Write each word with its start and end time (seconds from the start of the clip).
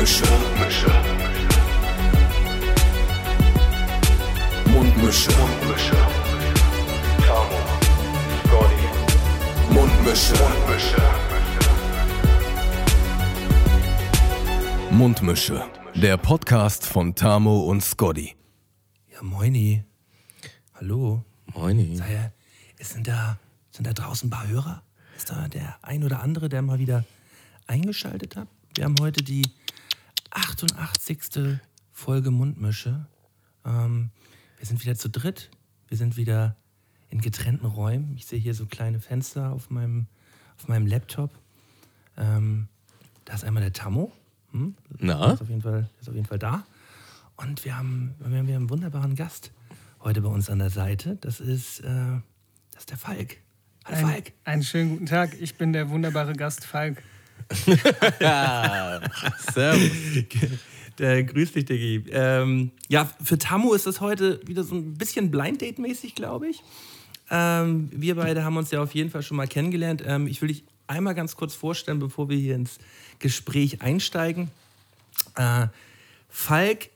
Mundmische. 0.00 0.24
Mundmische. 4.64 5.30
Mundmische. 5.36 5.96
Tamo. 7.26 7.58
Scotty. 8.46 8.86
Mundmische. 9.74 10.34
Mundmische. 10.40 11.02
Mundmische. 14.90 15.68
Der 15.96 16.16
Podcast 16.16 16.86
von 16.86 17.14
Tamo 17.14 17.64
und 17.64 17.82
Scotty. 17.82 18.36
Ja, 19.12 19.22
moini. 19.22 19.84
Hallo. 20.76 21.22
Moini. 21.52 21.96
Sei 21.96 22.14
ja, 22.14 22.32
sind 22.82 23.06
da, 23.06 23.38
sind 23.70 23.86
da 23.86 23.92
draußen 23.92 24.28
ein 24.28 24.30
paar 24.30 24.48
Hörer? 24.48 24.82
Ist 25.14 25.28
da 25.28 25.46
der 25.48 25.76
ein 25.82 26.02
oder 26.04 26.22
andere, 26.22 26.48
der 26.48 26.62
mal 26.62 26.78
wieder 26.78 27.04
eingeschaltet 27.66 28.36
hat? 28.36 28.48
Wir 28.74 28.84
haben 28.86 28.96
heute 28.98 29.22
die 29.22 29.42
88. 30.30 31.58
Folge 31.92 32.30
Mundmische. 32.30 33.06
Ähm, 33.64 34.10
wir 34.58 34.66
sind 34.66 34.82
wieder 34.82 34.94
zu 34.94 35.10
dritt. 35.10 35.50
Wir 35.88 35.96
sind 35.96 36.16
wieder 36.16 36.56
in 37.08 37.20
getrennten 37.20 37.66
Räumen. 37.66 38.14
Ich 38.16 38.26
sehe 38.26 38.38
hier 38.38 38.54
so 38.54 38.66
kleine 38.66 39.00
Fenster 39.00 39.52
auf 39.52 39.70
meinem, 39.70 40.06
auf 40.56 40.68
meinem 40.68 40.86
Laptop. 40.86 41.30
Ähm, 42.16 42.68
da 43.24 43.34
ist 43.34 43.44
einmal 43.44 43.62
der 43.62 43.72
Tammo. 43.72 44.12
Hm? 44.52 44.74
Na? 44.98 45.26
Der 45.26 45.34
ist 45.34 45.42
auf 45.42 45.48
jeden 45.48 45.62
Fall, 45.62 45.90
ist 46.00 46.08
auf 46.08 46.14
jeden 46.14 46.26
Fall 46.26 46.38
da. 46.38 46.64
Und 47.36 47.64
wir 47.64 47.76
haben, 47.76 48.14
wir 48.18 48.38
haben 48.38 48.48
einen 48.48 48.70
wunderbaren 48.70 49.14
Gast 49.14 49.52
heute 50.00 50.20
bei 50.20 50.28
uns 50.28 50.48
an 50.50 50.58
der 50.58 50.70
Seite. 50.70 51.16
Das 51.20 51.40
ist, 51.40 51.80
äh, 51.80 51.84
das 52.72 52.80
ist 52.80 52.90
der 52.90 52.98
Falk. 52.98 53.38
Hallo 53.84 53.98
Ein, 53.98 54.06
Falk. 54.06 54.32
einen 54.44 54.62
schönen 54.62 54.90
guten 54.90 55.06
Tag. 55.06 55.40
Ich 55.40 55.56
bin 55.56 55.72
der 55.72 55.90
wunderbare 55.90 56.34
Gast 56.34 56.64
Falk. 56.64 57.02
Ja, 58.20 59.00
servus. 59.52 59.90
Der, 60.98 61.24
grüß 61.24 61.52
dich, 61.52 61.64
Diggi. 61.64 62.04
Ähm, 62.10 62.72
ja, 62.88 63.08
für 63.22 63.38
Tamu 63.38 63.72
ist 63.72 63.86
das 63.86 64.00
heute 64.00 64.40
wieder 64.46 64.64
so 64.64 64.74
ein 64.74 64.94
bisschen 64.94 65.30
Blind 65.30 65.62
Date-mäßig, 65.62 66.14
glaube 66.14 66.48
ich. 66.48 66.62
Ähm, 67.30 67.88
wir 67.92 68.16
beide 68.16 68.44
haben 68.44 68.56
uns 68.56 68.70
ja 68.70 68.82
auf 68.82 68.94
jeden 68.94 69.10
Fall 69.10 69.22
schon 69.22 69.36
mal 69.36 69.46
kennengelernt. 69.46 70.02
Ähm, 70.06 70.26
ich 70.26 70.42
will 70.42 70.48
dich 70.48 70.64
einmal 70.88 71.14
ganz 71.14 71.36
kurz 71.36 71.54
vorstellen, 71.54 72.00
bevor 72.00 72.28
wir 72.28 72.36
hier 72.36 72.54
ins 72.54 72.78
Gespräch 73.18 73.80
einsteigen. 73.82 74.50
Äh, 75.36 75.68
Falk, 76.28 76.90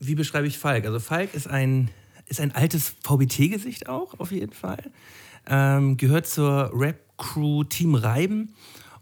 wie 0.00 0.14
beschreibe 0.14 0.46
ich 0.46 0.58
Falk? 0.58 0.86
Also 0.86 0.98
Falk 0.98 1.34
ist 1.34 1.46
ein, 1.46 1.90
ist 2.26 2.40
ein 2.40 2.54
altes 2.54 2.94
VBT-Gesicht 3.02 3.88
auch, 3.88 4.18
auf 4.18 4.32
jeden 4.32 4.52
Fall. 4.52 4.82
Ähm, 5.46 5.96
gehört 5.96 6.26
zur 6.26 6.72
Rap-Crew 6.74 7.64
Team 7.64 7.94
Reiben 7.94 8.54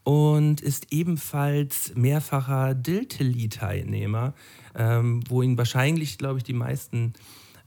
und 0.06 0.60
ist 0.60 0.92
ebenfalls 0.92 1.92
mehrfacher 1.96 2.76
Diltily-Teilnehmer, 2.76 4.34
ähm, 4.76 5.24
wo 5.28 5.42
ihn 5.42 5.58
wahrscheinlich, 5.58 6.16
glaube 6.16 6.38
ich, 6.38 6.44
die 6.44 6.52
meisten 6.52 7.14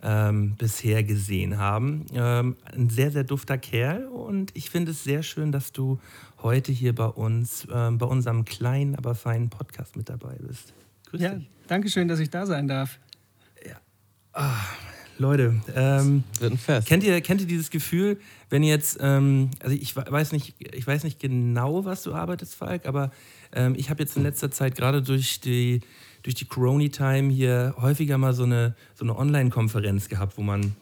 ähm, 0.01 0.55
bisher 0.55 1.03
gesehen 1.03 1.57
haben. 1.57 2.05
Ähm, 2.13 2.55
ein 2.73 2.89
sehr, 2.89 3.11
sehr 3.11 3.25
dufter 3.25 3.57
Kerl 3.57 4.05
und 4.07 4.55
ich 4.55 4.69
finde 4.69 4.91
es 4.91 5.03
sehr 5.03 5.21
schön, 5.21 5.51
dass 5.51 5.73
du 5.73 5.99
heute 6.41 6.71
hier 6.71 6.95
bei 6.95 7.07
uns, 7.07 7.67
ähm, 7.73 7.97
bei 7.97 8.05
unserem 8.05 8.45
kleinen, 8.45 8.95
aber 8.95 9.15
feinen 9.15 9.49
Podcast 9.49 9.97
mit 9.97 10.07
dabei 10.07 10.37
bist. 10.39 10.73
Grüß 11.09 11.19
Ja, 11.19 11.33
dich. 11.33 11.49
danke 11.67 11.89
schön, 11.89 12.07
dass 12.07 12.19
ich 12.19 12.29
da 12.29 12.45
sein 12.45 12.69
darf. 12.69 12.99
Leute, 15.19 15.55
ähm, 15.75 16.23
Wird 16.39 16.53
ein 16.53 16.57
Fest. 16.57 16.87
Kennt 16.87 17.03
ihr, 17.03 17.19
kennt 17.21 17.41
ihr 17.41 17.47
dieses 17.47 17.69
Gefühl, 17.69 18.19
wenn 18.49 18.63
jetzt, 18.63 18.97
ähm, 19.01 19.49
also 19.59 19.75
ich 19.75 19.95
we- 19.95 20.05
weiß 20.07 20.31
nicht, 20.31 20.55
ich 20.73 20.87
weiß 20.87 21.03
nicht 21.03 21.19
genau, 21.19 21.83
was 21.85 22.03
du 22.03 22.13
arbeitest, 22.13 22.55
Falk, 22.55 22.85
aber 22.87 23.11
ähm, 23.51 23.75
ich 23.77 23.89
habe 23.89 24.01
jetzt 24.01 24.15
in 24.15 24.23
letzter 24.23 24.49
Zeit 24.49 24.75
gerade 24.75 25.01
durch 25.01 25.41
die, 25.41 25.81
durch 26.23 26.35
die 26.35 26.45
Corona-Time 26.45 27.31
hier 27.33 27.75
häufiger 27.77 28.17
mal 28.17 28.33
so 28.33 28.43
eine, 28.43 28.75
so 28.95 29.03
eine 29.03 29.17
Online-Konferenz 29.17 30.07
gehabt, 30.07 30.37
wo 30.37 30.41
man 30.41 30.73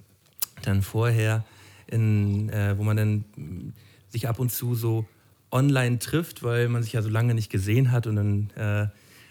dann 0.64 0.82
vorher 0.84 1.44
in, 1.88 2.50
äh, 2.50 2.78
wo 2.78 2.84
man 2.84 2.96
dann 2.98 3.74
sich 4.10 4.28
ab 4.28 4.40
und 4.40 4.52
zu 4.52 4.76
so 4.76 5.06
online 5.52 5.98
trifft, 6.00 6.44
weil 6.44 6.70
man 6.70 6.84
sich 6.84 6.94
ja 6.94 7.02
so 7.02 7.10
lange 7.10 7.34
nicht 7.34 7.50
gesehen 7.50 7.92
hat 7.92 8.06
und 8.06 8.16
dann 8.18 8.50
äh, 8.56 8.88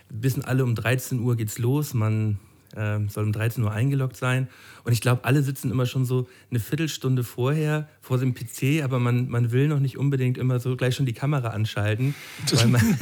wissen 0.09 0.45
alle, 0.45 0.65
um 0.65 0.75
13 0.75 1.21
Uhr 1.21 1.37
geht's 1.37 1.59
los, 1.59 1.95
man 1.95 2.39
ähm, 2.77 3.09
soll 3.09 3.25
um 3.25 3.33
13 3.33 3.63
Uhr 3.65 3.73
eingeloggt 3.73 4.17
sein. 4.17 4.49
Und 4.87 4.93
ich 4.93 5.01
glaube, 5.01 5.25
alle 5.25 5.43
sitzen 5.43 5.73
immer 5.73 5.85
schon 5.85 6.05
so 6.05 6.29
eine 6.49 6.61
Viertelstunde 6.61 7.25
vorher 7.25 7.89
vor 8.01 8.19
dem 8.19 8.35
PC, 8.35 8.85
aber 8.85 9.01
man, 9.01 9.29
man 9.29 9.51
will 9.51 9.67
noch 9.67 9.81
nicht 9.81 9.99
unbedingt 9.99 10.39
immer 10.39 10.61
so 10.61 10.77
gleich 10.77 10.95
schon 10.95 11.07
die 11.07 11.13
Kamera 11.13 11.49
anschalten. 11.49 12.15
Weil 12.53 12.69
man 12.69 12.81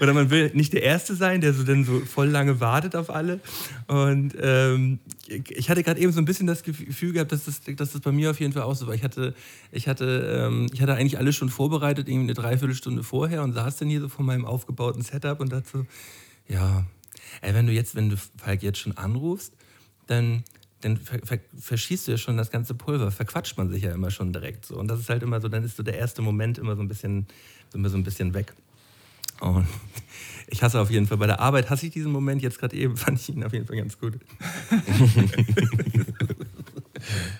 Oder 0.00 0.14
man 0.14 0.30
will 0.30 0.50
nicht 0.52 0.72
der 0.72 0.82
Erste 0.82 1.14
sein, 1.14 1.40
der 1.40 1.54
so 1.54 1.62
dann 1.62 1.84
so 1.84 2.00
voll 2.00 2.26
lange 2.26 2.58
wartet 2.58 2.96
auf 2.96 3.08
alle. 3.08 3.38
Und 3.86 4.34
ähm, 4.40 4.98
ich 5.28 5.70
hatte 5.70 5.84
gerade 5.84 6.00
eben 6.00 6.10
so 6.10 6.20
ein 6.20 6.24
bisschen 6.24 6.48
das 6.48 6.64
Gefühl 6.64 7.12
gehabt, 7.12 7.30
dass 7.30 7.44
das, 7.44 7.60
dass 7.76 7.92
das 7.92 8.00
bei 8.00 8.10
mir 8.10 8.32
auf 8.32 8.40
jeden 8.40 8.52
Fall 8.52 8.62
auch 8.62 8.74
so 8.74 8.88
war. 8.88 8.94
Ich 8.94 9.04
hatte, 9.04 9.32
ich 9.70 9.86
hatte, 9.86 10.48
ähm, 10.48 10.66
ich 10.72 10.82
hatte 10.82 10.94
eigentlich 10.94 11.18
alles 11.18 11.36
schon 11.36 11.50
vorbereitet, 11.50 12.08
irgendwie 12.08 12.24
eine 12.24 12.34
Dreiviertelstunde 12.34 13.04
vorher 13.04 13.44
und 13.44 13.52
saß 13.52 13.76
dann 13.76 13.88
hier 13.88 14.00
so 14.00 14.08
vor 14.08 14.24
meinem 14.24 14.44
aufgebauten 14.44 15.02
Setup 15.02 15.38
und 15.38 15.52
dachte 15.52 15.68
so, 15.72 15.86
ja, 16.48 16.84
ey, 17.40 17.54
wenn 17.54 17.66
du 17.66 17.72
jetzt, 17.72 17.94
wenn 17.94 18.10
du 18.10 18.16
Falk 18.16 18.62
jetzt 18.62 18.78
schon 18.78 18.96
anrufst, 18.96 19.54
dann, 20.06 20.44
dann 20.80 20.96
ver 20.96 21.20
ver 21.24 21.38
verschießt 21.58 22.08
du 22.08 22.12
ja 22.12 22.18
schon 22.18 22.36
das 22.36 22.50
ganze 22.50 22.74
Pulver, 22.74 23.10
verquatscht 23.10 23.56
man 23.56 23.70
sich 23.70 23.82
ja 23.82 23.92
immer 23.92 24.10
schon 24.10 24.32
direkt 24.32 24.66
so. 24.66 24.76
Und 24.76 24.88
das 24.88 25.00
ist 25.00 25.08
halt 25.08 25.22
immer 25.22 25.40
so, 25.40 25.48
dann 25.48 25.64
ist 25.64 25.76
so 25.76 25.82
der 25.82 25.96
erste 25.96 26.22
Moment 26.22 26.58
immer 26.58 26.76
so 26.76 26.82
ein 26.82 26.88
bisschen, 26.88 27.26
immer 27.74 27.88
so 27.88 27.96
ein 27.96 28.04
bisschen 28.04 28.34
weg. 28.34 28.54
Und 29.40 29.66
ich 30.48 30.62
hasse 30.62 30.80
auf 30.80 30.90
jeden 30.90 31.06
Fall, 31.06 31.18
bei 31.18 31.26
der 31.26 31.40
Arbeit 31.40 31.70
hasse 31.70 31.86
ich 31.86 31.92
diesen 31.92 32.12
Moment, 32.12 32.42
jetzt 32.42 32.58
gerade 32.58 32.76
eben 32.76 32.96
fand 32.98 33.20
ich 33.20 33.28
ihn 33.28 33.44
auf 33.44 33.52
jeden 33.52 33.66
Fall 33.66 33.76
ganz 33.76 33.98
gut. 33.98 34.18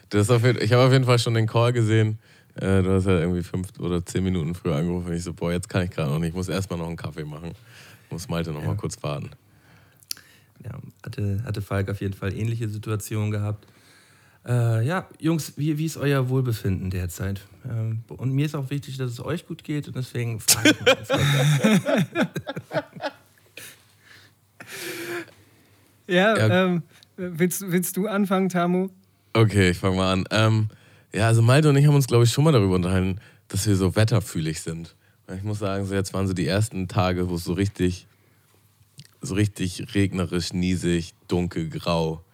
Das 0.08 0.30
auf 0.30 0.44
ich 0.44 0.72
habe 0.72 0.84
auf 0.84 0.92
jeden 0.92 1.04
Fall 1.04 1.18
schon 1.18 1.34
den 1.34 1.46
Call 1.46 1.72
gesehen. 1.72 2.18
Äh, 2.54 2.82
du 2.82 2.92
hast 2.92 3.06
ja 3.06 3.18
irgendwie 3.20 3.42
fünf 3.42 3.68
oder 3.78 4.04
zehn 4.04 4.24
Minuten 4.24 4.54
früher 4.54 4.76
angerufen. 4.76 5.08
Und 5.08 5.14
ich 5.14 5.22
so, 5.22 5.32
boah, 5.32 5.52
jetzt 5.52 5.68
kann 5.68 5.84
ich 5.84 5.90
gerade 5.90 6.10
noch 6.10 6.18
nicht. 6.18 6.30
Ich 6.30 6.34
muss 6.34 6.48
erstmal 6.48 6.78
noch 6.78 6.88
einen 6.88 6.96
Kaffee 6.96 7.24
machen. 7.24 7.52
Muss 8.10 8.28
Malte 8.28 8.52
noch 8.52 8.64
mal 8.64 8.76
kurz 8.76 9.00
warten. 9.02 9.30
Ja, 10.65 10.72
hatte, 11.04 11.43
hatte 11.44 11.62
Falk 11.62 11.88
auf 11.91 12.00
jeden 12.00 12.15
Fall 12.15 12.34
ähnliche 12.34 12.69
Situationen 12.69 13.31
gehabt. 13.31 13.66
Äh, 14.47 14.87
ja, 14.87 15.06
Jungs, 15.19 15.54
wie, 15.56 15.76
wie 15.78 15.87
ist 15.87 15.97
euer 15.97 16.28
Wohlbefinden 16.28 16.91
derzeit? 16.91 17.43
Ähm, 17.69 18.04
und 18.09 18.32
mir 18.32 18.47
ist 18.47 18.54
auch 18.54 18.71
wichtig, 18.71 18.97
dass 18.97 19.10
es 19.10 19.25
euch 19.25 19.47
gut 19.47 19.65
geht 19.65 19.87
und 19.88 19.97
deswegen 19.97 20.41
frage 20.41 20.71
ich 20.71 20.81
mal. 20.81 20.97
Ja, 26.06 26.37
Ja. 26.37 26.65
Ähm, 26.65 26.82
willst, 27.16 27.71
willst 27.71 27.97
du 27.97 28.09
anfangen, 28.09 28.48
Tamu? 28.48 28.88
Okay, 29.32 29.71
ich 29.71 29.78
fange 29.78 29.97
mal 29.97 30.12
an. 30.12 30.25
Ähm, 30.32 30.69
ja, 31.12 31.28
also 31.28 31.41
Malte 31.41 31.69
und 31.69 31.77
ich 31.77 31.87
haben 31.87 31.94
uns, 31.94 32.09
glaube 32.09 32.25
ich, 32.25 32.32
schon 32.32 32.42
mal 32.44 32.53
darüber 32.53 32.75
unterhalten, 32.75 33.21
dass 33.48 33.66
wir 33.66 33.77
so 33.77 33.94
wetterfühlig 33.94 34.60
sind. 34.60 34.97
Ich 35.37 35.44
muss 35.44 35.60
sagen, 35.60 35.87
so 35.87 35.94
jetzt 35.94 36.12
waren 36.12 36.27
so 36.27 36.32
die 36.32 36.47
ersten 36.47 36.88
Tage, 36.88 37.28
wo 37.31 37.37
es 37.37 37.44
so 37.44 37.53
richtig, 37.53 38.09
so 39.20 39.34
richtig 39.34 39.94
regnerisch, 39.94 40.53
niesig, 40.53 41.12
dunkel, 41.28 41.69
grau. 41.69 42.25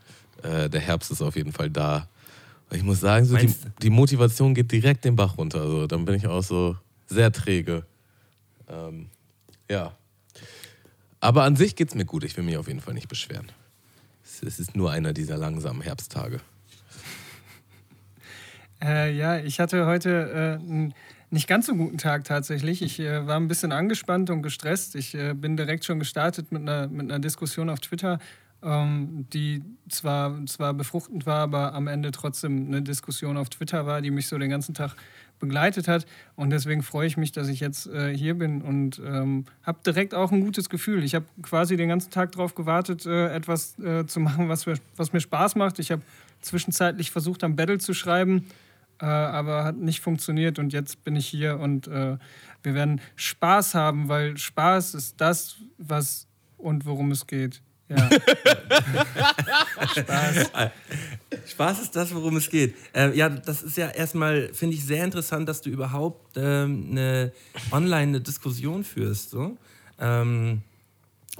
Äh, 0.42 0.68
der 0.68 0.80
Herbst 0.80 1.10
ist 1.10 1.22
auf 1.22 1.36
jeden 1.36 1.52
Fall 1.52 1.70
da. 1.70 2.08
Ich 2.70 2.82
muss 2.82 3.00
sagen, 3.00 3.24
so 3.24 3.36
die, 3.36 3.52
die 3.82 3.90
Motivation 3.90 4.54
geht 4.54 4.70
direkt 4.72 5.04
den 5.04 5.16
Bach 5.16 5.38
runter. 5.38 5.60
Also, 5.62 5.86
dann 5.86 6.04
bin 6.04 6.14
ich 6.16 6.26
auch 6.26 6.42
so 6.42 6.76
sehr 7.06 7.30
träge. 7.32 7.84
Ähm, 8.68 9.08
ja. 9.70 9.96
Aber 11.20 11.44
an 11.44 11.56
sich 11.56 11.76
geht 11.76 11.88
es 11.88 11.94
mir 11.94 12.04
gut. 12.04 12.24
Ich 12.24 12.36
will 12.36 12.44
mich 12.44 12.56
auf 12.56 12.68
jeden 12.68 12.80
Fall 12.80 12.94
nicht 12.94 13.08
beschweren. 13.08 13.46
Es- 14.24 14.42
Es 14.42 14.58
ist 14.58 14.76
nur 14.76 14.90
einer 14.90 15.12
dieser 15.12 15.36
langsamen 15.38 15.80
Herbsttage. 15.82 16.40
Äh, 18.82 19.16
ja, 19.16 19.38
ich 19.38 19.58
hatte 19.60 19.86
heute 19.86 20.58
äh, 20.60 20.62
einen 20.62 20.94
nicht 21.30 21.48
ganz 21.48 21.66
so 21.66 21.74
guten 21.74 21.98
Tag 21.98 22.24
tatsächlich. 22.24 22.82
Ich 22.82 23.00
äh, 23.00 23.26
war 23.26 23.36
ein 23.36 23.48
bisschen 23.48 23.72
angespannt 23.72 24.30
und 24.30 24.42
gestresst. 24.42 24.94
Ich 24.94 25.14
äh, 25.14 25.34
bin 25.34 25.56
direkt 25.56 25.84
schon 25.84 25.98
gestartet 25.98 26.52
mit 26.52 26.62
einer, 26.62 26.88
mit 26.88 27.10
einer 27.10 27.18
Diskussion 27.18 27.68
auf 27.68 27.80
Twitter, 27.80 28.18
ähm, 28.62 29.26
die 29.32 29.62
zwar, 29.88 30.44
zwar 30.46 30.74
befruchtend 30.74 31.26
war, 31.26 31.40
aber 31.40 31.74
am 31.74 31.88
Ende 31.88 32.10
trotzdem 32.12 32.66
eine 32.68 32.82
Diskussion 32.82 33.36
auf 33.36 33.48
Twitter 33.48 33.86
war, 33.86 34.00
die 34.02 34.10
mich 34.10 34.28
so 34.28 34.38
den 34.38 34.50
ganzen 34.50 34.74
Tag 34.74 34.94
begleitet 35.38 35.88
hat. 35.88 36.06
Und 36.34 36.50
deswegen 36.50 36.82
freue 36.82 37.06
ich 37.06 37.16
mich, 37.16 37.32
dass 37.32 37.48
ich 37.48 37.60
jetzt 37.60 37.86
äh, 37.88 38.16
hier 38.16 38.34
bin 38.34 38.62
und 38.62 39.00
ähm, 39.04 39.44
habe 39.62 39.78
direkt 39.84 40.14
auch 40.14 40.32
ein 40.32 40.40
gutes 40.40 40.70
Gefühl. 40.70 41.04
Ich 41.04 41.14
habe 41.14 41.26
quasi 41.42 41.76
den 41.76 41.88
ganzen 41.88 42.10
Tag 42.10 42.32
darauf 42.32 42.54
gewartet, 42.54 43.04
äh, 43.04 43.34
etwas 43.34 43.78
äh, 43.78 44.06
zu 44.06 44.20
machen, 44.20 44.48
was 44.48 44.66
was 44.96 45.12
mir 45.12 45.20
Spaß 45.20 45.56
macht. 45.56 45.78
Ich 45.78 45.90
habe 45.90 46.02
zwischenzeitlich 46.40 47.10
versucht, 47.10 47.44
am 47.44 47.56
Battle 47.56 47.78
zu 47.78 47.92
schreiben, 47.92 48.46
äh, 49.00 49.04
aber 49.06 49.64
hat 49.64 49.76
nicht 49.76 50.00
funktioniert. 50.00 50.58
Und 50.58 50.72
jetzt 50.72 51.04
bin 51.04 51.16
ich 51.16 51.26
hier 51.26 51.58
und 51.58 51.88
äh, 51.88 52.16
wir 52.62 52.74
werden 52.74 53.00
Spaß 53.16 53.74
haben, 53.74 54.08
weil 54.08 54.36
Spaß 54.36 54.94
ist 54.94 55.20
das, 55.20 55.56
was 55.78 56.26
und 56.56 56.86
worum 56.86 57.10
es 57.10 57.26
geht. 57.26 57.62
Ja. 57.88 58.10
Spaß. 59.96 60.50
Spaß 61.46 61.82
ist 61.82 61.94
das, 61.94 62.14
worum 62.14 62.36
es 62.36 62.50
geht. 62.50 62.74
Äh, 62.92 63.16
ja, 63.16 63.28
das 63.28 63.62
ist 63.62 63.76
ja 63.76 63.88
erstmal, 63.88 64.52
finde 64.52 64.74
ich, 64.74 64.84
sehr 64.84 65.04
interessant, 65.04 65.48
dass 65.48 65.60
du 65.60 65.70
überhaupt 65.70 66.36
ähm, 66.36 66.88
eine 66.90 67.32
online 67.70 68.20
Diskussion 68.20 68.82
führst. 68.82 69.30
So. 69.30 69.56
Ähm, 70.00 70.62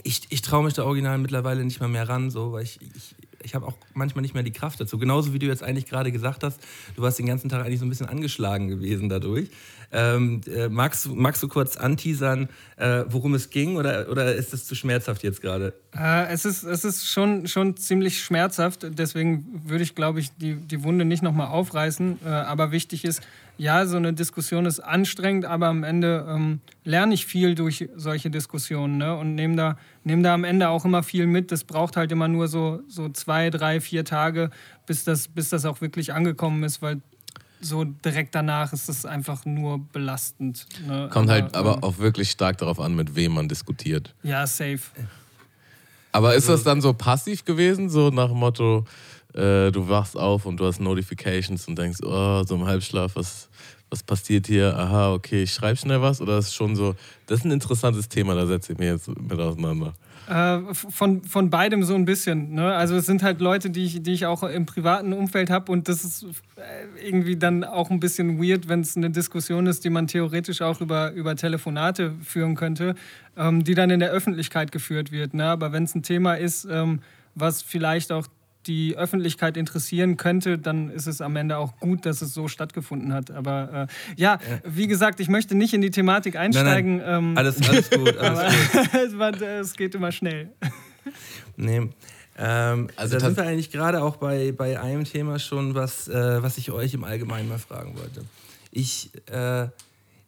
ich, 0.02 0.26
ich 0.28 0.42
traue 0.42 0.64
mich 0.64 0.74
da 0.74 0.84
original 0.84 1.18
mittlerweile 1.18 1.64
nicht 1.64 1.80
mal 1.80 1.88
mehr 1.88 2.08
ran, 2.08 2.30
so, 2.30 2.52
weil 2.52 2.62
ich, 2.62 2.80
ich, 2.80 3.16
ich 3.46 3.54
habe 3.54 3.66
auch 3.66 3.78
manchmal 3.94 4.22
nicht 4.22 4.34
mehr 4.34 4.42
die 4.42 4.52
Kraft 4.52 4.80
dazu. 4.80 4.98
Genauso 4.98 5.32
wie 5.32 5.38
du 5.38 5.46
jetzt 5.46 5.62
eigentlich 5.62 5.86
gerade 5.86 6.12
gesagt 6.12 6.42
hast, 6.42 6.60
du 6.96 7.02
warst 7.02 7.18
den 7.18 7.26
ganzen 7.26 7.48
Tag 7.48 7.64
eigentlich 7.64 7.78
so 7.78 7.86
ein 7.86 7.88
bisschen 7.88 8.06
angeschlagen 8.06 8.68
gewesen 8.68 9.08
dadurch. 9.08 9.48
Ähm, 9.92 10.40
äh, 10.52 10.68
magst, 10.68 11.08
magst 11.08 11.42
du 11.44 11.48
kurz 11.48 11.76
anteasern, 11.76 12.48
äh, 12.76 13.04
worum 13.08 13.34
es 13.34 13.50
ging 13.50 13.76
oder, 13.76 14.08
oder 14.10 14.34
ist 14.34 14.52
es 14.52 14.66
zu 14.66 14.74
schmerzhaft 14.74 15.22
jetzt 15.22 15.40
gerade? 15.40 15.74
Äh, 15.96 16.26
es 16.26 16.44
ist, 16.44 16.64
es 16.64 16.84
ist 16.84 17.08
schon, 17.08 17.46
schon 17.46 17.76
ziemlich 17.76 18.20
schmerzhaft, 18.20 18.84
deswegen 18.90 19.62
würde 19.64 19.84
ich, 19.84 19.94
glaube 19.94 20.18
ich, 20.18 20.36
die, 20.36 20.56
die 20.56 20.82
Wunde 20.82 21.04
nicht 21.04 21.22
nochmal 21.22 21.46
aufreißen. 21.46 22.18
Äh, 22.24 22.28
aber 22.28 22.72
wichtig 22.72 23.04
ist, 23.04 23.22
ja, 23.58 23.86
so 23.86 23.96
eine 23.96 24.12
Diskussion 24.12 24.66
ist 24.66 24.80
anstrengend, 24.80 25.44
aber 25.44 25.68
am 25.68 25.82
Ende 25.82 26.26
ähm, 26.28 26.60
lerne 26.84 27.14
ich 27.14 27.26
viel 27.26 27.54
durch 27.54 27.88
solche 27.96 28.30
Diskussionen 28.30 28.98
ne? 28.98 29.16
und 29.16 29.34
nehme 29.34 29.56
da, 29.56 29.78
nehm 30.04 30.22
da 30.22 30.34
am 30.34 30.44
Ende 30.44 30.68
auch 30.68 30.84
immer 30.84 31.02
viel 31.02 31.26
mit. 31.26 31.50
Das 31.52 31.64
braucht 31.64 31.96
halt 31.96 32.12
immer 32.12 32.28
nur 32.28 32.48
so, 32.48 32.80
so 32.86 33.08
zwei, 33.08 33.50
drei, 33.50 33.80
vier 33.80 34.04
Tage, 34.04 34.50
bis 34.86 35.04
das, 35.04 35.28
bis 35.28 35.48
das 35.48 35.64
auch 35.64 35.80
wirklich 35.80 36.12
angekommen 36.12 36.62
ist, 36.64 36.82
weil 36.82 37.00
so 37.60 37.84
direkt 37.84 38.34
danach 38.34 38.72
ist 38.72 38.88
es 38.88 39.06
einfach 39.06 39.44
nur 39.44 39.78
belastend. 39.92 40.66
Ne? 40.86 41.08
Kommt 41.10 41.30
aber, 41.30 41.32
halt 41.32 41.54
aber 41.56 41.74
ähm, 41.76 41.82
auch 41.82 41.98
wirklich 41.98 42.30
stark 42.30 42.58
darauf 42.58 42.78
an, 42.78 42.94
mit 42.94 43.16
wem 43.16 43.32
man 43.32 43.48
diskutiert. 43.48 44.14
Ja, 44.22 44.46
safe. 44.46 44.80
Aber 46.12 46.34
ist 46.34 46.48
das 46.48 46.62
dann 46.62 46.80
so 46.80 46.94
passiv 46.94 47.44
gewesen, 47.44 47.90
so 47.90 48.08
nach 48.08 48.28
dem 48.28 48.38
Motto, 48.38 48.86
äh, 49.36 49.70
du 49.70 49.88
wachst 49.88 50.16
auf 50.16 50.46
und 50.46 50.58
du 50.58 50.66
hast 50.66 50.80
Notifications 50.80 51.68
und 51.68 51.78
denkst, 51.78 51.98
oh, 52.02 52.42
so 52.44 52.54
im 52.54 52.66
Halbschlaf, 52.66 53.16
was, 53.16 53.48
was 53.90 54.02
passiert 54.02 54.46
hier? 54.46 54.76
Aha, 54.76 55.12
okay, 55.12 55.42
ich 55.42 55.52
schreibe 55.52 55.76
schnell 55.76 56.00
was? 56.00 56.20
Oder 56.20 56.38
ist 56.38 56.54
schon 56.54 56.74
so, 56.74 56.94
das 57.26 57.40
ist 57.40 57.44
ein 57.44 57.52
interessantes 57.52 58.08
Thema, 58.08 58.34
da 58.34 58.46
setze 58.46 58.72
ich 58.72 58.78
mich 58.78 58.88
jetzt 58.88 59.08
mit 59.08 59.38
auseinander. 59.38 59.94
Äh, 60.28 60.74
von, 60.74 61.22
von 61.22 61.50
beidem 61.50 61.84
so 61.84 61.94
ein 61.94 62.04
bisschen. 62.04 62.54
Ne? 62.54 62.74
Also 62.74 62.96
es 62.96 63.06
sind 63.06 63.22
halt 63.22 63.40
Leute, 63.40 63.70
die 63.70 63.84
ich, 63.84 64.02
die 64.02 64.12
ich 64.12 64.26
auch 64.26 64.42
im 64.42 64.66
privaten 64.66 65.12
Umfeld 65.12 65.50
habe 65.50 65.70
und 65.70 65.88
das 65.88 66.02
ist 66.02 66.24
äh, 66.56 67.06
irgendwie 67.06 67.36
dann 67.36 67.62
auch 67.62 67.90
ein 67.90 68.00
bisschen 68.00 68.42
weird, 68.42 68.68
wenn 68.68 68.80
es 68.80 68.96
eine 68.96 69.10
Diskussion 69.10 69.66
ist, 69.66 69.84
die 69.84 69.90
man 69.90 70.08
theoretisch 70.08 70.62
auch 70.62 70.80
über, 70.80 71.12
über 71.12 71.36
Telefonate 71.36 72.14
führen 72.22 72.56
könnte, 72.56 72.96
ähm, 73.36 73.62
die 73.62 73.74
dann 73.74 73.90
in 73.90 74.00
der 74.00 74.10
Öffentlichkeit 74.10 74.72
geführt 74.72 75.12
wird. 75.12 75.32
Ne? 75.32 75.44
Aber 75.44 75.70
wenn 75.70 75.84
es 75.84 75.94
ein 75.94 76.02
Thema 76.02 76.34
ist, 76.34 76.66
ähm, 76.68 77.00
was 77.36 77.62
vielleicht 77.62 78.10
auch 78.10 78.26
die 78.66 78.96
Öffentlichkeit 78.96 79.56
interessieren 79.56 80.16
könnte, 80.16 80.58
dann 80.58 80.90
ist 80.90 81.06
es 81.06 81.20
am 81.20 81.36
Ende 81.36 81.58
auch 81.58 81.78
gut, 81.78 82.06
dass 82.06 82.22
es 82.22 82.34
so 82.34 82.48
stattgefunden 82.48 83.12
hat. 83.12 83.30
Aber 83.30 83.88
äh, 83.88 84.20
ja, 84.20 84.38
wie 84.64 84.86
gesagt, 84.86 85.20
ich 85.20 85.28
möchte 85.28 85.54
nicht 85.54 85.74
in 85.74 85.80
die 85.80 85.90
Thematik 85.90 86.36
einsteigen. 86.36 86.98
Nein, 86.98 87.06
nein. 87.06 87.18
Ähm, 87.18 87.38
alles, 87.38 87.68
alles 87.68 87.90
gut, 87.90 88.16
alles 88.18 89.12
gut. 89.12 89.40
es 89.42 89.74
geht 89.74 89.94
immer 89.94 90.12
schnell. 90.12 90.50
Nee. 91.58 91.88
Ähm, 92.36 92.88
also 92.96 93.14
da 93.14 93.20
sind 93.24 93.36
wir 93.36 93.44
eigentlich 93.44 93.70
gerade 93.70 94.02
auch 94.02 94.16
bei, 94.16 94.52
bei 94.52 94.78
einem 94.78 95.04
Thema 95.04 95.38
schon, 95.38 95.74
was, 95.74 96.06
äh, 96.08 96.42
was 96.42 96.58
ich 96.58 96.70
euch 96.70 96.92
im 96.92 97.04
Allgemeinen 97.04 97.48
mal 97.48 97.58
fragen 97.58 97.96
wollte. 97.96 98.24
Ich 98.70 99.10
äh, 99.30 99.68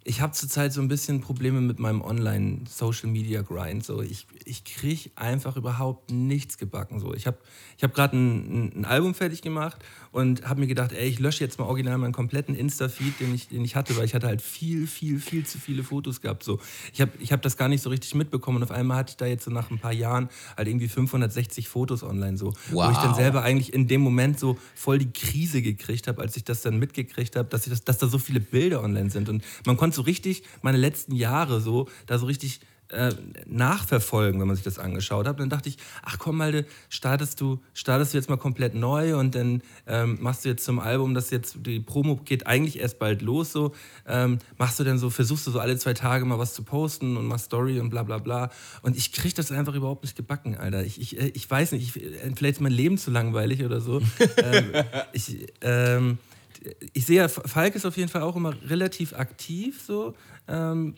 ich 0.08 0.22
habe 0.22 0.32
zurzeit 0.32 0.72
so 0.72 0.80
ein 0.80 0.88
bisschen 0.88 1.20
Probleme 1.20 1.60
mit 1.60 1.78
meinem 1.78 2.00
Online-Social-Media-Grind. 2.00 3.84
So, 3.84 4.00
ich 4.00 4.26
ich 4.46 4.64
kriege 4.64 5.10
einfach 5.16 5.56
überhaupt 5.56 6.10
nichts 6.10 6.56
gebacken. 6.56 6.98
So, 6.98 7.12
ich 7.12 7.26
habe 7.26 7.36
ich 7.76 7.84
hab 7.84 7.92
gerade 7.92 8.16
ein, 8.16 8.72
ein, 8.74 8.84
Album 8.86 9.14
fertig 9.14 9.42
gemacht 9.42 9.84
und 10.18 10.48
habe 10.48 10.58
mir 10.58 10.66
gedacht, 10.66 10.92
ey, 10.92 11.08
ich 11.08 11.20
lösche 11.20 11.44
jetzt 11.44 11.60
mal 11.60 11.66
original 11.66 11.96
meinen 11.96 12.12
kompletten 12.12 12.56
Insta-Feed, 12.56 13.20
den 13.20 13.34
ich, 13.34 13.46
den 13.48 13.64
ich 13.64 13.76
hatte, 13.76 13.96
weil 13.96 14.04
ich 14.04 14.14
hatte 14.14 14.26
halt 14.26 14.42
viel, 14.42 14.88
viel, 14.88 15.20
viel 15.20 15.46
zu 15.46 15.58
viele 15.58 15.84
Fotos 15.84 16.20
gehabt. 16.20 16.42
So, 16.42 16.58
ich 16.92 17.00
habe 17.00 17.12
ich 17.20 17.32
hab 17.32 17.40
das 17.40 17.56
gar 17.56 17.68
nicht 17.68 17.82
so 17.82 17.88
richtig 17.88 18.16
mitbekommen 18.16 18.56
und 18.56 18.64
auf 18.64 18.72
einmal 18.72 18.96
hatte 18.96 19.10
ich 19.10 19.16
da 19.16 19.26
jetzt 19.26 19.44
so 19.44 19.52
nach 19.52 19.70
ein 19.70 19.78
paar 19.78 19.92
Jahren 19.92 20.28
halt 20.56 20.66
irgendwie 20.66 20.88
560 20.88 21.68
Fotos 21.68 22.02
online. 22.02 22.36
So, 22.36 22.52
wow. 22.70 22.88
Wo 22.88 22.90
ich 22.90 22.98
dann 22.98 23.14
selber 23.14 23.42
eigentlich 23.42 23.72
in 23.72 23.86
dem 23.86 24.00
Moment 24.00 24.40
so 24.40 24.58
voll 24.74 24.98
die 24.98 25.12
Krise 25.12 25.62
gekriegt 25.62 26.08
habe, 26.08 26.20
als 26.20 26.36
ich 26.36 26.42
das 26.42 26.62
dann 26.62 26.80
mitgekriegt 26.80 27.36
habe, 27.36 27.48
dass, 27.48 27.66
das, 27.66 27.84
dass 27.84 27.98
da 27.98 28.08
so 28.08 28.18
viele 28.18 28.40
Bilder 28.40 28.82
online 28.82 29.10
sind. 29.10 29.28
Und 29.28 29.44
man 29.66 29.76
konnte 29.76 29.94
so 29.94 30.02
richtig 30.02 30.42
meine 30.62 30.78
letzten 30.78 31.14
Jahre 31.14 31.60
so, 31.60 31.88
da 32.06 32.18
so 32.18 32.26
richtig 32.26 32.58
äh, 32.90 33.12
nachverfolgen, 33.46 34.40
wenn 34.40 34.46
man 34.46 34.56
sich 34.56 34.64
das 34.64 34.78
angeschaut 34.78 35.26
hat. 35.26 35.34
Und 35.34 35.40
dann 35.40 35.50
dachte 35.50 35.68
ich, 35.68 35.76
ach 36.02 36.18
komm 36.18 36.38
mal, 36.38 36.64
startest 36.88 37.40
du, 37.40 37.60
startest 37.74 38.12
du 38.12 38.18
jetzt 38.18 38.30
mal 38.30 38.36
komplett 38.36 38.74
neu 38.74 39.18
und 39.18 39.34
dann 39.34 39.62
ähm, 39.86 40.18
machst 40.20 40.44
du 40.44 40.48
jetzt 40.48 40.64
zum 40.64 40.78
Album, 40.78 41.14
das 41.14 41.30
jetzt, 41.30 41.58
die 41.66 41.80
Promo 41.80 42.16
geht 42.16 42.46
eigentlich 42.46 42.78
erst 42.80 42.98
bald 42.98 43.22
los, 43.22 43.52
so, 43.52 43.74
ähm, 44.06 44.38
machst 44.56 44.80
du 44.80 44.84
dann 44.84 44.98
so, 44.98 45.10
versuchst 45.10 45.46
du 45.46 45.50
so 45.50 45.60
alle 45.60 45.76
zwei 45.76 45.94
Tage 45.94 46.24
mal 46.24 46.38
was 46.38 46.54
zu 46.54 46.62
posten 46.62 47.16
und 47.16 47.26
machst 47.26 47.46
Story 47.46 47.78
und 47.80 47.90
bla 47.90 48.02
bla 48.02 48.18
bla. 48.18 48.50
Und 48.82 48.96
ich 48.96 49.12
kriege 49.12 49.34
das 49.34 49.52
einfach 49.52 49.74
überhaupt 49.74 50.04
nicht 50.04 50.16
gebacken, 50.16 50.56
Alter. 50.56 50.84
Ich, 50.84 51.00
ich, 51.00 51.20
äh, 51.20 51.28
ich 51.34 51.50
weiß 51.50 51.72
nicht, 51.72 51.96
ich, 51.96 52.02
äh, 52.02 52.32
vielleicht 52.34 52.56
ist 52.56 52.60
mein 52.60 52.72
Leben 52.72 52.98
zu 52.98 53.10
langweilig 53.10 53.64
oder 53.64 53.80
so. 53.80 54.00
ähm, 54.38 54.72
ich, 55.12 55.46
ähm, 55.60 56.18
ich 56.92 57.06
sehe, 57.06 57.28
Falk 57.28 57.74
ist 57.74 57.86
auf 57.86 57.96
jeden 57.96 58.08
Fall 58.08 58.22
auch 58.22 58.36
immer 58.36 58.54
relativ 58.68 59.12
aktiv 59.12 59.80
so. 59.86 60.14
Ähm, 60.48 60.94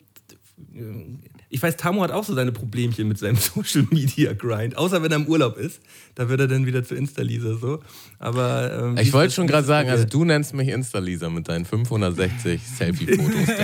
ich 1.51 1.61
weiß, 1.61 1.75
Tamu 1.75 2.01
hat 2.01 2.11
auch 2.11 2.23
so 2.23 2.33
seine 2.33 2.53
Problemchen 2.53 3.07
mit 3.07 3.17
seinem 3.17 3.35
Social 3.35 3.85
Media 3.91 4.33
Grind, 4.33 4.77
außer 4.77 5.03
wenn 5.03 5.11
er 5.11 5.17
im 5.17 5.27
Urlaub 5.27 5.57
ist. 5.57 5.81
Da 6.15 6.29
wird 6.29 6.39
er 6.39 6.47
dann 6.47 6.65
wieder 6.65 6.83
zu 6.83 6.95
Insta-Lisa 6.95 7.55
so. 7.55 7.81
Aber 8.19 8.71
ähm, 8.73 8.97
ich 8.97 9.11
wollte 9.11 9.33
schon 9.33 9.47
gerade 9.47 9.67
sagen, 9.67 9.89
also 9.89 10.05
du 10.05 10.23
nennst 10.23 10.53
mich 10.53 10.69
Insta-Lisa 10.69 11.29
mit 11.29 11.49
deinen 11.49 11.65
560 11.65 12.61
Selfie-Fotos. 12.77 13.55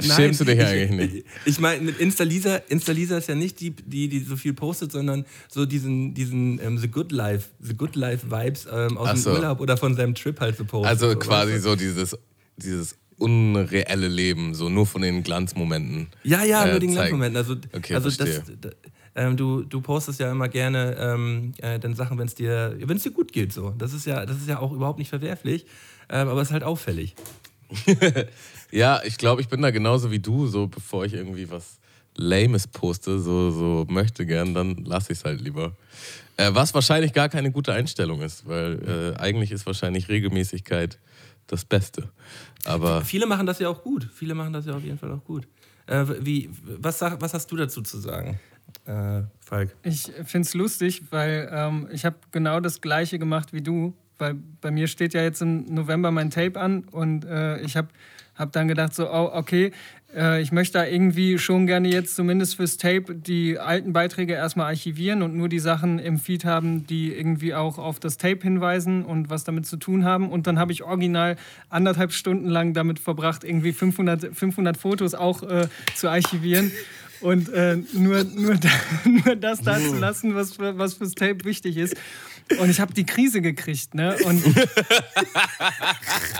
Schämst 0.16 0.40
du 0.40 0.44
dich 0.44 0.60
eigentlich 0.60 0.90
nicht? 0.90 1.26
Ich, 1.44 1.52
ich 1.52 1.60
meine, 1.60 1.82
mit 1.82 1.98
Insta-Lisa, 1.98 2.56
Insta-Lisa 2.68 3.18
ist 3.18 3.28
ja 3.28 3.34
nicht 3.34 3.60
die, 3.60 3.70
die, 3.70 4.08
die 4.08 4.20
so 4.20 4.36
viel 4.36 4.54
postet, 4.54 4.90
sondern 4.90 5.26
so 5.48 5.66
diesen, 5.66 6.14
diesen 6.14 6.60
ähm, 6.60 6.78
The 6.78 6.88
Good 6.88 7.12
Life, 7.12 7.50
The 7.60 7.74
Good 7.74 7.94
Life 7.94 8.30
Vibes 8.30 8.66
ähm, 8.72 8.96
aus 8.96 9.22
so. 9.22 9.30
dem 9.30 9.36
Urlaub 9.36 9.60
oder 9.60 9.76
von 9.76 9.94
seinem 9.94 10.14
Trip 10.14 10.40
halt 10.40 10.56
so 10.56 10.64
postet. 10.64 10.90
Also 10.90 11.14
quasi 11.16 11.58
so 11.58 11.76
dieses 11.76 12.16
dieses 12.56 12.96
unreelle 13.18 14.08
Leben, 14.08 14.54
so 14.54 14.68
nur 14.68 14.86
von 14.86 15.02
den 15.02 15.22
Glanzmomenten. 15.22 16.08
Ja, 16.22 16.44
ja, 16.44 16.64
äh, 16.64 16.70
nur 16.70 16.80
den 16.80 16.92
Glanzmomenten. 16.92 17.36
Also, 17.36 17.56
okay, 17.72 17.94
also 17.94 18.10
das, 18.10 18.42
ähm, 19.14 19.36
du, 19.36 19.62
du 19.62 19.80
postest 19.80 20.20
ja 20.20 20.30
immer 20.30 20.48
gerne 20.48 20.96
ähm, 20.98 21.52
äh, 21.58 21.78
dann 21.78 21.94
Sachen, 21.94 22.18
wenn 22.18 22.26
es 22.26 22.34
dir, 22.34 22.70
dir 22.70 23.10
gut 23.10 23.32
geht. 23.32 23.52
So. 23.52 23.70
Das, 23.70 23.92
ist 23.92 24.06
ja, 24.06 24.26
das 24.26 24.38
ist 24.38 24.48
ja 24.48 24.58
auch 24.58 24.72
überhaupt 24.72 24.98
nicht 24.98 25.08
verwerflich, 25.08 25.66
ähm, 26.08 26.28
aber 26.28 26.40
es 26.40 26.48
ist 26.48 26.52
halt 26.52 26.64
auffällig. 26.64 27.14
ja, 28.70 29.00
ich 29.04 29.16
glaube, 29.18 29.40
ich 29.40 29.48
bin 29.48 29.62
da 29.62 29.70
genauso 29.70 30.10
wie 30.10 30.18
du, 30.18 30.46
so 30.46 30.66
bevor 30.66 31.04
ich 31.04 31.14
irgendwie 31.14 31.50
was 31.50 31.78
Lames 32.16 32.66
poste, 32.66 33.18
so, 33.20 33.50
so 33.50 33.86
möchte 33.88 34.26
gern, 34.26 34.54
dann 34.54 34.84
lasse 34.84 35.12
ich 35.12 35.18
es 35.18 35.24
halt 35.24 35.40
lieber. 35.40 35.76
Äh, 36.36 36.50
was 36.52 36.74
wahrscheinlich 36.74 37.12
gar 37.12 37.28
keine 37.28 37.52
gute 37.52 37.72
Einstellung 37.72 38.20
ist, 38.20 38.46
weil 38.46 39.14
äh, 39.16 39.20
eigentlich 39.20 39.52
ist 39.52 39.66
wahrscheinlich 39.66 40.08
Regelmäßigkeit 40.08 40.98
das 41.46 41.64
Beste. 41.64 42.10
Aber 42.64 43.02
Viele 43.02 43.26
machen 43.26 43.46
das 43.46 43.58
ja 43.58 43.68
auch 43.68 43.82
gut. 43.82 44.08
Viele 44.14 44.34
machen 44.34 44.52
das 44.52 44.66
ja 44.66 44.74
auf 44.74 44.82
jeden 44.82 44.98
Fall 44.98 45.12
auch 45.12 45.24
gut. 45.24 45.46
Äh, 45.86 46.04
wie, 46.20 46.50
was, 46.62 47.00
was 47.00 47.34
hast 47.34 47.50
du 47.52 47.56
dazu 47.56 47.82
zu 47.82 47.98
sagen, 47.98 48.38
äh, 48.86 49.22
Falk? 49.40 49.76
Ich 49.82 50.10
finde 50.24 50.46
es 50.46 50.54
lustig, 50.54 51.02
weil 51.10 51.48
ähm, 51.52 51.88
ich 51.92 52.04
habe 52.04 52.16
genau 52.32 52.60
das 52.60 52.80
Gleiche 52.80 53.18
gemacht 53.18 53.52
wie 53.52 53.62
du. 53.62 53.94
Weil 54.18 54.34
bei 54.60 54.70
mir 54.70 54.86
steht 54.86 55.12
ja 55.12 55.22
jetzt 55.22 55.42
im 55.42 55.64
November 55.74 56.10
mein 56.12 56.30
Tape 56.30 56.58
an 56.58 56.84
und 56.84 57.24
äh, 57.24 57.60
ich 57.60 57.76
habe 57.76 57.88
hab 58.36 58.52
dann 58.52 58.68
gedacht, 58.68 58.94
so, 58.94 59.10
oh, 59.10 59.30
okay, 59.32 59.72
äh, 60.14 60.40
ich 60.40 60.52
möchte 60.52 60.78
da 60.78 60.86
irgendwie 60.86 61.38
schon 61.38 61.66
gerne 61.66 61.88
jetzt 61.88 62.14
zumindest 62.16 62.56
fürs 62.56 62.76
Tape 62.76 63.14
die 63.14 63.58
alten 63.58 63.92
Beiträge 63.92 64.34
erstmal 64.34 64.66
archivieren 64.66 65.22
und 65.22 65.36
nur 65.36 65.48
die 65.48 65.58
Sachen 65.58 65.98
im 65.98 66.18
Feed 66.18 66.44
haben, 66.44 66.86
die 66.86 67.12
irgendwie 67.12 67.54
auch 67.54 67.78
auf 67.78 68.00
das 68.00 68.16
Tape 68.16 68.42
hinweisen 68.42 69.04
und 69.04 69.30
was 69.30 69.44
damit 69.44 69.66
zu 69.66 69.76
tun 69.76 70.04
haben. 70.04 70.28
Und 70.28 70.46
dann 70.46 70.58
habe 70.58 70.72
ich 70.72 70.82
original 70.82 71.36
anderthalb 71.68 72.12
Stunden 72.12 72.48
lang 72.48 72.74
damit 72.74 72.98
verbracht, 72.98 73.44
irgendwie 73.44 73.72
500, 73.72 74.34
500 74.34 74.76
Fotos 74.76 75.14
auch 75.14 75.42
äh, 75.42 75.68
zu 75.94 76.08
archivieren. 76.08 76.72
Und 77.20 77.48
äh, 77.52 77.78
nur, 77.94 78.24
nur, 78.24 78.56
nur 79.24 79.36
das 79.36 79.62
da 79.62 79.78
zu 79.78 79.96
lassen, 79.96 80.34
was, 80.34 80.58
was 80.58 80.94
fürs 80.94 81.14
Tape 81.14 81.44
wichtig 81.44 81.76
ist. 81.76 81.96
Und 82.58 82.68
ich 82.68 82.80
habe 82.80 82.92
die 82.92 83.06
Krise 83.06 83.40
gekriegt. 83.40 83.94
Ne? 83.94 84.16
Und, 84.24 84.42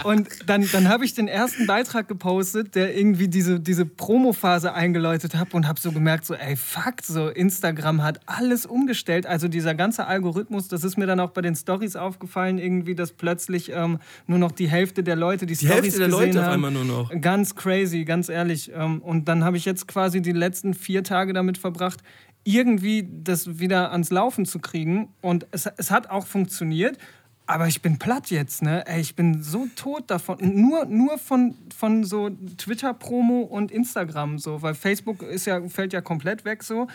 und 0.04 0.28
dann, 0.46 0.68
dann 0.70 0.88
habe 0.88 1.04
ich 1.04 1.14
den 1.14 1.28
ersten 1.28 1.66
Beitrag 1.66 2.08
gepostet, 2.08 2.74
der 2.74 2.96
irgendwie 2.96 3.28
diese, 3.28 3.58
diese 3.58 3.86
Promo-Phase 3.86 4.74
eingeläutet 4.74 5.34
hat 5.34 5.54
und 5.54 5.66
habe 5.66 5.80
so 5.80 5.92
gemerkt, 5.92 6.26
so 6.26 6.34
ey, 6.34 6.56
fuck, 6.56 7.02
so 7.02 7.28
Instagram 7.28 8.02
hat 8.02 8.20
alles 8.26 8.66
umgestellt. 8.66 9.26
Also 9.26 9.48
dieser 9.48 9.74
ganze 9.74 10.06
Algorithmus, 10.06 10.68
das 10.68 10.84
ist 10.84 10.98
mir 10.98 11.06
dann 11.06 11.20
auch 11.20 11.30
bei 11.30 11.40
den 11.40 11.56
Stories 11.56 11.96
aufgefallen, 11.96 12.58
irgendwie, 12.58 12.94
dass 12.94 13.12
plötzlich 13.12 13.72
ähm, 13.72 13.98
nur 14.26 14.38
noch 14.38 14.52
die 14.52 14.68
Hälfte 14.68 15.02
der 15.02 15.16
Leute 15.16 15.46
die, 15.46 15.54
die 15.54 15.66
Stories 15.66 15.84
Hälfte 15.84 15.98
der 16.00 16.08
gesehen 16.08 16.26
Leute 16.26 16.38
haben. 16.42 16.48
auf 16.48 16.54
einmal 16.54 16.70
nur 16.70 16.84
noch. 16.84 17.20
Ganz 17.20 17.54
crazy, 17.54 18.04
ganz 18.04 18.28
ehrlich. 18.28 18.70
Ähm, 18.74 19.00
und 19.00 19.26
dann 19.26 19.42
habe 19.42 19.56
ich 19.56 19.64
jetzt 19.64 19.88
quasi 19.88 20.20
die 20.20 20.32
letzten 20.32 20.74
vier 20.74 21.02
Tage 21.02 21.32
damit 21.32 21.56
verbracht, 21.56 22.02
irgendwie 22.44 23.08
das 23.10 23.58
wieder 23.58 23.90
ans 23.92 24.10
Laufen 24.10 24.46
zu 24.46 24.58
kriegen. 24.58 25.08
Und 25.20 25.46
es, 25.50 25.66
es 25.66 25.90
hat 25.90 26.10
auch 26.10 26.26
funktioniert. 26.26 26.98
aber 27.46 27.68
ich 27.68 27.82
bin 27.82 27.98
platt 27.98 28.30
jetzt, 28.30 28.62
ne? 28.62 28.86
Ey, 28.86 29.00
ich 29.00 29.16
bin 29.16 29.42
so 29.42 29.66
tot 29.76 30.04
davon. 30.10 30.38
Nur, 30.40 30.86
nur 30.86 31.18
von, 31.18 31.54
von 31.76 32.04
so 32.04 32.30
Twitter-Promo 32.30 33.40
und 33.42 33.70
Instagram 33.70 34.38
so, 34.38 34.62
weil 34.62 34.74
Facebook 34.74 35.22
ist 35.22 35.44
ja, 35.44 35.66
fällt 35.68 35.92
ja 35.92 36.00
komplett 36.00 36.44
weg 36.44 36.62
so. 36.62 36.86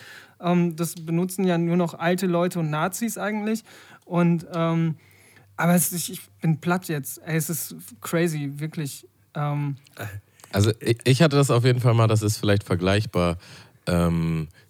Ähm, 0.42 0.76
das 0.76 0.96
benutzen 0.96 1.44
ja 1.46 1.58
nur 1.58 1.78
noch 1.78 1.94
alte 1.94 2.26
Leute 2.26 2.60
und 2.60 2.72
Nazis 2.72 3.18
eigentlich. 3.18 3.64
Und 4.06 4.48
ähm, 4.54 4.96
aber 5.56 5.76
es, 5.76 5.92
ich, 5.92 6.14
ich 6.14 6.22
bin 6.42 6.60
platt 6.60 6.88
jetzt. 6.88 7.22
Ey, 7.26 7.36
es 7.36 7.50
ist 7.50 7.76
crazy, 8.02 8.54
wirklich. 8.56 9.08
Ähm, 9.36 9.76
also 10.52 10.72
ich, 10.80 10.98
ich 11.04 11.22
hatte 11.22 11.36
das 11.36 11.52
auf 11.52 11.64
jeden 11.64 11.80
Fall 11.80 11.94
mal, 11.94 12.08
das 12.08 12.24
ist 12.24 12.38
vielleicht 12.38 12.64
vergleichbar. 12.64 13.38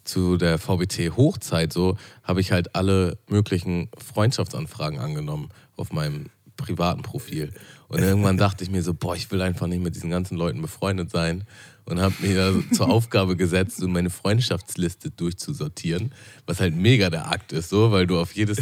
Zu 0.10 0.38
der 0.38 0.58
VBT-Hochzeit 0.58 1.72
so, 1.72 1.96
habe 2.24 2.42
ich 2.42 2.52
halt 2.52 2.76
alle 2.76 3.20
möglichen 3.30 3.90
Freundschaftsanfragen 3.96 4.98
angenommen 4.98 5.50
auf 5.78 5.92
meinem 5.92 6.32
privaten 6.58 7.04
Profil. 7.04 7.54
Und 7.90 8.00
irgendwann 8.00 8.38
dachte 8.46 8.64
ich 8.64 8.72
mir 8.72 8.82
so, 8.82 8.96
boah, 8.96 9.16
ich 9.16 9.30
will 9.30 9.42
einfach 9.44 9.68
nicht 9.68 9.84
mit 9.84 9.96
diesen 9.96 10.10
ganzen 10.10 10.36
Leuten 10.36 10.64
befreundet 10.64 11.12
sein. 11.12 11.44
Und 11.86 12.00
habe 12.00 12.14
mir 12.22 12.64
zur 12.72 12.88
Aufgabe 12.88 13.36
gesetzt, 13.36 13.78
so 13.78 13.88
meine 13.88 14.12
Freundschaftsliste 14.12 15.10
durchzusortieren, 15.10 16.14
was 16.46 16.60
halt 16.60 16.76
mega 16.76 17.10
der 17.10 17.32
Akt 17.32 17.52
ist, 17.52 17.70
so, 17.70 17.92
weil 17.92 18.06
du 18.06 18.20
auf 18.20 18.34
jedes, 18.34 18.60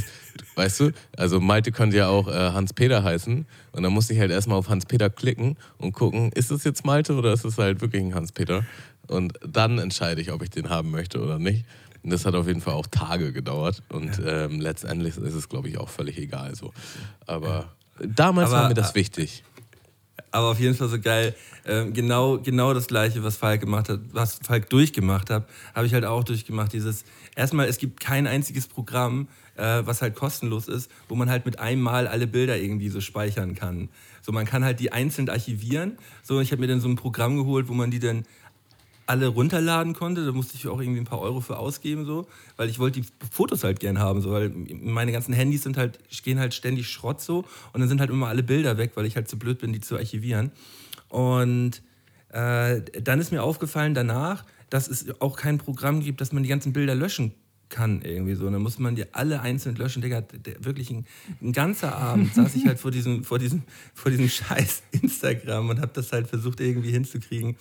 weißt 0.55 0.79
du, 0.79 0.91
also 1.17 1.41
Malte 1.41 1.73
könnte 1.73 1.97
ja 1.97 2.07
auch 2.07 2.29
äh, 2.29 2.51
Hans-Peter 2.51 3.03
heißen. 3.03 3.45
Und 3.73 3.83
dann 3.83 3.91
musste 3.93 4.13
ich 4.13 4.19
halt 4.19 4.31
erstmal 4.31 4.57
auf 4.57 4.69
Hans-Peter 4.69 5.09
klicken 5.09 5.57
und 5.77 5.91
gucken, 5.91 6.31
ist 6.33 6.51
das 6.51 6.63
jetzt 6.63 6.85
Malte 6.85 7.15
oder 7.15 7.33
ist 7.33 7.43
es 7.43 7.57
halt 7.57 7.81
wirklich 7.81 8.01
ein 8.01 8.15
Hans-Peter? 8.15 8.65
Und 9.07 9.33
dann 9.45 9.79
entscheide 9.79 10.21
ich, 10.21 10.31
ob 10.31 10.41
ich 10.41 10.49
den 10.49 10.69
haben 10.69 10.91
möchte 10.91 11.21
oder 11.21 11.39
nicht. 11.39 11.65
Und 12.03 12.11
das 12.11 12.25
hat 12.25 12.35
auf 12.35 12.47
jeden 12.47 12.61
Fall 12.61 12.73
auch 12.73 12.87
Tage 12.87 13.33
gedauert. 13.33 13.83
Und 13.89 14.21
ähm, 14.25 14.61
letztendlich 14.61 15.17
ist 15.17 15.33
es, 15.33 15.49
glaube 15.49 15.69
ich, 15.69 15.77
auch 15.77 15.89
völlig 15.89 16.17
egal. 16.17 16.55
So. 16.55 16.71
Aber 17.25 17.71
damals 17.99 18.49
Aber, 18.51 18.61
war 18.61 18.67
mir 18.69 18.75
das 18.75 18.95
wichtig. 18.95 19.43
Aber 20.31 20.51
auf 20.51 20.59
jeden 20.59 20.75
Fall 20.75 20.89
so 20.89 20.99
geil. 20.99 21.35
Ähm, 21.65 21.93
genau, 21.93 22.37
genau 22.37 22.73
das 22.73 22.87
Gleiche, 22.87 23.23
was 23.23 23.37
Falk 23.37 23.61
gemacht 23.61 23.89
hat, 23.89 23.99
was 24.11 24.39
Falk 24.43 24.69
durchgemacht 24.69 25.29
hat, 25.29 25.47
habe 25.73 25.87
ich 25.87 25.93
halt 25.93 26.05
auch 26.05 26.23
durchgemacht. 26.23 26.73
Dieses, 26.73 27.05
erstmal, 27.35 27.67
es 27.67 27.77
gibt 27.77 27.99
kein 27.99 28.27
einziges 28.27 28.67
Programm, 28.67 29.27
äh, 29.55 29.81
was 29.83 30.01
halt 30.01 30.15
kostenlos 30.15 30.67
ist, 30.67 30.91
wo 31.07 31.15
man 31.15 31.29
halt 31.29 31.45
mit 31.45 31.59
einem 31.59 31.81
Mal 31.81 32.07
alle 32.07 32.27
Bilder 32.27 32.57
irgendwie 32.57 32.89
so 32.89 33.01
speichern 33.01 33.55
kann. 33.55 33.89
So, 34.21 34.31
man 34.31 34.45
kann 34.45 34.63
halt 34.63 34.79
die 34.79 34.91
einzeln 34.91 35.29
archivieren. 35.29 35.97
So, 36.23 36.39
ich 36.41 36.51
habe 36.51 36.61
mir 36.61 36.67
dann 36.67 36.81
so 36.81 36.89
ein 36.89 36.95
Programm 36.95 37.37
geholt, 37.37 37.67
wo 37.69 37.73
man 37.73 37.91
die 37.91 37.99
dann 37.99 38.25
alle 39.07 39.27
runterladen 39.27 39.93
konnte. 39.93 40.25
Da 40.25 40.31
musste 40.31 40.55
ich 40.55 40.67
auch 40.67 40.79
irgendwie 40.79 40.99
ein 40.99 41.05
paar 41.05 41.21
Euro 41.21 41.41
für 41.41 41.57
ausgeben, 41.57 42.05
so, 42.05 42.27
weil 42.57 42.69
ich 42.69 42.77
wollte 42.77 43.01
die 43.01 43.07
Fotos 43.31 43.63
halt 43.63 43.79
gern 43.79 43.99
haben, 43.99 44.21
so, 44.21 44.31
weil 44.31 44.49
meine 44.49 45.11
ganzen 45.11 45.33
Handys 45.33 45.63
sind 45.63 45.77
halt, 45.77 45.99
gehen 46.23 46.39
halt 46.39 46.53
ständig 46.53 46.89
Schrott 46.89 47.21
so 47.21 47.45
und 47.73 47.79
dann 47.79 47.89
sind 47.89 47.99
halt 47.99 48.09
immer 48.09 48.27
alle 48.27 48.43
Bilder 48.43 48.77
weg, 48.77 48.91
weil 48.95 49.05
ich 49.05 49.15
halt 49.15 49.27
zu 49.27 49.39
blöd 49.39 49.59
bin, 49.59 49.73
die 49.73 49.79
zu 49.79 49.95
archivieren. 49.95 50.51
Und 51.09 51.81
äh, 52.29 52.81
dann 53.01 53.19
ist 53.19 53.31
mir 53.31 53.43
aufgefallen 53.43 53.93
danach, 53.93 54.45
dass 54.69 54.87
es 54.89 55.21
auch 55.21 55.37
kein 55.37 55.57
Programm 55.57 56.01
gibt, 56.01 56.19
dass 56.21 56.33
man 56.33 56.43
die 56.43 56.49
ganzen 56.49 56.73
Bilder 56.73 56.93
löschen 56.93 57.33
kann 57.69 58.01
irgendwie 58.01 58.35
so. 58.35 58.45
Und 58.45 58.53
dann 58.53 58.61
muss 58.61 58.79
man 58.79 58.95
die 58.95 59.13
alle 59.13 59.41
einzeln 59.41 59.75
löschen. 59.75 60.01
Digga, 60.01 60.23
wirklich 60.59 60.89
ein, 60.89 61.05
ein, 61.41 61.53
ganzer 61.53 61.95
Abend 61.95 62.33
saß 62.33 62.55
ich 62.55 62.65
halt 62.65 62.79
vor 62.79 62.91
diesem, 62.91 63.23
vor 63.23 63.39
diesem, 63.39 63.63
vor 63.93 64.11
diesem 64.11 64.29
scheiß 64.29 64.83
Instagram 64.91 65.69
und 65.69 65.81
habe 65.81 65.91
das 65.93 66.11
halt 66.11 66.27
versucht 66.27 66.59
irgendwie 66.59 66.91
hinzukriegen. 66.91 67.55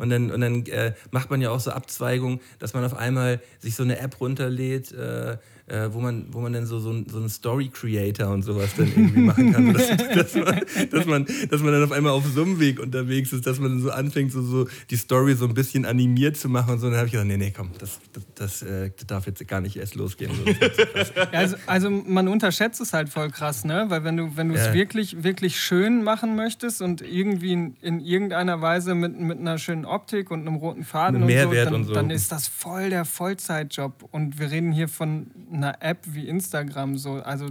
Und 0.00 0.10
dann, 0.10 0.30
und 0.30 0.40
dann 0.40 0.66
äh, 0.66 0.94
macht 1.10 1.30
man 1.30 1.40
ja 1.40 1.50
auch 1.50 1.60
so 1.60 1.70
Abzweigungen, 1.70 2.40
dass 2.58 2.74
man 2.74 2.84
auf 2.84 2.96
einmal 2.96 3.40
sich 3.58 3.76
so 3.76 3.82
eine 3.82 3.98
App 3.98 4.20
runterlädt, 4.20 4.92
äh, 4.92 5.36
äh, 5.66 5.88
wo, 5.92 6.00
man, 6.00 6.26
wo 6.30 6.40
man 6.40 6.52
dann 6.52 6.66
so, 6.66 6.78
so, 6.78 6.92
so 7.08 7.18
einen 7.18 7.28
Story-Creator 7.28 8.28
und 8.28 8.42
sowas 8.42 8.70
dann 8.76 8.88
irgendwie 8.88 9.20
machen 9.20 9.52
kann. 9.52 9.72
dass, 9.72 9.88
dass, 10.14 10.34
man, 10.34 10.60
dass, 10.90 11.06
man, 11.06 11.26
dass 11.50 11.62
man 11.62 11.72
dann 11.72 11.84
auf 11.84 11.92
einmal 11.92 12.12
auf 12.12 12.24
so 12.26 12.42
einem 12.42 12.60
Weg 12.60 12.80
unterwegs 12.80 13.32
ist, 13.32 13.46
dass 13.46 13.58
man 13.58 13.70
dann 13.70 13.80
so 13.80 13.90
anfängt, 13.90 14.32
so, 14.32 14.42
so 14.42 14.68
die 14.90 14.96
Story 14.96 15.34
so 15.34 15.46
ein 15.46 15.54
bisschen 15.54 15.84
animiert 15.84 16.36
zu 16.36 16.48
machen 16.48 16.74
und 16.74 16.78
so. 16.80 16.86
Und 16.86 16.92
dann 16.92 16.98
habe 16.98 17.06
ich 17.06 17.12
gesagt, 17.12 17.28
nee, 17.28 17.36
nee, 17.36 17.52
komm, 17.56 17.70
das, 17.78 18.00
das, 18.12 18.24
das, 18.34 18.62
äh, 18.62 18.90
das 18.96 19.06
darf 19.06 19.26
jetzt 19.26 19.46
gar 19.46 19.60
nicht 19.60 19.76
erst 19.76 19.94
losgehen. 19.94 20.32
So, 20.34 21.20
also, 21.32 21.56
also 21.66 21.90
man 21.90 22.28
unterschätzt 22.28 22.80
es 22.80 22.92
halt 22.92 23.08
voll 23.08 23.30
krass, 23.30 23.64
ne? 23.64 23.86
Weil 23.88 24.04
wenn 24.04 24.16
du, 24.16 24.36
wenn 24.36 24.48
du 24.48 24.54
es 24.54 24.66
ja. 24.66 24.74
wirklich, 24.74 25.22
wirklich 25.22 25.60
schön 25.60 26.02
machen 26.02 26.36
möchtest 26.36 26.82
und 26.82 27.02
irgendwie 27.02 27.52
in, 27.52 27.76
in 27.80 28.00
irgendeiner 28.00 28.60
Weise 28.60 28.94
mit, 28.94 29.18
mit 29.18 29.38
einer 29.38 29.58
schönen 29.58 29.84
Optik 29.84 30.30
und 30.30 30.40
einem 30.40 30.56
roten 30.56 30.84
Faden 30.84 31.22
und 31.22 31.30
so, 31.30 31.52
dann, 31.52 31.74
und 31.74 31.84
so, 31.84 31.92
dann 31.92 32.10
ist 32.10 32.32
das 32.32 32.48
voll 32.48 32.90
der 32.90 33.04
Vollzeitjob. 33.04 34.08
Und 34.10 34.38
wir 34.38 34.50
reden 34.50 34.72
hier 34.72 34.88
von 34.88 35.30
einer 35.62 35.82
App 35.82 35.98
wie 36.06 36.26
Instagram 36.26 36.96
so. 36.98 37.14
Also 37.14 37.48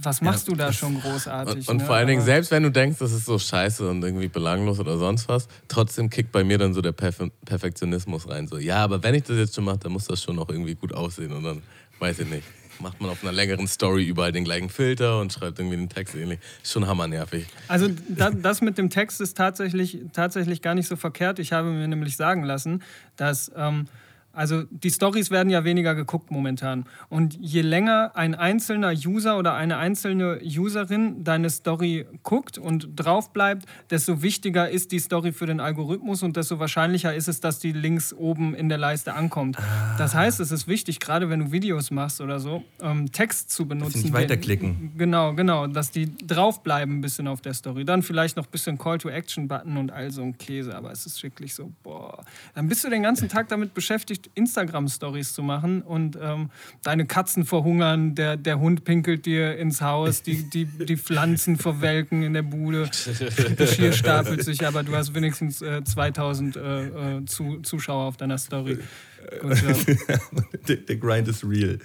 was 0.00 0.22
machst 0.22 0.48
ja, 0.48 0.52
du 0.52 0.58
da 0.58 0.72
schon 0.72 1.00
großartig? 1.02 1.68
Und, 1.68 1.68
und 1.68 1.76
ne? 1.78 1.84
vor 1.84 1.96
allen 1.96 2.08
Dingen, 2.08 2.22
selbst 2.22 2.50
wenn 2.50 2.62
du 2.62 2.70
denkst, 2.70 2.98
das 2.98 3.12
ist 3.12 3.26
so 3.26 3.38
scheiße 3.38 3.88
und 3.88 4.02
irgendwie 4.02 4.28
belanglos 4.28 4.80
oder 4.80 4.96
sonst 4.96 5.28
was, 5.28 5.48
trotzdem 5.68 6.08
kickt 6.08 6.32
bei 6.32 6.44
mir 6.44 6.58
dann 6.58 6.72
so 6.72 6.80
der 6.80 6.92
Perf 6.92 7.22
Perfektionismus 7.44 8.28
rein. 8.28 8.46
So, 8.46 8.58
ja, 8.58 8.82
aber 8.82 9.02
wenn 9.02 9.14
ich 9.14 9.24
das 9.24 9.36
jetzt 9.36 9.54
schon 9.54 9.64
mache, 9.64 9.78
dann 9.78 9.92
muss 9.92 10.06
das 10.06 10.22
schon 10.22 10.38
auch 10.38 10.48
irgendwie 10.48 10.74
gut 10.74 10.94
aussehen. 10.94 11.32
Und 11.32 11.44
dann, 11.44 11.62
weiß 11.98 12.20
ich 12.20 12.28
nicht, 12.28 12.44
macht 12.80 13.00
man 13.00 13.10
auf 13.10 13.22
einer 13.22 13.32
längeren 13.32 13.66
Story 13.68 14.04
überall 14.06 14.32
den 14.32 14.44
gleichen 14.44 14.70
Filter 14.70 15.20
und 15.20 15.32
schreibt 15.32 15.58
irgendwie 15.58 15.76
den 15.76 15.90
Text 15.90 16.14
ähnlich. 16.14 16.40
Schon 16.64 16.86
hammernervig. 16.86 17.46
Also 17.68 17.88
das, 18.08 18.34
das 18.40 18.60
mit 18.62 18.78
dem 18.78 18.88
Text 18.88 19.20
ist 19.20 19.36
tatsächlich, 19.36 19.98
tatsächlich 20.14 20.62
gar 20.62 20.74
nicht 20.74 20.88
so 20.88 20.96
verkehrt. 20.96 21.38
Ich 21.38 21.52
habe 21.52 21.68
mir 21.68 21.86
nämlich 21.88 22.16
sagen 22.16 22.44
lassen, 22.44 22.82
dass... 23.16 23.52
Ähm, 23.54 23.88
also 24.32 24.64
die 24.70 24.90
Stories 24.90 25.30
werden 25.30 25.50
ja 25.50 25.64
weniger 25.64 25.94
geguckt 25.94 26.30
momentan. 26.30 26.86
Und 27.08 27.36
je 27.40 27.62
länger 27.62 28.12
ein 28.14 28.34
einzelner 28.34 28.92
User 28.92 29.38
oder 29.38 29.54
eine 29.54 29.76
einzelne 29.76 30.40
Userin 30.42 31.24
deine 31.24 31.50
Story 31.50 32.06
guckt 32.22 32.58
und 32.58 32.88
drauf 32.96 33.32
bleibt, 33.32 33.66
desto 33.90 34.22
wichtiger 34.22 34.70
ist 34.70 34.92
die 34.92 34.98
Story 34.98 35.32
für 35.32 35.46
den 35.46 35.60
Algorithmus 35.60 36.22
und 36.22 36.36
desto 36.36 36.58
wahrscheinlicher 36.58 37.14
ist 37.14 37.28
es, 37.28 37.40
dass 37.40 37.58
die 37.58 37.72
links 37.72 38.12
oben 38.12 38.54
in 38.54 38.68
der 38.68 38.78
Leiste 38.78 39.14
ankommt. 39.14 39.56
Das 39.98 40.14
heißt, 40.14 40.40
es 40.40 40.50
ist 40.50 40.66
wichtig, 40.68 41.00
gerade 41.00 41.28
wenn 41.28 41.40
du 41.40 41.52
Videos 41.52 41.90
machst 41.90 42.20
oder 42.20 42.40
so, 42.40 42.64
ähm, 42.80 43.12
Text 43.12 43.50
zu 43.50 43.66
benutzen. 43.66 43.92
Dass 43.92 44.02
nicht 44.04 44.12
weiterklicken. 44.14 44.92
Genau, 44.96 45.34
genau, 45.34 45.66
dass 45.66 45.90
die 45.90 46.16
draufbleiben 46.16 46.98
ein 46.98 47.00
bisschen 47.00 47.28
auf 47.28 47.40
der 47.40 47.54
Story. 47.54 47.84
Dann 47.84 48.02
vielleicht 48.02 48.36
noch 48.36 48.46
ein 48.46 48.50
bisschen 48.50 48.78
Call-to-Action-Button 48.78 49.76
und 49.76 49.92
all 49.92 50.10
so 50.10 50.22
ein 50.22 50.38
Käse. 50.38 50.74
Aber 50.74 50.90
es 50.90 51.06
ist 51.06 51.22
wirklich 51.22 51.54
so, 51.54 51.70
boah. 51.82 52.24
Dann 52.54 52.68
bist 52.68 52.84
du 52.84 52.90
den 52.90 53.02
ganzen 53.02 53.28
Tag 53.28 53.48
damit 53.48 53.74
beschäftigt, 53.74 54.21
Instagram-Stories 54.34 55.32
zu 55.32 55.42
machen 55.42 55.82
und 55.82 56.18
ähm, 56.20 56.50
deine 56.82 57.06
Katzen 57.06 57.44
verhungern, 57.44 58.14
der, 58.14 58.36
der 58.36 58.58
Hund 58.60 58.84
pinkelt 58.84 59.26
dir 59.26 59.56
ins 59.56 59.80
Haus, 59.80 60.22
die, 60.22 60.48
die, 60.48 60.64
die 60.64 60.96
Pflanzen 60.96 61.56
verwelken 61.56 62.22
in 62.22 62.34
der 62.34 62.42
Bude, 62.42 62.90
Geschirr 63.56 63.92
stapelt 63.92 64.44
sich, 64.44 64.66
aber 64.66 64.82
du 64.82 64.94
hast 64.94 65.14
wenigstens 65.14 65.62
äh, 65.62 65.82
2000 65.84 66.56
äh, 66.56 67.16
äh, 67.18 67.24
zu, 67.26 67.60
Zuschauer 67.62 68.04
auf 68.04 68.16
deiner 68.16 68.38
Story. 68.38 68.78
der, 70.68 70.96
Grind 70.96 71.28
ist 71.28 71.44
real. 71.44 71.78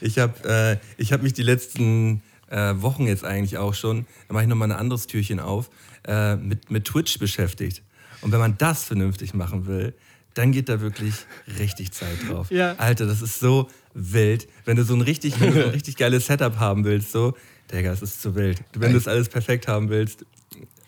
Ich 0.00 0.18
habe 0.18 0.78
äh, 0.98 1.04
hab 1.04 1.22
mich 1.22 1.32
die 1.32 1.42
letzten 1.42 2.22
äh, 2.48 2.74
Wochen 2.76 3.06
jetzt 3.06 3.24
eigentlich 3.24 3.58
auch 3.58 3.74
schon, 3.74 4.06
da 4.28 4.34
mache 4.34 4.44
ich 4.44 4.48
nochmal 4.48 4.70
ein 4.70 4.78
anderes 4.78 5.06
Türchen 5.06 5.40
auf, 5.40 5.70
äh, 6.06 6.36
mit, 6.36 6.70
mit 6.70 6.84
Twitch 6.84 7.18
beschäftigt. 7.18 7.82
Und 8.20 8.32
wenn 8.32 8.38
man 8.38 8.56
das 8.58 8.84
vernünftig 8.84 9.34
machen 9.34 9.66
will, 9.66 9.94
dann 10.34 10.52
geht 10.52 10.68
da 10.68 10.80
wirklich 10.80 11.14
richtig 11.58 11.92
Zeit 11.92 12.16
drauf. 12.28 12.50
Ja. 12.50 12.74
Alter, 12.76 13.06
das 13.06 13.22
ist 13.22 13.40
so 13.40 13.68
wild. 13.94 14.48
Wenn 14.64 14.76
du 14.76 14.84
so 14.84 14.94
ein 14.94 15.00
richtig, 15.00 15.34
so 15.34 15.44
ein 15.44 15.52
richtig 15.52 15.96
geiles 15.96 16.26
Setup 16.26 16.58
haben 16.58 16.84
willst, 16.84 17.12
so, 17.12 17.34
Digga, 17.72 17.92
es 17.92 18.02
ist 18.02 18.20
zu 18.20 18.34
wild. 18.34 18.62
Wenn 18.74 18.92
du 18.92 18.98
es 18.98 19.08
alles 19.08 19.28
perfekt 19.28 19.68
haben 19.68 19.88
willst. 19.88 20.26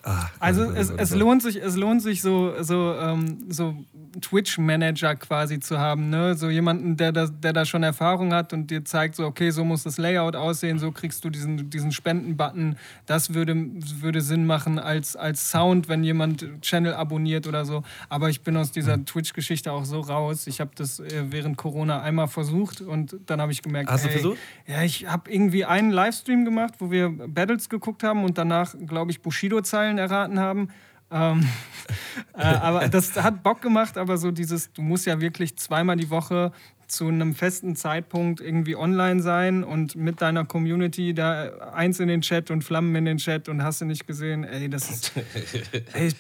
Ach, 0.09 0.31
also 0.39 0.71
es, 0.71 0.91
es, 0.91 1.13
lohnt 1.17 1.43
sich, 1.43 1.57
es 1.57 1.75
lohnt 1.75 2.01
sich 2.01 2.23
so, 2.23 2.55
so, 2.63 2.95
ähm, 2.95 3.47
so 3.49 3.75
Twitch-Manager 4.21 5.17
quasi 5.17 5.59
zu 5.59 5.79
haben. 5.79 6.11
Ne? 6.11 6.37
So 6.37 6.49
jemanden, 6.49 6.97
der 6.97 7.11
da, 7.11 7.27
der 7.27 7.53
da 7.53 7.65
schon 7.65 7.83
Erfahrung 7.83 8.33
hat 8.33 8.53
und 8.53 8.71
dir 8.71 8.85
zeigt, 8.85 9.17
so, 9.17 9.25
okay, 9.25 9.51
so 9.51 9.65
muss 9.65 9.83
das 9.83 9.99
Layout 9.99 10.37
aussehen, 10.37 10.79
so 10.79 10.93
kriegst 10.93 11.25
du 11.25 11.31
diesen, 11.31 11.71
diesen 11.71 11.91
Spenden-Button. 11.91 12.77
Das 13.07 13.35
würde, 13.35 13.57
würde 14.01 14.21
Sinn 14.21 14.47
machen 14.47 14.79
als, 14.79 15.17
als 15.17 15.51
Sound, 15.51 15.89
wenn 15.89 16.05
jemand 16.05 16.47
Channel 16.63 16.95
abonniert 16.95 17.49
oder 17.49 17.65
so. 17.65 17.83
Aber 18.09 18.31
ich 18.31 18.43
bin 18.43 18.57
aus 18.57 18.71
dieser 18.71 19.05
Twitch-Geschichte 19.05 19.73
auch 19.73 19.85
so 19.85 20.01
raus. 20.01 20.47
Ich 20.47 20.61
habe 20.61 20.71
das 20.77 21.01
äh, 21.01 21.25
während 21.31 21.57
Corona 21.57 22.01
einmal 22.01 22.29
versucht 22.29 22.81
und 22.81 23.17
dann 23.27 23.41
habe 23.41 23.51
ich 23.51 23.63
gemerkt, 23.63 23.91
Hast 23.91 24.05
ey, 24.05 24.09
du 24.09 24.13
versucht? 24.13 24.39
Ja, 24.69 24.83
ich 24.83 25.09
habe 25.09 25.31
irgendwie 25.31 25.65
einen 25.65 25.91
Livestream 25.91 26.45
gemacht, 26.45 26.75
wo 26.79 26.93
wir 26.93 27.09
Battles 27.09 27.69
geguckt 27.69 28.05
haben 28.05 28.25
und 28.25 28.39
danach, 28.39 28.75
glaube 28.87 29.11
ich, 29.11 29.21
Bushido-Zeilen 29.21 29.96
erraten 29.99 30.39
haben. 30.39 30.69
Ähm, 31.11 31.47
äh, 32.35 32.43
aber 32.43 32.89
das 32.89 33.15
hat 33.17 33.43
Bock 33.43 33.63
gemacht, 33.63 33.97
aber 33.97 34.19
so 34.19 34.31
dieses, 34.31 34.73
du 34.73 34.83
musst 34.83 35.07
ja 35.07 35.21
wirklich 35.21 35.57
zweimal 35.57 35.97
die 35.97 36.11
Woche 36.11 36.53
zu 36.89 37.09
einem 37.09 37.35
festen 37.35 37.75
Zeitpunkt 37.77 38.41
irgendwie 38.41 38.77
online 38.77 39.21
sein 39.23 39.65
und 39.65 39.97
mit 39.97 40.21
deiner 40.21 40.45
Community 40.45 41.15
da 41.15 41.73
eins 41.73 41.99
in 42.01 42.09
den 42.09 42.21
Chat 42.21 42.51
und 42.51 42.63
Flammen 42.63 42.95
in 42.95 43.05
den 43.05 43.19
Chat 43.19 43.49
und 43.49 43.63
hast 43.63 43.81
du 43.81 43.85
nicht 43.85 44.07
gesehen, 44.07 44.45
ey, 44.45 44.69
das 44.69 44.91
ist. 44.91 45.13
ey, 45.95 46.13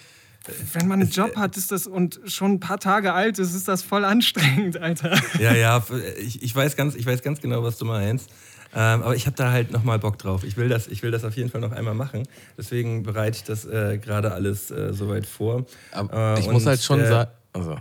wenn 0.74 0.86
man 0.86 1.00
einen 1.00 1.10
Job 1.10 1.36
hat, 1.36 1.56
ist 1.56 1.72
das 1.72 1.88
und 1.88 2.20
schon 2.26 2.52
ein 2.52 2.60
paar 2.60 2.78
Tage 2.78 3.12
alt 3.12 3.38
ist, 3.38 3.54
ist 3.54 3.66
das 3.66 3.82
voll 3.82 4.04
anstrengend, 4.04 4.80
Alter. 4.80 5.18
Ja, 5.40 5.54
ja, 5.54 5.84
ich, 6.18 6.40
ich, 6.40 6.54
weiß, 6.54 6.76
ganz, 6.76 6.94
ich 6.94 7.04
weiß 7.04 7.22
ganz 7.22 7.40
genau, 7.40 7.64
was 7.64 7.78
du 7.78 7.84
meinst. 7.84 8.30
Ähm, 8.74 9.02
aber 9.02 9.14
ich 9.16 9.26
habe 9.26 9.36
da 9.36 9.52
halt 9.52 9.70
nochmal 9.72 9.98
Bock 9.98 10.18
drauf. 10.18 10.44
Ich 10.44 10.56
will, 10.56 10.68
das, 10.68 10.86
ich 10.88 11.02
will 11.02 11.10
das 11.10 11.24
auf 11.24 11.36
jeden 11.36 11.50
Fall 11.50 11.60
noch 11.60 11.72
einmal 11.72 11.94
machen. 11.94 12.24
Deswegen 12.58 13.02
bereite 13.04 13.36
ich 13.38 13.44
das 13.44 13.64
äh, 13.64 13.98
gerade 13.98 14.32
alles 14.32 14.70
äh, 14.70 14.92
soweit 14.92 15.26
vor. 15.26 15.64
Aber 15.92 16.36
Äh, 16.36 16.40
ich 16.40 16.50
muss 16.50 16.66
halt 16.66 16.82
schon 16.82 17.00
äh, 17.00 17.06
sagen. 17.06 17.30
Also. 17.52 17.76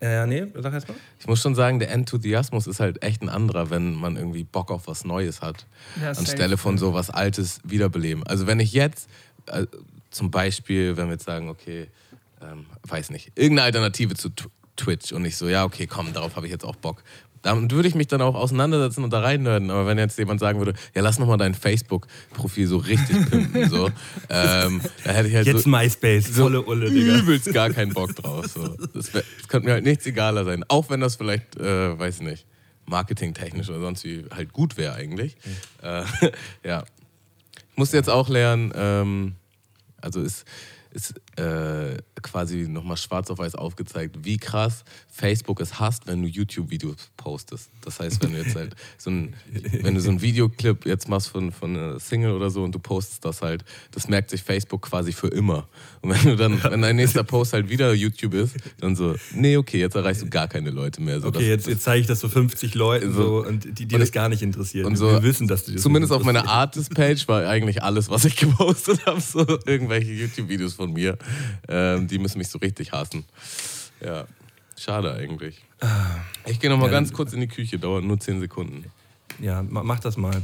Äh, 0.00 0.26
nee, 0.26 0.46
sag 0.60 0.72
erst 0.72 0.88
mal. 0.88 0.96
Ich 1.20 1.26
muss 1.26 1.40
schon 1.40 1.54
sagen, 1.54 1.78
der 1.78 1.90
Enthusiasmus 1.92 2.66
ist 2.66 2.80
halt 2.80 3.02
echt 3.04 3.22
ein 3.22 3.28
anderer, 3.28 3.70
wenn 3.70 3.94
man 3.94 4.16
irgendwie 4.16 4.42
Bock 4.42 4.70
auf 4.72 4.86
was 4.88 5.04
Neues 5.04 5.42
hat, 5.42 5.66
Ja, 5.96 6.12
safe. 6.14 6.20
anstelle 6.20 6.56
von 6.56 6.76
so 6.78 6.92
was 6.94 7.08
Altes 7.10 7.60
wiederbeleben. 7.64 8.26
Also 8.26 8.46
wenn 8.48 8.58
ich 8.58 8.72
jetzt 8.72 9.08
äh, 9.46 9.66
zum 10.10 10.30
Beispiel, 10.30 10.96
wenn 10.96 11.06
wir 11.06 11.12
jetzt 11.12 11.24
sagen, 11.26 11.48
okay, 11.48 11.86
ähm, 12.42 12.66
weiß 12.88 13.10
nicht, 13.10 13.30
irgendeine 13.36 13.66
Alternative 13.66 14.14
zu 14.14 14.28
Tw- 14.30 14.48
Twitch 14.76 15.12
und 15.12 15.24
ich 15.24 15.36
so, 15.36 15.48
ja, 15.48 15.64
okay, 15.64 15.86
komm, 15.86 16.12
darauf 16.12 16.34
habe 16.34 16.46
ich 16.46 16.52
jetzt 16.52 16.64
auch 16.64 16.74
Bock. 16.76 17.02
Damit 17.42 17.72
würde 17.72 17.88
ich 17.88 17.94
mich 17.94 18.06
dann 18.06 18.22
auch 18.22 18.34
auseinandersetzen 18.34 19.02
und 19.02 19.12
da 19.12 19.20
reinnörden. 19.20 19.70
Aber 19.70 19.86
wenn 19.86 19.98
jetzt 19.98 20.18
jemand 20.18 20.40
sagen 20.40 20.58
würde, 20.60 20.74
ja, 20.94 21.02
lass 21.02 21.18
nochmal 21.18 21.38
dein 21.38 21.54
Facebook-Profil 21.54 22.66
so 22.68 22.76
richtig 22.78 23.28
pimpen, 23.28 23.68
so, 23.68 23.86
ähm, 24.30 24.80
da 25.04 25.10
hätte 25.12 25.28
ich 25.28 25.34
halt 25.34 25.46
Jetzt 25.46 25.64
so, 25.64 25.70
MySpace, 25.70 26.28
so 26.28 26.44
volle 26.44 26.62
Ulle, 26.62 26.90
Digga. 26.90 27.18
übelst 27.18 27.52
gar 27.52 27.70
keinen 27.70 27.92
Bock 27.92 28.14
drauf. 28.14 28.46
So. 28.46 28.76
Das, 28.94 29.12
wär, 29.12 29.24
das 29.38 29.48
könnte 29.48 29.66
mir 29.66 29.74
halt 29.74 29.84
nichts 29.84 30.06
egaler 30.06 30.44
sein. 30.44 30.64
Auch 30.68 30.88
wenn 30.88 31.00
das 31.00 31.16
vielleicht, 31.16 31.56
äh, 31.56 31.98
weiß 31.98 32.16
ich 32.16 32.22
nicht, 32.22 32.46
marketingtechnisch 32.86 33.68
oder 33.70 33.80
sonst 33.80 34.04
wie 34.04 34.24
halt 34.30 34.52
gut 34.52 34.76
wäre 34.76 34.94
eigentlich. 34.94 35.36
Äh, 35.82 36.04
ja. 36.64 36.84
Ich 37.72 37.76
musste 37.78 37.96
jetzt 37.96 38.10
auch 38.10 38.28
lernen, 38.28 38.72
ähm, 38.76 39.34
also 40.00 40.20
ist, 40.20 40.44
ist 40.92 41.14
äh, 41.38 41.96
quasi 42.22 42.68
nochmal 42.68 42.96
schwarz 42.96 43.30
auf 43.30 43.38
weiß 43.38 43.54
aufgezeigt, 43.54 44.16
wie 44.22 44.36
krass 44.36 44.84
Facebook 45.08 45.60
es 45.60 45.78
hasst, 45.80 46.06
wenn 46.06 46.22
du 46.22 46.28
YouTube-Videos 46.28 46.96
postest. 47.16 47.70
Das 47.82 47.98
heißt, 48.00 48.22
wenn 48.22 48.32
du 48.32 48.38
jetzt 48.38 48.54
halt 48.54 48.74
so 48.98 49.10
ein, 49.10 49.34
wenn 49.82 49.94
du 49.94 50.00
so 50.00 50.10
einen 50.10 50.22
Videoclip 50.22 50.86
jetzt 50.86 51.08
machst 51.08 51.28
von, 51.28 51.50
von 51.52 51.76
einer 51.76 51.98
Single 52.00 52.32
oder 52.32 52.50
so 52.50 52.62
und 52.62 52.74
du 52.74 52.78
postest 52.78 53.24
das 53.24 53.42
halt, 53.42 53.64
das 53.90 54.08
merkt 54.08 54.30
sich 54.30 54.42
Facebook 54.42 54.82
quasi 54.82 55.12
für 55.12 55.28
immer. 55.28 55.66
Und 56.02 56.10
wenn 56.10 56.22
du 56.24 56.36
dann, 56.36 56.62
wenn 56.64 56.82
dein 56.82 56.96
nächster 56.96 57.24
Post 57.24 57.52
halt 57.54 57.68
wieder 57.68 57.92
YouTube 57.94 58.34
ist, 58.34 58.54
dann 58.80 58.94
so, 58.96 59.14
nee, 59.34 59.56
okay, 59.56 59.78
jetzt 59.80 59.94
erreichst 59.94 60.22
du 60.22 60.28
gar 60.30 60.48
keine 60.48 60.70
Leute 60.70 61.00
mehr. 61.02 61.20
So, 61.20 61.28
Okay, 61.28 61.38
das, 61.38 61.46
jetzt, 61.48 61.66
jetzt 61.68 61.82
zeige 61.84 62.00
ich 62.02 62.06
das 62.06 62.20
so 62.20 62.28
50 62.28 62.74
Leuten 62.74 63.12
So. 63.14 63.42
so, 63.42 63.46
und 63.48 63.64
die, 63.78 63.86
die 63.86 63.94
Und 63.94 64.00
das 64.00 64.08
ich- 64.10 64.12
gar 64.14 64.28
nicht 64.28 64.42
interessiert. 64.42 64.86
und 64.86 64.96
so, 64.96 65.10
Wir 65.10 65.22
wissen, 65.22 65.48
dass 65.48 65.64
die 65.64 65.72
das 65.74 65.82
Zumindest 65.82 66.12
auf 66.12 66.24
meiner. 66.24 66.46
Artist-Page 66.48 67.28
war 67.28 67.46
eigentlich 67.48 67.82
alles, 67.82 68.10
was 68.10 68.24
ich 68.24 68.36
gepostet 68.42 69.06
habe, 69.06 69.20
so 69.20 69.46
irgendwelche 69.66 70.12
YouTube-Videos 70.12 70.74
von 70.82 70.92
mir. 70.92 71.16
Ähm, 71.68 72.08
die 72.08 72.18
müssen 72.18 72.38
mich 72.38 72.48
so 72.48 72.58
richtig 72.58 72.92
hassen. 72.92 73.24
Ja, 74.04 74.24
schade 74.78 75.12
eigentlich. 75.14 75.62
Ich 76.46 76.58
gehe 76.60 76.70
nochmal 76.70 76.88
Ja, 76.88 76.92
ganz 76.92 77.12
kurz 77.12 77.32
in 77.32 77.40
die 77.40 77.48
Küche, 77.48 77.78
dauert 77.78 78.04
nur 78.04 78.18
10 78.18 78.40
Sekunden. 78.40 78.84
Ja, 79.40 79.62
ma- 79.62 79.82
mach 79.82 80.00
das 80.00 80.16
mal. 80.16 80.42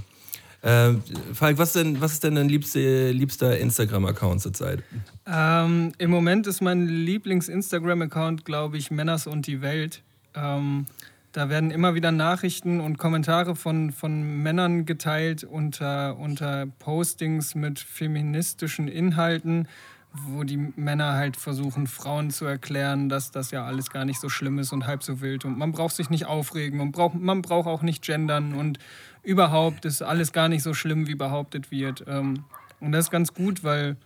Ähm, 0.63 1.03
Falk, 1.35 1.59
was, 1.59 1.73
denn, 1.75 2.01
was 2.01 2.15
ist 2.15 2.25
denn 2.25 2.35
dein 2.35 2.49
liebste, 2.49 3.13
liebster 3.13 3.59
Instagram-Account 3.59 4.41
zurzeit? 4.41 4.83
Ähm, 5.27 5.93
Im 5.99 6.11
Moment 6.11 6.47
ist 6.49 6.61
mein 6.61 6.87
Lieblings-Instagram-Account, 6.89 8.45
glaube 8.45 8.77
ich, 8.77 8.91
Männers 8.91 9.27
und 9.29 9.47
die 9.47 9.61
Welt. 9.61 10.03
Ähm, 10.35 10.87
da 11.33 11.49
werden 11.49 11.71
immer 11.71 11.95
wieder 11.95 12.11
Nachrichten 12.11 12.81
und 12.81 12.99
Kommentare 12.99 13.55
von, 13.55 13.93
von 13.93 14.43
Männern 14.43 14.85
geteilt 14.87 15.45
unter, 15.45 16.17
unter 16.19 16.67
Postings 16.81 17.55
mit 17.55 17.79
feministischen 17.79 18.89
Inhalten, 18.89 19.69
wo 20.13 20.43
die 20.43 20.57
Männer 20.57 21.15
halt 21.15 21.37
versuchen, 21.37 21.87
Frauen 21.87 22.31
zu 22.31 22.47
erklären, 22.47 23.09
dass 23.09 23.31
das 23.31 23.51
ja 23.51 23.65
alles 23.65 23.91
gar 23.91 24.05
nicht 24.05 24.21
so 24.21 24.29
schlimm 24.29 24.59
ist 24.59 24.73
und 24.73 24.87
halb 24.87 25.03
so 25.03 25.21
wild. 25.21 25.45
Und 25.45 25.59
man 25.59 25.73
braucht 25.73 25.95
sich 25.95 26.11
nicht 26.11 26.27
aufregen 26.27 26.81
und 26.81 26.93
braucht, 26.93 27.15
man 27.15 27.43
braucht 27.43 27.67
auch 27.67 27.83
nicht 27.83 28.03
gendern 28.05 28.55
und 28.55 28.79
überhaupt 29.23 29.85
ist 29.85 30.03
alles 30.03 30.33
gar 30.33 30.49
nicht 30.49 30.63
so 30.63 30.75
schlimm, 30.75 31.07
wie 31.07 31.15
behauptet 31.15 31.71
wird. 31.71 32.05
Ähm, 32.07 32.45
und 32.81 32.93
das 32.93 33.07
ist 33.07 33.11
ganz 33.11 33.35
gut, 33.35 33.65
weil 33.65 33.97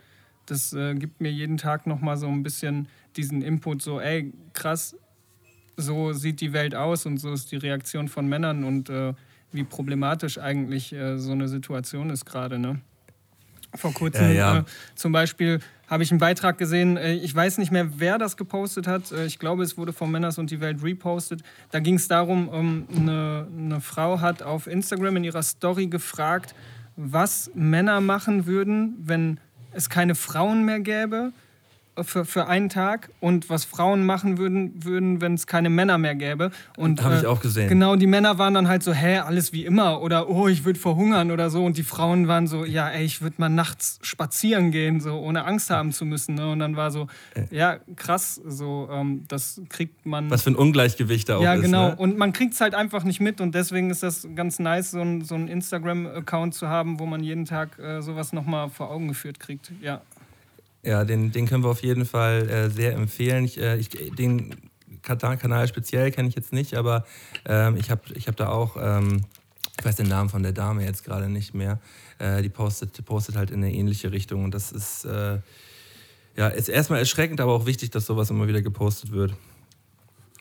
das 0.46 0.72
äh, 0.72 0.94
gibt 0.94 1.20
mir 1.20 1.30
jeden 1.30 1.56
Tag 1.56 1.86
nochmal 1.86 2.16
so 2.16 2.26
ein 2.26 2.42
bisschen 2.42 2.88
diesen 3.16 3.42
Input, 3.42 3.82
so, 3.82 4.00
ey, 4.00 4.32
krass, 4.54 4.96
so 5.76 6.12
sieht 6.12 6.40
die 6.40 6.52
Welt 6.52 6.74
aus 6.74 7.06
und 7.06 7.18
so 7.18 7.32
ist 7.32 7.52
die 7.52 7.56
Reaktion 7.56 8.08
von 8.08 8.28
Männern 8.28 8.64
und 8.64 8.90
äh, 8.90 9.14
wie 9.52 9.64
problematisch 9.64 10.38
eigentlich 10.38 10.92
äh, 10.92 11.18
so 11.18 11.32
eine 11.32 11.48
Situation 11.48 12.10
ist 12.10 12.24
gerade, 12.24 12.58
ne? 12.58 12.80
Vor 13.74 13.92
kurzem 13.92 14.24
Ja, 14.26 14.32
ja. 14.32 14.58
Äh, 14.58 14.64
zum 14.94 15.12
Beispiel 15.12 15.60
habe 15.88 16.02
ich 16.02 16.10
einen 16.10 16.20
Beitrag 16.20 16.58
gesehen, 16.58 16.96
äh, 16.96 17.14
ich 17.14 17.34
weiß 17.34 17.58
nicht 17.58 17.70
mehr, 17.70 17.98
wer 17.98 18.18
das 18.18 18.36
gepostet 18.36 18.86
hat. 18.86 19.12
Äh, 19.12 19.26
ich 19.26 19.38
glaube, 19.38 19.62
es 19.62 19.76
wurde 19.76 19.92
von 19.92 20.10
Männers 20.10 20.38
und 20.38 20.50
die 20.50 20.60
Welt 20.60 20.82
repostet. 20.82 21.42
Da 21.70 21.80
ging 21.80 21.96
es 21.96 22.08
darum, 22.08 22.50
ähm, 22.52 22.86
eine, 22.94 23.46
eine 23.56 23.80
Frau 23.80 24.20
hat 24.20 24.42
auf 24.42 24.66
Instagram 24.66 25.16
in 25.16 25.24
ihrer 25.24 25.42
Story 25.42 25.86
gefragt, 25.86 26.54
was 26.96 27.50
Männer 27.54 28.00
machen 28.00 28.46
würden, 28.46 28.96
wenn 29.02 29.38
es 29.72 29.88
keine 29.88 30.14
Frauen 30.14 30.64
mehr 30.64 30.80
gäbe 30.80 31.32
äh, 31.32 31.51
für, 32.00 32.24
für 32.24 32.46
einen 32.46 32.70
Tag 32.70 33.10
und 33.20 33.50
was 33.50 33.64
Frauen 33.64 34.06
machen 34.06 34.38
würden, 34.38 34.72
würden 34.84 35.20
wenn 35.20 35.34
es 35.34 35.46
keine 35.46 35.68
Männer 35.68 35.98
mehr 35.98 36.14
gäbe. 36.14 36.50
Und, 36.76 37.00
äh, 37.00 37.02
Hab 37.02 37.18
ich 37.18 37.26
auch 37.26 37.40
gesehen. 37.40 37.68
Genau, 37.68 37.96
die 37.96 38.06
Männer 38.06 38.38
waren 38.38 38.54
dann 38.54 38.68
halt 38.68 38.82
so, 38.82 38.92
hä, 38.92 39.18
alles 39.18 39.52
wie 39.52 39.64
immer 39.66 40.00
oder 40.00 40.28
oh, 40.28 40.48
ich 40.48 40.64
würde 40.64 40.78
verhungern 40.78 41.30
oder 41.30 41.50
so. 41.50 41.64
Und 41.64 41.76
die 41.76 41.82
Frauen 41.82 42.28
waren 42.28 42.46
so, 42.46 42.64
ja, 42.64 42.88
ey, 42.88 43.04
ich 43.04 43.20
würde 43.20 43.36
mal 43.38 43.50
nachts 43.50 43.98
spazieren 44.02 44.70
gehen, 44.70 45.00
so 45.00 45.18
ohne 45.18 45.44
Angst 45.44 45.68
haben 45.70 45.92
zu 45.92 46.06
müssen. 46.06 46.34
Ne? 46.36 46.50
Und 46.50 46.60
dann 46.60 46.76
war 46.76 46.90
so, 46.90 47.08
ja, 47.50 47.78
krass, 47.96 48.40
so, 48.46 48.88
ähm, 48.90 49.24
das 49.28 49.60
kriegt 49.68 50.06
man. 50.06 50.30
Was 50.30 50.42
für 50.42 50.50
ein 50.50 50.56
Ungleichgewicht 50.56 51.28
da 51.28 51.36
auch 51.36 51.42
ja, 51.42 51.54
ist. 51.54 51.62
genau. 51.62 51.88
Ne? 51.88 51.96
Und 51.96 52.16
man 52.16 52.32
kriegt 52.32 52.54
es 52.54 52.60
halt 52.62 52.74
einfach 52.74 53.04
nicht 53.04 53.20
mit 53.20 53.40
und 53.42 53.54
deswegen 53.54 53.90
ist 53.90 54.02
das 54.02 54.26
ganz 54.34 54.58
nice, 54.58 54.92
so 54.92 55.00
ein, 55.00 55.22
so 55.22 55.34
ein 55.34 55.46
Instagram-Account 55.48 56.54
zu 56.54 56.68
haben, 56.68 56.98
wo 56.98 57.06
man 57.06 57.22
jeden 57.22 57.44
Tag 57.44 57.78
äh, 57.78 58.00
sowas 58.00 58.32
nochmal 58.32 58.70
vor 58.70 58.90
Augen 58.90 59.08
geführt 59.08 59.38
kriegt. 59.38 59.72
Ja. 59.82 60.00
Ja, 60.84 61.04
den, 61.04 61.30
den 61.30 61.46
können 61.46 61.62
wir 61.62 61.70
auf 61.70 61.82
jeden 61.82 62.04
Fall 62.04 62.48
äh, 62.48 62.70
sehr 62.70 62.94
empfehlen. 62.94 63.44
Ich, 63.44 63.58
äh, 63.58 63.76
ich, 63.76 63.88
den 63.88 64.54
Kanal 65.02 65.68
speziell 65.68 66.10
kenne 66.10 66.28
ich 66.28 66.34
jetzt 66.34 66.52
nicht, 66.52 66.74
aber 66.74 67.04
ähm, 67.44 67.76
ich 67.76 67.90
habe 67.90 68.02
ich 68.14 68.28
hab 68.28 68.36
da 68.36 68.48
auch, 68.48 68.76
ähm, 68.80 69.22
ich 69.78 69.84
weiß 69.84 69.96
den 69.96 70.08
Namen 70.08 70.28
von 70.28 70.42
der 70.42 70.52
Dame 70.52 70.84
jetzt 70.84 71.04
gerade 71.04 71.28
nicht 71.28 71.54
mehr, 71.54 71.80
äh, 72.18 72.42
die 72.42 72.48
postet, 72.48 73.04
postet 73.04 73.36
halt 73.36 73.50
in 73.50 73.62
eine 73.62 73.72
ähnliche 73.72 74.12
Richtung 74.12 74.44
und 74.44 74.54
das 74.54 74.72
ist, 74.72 75.04
äh, 75.04 75.38
ja, 76.36 76.48
ist 76.48 76.68
erstmal 76.68 77.00
erschreckend, 77.00 77.40
aber 77.40 77.52
auch 77.52 77.66
wichtig, 77.66 77.90
dass 77.90 78.06
sowas 78.06 78.30
immer 78.30 78.48
wieder 78.48 78.62
gepostet 78.62 79.12
wird. 79.12 79.34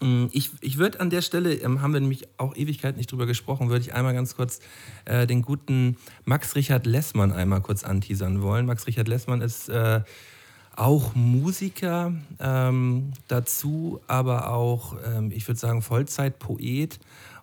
Mm, 0.01 0.25
Ich, 0.31 0.51
ich 0.61 0.77
würde 0.77 0.99
an 0.99 1.09
der 1.09 1.21
Stelle, 1.21 1.53
ähm, 1.53 1.81
haben 1.81 1.93
wir 1.93 1.99
nämlich 1.99 2.27
auch 2.37 2.55
Ewigkeit 2.55 2.97
nicht 2.97 3.11
drüber 3.11 3.25
gesprochen, 3.25 3.69
würde 3.69 3.81
ich 3.81 3.93
einmal 3.93 4.13
ganz 4.13 4.35
kurz 4.35 4.59
äh, 5.05 5.27
den 5.27 5.41
guten 5.41 5.97
Max 6.25 6.55
Richard 6.55 6.85
Lessmann 6.85 7.31
einmal 7.31 7.61
kurz 7.61 7.83
anteasern 7.83 8.41
wollen. 8.41 8.65
Max 8.65 8.87
Richard 8.87 9.07
Lessmann 9.07 9.41
ist 9.41 9.69
äh, 9.69 10.01
auch 10.75 11.13
Musiker, 11.15 12.13
ähm, 12.39 13.13
dazu 13.27 14.01
aber 14.07 14.51
auch, 14.51 14.95
ähm, 15.05 15.31
ich 15.31 15.47
würde 15.47 15.59
sagen, 15.59 15.81
Vollzeitpoet 15.81 16.99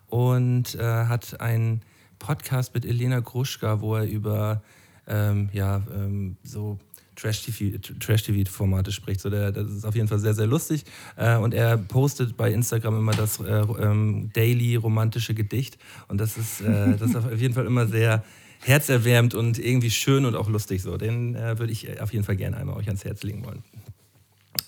und 0.07 0.75
äh, 0.75 1.05
hat 1.05 1.39
einen 1.39 1.81
Podcast 2.17 2.73
mit 2.73 2.85
Elena 2.85 3.19
Gruschka, 3.19 3.81
wo 3.81 3.95
er 3.95 4.05
über 4.05 4.61
ähm, 5.07 5.49
ja, 5.53 5.81
ähm, 5.93 6.37
so 6.43 6.77
Trash-TV-Formate 7.19 8.91
spricht. 8.91 9.21
So 9.21 9.29
der, 9.29 9.51
das 9.51 9.69
ist 9.69 9.85
auf 9.85 9.95
jeden 9.95 10.07
Fall 10.07 10.19
sehr, 10.19 10.33
sehr 10.33 10.47
lustig. 10.47 10.83
Äh, 11.15 11.37
und 11.37 11.53
er 11.53 11.77
postet 11.77 12.37
bei 12.37 12.51
Instagram 12.51 12.97
immer 12.97 13.13
das 13.13 13.39
äh, 13.39 13.61
ähm, 13.79 14.31
Daily 14.33 14.75
romantische 14.75 15.33
Gedicht. 15.33 15.77
Und 16.07 16.19
das 16.19 16.37
ist, 16.37 16.61
äh, 16.61 16.97
das 16.97 17.11
ist 17.11 17.15
auf 17.15 17.39
jeden 17.39 17.53
Fall 17.53 17.65
immer 17.65 17.87
sehr 17.87 18.23
herzerwärmend 18.61 19.35
und 19.35 19.57
irgendwie 19.57 19.91
schön 19.91 20.25
und 20.25 20.35
auch 20.35 20.49
lustig 20.49 20.81
so. 20.81 20.97
Den 20.97 21.35
äh, 21.35 21.59
würde 21.59 21.71
ich 21.71 22.01
auf 22.01 22.13
jeden 22.13 22.25
Fall 22.25 22.35
gerne 22.35 22.57
einmal 22.57 22.75
euch 22.75 22.87
ans 22.87 23.05
Herz 23.05 23.23
legen 23.23 23.45
wollen. 23.45 23.63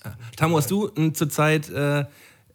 Äh, 0.04 0.10
Tamu, 0.36 0.58
hast 0.58 0.72
du 0.72 0.88
zurzeit 1.12 1.70
äh, 1.70 2.06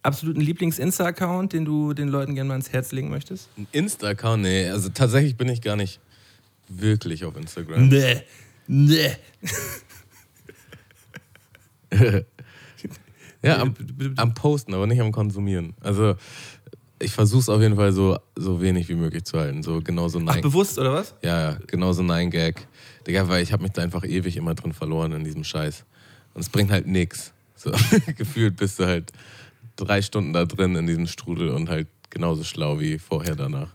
absoluten 0.01 0.41
Lieblings-Insta-Account, 0.41 1.53
den 1.53 1.65
du 1.65 1.93
den 1.93 2.07
Leuten 2.07 2.35
gerne 2.35 2.47
mal 2.47 2.53
ans 2.55 2.71
Herz 2.71 2.91
legen 2.91 3.09
möchtest? 3.09 3.49
Ein 3.57 3.67
Insta-Account, 3.71 4.43
nee, 4.43 4.69
also 4.69 4.89
tatsächlich 4.89 5.37
bin 5.37 5.49
ich 5.49 5.61
gar 5.61 5.75
nicht 5.75 5.99
wirklich 6.67 7.25
auf 7.25 7.35
Instagram. 7.35 7.87
Nee, 7.89 8.23
nee. 8.67 9.11
Ja, 13.43 13.59
am, 13.59 13.75
am 14.15 14.33
Posten, 14.33 14.73
aber 14.73 14.87
nicht 14.87 14.99
am 14.99 15.11
Konsumieren. 15.11 15.73
Also 15.81 16.15
ich 16.99 17.11
versuche 17.11 17.41
es 17.41 17.49
auf 17.49 17.61
jeden 17.61 17.75
Fall 17.75 17.91
so, 17.91 18.17
so 18.35 18.61
wenig 18.61 18.89
wie 18.89 18.95
möglich 18.95 19.23
zu 19.25 19.37
halten. 19.37 19.61
So 19.61 19.81
genauso 19.81 20.19
Ach, 20.19 20.23
nein. 20.23 20.41
bewusst 20.41 20.79
oder 20.79 20.93
was? 20.93 21.13
Ja, 21.21 21.51
ja, 21.51 21.59
genauso 21.67 22.01
nein 22.01 22.31
Gag. 22.31 22.67
Digga, 23.05 23.27
weil 23.29 23.43
ich 23.43 23.53
habe 23.53 23.63
mich 23.63 23.73
da 23.73 23.83
einfach 23.83 24.03
ewig 24.03 24.37
immer 24.37 24.55
drin 24.55 24.73
verloren 24.73 25.11
in 25.11 25.23
diesem 25.23 25.43
Scheiß. 25.43 25.85
Und 26.33 26.41
es 26.41 26.49
bringt 26.49 26.71
halt 26.71 26.87
nix. 26.87 27.33
So, 27.55 27.71
gefühlt 28.17 28.57
bist 28.57 28.79
du 28.79 28.85
halt 28.85 29.11
drei 29.75 30.01
Stunden 30.01 30.33
da 30.33 30.45
drin 30.45 30.75
in 30.75 30.87
diesem 30.87 31.07
Strudel 31.07 31.49
und 31.49 31.69
halt 31.69 31.87
genauso 32.09 32.43
schlau 32.43 32.79
wie 32.79 32.97
vorher 32.97 33.35
danach. 33.35 33.69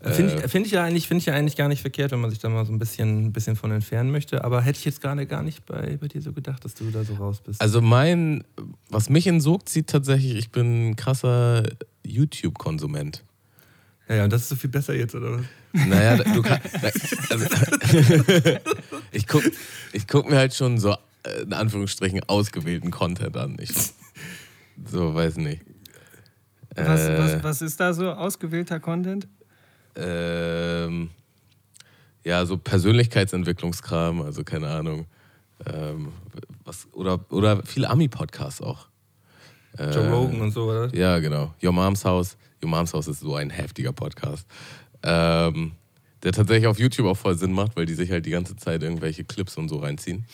Finde 0.00 0.32
Äh, 0.34 0.44
ich, 0.44 0.50
find 0.52 0.66
ich, 0.66 0.72
ja 0.72 0.84
eigentlich- 0.84 1.08
find 1.08 1.20
ich 1.20 1.26
ja 1.26 1.34
eigentlich 1.34 1.56
gar 1.56 1.66
nicht 1.68 1.80
verkehrt, 1.80 2.12
wenn 2.12 2.20
man 2.20 2.30
sich 2.30 2.38
da 2.38 2.48
mal 2.48 2.64
so 2.64 2.72
ein 2.72 2.78
bisschen, 2.78 3.26
ein 3.26 3.32
bisschen 3.32 3.56
von 3.56 3.72
entfernen 3.72 4.12
möchte. 4.12 4.44
Aber 4.44 4.62
hätte 4.62 4.78
ich 4.78 4.84
jetzt 4.84 5.00
gerade 5.00 5.26
gar 5.26 5.42
nicht 5.42 5.66
bei, 5.66 5.96
bei 6.00 6.06
dir 6.06 6.22
so 6.22 6.32
gedacht, 6.32 6.64
dass 6.64 6.74
du 6.74 6.88
da 6.92 7.02
so 7.02 7.14
raus 7.14 7.40
bist. 7.44 7.60
Also 7.60 7.80
mein, 7.80 8.44
was 8.90 9.10
mich 9.10 9.26
in 9.26 9.40
Sog 9.40 9.68
zieht 9.68 9.88
tatsächlich, 9.88 10.36
ich 10.36 10.50
bin 10.50 10.90
ein 10.90 10.96
krasser 10.96 11.64
YouTube-Konsument. 12.04 13.24
Ja, 14.08 14.14
ja, 14.16 14.24
und 14.24 14.32
das 14.32 14.42
ist 14.42 14.48
so 14.50 14.56
viel 14.56 14.70
besser 14.70 14.94
jetzt, 14.94 15.14
oder 15.16 15.32
was? 15.38 15.42
Naja, 15.72 16.16
du 16.16 16.42
kannst. 16.42 16.68
Also, 17.30 17.44
ich 19.12 19.26
gucke 19.26 19.50
ich 19.92 20.06
guck 20.06 20.30
mir 20.30 20.36
halt 20.36 20.54
schon 20.54 20.78
so, 20.78 20.92
äh, 21.24 21.42
in 21.42 21.52
Anführungsstrichen, 21.52 22.20
ausgewählten 22.28 22.90
Content 22.90 23.36
an. 23.36 23.56
Ich, 23.60 23.70
so, 24.86 25.14
weiß 25.14 25.36
nicht. 25.38 25.62
Was, 26.74 27.00
Äh, 27.06 27.18
was, 27.18 27.42
was 27.44 27.62
ist 27.62 27.80
da 27.80 27.92
so 27.92 28.10
ausgewählter 28.12 28.80
Content? 28.80 29.26
Ähm, 29.96 31.10
ja, 32.24 32.44
so 32.46 32.58
Persönlichkeitsentwicklungskram, 32.58 34.22
also 34.22 34.44
keine 34.44 34.68
Ahnung. 34.68 35.06
Ähm, 35.66 36.12
was, 36.64 36.86
oder, 36.92 37.20
oder 37.30 37.62
viele 37.64 37.88
Ami-Podcasts 37.88 38.60
auch. 38.60 38.86
Äh, 39.76 39.90
Joe 39.90 40.10
Rogan 40.10 40.40
und 40.40 40.50
so, 40.50 40.70
oder? 40.70 40.94
Ja, 40.94 41.18
genau. 41.18 41.54
Your 41.62 41.72
Mom's 41.72 42.04
House. 42.04 42.36
Your 42.62 42.70
Mom's 42.70 42.92
House 42.92 43.08
ist 43.08 43.20
so 43.20 43.34
ein 43.36 43.50
heftiger 43.50 43.92
Podcast. 43.92 44.46
Ähm, 45.02 45.72
der 46.22 46.32
tatsächlich 46.32 46.66
auf 46.66 46.78
YouTube 46.78 47.06
auch 47.06 47.16
voll 47.16 47.36
Sinn 47.36 47.52
macht, 47.52 47.76
weil 47.76 47.86
die 47.86 47.94
sich 47.94 48.10
halt 48.10 48.26
die 48.26 48.30
ganze 48.30 48.56
Zeit 48.56 48.82
irgendwelche 48.82 49.24
Clips 49.24 49.56
und 49.56 49.68
so 49.68 49.78
reinziehen. 49.78 50.24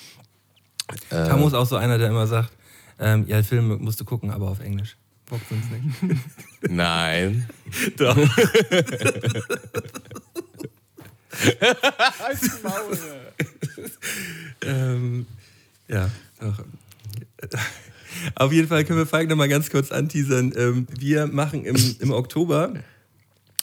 Äh, 1.10 1.26
Tamu 1.26 1.46
ist 1.46 1.54
auch 1.54 1.66
so 1.66 1.76
einer, 1.76 1.98
der 1.98 2.08
immer 2.08 2.26
sagt, 2.26 2.50
ähm, 2.98 3.26
ja, 3.26 3.42
Filme 3.42 3.76
musst 3.76 4.00
du 4.00 4.04
gucken, 4.04 4.30
aber 4.30 4.48
auf 4.48 4.60
Englisch. 4.60 4.96
Bockt 5.26 5.50
uns 5.50 5.64
nicht. 5.70 6.20
Nein. 6.70 7.48
Doch. 7.96 8.16
ähm, 14.62 15.26
ja, 15.88 16.10
doch. 16.40 16.64
Auf 18.36 18.52
jeden 18.52 18.68
Fall 18.68 18.84
können 18.84 19.00
wir 19.00 19.06
Falk 19.06 19.28
noch 19.28 19.36
mal 19.36 19.48
ganz 19.48 19.70
kurz 19.70 19.90
anteasern. 19.90 20.52
Ähm, 20.56 20.86
wir 20.98 21.26
machen 21.26 21.64
im, 21.64 21.76
im 21.98 22.12
Oktober 22.12 22.74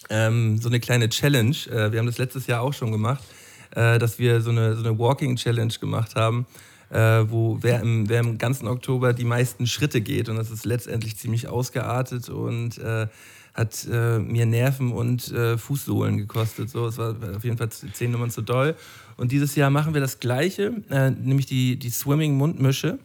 ähm, 0.09 0.57
so 0.57 0.69
eine 0.69 0.79
kleine 0.79 1.09
Challenge. 1.09 1.55
Äh, 1.69 1.91
wir 1.91 1.99
haben 1.99 2.05
das 2.05 2.17
letztes 2.17 2.47
Jahr 2.47 2.61
auch 2.61 2.73
schon 2.73 2.91
gemacht, 2.91 3.23
äh, 3.71 3.97
dass 3.97 4.19
wir 4.19 4.41
so 4.41 4.51
eine, 4.51 4.75
so 4.75 4.83
eine 4.83 4.99
Walking 4.99 5.37
Challenge 5.37 5.73
gemacht 5.79 6.15
haben, 6.15 6.45
äh, 6.91 7.23
wo 7.29 7.57
wer 7.61 7.81
im, 7.81 8.09
wer 8.09 8.19
im 8.19 8.37
ganzen 8.37 8.67
Oktober 8.67 9.13
die 9.13 9.23
meisten 9.23 9.65
Schritte 9.65 10.01
geht. 10.01 10.29
Und 10.29 10.35
das 10.35 10.51
ist 10.51 10.65
letztendlich 10.65 11.17
ziemlich 11.17 11.47
ausgeartet 11.47 12.29
und 12.29 12.77
äh, 12.77 13.07
hat 13.53 13.87
äh, 13.91 14.19
mir 14.19 14.45
Nerven 14.45 14.91
und 14.91 15.31
äh, 15.31 15.57
Fußsohlen 15.57 16.17
gekostet. 16.17 16.69
So, 16.69 16.87
es 16.87 16.97
war 16.97 17.15
auf 17.35 17.43
jeden 17.43 17.57
Fall 17.57 17.69
zehn 17.69 18.11
Nummern 18.11 18.29
zu 18.29 18.41
doll. 18.41 18.75
Und 19.17 19.31
dieses 19.31 19.55
Jahr 19.55 19.69
machen 19.69 19.93
wir 19.93 20.01
das 20.01 20.19
Gleiche, 20.19 20.73
äh, 20.89 21.11
nämlich 21.11 21.45
die, 21.45 21.77
die 21.77 21.89
Swimming-Mundmische. 21.89 22.99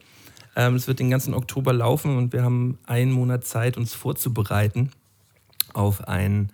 Ähm, 0.55 0.73
das 0.73 0.87
wird 0.87 0.99
den 0.99 1.09
ganzen 1.09 1.33
Oktober 1.33 1.73
laufen 1.73 2.17
und 2.17 2.33
wir 2.33 2.43
haben 2.43 2.77
einen 2.85 3.11
Monat 3.11 3.45
Zeit, 3.45 3.77
uns 3.77 3.93
vorzubereiten 3.93 4.91
auf 5.73 6.07
einen, 6.07 6.51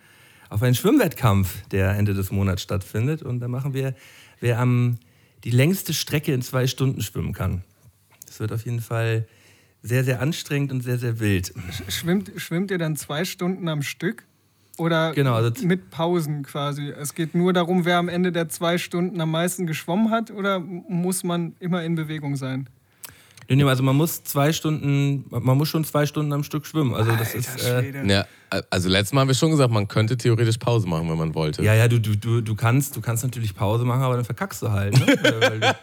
auf 0.49 0.61
einen 0.61 0.75
Schwimmwettkampf, 0.75 1.67
der 1.69 1.95
Ende 1.95 2.13
des 2.13 2.31
Monats 2.31 2.61
stattfindet. 2.61 3.21
Und 3.21 3.39
da 3.39 3.47
machen 3.47 3.73
wir, 3.73 3.95
wer 4.39 4.59
am 4.59 4.97
die 5.43 5.51
längste 5.51 5.93
Strecke 5.93 6.33
in 6.33 6.41
zwei 6.41 6.67
Stunden 6.67 7.01
schwimmen 7.01 7.33
kann. 7.33 7.63
Das 8.25 8.39
wird 8.39 8.51
auf 8.51 8.65
jeden 8.65 8.81
Fall 8.81 9.27
sehr, 9.81 10.03
sehr 10.03 10.21
anstrengend 10.21 10.71
und 10.71 10.81
sehr, 10.81 10.97
sehr 10.97 11.19
wild. 11.19 11.53
Schwimmt, 11.89 12.31
schwimmt 12.37 12.71
ihr 12.71 12.77
dann 12.77 12.95
zwei 12.95 13.25
Stunden 13.25 13.67
am 13.67 13.81
Stück? 13.81 14.23
Oder 14.77 15.11
Genau, 15.13 15.35
also- 15.35 15.65
mit 15.67 15.91
Pausen 15.91 16.43
quasi? 16.43 16.89
Es 16.89 17.13
geht 17.13 17.35
nur 17.35 17.53
darum, 17.53 17.85
wer 17.85 17.97
am 17.97 18.09
Ende 18.09 18.31
der 18.31 18.49
zwei 18.49 18.77
Stunden 18.77 19.21
am 19.21 19.29
meisten 19.29 19.67
geschwommen 19.67 20.09
hat, 20.09 20.31
oder 20.31 20.59
muss 20.59 21.23
man 21.23 21.55
immer 21.59 21.83
in 21.83 21.93
Bewegung 21.95 22.37
sein? 22.37 22.67
Nee, 23.49 23.55
nee, 23.57 23.63
Also 23.63 23.83
man 23.83 23.95
muss 23.95 24.23
zwei 24.23 24.53
Stunden, 24.53 25.25
man 25.29 25.57
muss 25.57 25.69
schon 25.69 25.83
zwei 25.83 26.05
Stunden 26.05 26.31
am 26.33 26.43
Stück 26.43 26.65
schwimmen. 26.65 26.93
Also 26.95 27.15
das 27.15 27.33
ist. 27.35 27.63
Äh, 27.67 28.07
Ja, 28.07 28.25
also 28.69 28.87
letztes 28.89 29.13
Mal 29.13 29.21
haben 29.21 29.27
wir 29.27 29.35
schon 29.35 29.51
gesagt, 29.51 29.71
man 29.71 29.87
könnte 29.87 30.17
theoretisch 30.17 30.57
Pause 30.57 30.87
machen, 30.87 31.09
wenn 31.09 31.17
man 31.17 31.33
wollte. 31.35 31.63
ja, 31.63 31.73
ja, 31.73 31.87
du, 31.87 31.99
du, 31.99 32.15
du, 32.15 32.41
du, 32.41 32.55
kannst, 32.55 32.95
du 32.95 33.01
kannst 33.01 33.23
natürlich 33.23 33.55
Pause 33.55 33.83
machen, 33.85 34.01
aber 34.01 34.15
dann 34.15 34.25
verkackst 34.25 34.61
du 34.61 34.71
halt. 34.71 34.93
Ne? 34.97 35.05
Weil- 35.23 35.41
weil 35.41 35.59
du, 35.59 35.75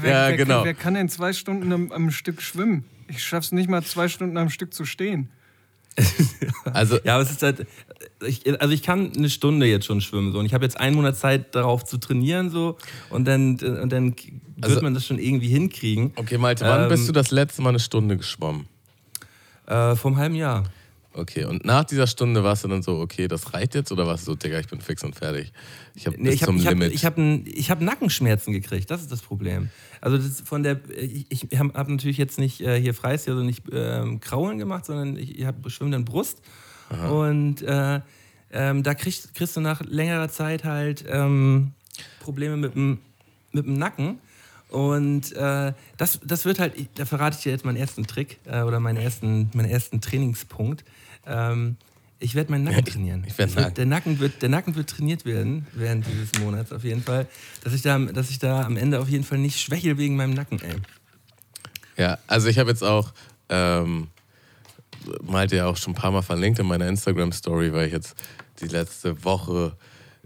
Wer, 0.00 0.10
Ja, 0.10 0.28
wer, 0.28 0.36
genau. 0.36 0.64
Wer 0.64 0.74
kann 0.74 0.94
denn 0.94 1.08
zwei 1.08 1.32
Stunden 1.32 1.70
am, 1.72 1.92
am 1.92 2.10
Stück 2.10 2.40
schwimmen? 2.42 2.84
Ich 3.08 3.22
schaff's 3.22 3.52
nicht 3.52 3.68
mal 3.68 3.82
zwei 3.84 4.08
Stunden 4.08 4.36
am 4.38 4.48
Stück 4.50 4.72
zu 4.74 4.84
stehen. 4.84 5.30
Also, 6.72 6.98
ja, 7.04 7.14
aber 7.14 7.22
es 7.22 7.30
ist 7.30 7.42
halt. 7.42 7.66
Ich, 8.26 8.60
also 8.60 8.72
ich 8.74 8.82
kann 8.82 9.12
eine 9.16 9.30
Stunde 9.30 9.66
jetzt 9.66 9.86
schon 9.86 10.00
schwimmen 10.00 10.32
so 10.32 10.38
und 10.38 10.46
ich 10.46 10.52
habe 10.54 10.64
jetzt 10.64 10.78
einen 10.78 10.96
Monat 10.96 11.16
Zeit 11.16 11.54
darauf 11.54 11.84
zu 11.84 11.96
trainieren 11.98 12.50
so 12.50 12.76
und 13.10 13.24
dann 13.26 13.52
und 13.58 13.90
dann 13.90 14.14
wird 14.16 14.24
Also- 14.62 14.80
man 14.82 14.94
das 14.94 15.06
schon 15.06 15.18
irgendwie 15.18 15.48
hinkriegen. 15.48 16.12
okay, 16.16 16.36
Malte, 16.38 16.64
wann 16.64 16.84
Ähm, 16.84 16.88
bist 16.88 17.08
du 17.08 17.12
das 17.12 17.30
letzte 17.30 17.62
Mal 17.62 17.70
eine 17.70 17.78
Stunde 17.80 18.16
geschwommen? 18.16 18.66
Äh, 19.66 19.96
vom 19.96 20.16
halben 20.16 20.34
Jahr. 20.34 20.64
Okay, 21.16 21.46
und 21.46 21.64
nach 21.64 21.84
dieser 21.84 22.06
Stunde 22.06 22.44
warst 22.44 22.64
du 22.64 22.68
dann 22.68 22.82
so, 22.82 22.98
okay, 22.98 23.26
das 23.26 23.54
reicht 23.54 23.74
jetzt 23.74 23.90
oder 23.90 24.06
warst 24.06 24.26
du 24.26 24.32
so, 24.32 24.36
Digga, 24.36 24.58
ich 24.60 24.68
bin 24.68 24.82
fix 24.82 25.02
und 25.02 25.16
fertig? 25.16 25.50
Ich 25.94 26.06
habe 26.06 26.16
Nee, 26.18 26.24
bis 26.24 26.34
ich 26.34 26.42
habe 26.42 26.52
zum 26.52 26.60
ich 26.60 26.66
hab, 26.66 26.72
Limit. 26.74 26.92
ich 26.92 27.04
hab, 27.06 27.18
ich 27.18 27.70
hab 27.70 27.80
Nackenschmerzen 27.80 28.52
gekriegt, 28.52 28.90
das 28.90 29.00
ist 29.00 29.10
das 29.10 29.22
Problem. 29.22 29.70
Also 30.02 30.18
das 30.18 30.42
von 30.42 30.62
der, 30.62 30.78
ich, 30.94 31.26
ich 31.30 31.58
habe 31.58 31.72
hab 31.72 31.88
natürlich 31.88 32.18
jetzt 32.18 32.38
nicht 32.38 32.60
äh, 32.60 32.78
hier 32.78 32.92
Freistil, 32.92 33.32
also 33.32 33.44
nicht 33.44 33.62
ähm, 33.72 34.20
Kraulen 34.20 34.58
gemacht, 34.58 34.84
sondern 34.84 35.16
ich, 35.16 35.38
ich 35.38 35.46
habe 35.46 35.70
schwimmenden 35.70 36.04
Brust. 36.04 36.42
Und 37.10 37.62
äh, 37.62 38.00
ähm, 38.52 38.82
da 38.82 38.94
kriegst, 38.94 39.34
kriegst 39.34 39.56
du 39.56 39.60
nach 39.60 39.80
längerer 39.80 40.28
Zeit 40.28 40.64
halt 40.64 41.04
ähm, 41.08 41.72
Probleme 42.20 42.56
mit 42.56 42.74
dem, 42.74 42.98
mit 43.52 43.66
dem 43.66 43.74
Nacken. 43.74 44.18
Und 44.68 45.32
äh, 45.32 45.72
das, 45.96 46.20
das 46.24 46.44
wird 46.44 46.58
halt, 46.58 46.74
da 46.96 47.06
verrate 47.06 47.36
ich 47.38 47.42
dir 47.44 47.52
jetzt 47.52 47.64
meinen 47.64 47.76
ersten 47.76 48.06
Trick 48.06 48.38
äh, 48.44 48.62
oder 48.62 48.80
meinen 48.80 48.98
ersten, 48.98 49.50
meinen 49.54 49.70
ersten 49.70 50.00
Trainingspunkt. 50.00 50.84
Ähm, 51.26 51.76
ich 52.18 52.34
werde 52.34 52.50
meinen 52.50 52.64
Nacken 52.64 52.84
trainieren. 52.84 53.24
ich 53.26 53.36
werd 53.36 53.50
wird- 53.50 53.58
Nacken. 53.60 53.74
der, 53.74 53.86
Nacken 53.86 54.18
wird, 54.20 54.40
der 54.42 54.48
Nacken 54.48 54.74
wird 54.74 54.88
trainiert 54.88 55.24
werden 55.26 55.66
während 55.74 56.06
dieses 56.06 56.38
Monats 56.40 56.72
auf 56.72 56.82
jeden 56.84 57.02
Fall. 57.02 57.26
Dass 57.62 57.74
ich 57.74 57.82
da, 57.82 57.98
dass 57.98 58.30
ich 58.30 58.38
da 58.38 58.62
am 58.62 58.76
Ende 58.76 59.00
auf 59.00 59.08
jeden 59.08 59.24
Fall 59.24 59.38
nicht 59.38 59.60
schwächel 59.60 59.98
wegen 59.98 60.16
meinem 60.16 60.32
Nacken, 60.34 60.60
ey. 60.62 60.76
Ja, 61.98 62.18
also 62.26 62.48
ich 62.48 62.58
habe 62.58 62.70
jetzt 62.70 62.82
auch, 62.82 63.12
ähm, 63.48 64.08
Malte 65.22 65.56
ja 65.56 65.66
auch 65.66 65.76
schon 65.76 65.92
ein 65.92 65.96
paar 65.96 66.10
Mal 66.10 66.22
verlinkt 66.22 66.58
in 66.58 66.66
meiner 66.66 66.88
Instagram-Story, 66.88 67.72
weil 67.72 67.86
ich 67.86 67.92
jetzt 67.92 68.16
die 68.60 68.66
letzte 68.66 69.22
Woche 69.24 69.76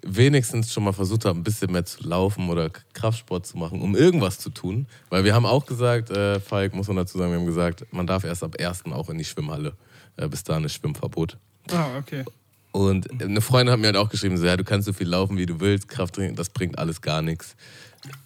wenigstens 0.02 0.72
schon 0.72 0.84
mal 0.84 0.92
versucht 0.92 1.24
habe, 1.26 1.38
ein 1.38 1.42
bisschen 1.42 1.72
mehr 1.72 1.84
zu 1.84 2.02
laufen 2.08 2.48
oder 2.48 2.70
Kraftsport 2.94 3.46
zu 3.46 3.58
machen, 3.58 3.82
um 3.82 3.94
irgendwas 3.94 4.38
zu 4.38 4.48
tun. 4.50 4.86
Weil 5.10 5.24
wir 5.24 5.34
haben 5.34 5.44
auch 5.44 5.66
gesagt, 5.66 6.10
äh, 6.10 6.40
Falk, 6.40 6.74
muss 6.74 6.86
man 6.88 6.96
dazu 6.96 7.18
sagen, 7.18 7.32
wir 7.32 7.38
haben 7.38 7.46
gesagt, 7.46 7.84
man 7.92 8.06
darf 8.06 8.24
erst 8.24 8.42
ab 8.42 8.56
1. 8.58 8.84
auch 8.92 9.10
in 9.10 9.18
die 9.18 9.24
Schwimmhalle. 9.24 9.74
Äh, 10.20 10.28
bis 10.28 10.44
dahin 10.44 10.64
ist 10.64 10.74
Schwimmverbot. 10.74 11.38
Ah, 11.72 11.96
okay. 11.98 12.24
Und 12.72 13.08
eine 13.22 13.40
Freundin 13.40 13.72
hat 13.72 13.80
mir 13.80 13.86
halt 13.88 13.96
auch 13.96 14.08
geschrieben, 14.10 14.36
so, 14.36 14.46
ja, 14.46 14.56
du 14.56 14.62
kannst 14.64 14.86
so 14.86 14.92
viel 14.92 15.08
laufen, 15.08 15.36
wie 15.36 15.46
du 15.46 15.58
willst, 15.60 15.88
Krafttraining, 15.88 16.36
das 16.36 16.50
bringt 16.50 16.78
alles 16.78 17.00
gar 17.00 17.20
nichts. 17.22 17.56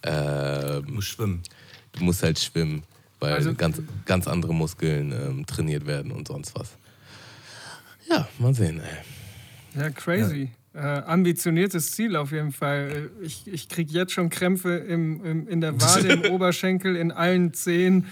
Ähm, 0.03 0.85
Du 0.85 0.93
musst 0.93 1.07
schwimmen. 1.09 1.41
du 1.93 2.03
musst 2.03 2.21
halt 2.23 2.37
schwimmen, 2.39 2.83
weil 3.19 3.33
Also- 3.33 3.53
ganz, 3.55 3.81
ganz 4.05 4.27
andere 4.27 4.53
Muskeln 4.53 5.11
ähm, 5.11 5.45
trainiert 5.45 5.85
werden 5.87 6.11
und 6.11 6.27
sonst 6.27 6.53
was. 6.55 6.77
Ja, 8.09 8.27
mal 8.39 8.53
sehen. 8.53 8.81
Ey. 8.81 9.79
Ja, 9.81 9.89
crazy. 9.89 10.51
Äh, 10.73 10.79
ambitioniertes 10.79 11.93
Ziel 11.93 12.15
auf 12.15 12.31
jeden 12.31 12.51
Fall. 12.51 13.09
Äh, 13.21 13.25
Ich, 13.25 13.47
ich 13.47 13.67
kriege 13.69 13.91
jetzt 13.93 14.11
schon 14.11 14.29
Krämpfe 14.29 14.75
im, 14.75 15.23
im, 15.25 15.47
in 15.47 15.61
der 15.61 15.79
Wade, 15.81 16.09
im 16.09 16.25
Oberschenkel, 16.33 16.95
in 16.97 17.11
allen 17.11 17.53
Zehen. 17.53 18.05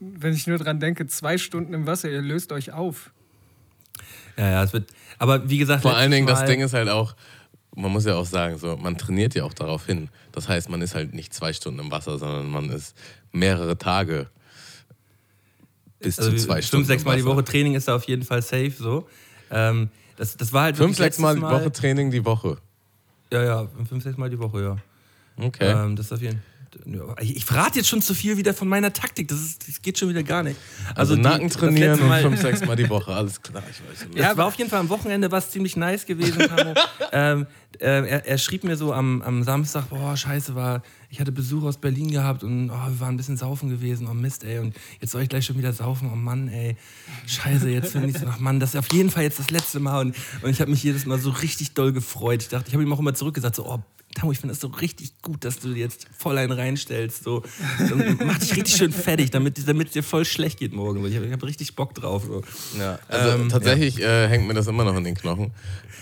Wenn 0.00 0.32
ich 0.32 0.46
nur 0.46 0.58
dran 0.58 0.80
denke, 0.80 1.06
zwei 1.08 1.36
Stunden 1.38 1.74
im 1.74 1.86
Wasser, 1.86 2.10
ihr 2.10 2.22
löst 2.22 2.52
euch 2.52 2.72
auf. 2.72 3.12
Ja, 4.36 4.50
ja, 4.50 4.64
es 4.64 4.72
wird. 4.72 4.90
Aber 5.18 5.48
wie 5.48 5.58
gesagt, 5.58 5.82
Vor 5.82 5.96
allen 5.96 6.10
Dingen, 6.10 6.26
das 6.26 6.44
Ding 6.44 6.60
ist 6.60 6.74
halt 6.74 6.88
auch, 6.88 7.14
man 7.74 7.92
muss 7.92 8.04
ja 8.04 8.14
auch 8.14 8.26
sagen, 8.26 8.58
so, 8.58 8.76
man 8.76 8.96
trainiert 8.98 9.34
ja 9.34 9.44
auch 9.44 9.54
darauf 9.54 9.86
hin. 9.86 10.08
Das 10.32 10.48
heißt, 10.48 10.68
man 10.68 10.82
ist 10.82 10.94
halt 10.94 11.14
nicht 11.14 11.32
zwei 11.32 11.52
Stunden 11.52 11.80
im 11.80 11.90
Wasser, 11.90 12.18
sondern 12.18 12.50
man 12.50 12.70
ist 12.70 12.96
mehrere 13.32 13.78
Tage 13.78 14.28
bis 16.00 16.18
also 16.18 16.30
zu 16.30 16.36
zwei 16.36 16.54
fünf, 16.54 16.66
Stunden. 16.66 16.86
sechs 16.86 17.02
im 17.02 17.08
Mal 17.08 17.16
die. 17.16 17.24
Woche 17.24 17.44
Training 17.44 17.74
ist 17.74 17.88
da 17.88 17.96
auf 17.96 18.04
jeden 18.04 18.22
Fall 18.22 18.42
safe 18.42 18.72
so. 18.72 19.08
Ähm, 19.50 19.90
das, 20.16 20.36
das 20.36 20.52
war 20.52 20.64
halt 20.64 20.76
Fünf, 20.76 20.96
sechs 20.96 21.18
Mal 21.18 21.36
die 21.36 21.42
Woche 21.42 21.72
Training 21.72 22.10
die 22.10 22.24
Woche. 22.24 22.58
Ja, 23.32 23.42
ja, 23.42 23.68
fünf, 23.88 24.02
sechs 24.02 24.16
Mal 24.16 24.30
die 24.30 24.38
Woche, 24.38 24.62
ja. 24.62 24.76
Okay. 25.36 25.70
Ähm, 25.70 25.96
das 25.96 26.06
ist 26.06 26.12
auf 26.12 26.22
jeden 26.22 26.36
ja, 26.36 26.40
Ich, 27.20 27.44
verrate 27.44 27.78
jetzt 27.78 27.88
schon 27.88 28.02
zu 28.02 28.14
viel 28.14 28.36
wieder 28.36 28.54
von 28.54 28.68
meiner 28.68 28.92
Taktik. 28.92 29.28
Das, 29.28 29.40
ist, 29.40 29.68
das 29.68 29.82
geht 29.82 29.98
schon 29.98 30.08
wieder 30.08 30.22
gar 30.22 30.42
nicht. 30.42 30.56
also 30.94 31.14
die- 31.14 31.22
Nacken 31.22 31.48
das 31.48 31.56
trainieren 31.56 32.00
und 32.00 32.12
fünf, 32.20 32.40
sechs 32.40 32.60
Mal 32.66 32.76
die 32.76 32.88
Woche, 32.88 33.12
alles 33.14 33.40
klar. 33.40 33.62
Ich 33.70 33.80
weiß 33.80 34.08
nicht. 34.08 34.18
Das 34.18 34.36
war 34.36 34.46
auf 34.46 34.54
jeden 34.54 34.70
Fall 34.70 34.80
am 34.80 34.88
Wochenende 34.88 35.30
was 35.30 35.50
ziemlich 35.50 35.76
nice 35.76 36.06
gewesen. 36.06 36.42
Ähm, 37.16 37.46
äh, 37.78 37.84
er, 37.86 38.26
er 38.26 38.38
schrieb 38.38 38.64
mir 38.64 38.76
so 38.76 38.92
am, 38.92 39.22
am 39.22 39.44
Samstag, 39.44 39.88
boah, 39.88 40.16
scheiße, 40.16 40.56
war, 40.56 40.82
ich 41.10 41.20
hatte 41.20 41.30
Besuch 41.30 41.62
aus 41.62 41.76
Berlin 41.76 42.10
gehabt 42.10 42.42
und 42.42 42.70
oh, 42.70 42.72
wir 42.72 42.98
waren 42.98 43.14
ein 43.14 43.16
bisschen 43.16 43.36
saufen 43.36 43.68
gewesen. 43.70 44.08
Oh 44.10 44.14
Mist, 44.14 44.42
ey. 44.42 44.58
Und 44.58 44.74
jetzt 45.00 45.12
soll 45.12 45.22
ich 45.22 45.28
gleich 45.28 45.44
schon 45.44 45.56
wieder 45.56 45.72
saufen. 45.72 46.10
Oh 46.12 46.16
Mann, 46.16 46.48
ey. 46.48 46.76
Scheiße, 47.26 47.68
jetzt 47.70 47.92
finde 47.92 48.08
ich 48.08 48.18
so, 48.18 48.26
ach 48.28 48.40
Mann, 48.40 48.58
das 48.58 48.70
ist 48.70 48.76
auf 48.80 48.92
jeden 48.92 49.10
Fall 49.10 49.22
jetzt 49.22 49.38
das 49.38 49.50
letzte 49.50 49.78
Mal. 49.78 50.00
Und, 50.00 50.16
und 50.42 50.50
ich 50.50 50.60
habe 50.60 50.72
mich 50.72 50.82
jedes 50.82 51.06
Mal 51.06 51.18
so 51.20 51.30
richtig 51.30 51.74
doll 51.74 51.92
gefreut. 51.92 52.42
Ich 52.42 52.48
dachte, 52.48 52.66
ich 52.68 52.74
habe 52.74 52.82
ihm 52.82 52.92
auch 52.92 52.98
immer 52.98 53.14
zurückgesagt, 53.14 53.54
so, 53.54 53.64
oh, 53.66 53.80
Tamu, 54.14 54.32
ich 54.32 54.38
finde 54.38 54.54
es 54.54 54.60
so 54.60 54.68
richtig 54.68 55.20
gut, 55.22 55.44
dass 55.44 55.58
du 55.58 55.70
jetzt 55.70 56.06
voll 56.16 56.38
einen 56.38 56.52
reinstellst. 56.52 57.24
So. 57.24 57.42
Dann 57.78 58.18
mach 58.24 58.38
dich 58.38 58.56
richtig 58.56 58.76
schön 58.76 58.92
fertig, 58.92 59.30
damit 59.30 59.58
es 59.58 59.92
dir 59.92 60.02
voll 60.02 60.24
schlecht 60.24 60.58
geht 60.58 60.72
morgen. 60.72 61.04
Ich 61.06 61.16
habe 61.16 61.30
hab 61.30 61.42
richtig 61.42 61.74
Bock 61.74 61.94
drauf. 61.94 62.24
So. 62.26 62.42
Ja, 62.78 62.98
also 63.08 63.30
ähm, 63.30 63.48
tatsächlich 63.48 63.96
ja. 63.96 64.24
Äh, 64.24 64.28
hängt 64.28 64.46
mir 64.46 64.54
das 64.54 64.66
immer 64.66 64.84
noch 64.84 64.96
in 64.96 65.04
den 65.04 65.14
Knochen. 65.14 65.52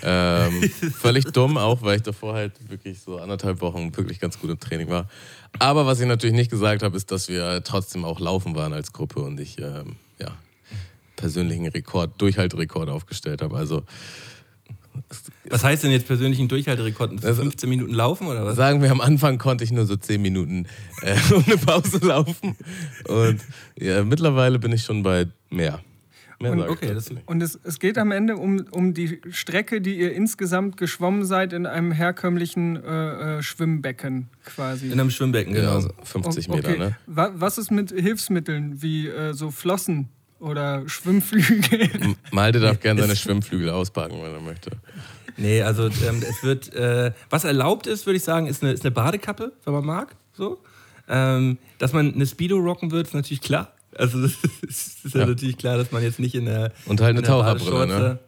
Ähm, 0.03 0.69
völlig 0.99 1.25
dumm 1.25 1.57
auch, 1.57 1.81
weil 1.81 1.97
ich 1.97 2.03
davor 2.03 2.35
halt 2.35 2.53
wirklich 2.69 2.99
so 2.99 3.17
anderthalb 3.17 3.61
Wochen 3.61 3.95
wirklich 3.95 4.19
ganz 4.19 4.39
gut 4.39 4.49
im 4.49 4.59
Training 4.59 4.89
war. 4.89 5.09
Aber 5.59 5.85
was 5.85 5.99
ich 5.99 6.07
natürlich 6.07 6.35
nicht 6.35 6.51
gesagt 6.51 6.83
habe, 6.83 6.95
ist, 6.97 7.11
dass 7.11 7.27
wir 7.27 7.63
trotzdem 7.63 8.05
auch 8.05 8.19
laufen 8.19 8.55
waren 8.55 8.73
als 8.73 8.93
Gruppe 8.93 9.21
und 9.21 9.39
ich 9.39 9.59
ähm, 9.59 9.95
ja, 10.19 10.31
persönlichen 11.15 11.67
Rekord, 11.67 12.21
Durchhalterekord 12.21 12.89
aufgestellt 12.89 13.41
habe. 13.41 13.55
Also 13.55 13.83
was 15.49 15.63
heißt 15.63 15.83
denn 15.83 15.91
jetzt 15.91 16.07
persönlichen 16.07 16.47
Durchhalterekord? 16.47 17.19
15 17.21 17.69
Minuten 17.69 17.93
laufen 17.93 18.27
oder 18.27 18.45
was? 18.45 18.55
Sagen 18.55 18.81
wir, 18.81 18.91
am 18.91 19.01
Anfang 19.01 19.37
konnte 19.37 19.63
ich 19.63 19.71
nur 19.71 19.85
so 19.85 19.95
10 19.95 20.21
Minuten 20.21 20.65
äh, 21.01 21.15
ohne 21.33 21.57
Pause 21.57 21.99
laufen. 22.05 22.55
Und 23.07 23.41
ja, 23.77 24.03
mittlerweile 24.03 24.59
bin 24.59 24.71
ich 24.71 24.83
schon 24.83 25.03
bei 25.03 25.27
mehr. 25.49 25.81
mehr 26.39 26.51
und, 26.53 26.61
okay, 26.61 26.95
und 27.25 27.41
es, 27.41 27.59
es 27.63 27.79
geht 27.79 27.97
am 27.97 28.11
Ende 28.11 28.37
um, 28.37 28.65
um 28.71 28.93
die 28.93 29.21
Strecke, 29.31 29.81
die 29.81 29.97
ihr 29.97 30.13
insgesamt 30.13 30.77
geschwommen 30.77 31.25
seid 31.25 31.53
in 31.53 31.65
einem 31.65 31.91
herkömmlichen 31.91 32.81
äh, 32.83 33.37
äh, 33.37 33.43
Schwimmbecken 33.43 34.29
quasi. 34.45 34.87
In 34.87 34.99
einem 34.99 35.09
Schwimmbecken, 35.09 35.53
genau. 35.53 35.79
Ja, 35.79 35.89
50 36.03 36.49
okay. 36.49 36.57
Meter, 36.57 36.77
ne? 36.77 36.97
Was 37.05 37.57
ist 37.57 37.71
mit 37.71 37.91
Hilfsmitteln 37.91 38.81
wie 38.81 39.07
äh, 39.07 39.33
so 39.33 39.51
Flossen 39.51 40.09
oder 40.43 40.87
Schwimmflügel? 40.87 41.89
Malte 42.31 42.59
darf 42.59 42.79
gerne 42.79 43.01
seine 43.01 43.15
Schwimmflügel 43.15 43.69
auspacken, 43.69 44.17
wenn 44.21 44.33
er 44.33 44.41
möchte. 44.41 44.71
Nee, 45.37 45.61
also 45.63 45.85
ähm, 45.85 46.21
es 46.29 46.43
wird, 46.43 46.73
äh, 46.75 47.11
was 47.29 47.43
erlaubt 47.43 47.87
ist, 47.87 48.05
würde 48.05 48.17
ich 48.17 48.23
sagen, 48.23 48.47
ist 48.47 48.61
eine, 48.61 48.73
ist 48.73 48.83
eine 48.83 48.91
Badekappe, 48.91 49.53
wenn 49.65 49.73
man 49.73 49.85
mag. 49.85 50.15
So. 50.33 50.59
Ähm, 51.07 51.57
dass 51.79 51.93
man 51.93 52.13
eine 52.13 52.25
Speedo 52.25 52.57
rocken 52.57 52.91
wird, 52.91 53.07
ist 53.07 53.13
natürlich 53.13 53.41
klar. 53.41 53.73
Also 53.95 54.21
das 54.21 54.33
ist, 54.61 55.05
ist 55.05 55.15
ja. 55.15 55.21
ja. 55.21 55.27
natürlich 55.27 55.57
klar, 55.57 55.77
dass 55.77 55.91
man 55.91 56.03
jetzt 56.03 56.19
nicht 56.19 56.35
in 56.35 56.45
der 56.45 56.71
Und 56.85 57.01
halt 57.01 57.17
eine 57.17 57.25
Taucherbrille, 57.25 57.87
ne? 57.87 58.19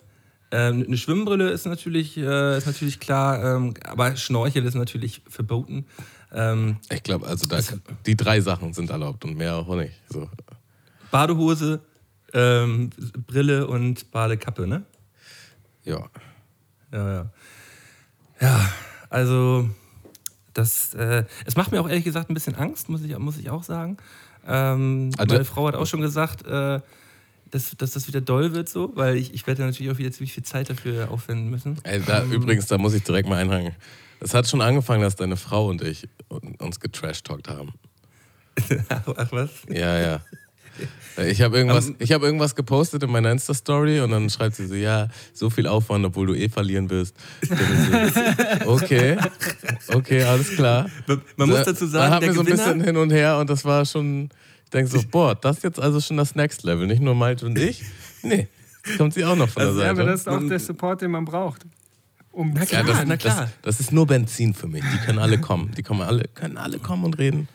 Ähm, 0.52 0.86
eine 0.88 0.98
Schwimmbrille 0.98 1.50
ist 1.50 1.66
natürlich, 1.66 2.18
äh, 2.18 2.58
ist 2.58 2.68
natürlich 2.68 3.00
klar, 3.00 3.44
ähm, 3.44 3.74
aber 3.84 4.16
Schnorchel 4.16 4.66
ist 4.66 4.76
natürlich 4.76 5.22
verboten. 5.28 5.86
Ähm, 6.32 6.78
ich 6.92 7.04
glaube, 7.04 7.28
also 7.28 7.48
da, 7.48 7.60
die 8.06 8.16
drei 8.16 8.42
Sachen 8.42 8.74
sind 8.74 8.90
erlaubt 8.90 9.26
und 9.26 9.36
mehr 9.36 9.56
auch 9.56 9.76
nicht. 9.76 9.94
So. 10.08 10.30
Badehose, 11.12 11.82
ähm, 12.36 12.90
Brille 13.26 13.66
und 13.66 14.12
Badekappe, 14.12 14.68
ne? 14.68 14.84
Ja. 15.84 16.10
Ja, 16.92 17.14
ja. 17.14 17.32
Ja, 18.42 18.74
also 19.10 19.70
das, 20.54 20.94
äh, 20.94 21.24
es 21.46 21.56
macht 21.56 21.72
mir 21.72 21.80
auch 21.80 21.88
ehrlich 21.88 22.04
gesagt 22.04 22.30
ein 22.30 22.34
bisschen 22.34 22.56
Angst, 22.56 22.90
muss 22.90 23.02
ich, 23.02 23.18
muss 23.18 23.38
ich 23.38 23.50
auch 23.50 23.64
sagen. 23.64 23.98
Ähm, 24.46 25.12
also, 25.18 25.34
meine 25.34 25.46
Frau 25.46 25.68
hat 25.68 25.76
auch 25.76 25.88
schon 25.88 26.02
gesagt, 26.02 26.46
äh, 26.46 26.82
dass, 27.52 27.76
dass 27.78 27.92
das 27.92 28.08
wieder 28.08 28.22
doll 28.22 28.54
wird 28.54 28.68
so, 28.68 28.92
weil 28.96 29.16
ich, 29.16 29.34
ich 29.34 29.48
werde 29.48 29.64
natürlich 29.64 29.92
auch 29.92 29.98
wieder 29.98 30.12
ziemlich 30.12 30.34
viel 30.34 30.44
Zeit 30.44 30.70
dafür 30.70 31.12
aufwenden 31.12 31.50
müssen. 31.50 31.80
Ey, 31.84 32.02
da, 32.02 32.24
ähm, 32.24 32.32
übrigens, 32.32 32.68
da 32.68 32.78
muss 32.78 32.94
ich 32.94 33.04
direkt 33.04 33.30
mal 33.30 33.38
einhaken. 33.38 33.74
Es 34.20 34.34
hat 34.34 34.48
schon 34.48 34.62
angefangen, 34.62 35.02
dass 35.02 35.16
deine 35.16 35.38
Frau 35.38 35.68
und 35.68 35.82
ich 35.82 36.10
uns 36.60 36.80
getrashtalkt 36.80 37.48
haben. 37.48 37.74
Ach 38.90 39.32
was? 39.32 39.50
Ja, 39.70 39.98
ja. 40.00 40.22
Ich 41.28 41.42
habe 41.42 41.58
irgendwas, 41.58 41.90
um, 41.90 41.96
hab 42.00 42.24
irgendwas 42.24 42.56
gepostet 42.56 43.04
in 43.04 43.12
meiner 43.12 43.32
Insta-Story 43.32 44.02
und 44.02 44.12
dann 44.12 44.30
schreibt 44.30 44.56
sie 44.56 44.68
so, 44.68 44.76
ja, 44.76 45.08
so 45.34 45.50
viel 45.50 45.68
Aufwand, 45.68 46.06
obwohl 46.06 46.28
du 46.28 46.36
eh 46.36 46.50
verlieren 46.50 46.90
wirst. 46.90 47.16
So, 47.42 47.56
okay, 48.66 49.18
okay, 49.94 50.24
alles 50.24 50.56
klar. 50.56 50.90
Man, 51.08 51.22
man 51.38 51.50
muss 51.50 51.64
dazu 51.64 51.88
sagen, 51.88 52.04
dann 52.04 52.14
haben 52.14 52.26
wir 52.26 52.34
so 52.34 52.42
ein 52.42 52.46
bisschen 52.46 52.82
hin 52.84 52.98
und 52.98 53.12
her 53.12 53.38
und 53.38 53.50
das 53.50 53.64
war 53.64 53.86
schon, 53.86 54.30
ich 54.66 54.70
denke 54.72 54.92
so, 54.92 55.02
boah, 55.10 55.36
das 55.36 55.58
ist 55.58 55.64
jetzt 55.64 55.80
also 55.80 56.02
schon 56.02 56.18
das 56.18 56.36
Next 56.36 56.64
Level. 56.64 56.86
Nicht 56.86 57.02
nur 57.02 57.16
Malte 57.16 57.46
und 57.46 57.58
ich, 57.58 57.84
nee, 58.22 58.50
kommt 58.98 59.14
sie 59.14 59.24
auch 59.24 59.38
noch 59.38 59.50
von 59.50 59.62
also, 59.62 59.80
der 59.80 59.88
Seite. 59.88 59.98
Ja, 59.98 60.04
aber 60.04 60.12
das 60.12 60.22
ist 60.22 60.28
auch 60.28 60.48
der 60.48 60.60
Support, 60.60 61.02
den 61.02 61.12
man 61.12 61.24
braucht. 61.24 61.66
Um 62.36 62.52
na 62.54 62.66
klar, 62.66 62.86
ja, 62.86 62.88
das, 62.88 63.06
na 63.06 63.16
klar. 63.16 63.42
Das, 63.62 63.78
das, 63.78 63.80
ist 63.80 63.94
nur 63.94 64.06
Benzin 64.06 64.54
für 64.54 64.68
mich. 64.68 64.84
Die 64.84 64.98
können 65.06 65.20
alle 65.20 65.40
kommen. 65.40 65.72
Die 65.78 65.84
kommen 65.84 66.02
alle, 66.02 66.26
können 66.34 66.58
alle 66.58 66.80
kommen 66.80 67.06
und 67.06 67.18
reden. 67.18 67.48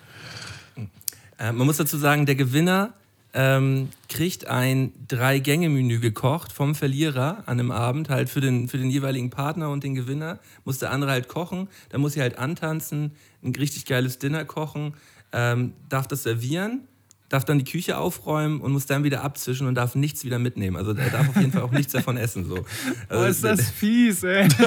Äh, 1.38 1.52
man 1.52 1.66
muss 1.66 1.76
dazu 1.76 1.98
sagen, 1.98 2.24
der 2.24 2.34
Gewinner 2.34 2.94
ähm, 3.32 3.90
kriegt 4.08 4.46
ein 4.48 4.92
Drei-Gänge-Menü 5.06 6.00
gekocht 6.00 6.52
vom 6.52 6.74
Verlierer 6.74 7.44
an 7.46 7.60
einem 7.60 7.70
Abend, 7.70 8.08
halt 8.08 8.28
für 8.28 8.40
den, 8.40 8.68
für 8.68 8.78
den 8.78 8.90
jeweiligen 8.90 9.30
Partner 9.30 9.70
und 9.70 9.84
den 9.84 9.94
Gewinner. 9.94 10.40
Muss 10.64 10.78
der 10.78 10.90
andere 10.90 11.12
halt 11.12 11.28
kochen, 11.28 11.68
dann 11.90 12.00
muss 12.00 12.14
sie 12.14 12.20
halt 12.20 12.38
antanzen, 12.38 13.12
ein 13.42 13.54
richtig 13.54 13.86
geiles 13.86 14.18
Dinner 14.18 14.44
kochen, 14.44 14.94
ähm, 15.32 15.74
darf 15.88 16.08
das 16.08 16.24
servieren, 16.24 16.80
darf 17.28 17.44
dann 17.44 17.58
die 17.58 17.64
Küche 17.64 17.98
aufräumen 17.98 18.60
und 18.60 18.72
muss 18.72 18.86
dann 18.86 19.04
wieder 19.04 19.22
abzischen 19.22 19.68
und 19.68 19.76
darf 19.76 19.94
nichts 19.94 20.24
wieder 20.24 20.40
mitnehmen. 20.40 20.76
Also 20.76 20.92
er 20.92 21.10
darf 21.10 21.28
auf 21.28 21.36
jeden 21.36 21.52
Fall 21.52 21.62
auch 21.62 21.70
nichts 21.70 21.92
davon 21.92 22.16
essen. 22.16 22.44
So. 22.46 22.64
Also, 23.08 23.24
oh, 23.24 23.28
ist 23.28 23.44
das 23.44 23.70
fies, 23.70 24.24
ey. 24.24 24.48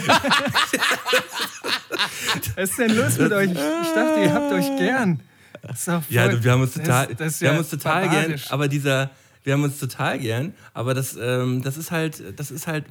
Was 2.55 2.69
ist 2.69 2.79
denn 2.79 2.95
los 2.95 3.17
mit 3.17 3.31
euch? 3.31 3.51
Ich 3.51 3.57
dachte, 3.57 4.21
ihr 4.21 4.33
habt 4.33 4.51
euch 4.53 4.77
gern 4.77 5.19
ja, 6.09 6.43
wir 6.43 6.51
haben 6.51 6.61
uns 6.61 6.73
total, 6.73 7.07
das, 7.07 7.17
das 7.17 7.41
wir 7.41 7.49
haben 7.49 7.57
uns 7.57 7.69
total 7.69 8.09
gern, 8.09 8.35
aber 8.49 8.67
dieser, 8.67 9.11
wir 9.43 9.53
haben 9.53 9.63
uns 9.63 9.79
total 9.79 10.19
gern, 10.19 10.53
aber 10.73 10.93
das, 10.93 11.17
ähm, 11.19 11.61
das 11.61 11.77
ist 11.77 11.91
halt, 11.91 12.21
das 12.37 12.51
ist 12.51 12.67
halt, 12.67 12.85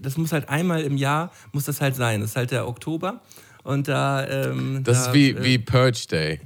das 0.00 0.16
muss 0.16 0.32
halt 0.32 0.48
einmal 0.48 0.82
im 0.82 0.96
Jahr 0.96 1.32
muss 1.52 1.64
das 1.64 1.80
halt 1.80 1.96
sein. 1.96 2.20
Das 2.20 2.30
ist 2.30 2.36
halt 2.36 2.50
der 2.50 2.66
Oktober 2.68 3.20
und 3.62 3.88
da. 3.88 4.26
Ähm, 4.26 4.82
das 4.84 5.04
da, 5.04 5.06
ist 5.08 5.14
wie, 5.14 5.30
äh, 5.30 5.44
wie 5.44 5.58
Purge 5.58 6.06
Day. 6.10 6.40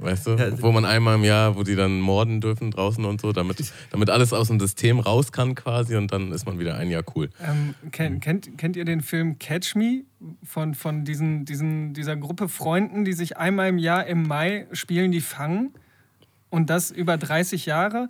Weißt 0.00 0.28
du? 0.28 0.30
Ja, 0.36 0.62
wo 0.62 0.70
man 0.70 0.84
einmal 0.84 1.16
im 1.16 1.24
Jahr, 1.24 1.56
wo 1.56 1.64
die 1.64 1.74
dann 1.74 2.00
morden 2.00 2.40
dürfen 2.40 2.70
draußen 2.70 3.04
und 3.04 3.20
so, 3.20 3.32
damit, 3.32 3.72
damit 3.90 4.10
alles 4.10 4.32
aus 4.32 4.46
dem 4.46 4.60
System 4.60 5.00
raus 5.00 5.32
kann 5.32 5.56
quasi 5.56 5.96
und 5.96 6.12
dann 6.12 6.30
ist 6.30 6.46
man 6.46 6.60
wieder 6.60 6.76
ein 6.76 6.88
Jahr 6.88 7.02
cool. 7.16 7.30
Ähm, 7.44 7.74
kennt, 7.90 8.22
kennt, 8.22 8.58
kennt 8.58 8.76
ihr 8.76 8.84
den 8.84 9.00
Film 9.00 9.40
Catch 9.40 9.74
Me 9.74 10.04
von, 10.44 10.74
von 10.74 11.04
diesen, 11.04 11.44
diesen, 11.44 11.94
dieser 11.94 12.16
Gruppe 12.16 12.48
Freunden, 12.48 13.04
die 13.04 13.12
sich 13.12 13.38
einmal 13.38 13.68
im 13.68 13.78
Jahr 13.78 14.06
im 14.06 14.22
Mai 14.22 14.68
spielen, 14.70 15.10
die 15.10 15.20
fangen? 15.20 15.74
Und 16.48 16.70
das 16.70 16.92
über 16.92 17.16
30 17.18 17.66
Jahre? 17.66 18.08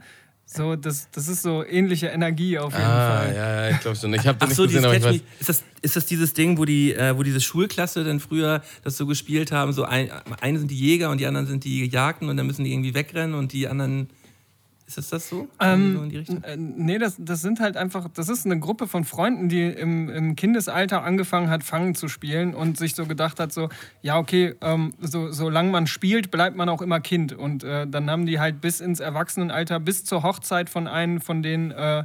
So, 0.51 0.77
das, 0.77 1.11
das 1.11 1.29
ist 1.29 1.43
so 1.43 1.63
ähnliche 1.63 2.07
Energie 2.07 2.59
auf 2.59 2.73
jeden 2.73 2.87
ah, 2.87 3.19
Fall. 3.19 3.35
Ja, 3.35 3.67
ja, 3.67 3.71
ich 3.71 3.81
glaube 3.81 3.99
schon. 3.99 4.15
Ich 4.15 4.27
habe 4.27 4.39
das 4.39 4.51
Ach 4.51 4.55
so, 4.55 4.63
nicht 4.63 4.73
gesehen, 4.73 4.85
aber 4.87 4.97
ich 4.97 5.05
weiß. 5.05 5.21
Ist 5.41 5.49
das, 5.51 5.63
ist 5.83 5.97
das 5.97 6.07
dieses 6.07 6.33
Ding, 6.33 6.57
wo, 6.57 6.65
die, 6.65 6.95
äh, 6.95 7.15
wo 7.15 7.23
diese 7.23 7.43
Schulklasse 7.43 8.03
dann 8.03 8.19
früher 8.19 8.63
das 8.83 8.97
so 8.97 9.07
gespielt 9.07 9.53
haben? 9.53 9.75
So 9.75 9.85
ein, 9.85 10.11
eine 10.41 10.59
sind 10.59 10.71
die 10.71 10.79
Jäger 10.79 11.11
und 11.11 11.19
die 11.19 11.27
anderen 11.27 11.47
sind 11.47 11.65
die 11.65 11.81
Gejagten 11.81 12.31
und 12.31 12.39
dann 12.39 12.47
müssen 12.47 12.65
die 12.65 12.73
irgendwie 12.73 12.95
wegrennen 12.95 13.35
und 13.35 13.53
die 13.53 13.69
anderen 13.69 14.09
ist 14.89 14.97
das 14.97 15.11
das 15.11 15.29
so? 15.29 15.49
Ähm, 15.61 15.97
so 15.97 16.03
in 16.05 16.09
die 16.09 16.17
Richtung? 16.17 16.43
Nee, 16.57 16.97
das, 16.97 17.17
das 17.19 17.43
sind 17.43 17.61
halt 17.61 17.77
einfach, 17.77 18.09
das 18.09 18.31
ist 18.31 18.47
eine 18.47 18.59
Gruppe 18.59 18.87
von 18.87 19.05
Freunden, 19.05 19.51
die 19.51 19.65
im, 19.67 20.09
im 20.09 20.35
Kindesalter 20.35 21.03
angefangen 21.03 21.51
hat, 21.51 21.63
Fangen 21.63 21.95
zu 21.95 22.09
spielen 22.09 22.55
und 22.55 22.79
sich 22.79 22.95
so 22.95 23.05
gedacht 23.05 23.39
hat, 23.39 23.53
so, 23.53 23.69
ja, 24.01 24.17
okay, 24.17 24.55
ähm, 24.63 24.95
so, 24.99 25.31
solange 25.31 25.71
man 25.71 25.87
spielt, 25.87 26.31
bleibt 26.31 26.57
man 26.57 26.71
auch 26.71 26.81
immer 26.81 27.01
Kind. 27.01 27.35
Und 27.35 27.65
äh, 27.65 27.87
dann 27.87 28.11
haben 28.11 28.25
die 28.25 28.41
halt 28.41 28.63
bis 28.63 28.81
ins 28.81 29.01
Erwachsenenalter, 29.01 29.79
bis 29.79 30.07
zur 30.07 30.23
Hochzeit 30.23 30.71
von 30.71 30.89
einem 30.89 31.21
von 31.21 31.43
den 31.43 31.71
äh, 31.71 32.05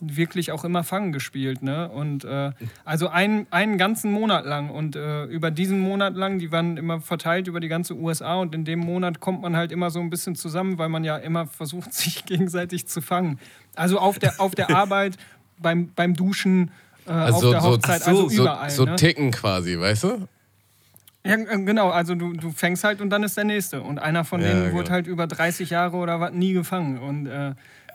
wirklich 0.00 0.52
auch 0.52 0.64
immer 0.64 0.84
Fangen 0.84 1.12
gespielt. 1.12 1.62
Ne? 1.62 1.88
Und 1.88 2.24
äh, 2.24 2.52
also 2.84 3.08
ein, 3.08 3.46
einen 3.50 3.78
ganzen 3.78 4.10
Monat 4.10 4.44
lang. 4.44 4.70
Und 4.70 4.96
äh, 4.96 5.24
über 5.24 5.50
diesen 5.50 5.78
Monat 5.78 6.14
lang, 6.14 6.38
die 6.38 6.50
waren 6.52 6.76
immer 6.76 7.00
verteilt 7.00 7.46
über 7.46 7.60
die 7.60 7.68
ganze 7.68 7.94
USA 7.94 8.36
und 8.36 8.54
in 8.54 8.64
dem 8.64 8.80
Monat 8.80 9.20
kommt 9.20 9.42
man 9.42 9.56
halt 9.56 9.72
immer 9.72 9.90
so 9.90 10.00
ein 10.00 10.10
bisschen 10.10 10.34
zusammen, 10.36 10.78
weil 10.78 10.88
man 10.88 11.04
ja 11.04 11.16
immer 11.16 11.46
versucht, 11.46 11.92
sich 11.94 12.24
gegenseitig 12.24 12.86
zu 12.86 13.00
fangen. 13.00 13.38
Also 13.76 13.98
auf 13.98 14.18
der, 14.18 14.40
auf 14.40 14.54
der 14.54 14.70
Arbeit, 14.70 15.16
beim, 15.58 15.90
beim 15.94 16.14
Duschen, 16.14 16.70
äh, 17.06 17.10
also 17.12 17.36
auf 17.36 17.52
der 17.52 17.62
Hochzeit, 17.62 18.02
so, 18.02 18.10
also 18.10 18.30
überall. 18.30 18.70
So, 18.70 18.84
so 18.84 18.90
ne? 18.90 18.96
ticken 18.96 19.30
quasi, 19.30 19.78
weißt 19.78 20.04
du? 20.04 20.28
Ja, 21.26 21.36
äh, 21.36 21.62
genau, 21.62 21.90
also 21.90 22.14
du, 22.14 22.34
du 22.34 22.50
fängst 22.50 22.84
halt 22.84 23.00
und 23.00 23.10
dann 23.10 23.22
ist 23.22 23.36
der 23.36 23.44
nächste. 23.44 23.80
Und 23.80 23.98
einer 23.98 24.24
von 24.24 24.40
denen 24.40 24.64
genau. 24.64 24.76
wurde 24.76 24.90
halt 24.90 25.06
über 25.06 25.26
30 25.26 25.70
Jahre 25.70 25.96
oder 25.96 26.20
was 26.20 26.32
nie 26.32 26.52
gefangen. 26.52 26.98
Und 26.98 27.26
äh, 27.26 27.54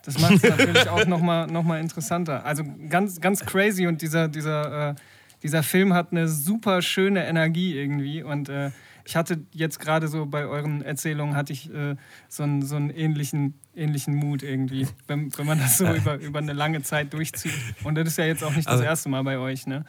das 0.10 0.20
macht 0.20 0.44
es 0.44 0.44
natürlich 0.44 0.90
auch 0.90 1.06
nochmal 1.06 1.46
noch 1.46 1.62
mal 1.62 1.80
interessanter. 1.80 2.44
Also 2.44 2.64
ganz, 2.90 3.22
ganz 3.22 3.46
crazy 3.46 3.86
und 3.86 4.02
dieser, 4.02 4.28
dieser, 4.28 4.90
äh, 4.90 4.96
dieser 5.44 5.62
Film 5.62 5.94
hat 5.94 6.12
eine 6.12 6.28
super 6.28 6.82
schöne 6.82 7.28
Energie 7.28 7.78
irgendwie. 7.78 8.24
Und 8.24 8.50
äh, 8.50 8.72
ich 9.06 9.16
hatte 9.16 9.46
jetzt 9.52 9.80
gerade 9.80 10.08
so 10.08 10.26
bei 10.26 10.48
euren 10.48 10.82
Erzählungen 10.82 11.36
hatte 11.36 11.54
ich 11.54 11.72
äh, 11.72 11.96
so, 12.28 12.42
einen, 12.42 12.64
so 12.64 12.76
einen 12.76 12.90
ähnlichen, 12.90 13.54
ähnlichen 13.76 14.16
Mut 14.16 14.42
irgendwie, 14.42 14.88
wenn, 15.08 15.32
wenn 15.38 15.46
man 15.46 15.60
das 15.60 15.78
so 15.78 15.86
über, 15.94 16.16
über 16.16 16.40
eine 16.40 16.54
lange 16.54 16.82
Zeit 16.82 17.14
durchzieht. 17.14 17.54
Und 17.84 17.94
das 17.94 18.08
ist 18.08 18.18
ja 18.18 18.26
jetzt 18.26 18.44
auch 18.44 18.56
nicht 18.56 18.68
das 18.68 18.74
also 18.74 18.84
erste 18.84 19.10
Mal 19.10 19.24
bei 19.24 19.38
euch, 19.38 19.68
ne? 19.68 19.86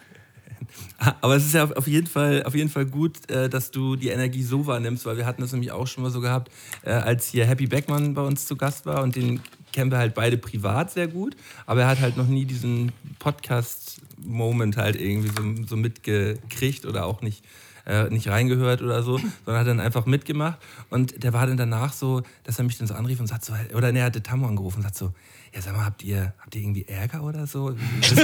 Aber 1.21 1.37
es 1.37 1.47
ist 1.47 1.55
ja 1.55 1.65
auf 1.65 1.87
jeden 1.87 2.07
Fall, 2.07 2.43
auf 2.45 2.55
jeden 2.55 2.69
Fall 2.69 2.85
gut, 2.85 3.31
äh, 3.31 3.49
dass 3.49 3.71
du 3.71 3.97
die 3.97 4.09
Energie 4.09 4.43
so 4.43 4.67
wahrnimmst, 4.67 5.07
weil 5.07 5.17
wir 5.17 5.25
hatten 5.25 5.41
das 5.41 5.53
nämlich 5.53 5.73
auch 5.73 5.87
schon 5.87 6.03
mal 6.03 6.11
so 6.11 6.21
gehabt, 6.21 6.51
äh, 6.83 6.91
als 6.91 7.29
hier 7.29 7.47
Happy 7.47 7.67
Beckmann 7.67 8.13
bei 8.13 8.23
uns 8.23 8.47
zu 8.47 8.57
Gast 8.57 8.85
war 8.85 9.03
und 9.03 9.17
den 9.17 9.41
kennen 9.73 9.91
wir 9.91 9.99
halt 9.99 10.15
beide 10.15 10.37
privat 10.39 10.91
sehr 10.91 11.09
gut, 11.09 11.37
aber 11.67 11.83
er 11.83 11.89
hat 11.89 12.01
halt 12.01 12.17
noch 12.17 12.27
nie 12.27 12.45
diesen 12.45 12.93
Podcast-Moment 13.19 14.77
halt 14.77 15.01
irgendwie 15.01 15.29
so, 15.29 15.67
so 15.67 15.77
mitgekriegt 15.77 16.87
oder 16.87 17.07
auch 17.07 17.23
nicht 17.23 17.45
äh, 17.87 18.09
nicht 18.11 18.29
reingehört 18.29 18.83
oder 18.83 19.03
so, 19.03 19.19
sondern 19.45 19.61
hat 19.61 19.67
dann 19.67 19.81
einfach 19.81 20.07
mitgemacht. 20.07 20.59
Und 20.91 21.23
der 21.23 21.33
war 21.33 21.47
dann 21.47 21.57
danach 21.57 21.93
so, 21.93 22.23
dass 22.45 22.59
er 22.59 22.65
mich 22.65 22.79
dann 22.79 22.87
so 22.87 22.95
anrief 22.95 23.21
und 23.21 23.27
sagt 23.27 23.45
so, 23.45 23.53
oder 23.75 23.93
er 23.93 24.05
hatte 24.05 24.23
Tammo 24.23 24.47
angerufen 24.47 24.79
und 24.79 24.83
sagt 24.83 24.97
so, 24.97 25.13
ja, 25.53 25.61
sag 25.61 25.75
mal, 25.75 25.85
habt 25.85 26.05
ihr, 26.05 26.33
habt 26.39 26.55
ihr 26.55 26.63
irgendwie 26.63 26.87
Ärger 26.87 27.25
oder 27.25 27.45
so? 27.45 27.71
ist 27.71 28.17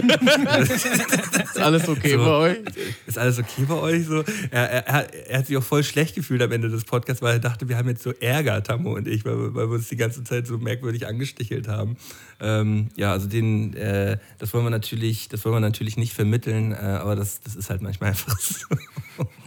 alles 1.58 1.88
okay 1.88 2.12
so, 2.12 2.18
bei 2.18 2.30
euch? 2.30 2.58
Ist 3.04 3.18
alles 3.18 3.40
okay 3.40 3.64
bei 3.66 3.74
euch? 3.74 4.06
So? 4.06 4.22
Er, 4.52 4.86
er, 4.86 5.28
er, 5.28 5.38
hat 5.38 5.46
sich 5.46 5.56
auch 5.56 5.64
voll 5.64 5.82
schlecht 5.82 6.14
gefühlt 6.14 6.40
am 6.40 6.52
Ende 6.52 6.68
des 6.68 6.84
Podcasts, 6.84 7.22
weil 7.22 7.34
er 7.34 7.40
dachte, 7.40 7.68
wir 7.68 7.78
haben 7.78 7.88
jetzt 7.88 8.04
so 8.04 8.12
Ärger, 8.12 8.62
Tammo 8.62 8.94
und 8.94 9.08
ich, 9.08 9.24
weil, 9.24 9.56
weil 9.56 9.68
wir 9.68 9.74
uns 9.74 9.88
die 9.88 9.96
ganze 9.96 10.22
Zeit 10.22 10.46
so 10.46 10.58
merkwürdig 10.58 11.08
angestichelt 11.08 11.66
haben. 11.66 11.96
Ähm, 12.38 12.90
ja, 12.94 13.10
also 13.10 13.26
den, 13.26 13.74
äh, 13.74 14.18
das 14.38 14.54
wollen 14.54 14.64
wir 14.64 14.70
natürlich, 14.70 15.28
das 15.28 15.44
wollen 15.44 15.56
wir 15.56 15.60
natürlich 15.60 15.96
nicht 15.96 16.12
vermitteln, 16.12 16.70
äh, 16.70 16.76
aber 16.76 17.16
das, 17.16 17.40
das 17.40 17.56
ist 17.56 17.70
halt 17.70 17.82
manchmal 17.82 18.10
einfach 18.10 18.38
so. 18.38 18.66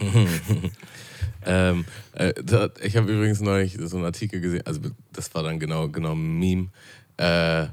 ähm, 1.46 1.86
äh, 2.12 2.34
ich 2.82 2.98
habe 2.98 3.10
übrigens 3.10 3.40
neulich 3.40 3.78
so 3.80 3.96
einen 3.96 4.04
Artikel 4.04 4.42
gesehen, 4.42 4.66
also 4.66 4.82
das 5.14 5.34
war 5.34 5.42
dann 5.42 5.58
genau, 5.58 5.88
genau 5.88 6.12
ein 6.12 6.38
Meme 6.38 6.68
äh, 7.20 7.68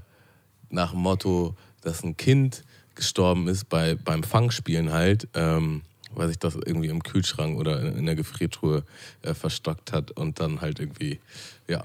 nach 0.69 0.91
dem 0.91 0.99
Motto, 0.99 1.55
dass 1.81 2.03
ein 2.03 2.17
Kind 2.17 2.63
gestorben 2.95 3.47
ist 3.47 3.69
bei, 3.69 3.95
beim 3.95 4.23
Fangspielen 4.23 4.91
halt, 4.91 5.29
ähm, 5.33 5.83
weil 6.13 6.27
sich 6.27 6.39
das 6.39 6.55
irgendwie 6.55 6.89
im 6.89 7.01
Kühlschrank 7.01 7.57
oder 7.57 7.79
in, 7.79 7.99
in 7.99 8.05
der 8.05 8.15
Gefriertruhe 8.15 8.83
äh, 9.21 9.33
verstockt 9.33 9.93
hat 9.93 10.11
und 10.11 10.41
dann 10.41 10.59
halt 10.61 10.79
irgendwie, 10.79 11.19
ja, 11.67 11.83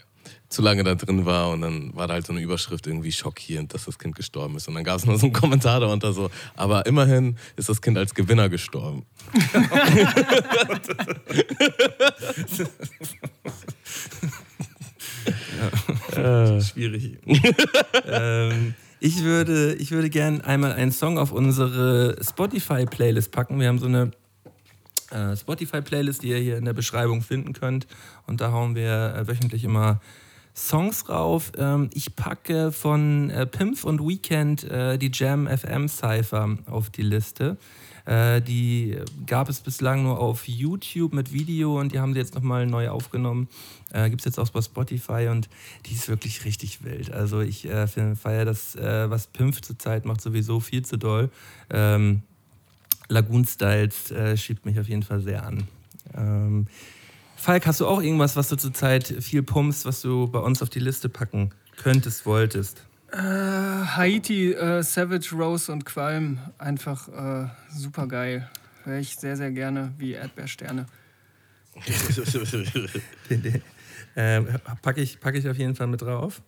zu 0.48 0.62
lange 0.62 0.84
da 0.84 0.94
drin 0.94 1.24
war 1.24 1.50
und 1.50 1.62
dann 1.62 1.94
war 1.94 2.08
da 2.08 2.14
halt 2.14 2.26
so 2.26 2.32
eine 2.32 2.42
Überschrift 2.42 2.86
irgendwie 2.86 3.12
schockierend, 3.12 3.74
dass 3.74 3.84
das 3.84 3.98
Kind 3.98 4.16
gestorben 4.16 4.56
ist. 4.56 4.68
Und 4.68 4.74
dann 4.74 4.84
gab 4.84 4.98
es 4.98 5.06
noch 5.06 5.16
so 5.16 5.26
einen 5.26 5.32
Kommentar 5.32 5.80
darunter 5.80 6.12
so, 6.12 6.30
aber 6.56 6.86
immerhin 6.86 7.36
ist 7.56 7.68
das 7.68 7.80
Kind 7.80 7.96
als 7.96 8.14
Gewinner 8.14 8.48
gestorben. 8.48 9.06
ja. 16.16 16.60
Schwierig. 16.60 17.18
ähm, 18.06 18.74
ich 19.00 19.24
würde, 19.24 19.74
ich 19.74 19.90
würde 19.90 20.10
gerne 20.10 20.44
einmal 20.44 20.72
einen 20.72 20.92
Song 20.92 21.18
auf 21.18 21.32
unsere 21.32 22.16
Spotify-Playlist 22.22 23.32
packen. 23.32 23.58
Wir 23.58 23.68
haben 23.68 23.78
so 23.78 23.86
eine 23.86 24.12
äh, 25.10 25.36
Spotify-Playlist, 25.36 26.22
die 26.22 26.28
ihr 26.28 26.38
hier 26.38 26.56
in 26.56 26.64
der 26.64 26.72
Beschreibung 26.72 27.22
finden 27.22 27.52
könnt. 27.52 27.86
Und 28.26 28.40
da 28.40 28.52
hauen 28.52 28.74
wir 28.74 29.14
äh, 29.14 29.26
wöchentlich 29.26 29.64
immer 29.64 30.00
Songs 30.54 31.08
rauf. 31.08 31.52
Ähm, 31.56 31.90
ich 31.94 32.14
packe 32.14 32.72
von 32.72 33.30
äh, 33.30 33.46
Pimpf 33.46 33.84
und 33.84 34.06
Weekend 34.06 34.64
äh, 34.64 34.98
die 34.98 35.10
Jam 35.12 35.46
FM 35.46 35.88
Cypher 35.88 36.56
auf 36.66 36.90
die 36.90 37.02
Liste. 37.02 37.56
Äh, 38.04 38.40
die 38.42 38.98
gab 39.26 39.48
es 39.48 39.60
bislang 39.60 40.02
nur 40.02 40.18
auf 40.18 40.48
YouTube 40.48 41.14
mit 41.14 41.32
Video 41.32 41.78
und 41.78 41.92
die 41.92 42.00
haben 42.00 42.12
sie 42.12 42.18
jetzt 42.18 42.34
nochmal 42.34 42.66
neu 42.66 42.88
aufgenommen. 42.88 43.48
Äh, 43.92 44.08
Gibt 44.10 44.22
es 44.22 44.24
jetzt 44.24 44.38
auch 44.38 44.48
bei 44.50 44.62
Spotify 44.62 45.28
und 45.30 45.48
die 45.86 45.94
ist 45.94 46.08
wirklich 46.08 46.44
richtig 46.44 46.82
wild. 46.82 47.12
Also 47.12 47.40
ich 47.40 47.68
äh, 47.68 47.86
feiere 47.86 48.44
das, 48.44 48.74
äh, 48.74 49.10
was 49.10 49.26
Pimpf 49.26 49.60
zurzeit 49.60 50.04
macht, 50.04 50.20
sowieso 50.20 50.60
viel 50.60 50.84
zu 50.84 50.96
doll. 50.96 51.30
Ähm, 51.70 52.22
Lagoon 53.08 53.44
Styles 53.44 54.10
äh, 54.10 54.36
schiebt 54.36 54.64
mich 54.64 54.80
auf 54.80 54.88
jeden 54.88 55.02
Fall 55.02 55.20
sehr 55.20 55.44
an. 55.44 55.68
Ähm, 56.14 56.66
Falk, 57.36 57.66
hast 57.66 57.80
du 57.80 57.86
auch 57.86 58.00
irgendwas, 58.00 58.36
was 58.36 58.48
du 58.48 58.56
zurzeit 58.56 59.06
viel 59.20 59.42
pumpst, 59.42 59.84
was 59.84 60.00
du 60.00 60.28
bei 60.28 60.38
uns 60.38 60.62
auf 60.62 60.70
die 60.70 60.78
Liste 60.78 61.08
packen 61.08 61.50
könntest, 61.76 62.24
wolltest? 62.24 62.84
Äh, 63.12 63.18
Haiti, 63.18 64.52
äh, 64.52 64.82
Savage 64.82 65.34
Rose 65.34 65.70
und 65.70 65.84
Qualm, 65.84 66.38
einfach 66.56 67.08
äh, 67.08 67.48
super 67.76 68.06
geil. 68.06 68.48
Höre 68.84 68.98
ich 68.98 69.16
sehr, 69.16 69.36
sehr 69.36 69.50
gerne 69.50 69.92
wie 69.98 70.12
Erdbeersterne. 70.12 70.86
äh, 74.14 74.42
packe 74.82 75.00
ich, 75.00 75.20
pack 75.20 75.34
ich 75.34 75.48
auf 75.48 75.56
jeden 75.56 75.74
Fall 75.74 75.86
mit 75.86 76.02
drauf. 76.02 76.42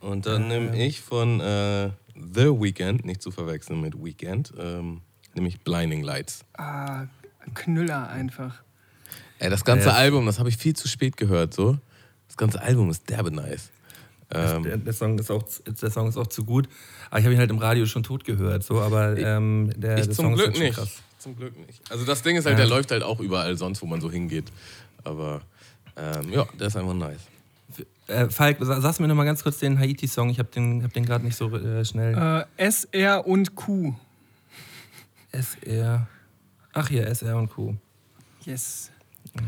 Und 0.00 0.26
dann 0.26 0.48
nehme 0.48 0.76
äh. 0.76 0.86
ich 0.86 1.00
von 1.00 1.40
äh, 1.40 1.90
The 2.14 2.46
Weekend, 2.46 3.04
nicht 3.04 3.22
zu 3.22 3.30
verwechseln 3.30 3.80
mit 3.80 4.02
Weekend, 4.02 4.52
ähm, 4.58 5.00
nämlich 5.34 5.60
Blinding 5.60 6.02
Lights. 6.02 6.44
Ah, 6.58 7.06
Knüller 7.54 8.08
einfach. 8.08 8.62
Ey, 9.38 9.50
das 9.50 9.64
ganze 9.64 9.88
ja. 9.88 9.94
Album, 9.94 10.26
das 10.26 10.38
habe 10.38 10.48
ich 10.48 10.56
viel 10.56 10.74
zu 10.74 10.88
spät 10.88 11.16
gehört, 11.16 11.54
so. 11.54 11.78
Das 12.28 12.36
ganze 12.36 12.62
Album 12.62 12.90
ist 12.90 13.08
derbe 13.10 13.30
nice. 13.30 13.70
Ähm, 14.34 14.62
der, 14.62 14.78
der, 14.78 14.92
Song 14.92 15.18
ist 15.18 15.30
auch, 15.30 15.44
der 15.66 15.90
Song 15.90 16.08
ist 16.08 16.16
auch 16.16 16.26
zu 16.26 16.44
gut. 16.44 16.68
Aber 17.10 17.18
ich 17.18 17.24
habe 17.24 17.34
ihn 17.34 17.38
halt 17.38 17.50
im 17.50 17.58
Radio 17.58 17.84
schon 17.86 18.02
tot 18.02 18.24
gehört. 18.24 18.64
So, 18.64 18.80
aber 18.80 19.16
ähm, 19.18 19.70
der, 19.76 19.98
ich 19.98 20.06
der 20.06 20.14
zum 20.14 20.24
Song 20.24 20.34
Glück 20.36 20.54
ist 20.54 20.54
halt 20.54 20.64
nicht. 20.64 20.76
Krass. 20.76 21.02
Zum 21.18 21.36
Glück 21.36 21.66
nicht. 21.66 21.82
Also 21.90 22.04
das 22.04 22.22
Ding 22.22 22.36
ist 22.36 22.46
halt, 22.46 22.58
ja. 22.58 22.64
der 22.64 22.74
läuft 22.74 22.90
halt 22.90 23.02
auch 23.02 23.20
überall 23.20 23.56
sonst, 23.56 23.82
wo 23.82 23.86
man 23.86 24.00
so 24.00 24.10
hingeht. 24.10 24.50
Aber 25.04 25.42
ähm, 25.96 26.32
ja, 26.32 26.46
der 26.58 26.66
ist 26.68 26.76
einfach 26.76 26.94
nice. 26.94 27.20
Äh, 28.08 28.28
Falk, 28.28 28.58
sagst 28.60 28.98
du 28.98 29.02
mir 29.02 29.08
noch 29.08 29.14
mal 29.14 29.24
ganz 29.24 29.42
kurz 29.42 29.58
den 29.58 29.78
Haiti-Song. 29.78 30.28
Ich 30.30 30.38
habe 30.38 30.48
den, 30.50 30.82
hab 30.82 30.92
den 30.92 31.04
gerade 31.04 31.24
nicht 31.24 31.36
so 31.36 31.54
äh, 31.56 31.84
schnell. 31.84 32.46
Äh, 32.58 32.68
SR 32.68 33.26
und 33.26 33.54
Q. 33.54 33.94
SR. 35.30 36.06
Ach 36.72 36.90
ja, 36.90 37.04
SR 37.04 37.36
und 37.36 37.48
Q. 37.48 37.74
Yes. 38.44 38.90
Ja, 39.34 39.42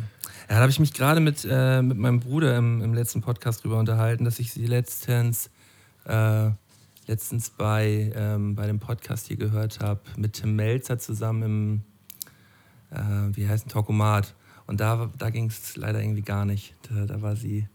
da 0.49 0.61
habe 0.61 0.71
ich 0.71 0.79
mich 0.79 0.93
gerade 0.93 1.21
mit, 1.21 1.47
äh, 1.49 1.83
mit 1.83 1.99
meinem 1.99 2.21
Bruder 2.21 2.57
im, 2.57 2.83
im 2.83 2.95
letzten 2.95 3.21
Podcast 3.23 3.65
drüber 3.65 3.79
unterhalten, 3.79 4.25
dass 4.25 4.39
ich 4.39 4.53
sie 4.53 4.67
letztens, 4.67 5.51
äh, 6.07 6.51
letztens 7.07 7.51
bei, 7.51 8.13
ähm, 8.15 8.55
bei 8.55 8.67
dem 8.67 8.79
Podcast 8.79 9.27
hier 9.27 9.37
gehört 9.37 9.81
habe, 9.81 10.01
mit 10.17 10.35
Tim 10.35 10.55
Melzer 10.57 10.99
zusammen 10.99 11.43
im, 11.43 11.83
äh, 12.91 13.37
wie 13.37 13.49
heißt 13.49 13.67
ein 13.67 13.71
Talkomat. 13.71 14.35
Und 14.67 14.81
da, 14.81 15.11
da 15.19 15.31
ging 15.31 15.47
es 15.47 15.77
leider 15.77 16.01
irgendwie 16.01 16.23
gar 16.23 16.45
nicht. 16.45 16.75
Da, 16.89 17.07
da, 17.07 17.23
war 17.23 17.37
sie, 17.37 17.69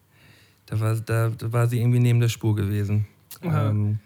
da, 0.66 0.80
war, 0.80 0.96
da, 0.96 1.30
da 1.30 1.54
war 1.54 1.68
sie 1.68 1.80
irgendwie 1.80 2.00
neben 2.00 2.20
der 2.20 2.30
Spur 2.30 2.56
gewesen. 2.56 3.06
Ähm, 3.44 4.00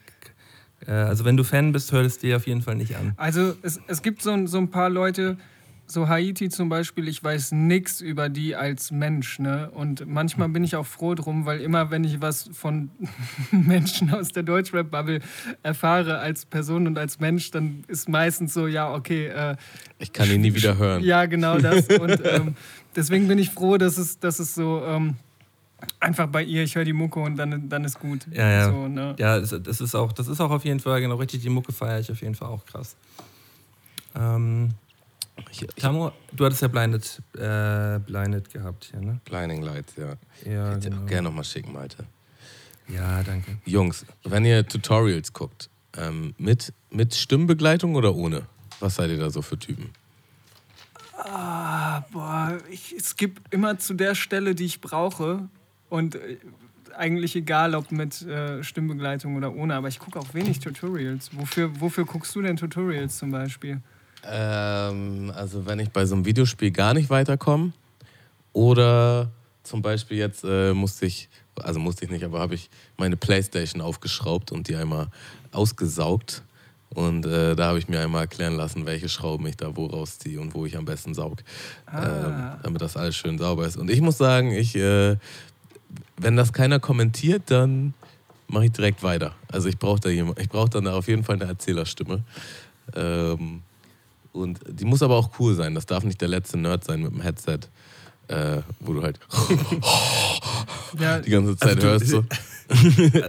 äh, 0.86 0.92
also 0.92 1.26
wenn 1.26 1.38
du 1.38 1.44
Fan 1.44 1.72
bist, 1.72 1.92
hör 1.92 2.02
es 2.02 2.18
dir 2.18 2.38
auf 2.38 2.48
jeden 2.48 2.62
Fall 2.62 2.76
nicht 2.76 2.96
an. 2.96 3.14
Also 3.18 3.56
es, 3.62 3.80
es 3.88 4.02
gibt 4.02 4.22
so, 4.22 4.46
so 4.48 4.58
ein 4.58 4.70
paar 4.70 4.90
Leute, 4.90 5.38
so 5.86 6.08
Haiti 6.08 6.50
zum 6.50 6.70
Beispiel, 6.70 7.08
ich 7.08 7.24
weiß 7.24 7.52
nichts 7.52 8.02
über 8.02 8.30
die 8.30 8.56
als 8.56 8.92
Mensch. 8.92 9.40
Ne? 9.40 9.70
Und 9.72 10.08
manchmal 10.08 10.50
bin 10.50 10.64
ich 10.64 10.76
auch 10.76 10.86
froh 10.86 11.14
drum, 11.14 11.46
weil 11.46 11.60
immer, 11.60 11.92
wenn 11.92 12.04
ich 12.04 12.22
was 12.22 12.50
von 12.54 12.90
Menschen 13.52 14.14
aus 14.14 14.30
der 14.30 14.44
Deutschrap-Bubble 14.44 15.20
erfahre 15.62 16.20
als 16.20 16.46
Person 16.46 16.88
und 16.88 16.98
als 16.98 17.20
Mensch, 17.20 17.52
dann 17.52 17.84
ist 17.88 18.10
meistens 18.10 18.54
so, 18.54 18.68
ja, 18.68 18.94
okay. 18.94 19.28
Äh, 19.28 19.56
ich 20.00 20.14
kann 20.14 20.30
ihn 20.30 20.42
nie 20.42 20.54
wieder 20.54 20.78
hören. 20.78 21.04
Ja, 21.04 21.26
genau 21.26 21.58
das. 21.60 21.88
Und 22.00 22.22
ähm, 22.26 22.56
deswegen 22.96 23.28
bin 23.28 23.38
ich 23.38 23.52
froh, 23.52 23.78
dass 23.78 23.98
es, 23.98 24.20
dass 24.20 24.40
es 24.40 24.56
so. 24.56 24.84
Ähm, 24.86 25.16
einfach 26.00 26.28
bei 26.28 26.44
ihr, 26.44 26.64
ich 26.64 26.76
höre 26.76 26.86
die 26.86 26.94
Mucke 26.94 27.20
und 27.20 27.36
dann, 27.36 27.68
dann 27.70 27.84
ist 27.84 28.00
gut. 28.00 28.26
Ja, 28.32 28.50
ja. 28.50 28.72
So, 28.72 28.88
ne? 28.88 29.16
ja 29.20 29.40
das, 29.40 29.82
ist 29.82 29.96
auch, 29.96 30.14
das 30.14 30.28
ist 30.28 30.40
auch 30.40 30.52
auf 30.52 30.64
jeden 30.64 30.80
Fall 30.80 31.02
genau 31.02 31.16
richtig. 31.16 31.42
Die 31.42 31.50
Mucke 31.50 31.74
feiere 31.74 32.00
ich 32.00 32.12
auf 32.12 32.22
jeden 32.22 32.36
Fall 32.36 32.48
auch 32.48 32.66
krass. 32.66 32.96
Ähm, 34.16 34.70
ich, 35.52 35.62
ich, 35.64 35.76
Tamo, 35.76 36.12
du 36.32 36.46
hattest 36.46 36.62
ja 36.62 36.68
Blinded, 36.68 37.22
äh, 37.38 38.00
Blinded 38.00 38.52
gehabt 38.52 38.90
hier, 38.92 39.02
ne? 39.02 39.20
Blinding 39.26 39.62
Lights, 39.62 39.96
ja. 39.96 40.16
ja 40.46 40.72
Hätte 40.72 40.90
genau. 40.90 41.04
auch 41.04 41.08
gerne 41.08 41.30
nochmal 41.30 41.44
schicken, 41.44 41.74
Malte. 41.74 42.06
Ja, 42.88 43.24
danke. 43.24 43.58
Jungs, 43.66 44.06
wenn 44.24 44.46
ihr 44.46 44.66
Tutorials 44.68 45.34
guckt, 45.34 45.70
ähm, 45.98 46.34
mit, 46.38 46.74
mit 46.90 47.16
Stimmbegleitung 47.16 47.96
oder 47.96 48.16
ohne? 48.16 48.48
Was 48.80 48.96
seid 48.96 49.10
ihr 49.10 49.20
da 49.20 49.30
so 49.30 49.42
für 49.42 49.58
Typen? 49.58 49.92
Ah, 51.16 52.02
boah, 52.12 52.58
ich, 52.70 52.94
es 52.94 53.16
gibt 53.16 53.54
immer 53.54 53.78
zu 53.78 53.94
der 53.94 54.16
Stelle, 54.16 54.56
die 54.56 54.66
ich 54.66 54.82
brauche. 54.82 55.48
Und 55.90 56.16
äh, 56.16 56.38
eigentlich 56.98 57.36
egal, 57.36 57.76
ob 57.76 57.92
mit 57.92 58.22
äh, 58.24 58.64
Stimmbegleitung 58.64 59.36
oder 59.36 59.54
ohne, 59.54 59.76
aber 59.76 59.88
ich 59.88 60.00
gucke 60.00 60.20
auch 60.20 60.34
wenig 60.34 60.60
Tutorials. 60.60 61.30
Wofür, 61.34 61.80
wofür 61.80 62.06
guckst 62.06 62.36
du 62.36 62.42
denn 62.42 62.58
Tutorials 62.58 63.18
zum 63.18 63.32
Beispiel? 63.32 63.82
Ähm, 64.26 65.32
also 65.36 65.66
wenn 65.66 65.80
ich 65.80 65.90
bei 65.90 66.06
so 66.06 66.16
einem 66.16 66.26
Videospiel 66.26 66.72
gar 66.72 66.94
nicht 66.94 67.10
weiterkomme 67.10 67.74
oder 68.54 69.30
zum 69.64 69.82
Beispiel 69.82 70.18
jetzt 70.18 70.44
äh, 70.44 70.74
musste 70.74 71.06
ich, 71.06 71.30
also 71.62 71.80
musste 71.80 72.06
ich 72.06 72.12
nicht, 72.12 72.24
aber 72.24 72.40
habe 72.40 72.56
ich 72.56 72.70
meine 72.98 73.18
Playstation 73.18 73.82
aufgeschraubt 73.82 74.52
und 74.52 74.68
die 74.68 74.76
einmal 74.76 75.08
ausgesaugt. 75.52 76.44
Und 76.90 77.26
äh, 77.26 77.56
da 77.56 77.70
habe 77.70 77.80
ich 77.80 77.88
mir 77.88 78.02
einmal 78.02 78.22
erklären 78.22 78.56
lassen, 78.56 78.86
welche 78.86 79.10
Schrauben 79.10 79.48
ich 79.48 79.58
da 79.58 79.76
wo 79.76 79.88
rausziehe 79.88 80.40
und 80.40 80.54
wo 80.54 80.66
ich 80.68 80.78
am 80.78 80.86
besten 80.86 81.16
saug, 81.16 81.40
ah. 81.88 82.04
ähm, 82.04 82.60
damit 82.62 82.82
das 82.82 82.96
alles 82.96 83.16
schön 83.16 83.40
sauber 83.40 83.66
ist. 83.66 83.78
Und 83.78 83.90
ich 83.90 84.00
muss 84.00 84.20
sagen, 84.20 84.52
ich, 84.52 84.76
äh, 84.76 85.18
wenn 86.18 86.36
das 86.36 86.54
keiner 86.54 86.80
kommentiert, 86.80 87.44
dann 87.48 87.96
mache 88.48 88.66
ich 88.66 88.72
direkt 88.72 89.02
weiter. 89.02 89.34
Also 89.52 89.70
ich 89.70 89.80
brauche 89.80 90.02
da 90.02 90.10
jemand, 90.10 90.40
ich 90.40 90.50
brauche 90.50 90.70
dann 90.70 90.88
auf 90.88 91.08
jeden 91.08 91.24
Fall 91.24 91.36
eine 91.36 91.46
Erzählerstimme. 91.46 92.24
Ähm, 92.96 93.62
und 94.34 94.60
die 94.68 94.86
muss 94.86 95.02
aber 95.02 95.16
auch 95.16 95.40
cool 95.40 95.54
sein. 95.54 95.76
Das 95.76 95.86
darf 95.86 96.04
nicht 96.04 96.20
der 96.20 96.28
letzte 96.28 96.58
Nerd 96.58 96.84
sein 96.84 97.02
mit 97.02 97.12
dem 97.12 97.22
Headset, 97.22 97.60
äh, 98.28 98.62
wo 98.80 98.94
du 98.94 99.02
halt 99.02 99.20
ja, 101.00 101.20
die 101.20 101.30
ganze 101.30 101.56
Zeit 101.56 101.82
also 101.82 101.82
du, 101.82 101.88
hörst. 101.88 102.08
So. 102.08 102.26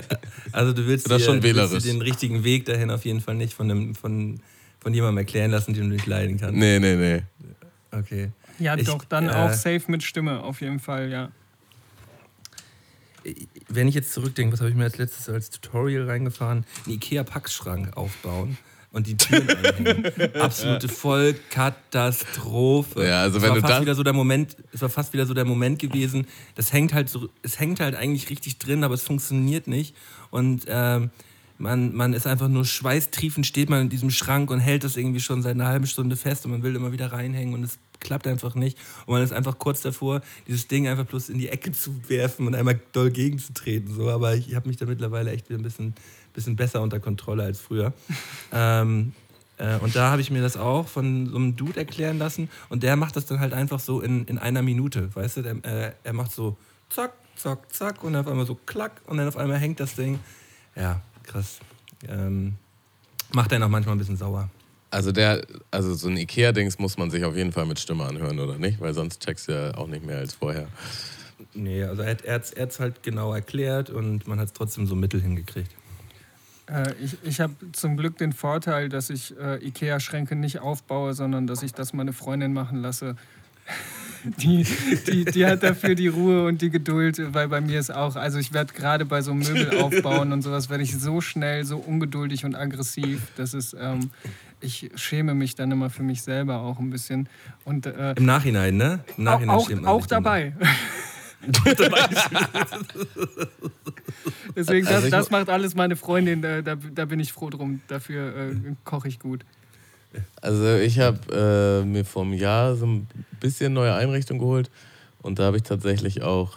also 0.52 0.72
du 0.72 0.86
willst, 0.86 1.10
das 1.10 1.18
dir, 1.18 1.24
schon 1.26 1.42
willst 1.42 1.72
dir 1.74 1.92
den 1.92 2.00
richtigen 2.00 2.42
Weg 2.42 2.64
dahin 2.64 2.90
auf 2.90 3.04
jeden 3.04 3.20
Fall 3.20 3.34
nicht 3.34 3.54
von, 3.54 3.70
einem, 3.70 3.94
von, 3.94 4.40
von 4.80 4.94
jemandem 4.94 5.18
erklären 5.18 5.50
lassen, 5.50 5.74
den 5.74 5.90
du 5.90 5.94
nicht 5.94 6.06
leiden 6.06 6.38
kannst. 6.38 6.56
Nee, 6.56 6.78
nee, 6.78 6.96
nee. 6.96 7.22
Okay. 7.90 8.30
Ja, 8.58 8.76
Ich, 8.76 8.86
doch, 8.86 9.04
dann 9.04 9.28
äh, 9.28 9.32
auch 9.32 9.52
safe 9.52 9.82
mit 9.88 10.02
Stimme, 10.02 10.42
auf 10.42 10.60
jeden 10.60 10.80
Fall, 10.80 11.10
ja. 11.10 11.30
Wenn 13.68 13.88
ich 13.88 13.94
jetzt 13.94 14.12
zurückdenke, 14.12 14.52
was 14.52 14.60
habe 14.60 14.70
ich 14.70 14.76
mir 14.76 14.84
als 14.84 14.98
letztes 14.98 15.28
als 15.28 15.50
Tutorial 15.50 16.08
reingefahren? 16.08 16.64
Einen 16.84 16.94
Ikea-Packschrank 16.94 17.96
aufbauen 17.96 18.58
und 18.94 19.06
die 19.08 19.16
Türen 19.16 19.48
einhängen. 19.50 20.06
Absolute 20.36 20.88
Vollkatastrophe. 20.88 23.06
Ja, 23.06 23.22
also 23.22 23.38
es 23.38 23.42
wenn 23.42 23.50
war 23.50 23.56
du 23.56 23.62
fast 23.66 23.80
wieder 23.82 23.96
so 23.96 24.04
der 24.04 24.12
Moment, 24.12 24.56
es 24.72 24.80
war 24.80 24.88
fast 24.88 25.12
wieder 25.12 25.26
so 25.26 25.34
der 25.34 25.44
Moment 25.44 25.80
gewesen. 25.80 26.28
Das 26.54 26.72
hängt 26.72 26.94
halt 26.94 27.10
so, 27.10 27.28
es 27.42 27.58
hängt 27.58 27.80
halt 27.80 27.96
eigentlich 27.96 28.30
richtig 28.30 28.58
drin, 28.58 28.84
aber 28.84 28.94
es 28.94 29.02
funktioniert 29.02 29.66
nicht. 29.66 29.96
Und 30.30 30.66
ähm, 30.68 31.10
man, 31.58 31.94
man 31.94 32.12
ist 32.12 32.26
einfach 32.26 32.48
nur 32.48 32.64
schweißtriefend, 32.64 33.46
steht 33.46 33.70
man 33.70 33.82
in 33.82 33.88
diesem 33.88 34.10
Schrank 34.10 34.50
und 34.50 34.60
hält 34.60 34.84
das 34.84 34.96
irgendwie 34.96 35.20
schon 35.20 35.42
seit 35.42 35.54
einer 35.54 35.66
halben 35.66 35.86
Stunde 35.86 36.16
fest 36.16 36.44
und 36.44 36.50
man 36.50 36.62
will 36.62 36.74
immer 36.74 36.92
wieder 36.92 37.12
reinhängen 37.12 37.54
und 37.54 37.62
es 37.62 37.78
klappt 38.00 38.26
einfach 38.26 38.54
nicht. 38.54 38.78
Und 39.06 39.14
man 39.14 39.22
ist 39.22 39.32
einfach 39.32 39.58
kurz 39.58 39.80
davor, 39.80 40.20
dieses 40.46 40.68
Ding 40.68 40.88
einfach 40.88 41.06
bloß 41.06 41.28
in 41.28 41.38
die 41.38 41.48
Ecke 41.48 41.72
zu 41.72 42.08
werfen 42.08 42.46
und 42.46 42.54
einmal 42.54 42.80
doll 42.92 43.10
gegenzutreten. 43.10 43.94
So. 43.94 44.10
Aber 44.10 44.34
ich 44.34 44.54
habe 44.54 44.68
mich 44.68 44.76
da 44.76 44.86
mittlerweile 44.86 45.30
echt 45.30 45.48
wieder 45.48 45.58
ein 45.58 45.62
bisschen, 45.62 45.94
bisschen 46.32 46.56
besser 46.56 46.82
unter 46.82 47.00
Kontrolle 47.00 47.44
als 47.44 47.60
früher. 47.60 47.92
ähm, 48.52 49.12
äh, 49.56 49.78
und 49.78 49.94
da 49.96 50.10
habe 50.10 50.20
ich 50.20 50.30
mir 50.30 50.42
das 50.42 50.56
auch 50.56 50.88
von 50.88 51.26
so 51.28 51.36
einem 51.36 51.56
Dude 51.56 51.78
erklären 51.78 52.18
lassen. 52.18 52.50
Und 52.68 52.82
der 52.82 52.96
macht 52.96 53.16
das 53.16 53.26
dann 53.26 53.40
halt 53.40 53.52
einfach 53.52 53.80
so 53.80 54.00
in, 54.00 54.24
in 54.26 54.38
einer 54.38 54.62
Minute. 54.62 55.14
Weißt 55.14 55.38
du, 55.38 55.42
der, 55.42 55.64
äh, 55.64 55.92
er 56.02 56.12
macht 56.12 56.32
so 56.32 56.56
zack, 56.90 57.12
zack, 57.36 57.72
zack 57.72 58.04
und 58.04 58.12
dann 58.12 58.24
auf 58.24 58.30
einmal 58.30 58.46
so 58.46 58.54
klack 58.66 59.00
und 59.06 59.16
dann 59.16 59.28
auf 59.28 59.36
einmal 59.36 59.58
hängt 59.58 59.80
das 59.80 59.94
Ding. 59.94 60.18
Ja, 60.76 61.00
krass. 61.24 61.58
Ähm, 62.08 62.54
macht 63.32 63.52
einen 63.52 63.62
auch 63.64 63.68
manchmal 63.68 63.96
ein 63.96 63.98
bisschen 63.98 64.16
sauer. 64.16 64.48
Also 64.90 65.10
der, 65.10 65.44
also 65.70 65.94
so 65.94 66.08
ein 66.08 66.16
Ikea-Dings 66.16 66.78
muss 66.78 66.96
man 66.96 67.10
sich 67.10 67.24
auf 67.24 67.34
jeden 67.34 67.52
Fall 67.52 67.66
mit 67.66 67.80
Stimme 67.80 68.04
anhören, 68.04 68.38
oder 68.38 68.58
nicht? 68.58 68.80
Weil 68.80 68.94
sonst 68.94 69.24
checkst 69.24 69.48
du 69.48 69.52
ja 69.52 69.74
auch 69.76 69.88
nicht 69.88 70.06
mehr 70.06 70.18
als 70.18 70.34
vorher. 70.34 70.68
Nee, 71.52 71.82
also 71.82 72.02
er 72.02 72.12
hat 72.12 72.54
es 72.54 72.80
halt 72.80 73.02
genau 73.02 73.34
erklärt 73.34 73.90
und 73.90 74.28
man 74.28 74.38
hat 74.38 74.46
es 74.46 74.52
trotzdem 74.52 74.86
so 74.86 74.94
mittel 74.94 75.20
hingekriegt. 75.20 75.70
Äh, 76.70 76.94
ich 77.02 77.16
ich 77.24 77.40
habe 77.40 77.54
zum 77.72 77.96
Glück 77.96 78.18
den 78.18 78.32
Vorteil, 78.32 78.88
dass 78.88 79.10
ich 79.10 79.36
äh, 79.38 79.56
Ikea-Schränke 79.66 80.36
nicht 80.36 80.60
aufbaue, 80.60 81.14
sondern 81.14 81.46
dass 81.46 81.62
ich 81.62 81.72
das 81.72 81.92
meine 81.92 82.12
Freundin 82.12 82.52
machen 82.52 82.80
lasse. 82.80 83.16
Die, 84.24 84.66
die, 85.06 85.24
die 85.26 85.46
hat 85.46 85.62
dafür 85.62 85.94
die 85.94 86.08
Ruhe 86.08 86.46
und 86.46 86.62
die 86.62 86.70
Geduld, 86.70 87.20
weil 87.34 87.48
bei 87.48 87.60
mir 87.60 87.78
ist 87.78 87.94
auch, 87.94 88.16
also 88.16 88.38
ich 88.38 88.54
werde 88.54 88.72
gerade 88.72 89.04
bei 89.04 89.20
so 89.20 89.34
Möbel 89.34 89.78
aufbauen 89.82 90.32
und 90.32 90.40
sowas, 90.42 90.70
werde 90.70 90.82
ich 90.82 90.98
so 90.98 91.20
schnell, 91.20 91.64
so 91.64 91.76
ungeduldig 91.76 92.46
und 92.46 92.54
aggressiv. 92.54 93.20
Das 93.36 93.52
ist, 93.52 93.76
ähm, 93.78 94.10
ich 94.60 94.90
schäme 94.94 95.34
mich 95.34 95.54
dann 95.56 95.70
immer 95.70 95.90
für 95.90 96.02
mich 96.02 96.22
selber 96.22 96.60
auch 96.60 96.78
ein 96.78 96.88
bisschen. 96.88 97.28
Und 97.64 97.84
äh, 97.86 98.14
Im 98.14 98.24
Nachhinein, 98.24 98.76
ne? 98.76 99.00
Im 99.18 99.24
Nachhinein 99.24 99.56
auch, 99.56 99.68
auch 99.86 100.06
dann. 100.06 100.24
dabei. 100.24 100.54
Deswegen, 104.56 104.86
das, 104.86 104.94
Also 104.94 105.10
das 105.10 105.30
macht 105.30 105.50
alles 105.50 105.74
meine 105.74 105.96
Freundin, 105.96 106.40
da, 106.40 106.62
da, 106.62 106.76
da 106.76 107.04
bin 107.04 107.20
ich 107.20 107.34
froh 107.34 107.50
drum. 107.50 107.82
Dafür 107.88 108.34
äh, 108.34 108.54
koche 108.84 109.08
ich 109.08 109.18
gut. 109.18 109.44
Also 110.40 110.76
ich 110.76 110.98
habe 110.98 111.82
äh, 111.82 111.86
mir 111.86 112.04
vor 112.04 112.22
einem 112.22 112.34
Jahr 112.34 112.76
so 112.76 112.86
ein 112.86 113.06
bisschen 113.40 113.72
neue 113.72 113.94
Einrichtung 113.94 114.38
geholt 114.38 114.70
und 115.22 115.38
da 115.38 115.44
habe 115.44 115.56
ich 115.56 115.62
tatsächlich 115.62 116.22
auch, 116.22 116.52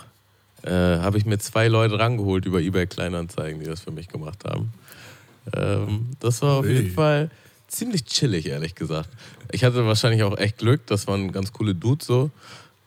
äh, 0.64 0.72
habe 0.72 1.18
ich 1.18 1.26
mir 1.26 1.38
zwei 1.39 1.68
Leute 1.68 1.97
rangeholt 1.97 2.45
über 2.45 2.60
eBay 2.60 2.88
Kleinanzeigen, 2.88 3.60
die 3.60 3.66
das 3.66 3.82
für 3.82 3.91
mich 3.91 4.08
gemacht 4.08 4.43
haben. 4.45 4.74
Ähm, 5.55 6.08
das 6.20 6.41
war 6.41 6.58
auf 6.58 6.66
Ui. 6.66 6.74
jeden 6.74 6.91
Fall 6.91 7.30
ziemlich 7.68 8.05
chillig, 8.05 8.47
ehrlich 8.47 8.76
gesagt. 8.76 9.10
Ich 9.51 9.64
hatte 9.64 9.86
wahrscheinlich 9.86 10.24
auch 10.24 10.38
echt 10.38 10.58
Glück, 10.58 10.86
das 10.88 11.08
waren 11.08 11.32
ganz 11.32 11.53
coole 11.53 11.74
Dudes 11.74 12.08
so 12.08 12.32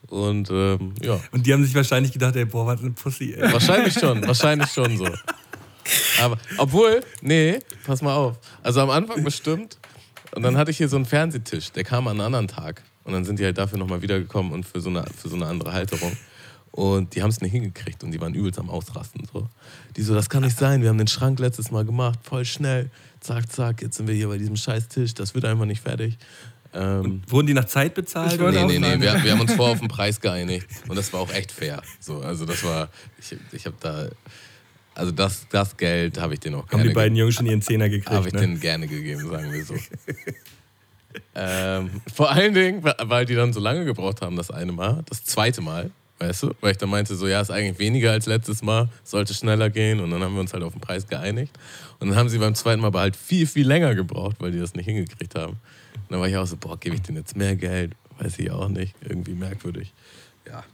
und 0.08 0.50
ähm, 0.50 0.94
ja, 1.00 1.20
Und 1.30 1.46
die 1.46 1.52
haben 1.52 1.64
sich 1.64 1.74
wahrscheinlich 1.74 2.12
gedacht, 2.12 2.34
ey, 2.36 2.44
boah, 2.44 2.66
was 2.66 2.80
eine 2.80 2.90
Pussy, 2.90 3.34
ey. 3.34 3.52
wahrscheinlich 3.52 3.94
schon, 3.94 4.22
wahrscheinlich 4.26 4.70
schon 4.70 4.96
so. 4.96 5.08
Aber 6.20 6.36
obwohl, 6.58 7.00
nee, 7.22 7.58
pass 7.86 8.02
mal 8.02 8.14
auf. 8.14 8.36
Also 8.62 8.80
am 8.80 8.90
Anfang 8.90 9.24
bestimmt. 9.24 9.78
Und 10.34 10.42
dann 10.42 10.56
hatte 10.56 10.70
ich 10.70 10.76
hier 10.76 10.88
so 10.88 10.96
einen 10.96 11.06
Fernsehtisch, 11.06 11.72
der 11.72 11.84
kam 11.84 12.06
an 12.06 12.20
einem 12.20 12.34
anderen 12.34 12.48
Tag. 12.48 12.82
Und 13.04 13.12
dann 13.12 13.24
sind 13.24 13.38
die 13.38 13.44
halt 13.44 13.58
dafür 13.58 13.78
nochmal 13.78 14.02
wiedergekommen 14.02 14.52
und 14.52 14.64
für 14.64 14.80
so 14.80 14.90
eine, 14.90 15.04
für 15.16 15.28
so 15.28 15.36
eine 15.36 15.46
andere 15.46 15.72
Halterung. 15.72 16.16
Und 16.72 17.14
die 17.14 17.22
haben 17.22 17.30
es 17.30 17.40
nicht 17.40 17.52
hingekriegt 17.52 18.04
und 18.04 18.12
die 18.12 18.20
waren 18.20 18.34
übelst 18.34 18.58
am 18.58 18.70
Ausrasten. 18.70 19.26
So. 19.32 19.48
Die 19.96 20.02
so, 20.02 20.14
das 20.14 20.28
kann 20.28 20.44
nicht 20.44 20.56
sein, 20.56 20.82
wir 20.82 20.88
haben 20.88 20.98
den 20.98 21.08
Schrank 21.08 21.40
letztes 21.40 21.70
Mal 21.70 21.84
gemacht, 21.84 22.20
voll 22.22 22.44
schnell. 22.44 22.90
Zack, 23.18 23.50
zack, 23.50 23.82
jetzt 23.82 23.96
sind 23.96 24.06
wir 24.06 24.14
hier 24.14 24.28
bei 24.28 24.38
diesem 24.38 24.56
scheiß 24.56 24.88
Tisch, 24.88 25.14
das 25.14 25.34
wird 25.34 25.44
einfach 25.44 25.64
nicht 25.64 25.82
fertig. 25.82 26.16
Ähm, 26.72 27.22
Wurden 27.26 27.48
die 27.48 27.54
nach 27.54 27.64
Zeit 27.64 27.94
bezahlt? 27.94 28.40
Nee, 28.40 28.50
nee, 28.50 28.78
nee, 28.78 28.88
sagen. 28.88 29.02
wir, 29.02 29.24
wir 29.24 29.32
haben 29.32 29.40
uns 29.40 29.52
vorher 29.56 29.72
auf 29.72 29.80
den 29.80 29.88
Preis 29.88 30.20
geeinigt 30.20 30.68
und 30.86 30.96
das 30.96 31.12
war 31.12 31.20
auch 31.20 31.32
echt 31.32 31.50
fair. 31.50 31.82
So, 31.98 32.20
also 32.20 32.46
das 32.46 32.62
war, 32.62 32.88
ich, 33.18 33.36
ich 33.50 33.66
habe 33.66 33.76
da, 33.80 34.08
also 34.95 35.12
das, 35.12 35.47
das 35.49 35.76
Geld 35.76 36.20
habe 36.20 36.34
ich 36.34 36.41
denen 36.41 36.57
auch 36.57 36.62
Haben 36.62 36.70
gerne 36.70 36.88
die 36.88 36.95
beiden 36.95 37.16
Jungs 37.16 37.34
schon 37.34 37.47
ihren 37.47 37.62
Zehner 37.62 37.84
habe 37.84 37.99
gekriegt, 37.99 38.26
ich 38.26 38.32
ne? 38.32 38.41
denen 38.41 38.61
gerne 38.61 38.86
gegeben, 38.86 39.28
sagen 39.28 39.53
wir 39.53 39.64
so. 39.64 39.74
ähm, 41.34 41.91
vor 42.12 42.30
allen 42.30 42.55
Dingen, 42.55 42.82
weil 42.82 43.24
die 43.24 43.34
dann 43.34 43.53
so 43.53 43.61
lange 43.61 43.84
gebraucht 43.84 44.20
haben, 44.20 44.36
das 44.36 44.51
eine 44.51 44.72
Mal, 44.72 45.03
das 45.09 45.24
zweite 45.24 45.61
Mal, 45.61 45.91
weißt 46.18 46.43
du? 46.45 46.55
Weil 46.61 46.72
ich 46.72 46.78
dann 46.78 46.91
meinte, 46.91 47.14
so 47.16 47.26
ja, 47.26 47.41
ist 47.41 47.51
eigentlich 47.51 47.78
weniger 47.78 48.12
als 48.12 48.26
letztes 48.26 48.62
Mal, 48.62 48.88
sollte 49.05 49.34
schneller 49.34 49.70
gehen 49.70 50.01
und 50.01 50.11
dann 50.11 50.22
haben 50.22 50.34
wir 50.34 50.41
uns 50.41 50.53
halt 50.53 50.62
auf 50.62 50.72
den 50.72 50.80
Preis 50.80 51.07
geeinigt. 51.07 51.53
Und 51.99 52.09
dann 52.09 52.16
haben 52.16 52.28
sie 52.28 52.38
beim 52.38 52.55
zweiten 52.55 52.80
Mal 52.80 52.88
aber 52.88 53.01
halt 53.01 53.16
viel, 53.16 53.47
viel 53.47 53.66
länger 53.66 53.95
gebraucht, 53.95 54.36
weil 54.38 54.53
die 54.53 54.59
das 54.59 54.74
nicht 54.74 54.86
hingekriegt 54.86 55.34
haben. 55.34 55.53
Und 55.53 56.11
dann 56.11 56.20
war 56.20 56.28
ich 56.28 56.36
auch 56.36 56.47
so, 56.47 56.57
boah, 56.57 56.78
gebe 56.78 56.97
ich 56.97 57.03
denen 57.03 57.18
jetzt 57.18 57.36
mehr 57.36 57.57
Geld? 57.57 57.93
Weiß 58.18 58.38
ich 58.38 58.51
auch 58.51 58.68
nicht. 58.68 58.95
Irgendwie 59.03 59.34
merkwürdig. 59.34 59.93
Ja. 60.47 60.64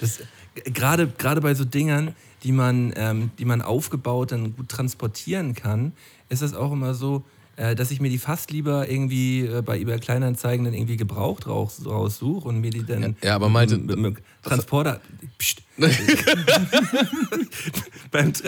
Das, 0.00 0.20
gerade, 0.64 1.06
gerade 1.06 1.40
bei 1.40 1.54
so 1.54 1.64
Dingern, 1.64 2.14
die 2.44 2.52
man, 2.52 2.92
ähm, 2.96 3.30
die 3.38 3.44
man 3.44 3.62
aufgebaut 3.62 4.32
dann 4.32 4.54
gut 4.54 4.68
transportieren 4.68 5.54
kann, 5.54 5.92
ist 6.28 6.42
es 6.42 6.54
auch 6.54 6.72
immer 6.72 6.94
so, 6.94 7.24
äh, 7.56 7.74
dass 7.74 7.90
ich 7.90 8.00
mir 8.00 8.10
die 8.10 8.18
fast 8.18 8.50
lieber 8.50 8.88
irgendwie 8.88 9.46
äh, 9.46 9.62
bei 9.62 9.78
eBay 9.78 9.98
Kleinanzeigen 9.98 10.64
dann 10.64 10.74
irgendwie 10.74 10.96
gebraucht 10.96 11.46
raus, 11.46 11.80
raussuche 11.84 12.48
und 12.48 12.60
mir 12.60 12.70
die 12.70 12.84
dann 12.84 13.02
Ja, 13.02 13.28
ja, 13.28 13.34
aber 13.36 13.48
Malte, 13.48 13.78
mit, 13.78 13.96
mit 13.96 14.16
Transporter 14.42 15.00
Psst. 15.38 15.62
beim 18.10 18.32
so, 18.34 18.44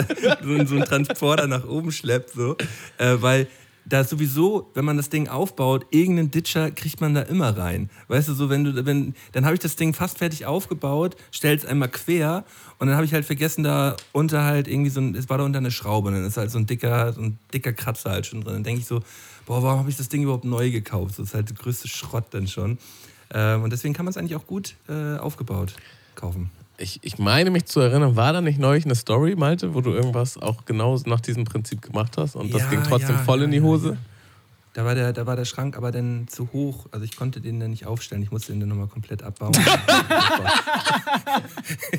so 0.67 0.75
einen 0.77 0.85
Transporter 0.85 1.47
nach 1.47 1.67
oben 1.67 1.91
schleppt 1.91 2.31
so, 2.31 2.57
äh, 2.99 3.17
weil 3.21 3.49
da 3.89 4.01
ist 4.01 4.11
sowieso, 4.11 4.71
wenn 4.75 4.85
man 4.85 4.97
das 4.97 5.09
Ding 5.09 5.29
aufbaut, 5.29 5.87
irgendeinen 5.91 6.31
Ditcher 6.31 6.71
kriegt 6.71 7.01
man 7.01 7.15
da 7.15 7.23
immer 7.23 7.57
rein. 7.57 7.89
Weißt 8.09 8.29
du, 8.29 8.35
so 8.35 8.51
wenn 8.51 8.65
du, 8.65 8.85
wenn, 8.85 9.15
dann 9.33 9.45
habe 9.45 9.55
ich 9.55 9.61
das 9.61 9.77
Ding 9.77 9.95
fast 9.95 10.19
fertig 10.19 10.45
aufgebaut, 10.45 11.17
stell 11.31 11.57
es 11.57 11.65
einmal 11.65 11.89
quer 11.89 12.45
und 12.79 12.89
dann 12.89 12.97
habe 12.97 13.07
ich 13.07 13.15
halt 13.15 13.25
vergessen, 13.25 13.63
da 13.63 13.97
unter 14.13 14.45
halt 14.45 14.67
irgendwie 14.67 14.91
so 14.91 15.01
ein, 15.01 15.15
es 15.15 15.29
war 15.29 15.39
da 15.39 15.45
unter 15.45 15.59
eine 15.59 15.71
Schraube 15.71 16.09
und 16.09 16.15
dann 16.15 16.25
ist 16.25 16.37
halt 16.37 16.51
so 16.51 16.59
ein 16.59 16.67
dicker, 16.67 17.13
so 17.13 17.21
ein 17.21 17.39
dicker 17.55 17.73
Kratzer 17.73 18.11
halt 18.11 18.27
schon 18.27 18.41
drin. 18.41 18.55
Dann 18.55 18.65
denke 18.65 18.81
ich 18.81 18.87
so, 18.87 19.01
boah, 19.47 19.63
warum 19.63 19.79
habe 19.79 19.91
ich 19.91 19.97
das 19.97 20.09
Ding 20.09 20.25
überhaupt 20.25 20.45
neu 20.45 20.71
gekauft? 20.71 21.19
Das 21.19 21.29
ist 21.29 21.35
halt 21.35 21.49
der 21.49 21.57
größte 21.57 21.89
Schrott 21.89 22.27
dann 22.31 22.49
schon. 22.49 22.79
Ähm, 23.33 23.63
und 23.63 23.73
deswegen 23.73 23.95
kann 23.95 24.05
man 24.05 24.11
es 24.11 24.17
eigentlich 24.17 24.37
auch 24.37 24.47
gut 24.47 24.75
äh, 24.89 25.17
aufgebaut 25.17 25.75
kaufen. 26.17 26.51
Ich, 26.79 26.99
ich 27.03 27.19
meine 27.19 27.51
mich 27.51 27.67
zu 27.67 27.81
erinnern, 27.81 28.17
war 28.17 28.33
da 28.33 28.41
nicht 28.41 28.59
neulich 28.59 28.85
eine 28.85 28.95
Story, 28.95 29.35
Malte, 29.35 29.75
wo 29.75 29.81
du 29.81 29.93
irgendwas 29.93 30.37
auch 30.37 30.67
genau 30.67 31.01
nach 31.07 31.21
diesem 31.21 31.45
Prinzip 31.45 31.81
gemacht 31.81 32.19
hast 32.19 32.37
und 32.37 32.53
das 32.53 32.63
Ja, 32.63 32.71
ging 32.71 32.83
trotzdem 32.83 33.17
ja, 33.17 33.23
voll 33.23 33.43
in 33.43 33.51
die 33.51 33.63
Hose? 33.63 33.97
Da 34.77 34.85
war, 34.85 34.95
der, 34.95 35.15
da 35.15 35.25
war 35.25 35.37
der 35.37 35.47
Schrank 35.47 35.79
aber 35.79 35.91
dann 35.91 36.29
zu 36.29 36.53
hoch. 36.53 36.85
Also 36.91 37.07
ich 37.07 37.17
konnte 37.17 37.41
den 37.41 37.61
dann 37.61 37.71
nicht 37.71 37.87
aufstellen. 37.87 38.23
Ich 38.23 38.31
musste 38.31 38.53
den 38.53 38.61
dann 38.61 38.69
nochmal 38.69 38.89
komplett 38.89 39.23
abbauen. 39.23 39.53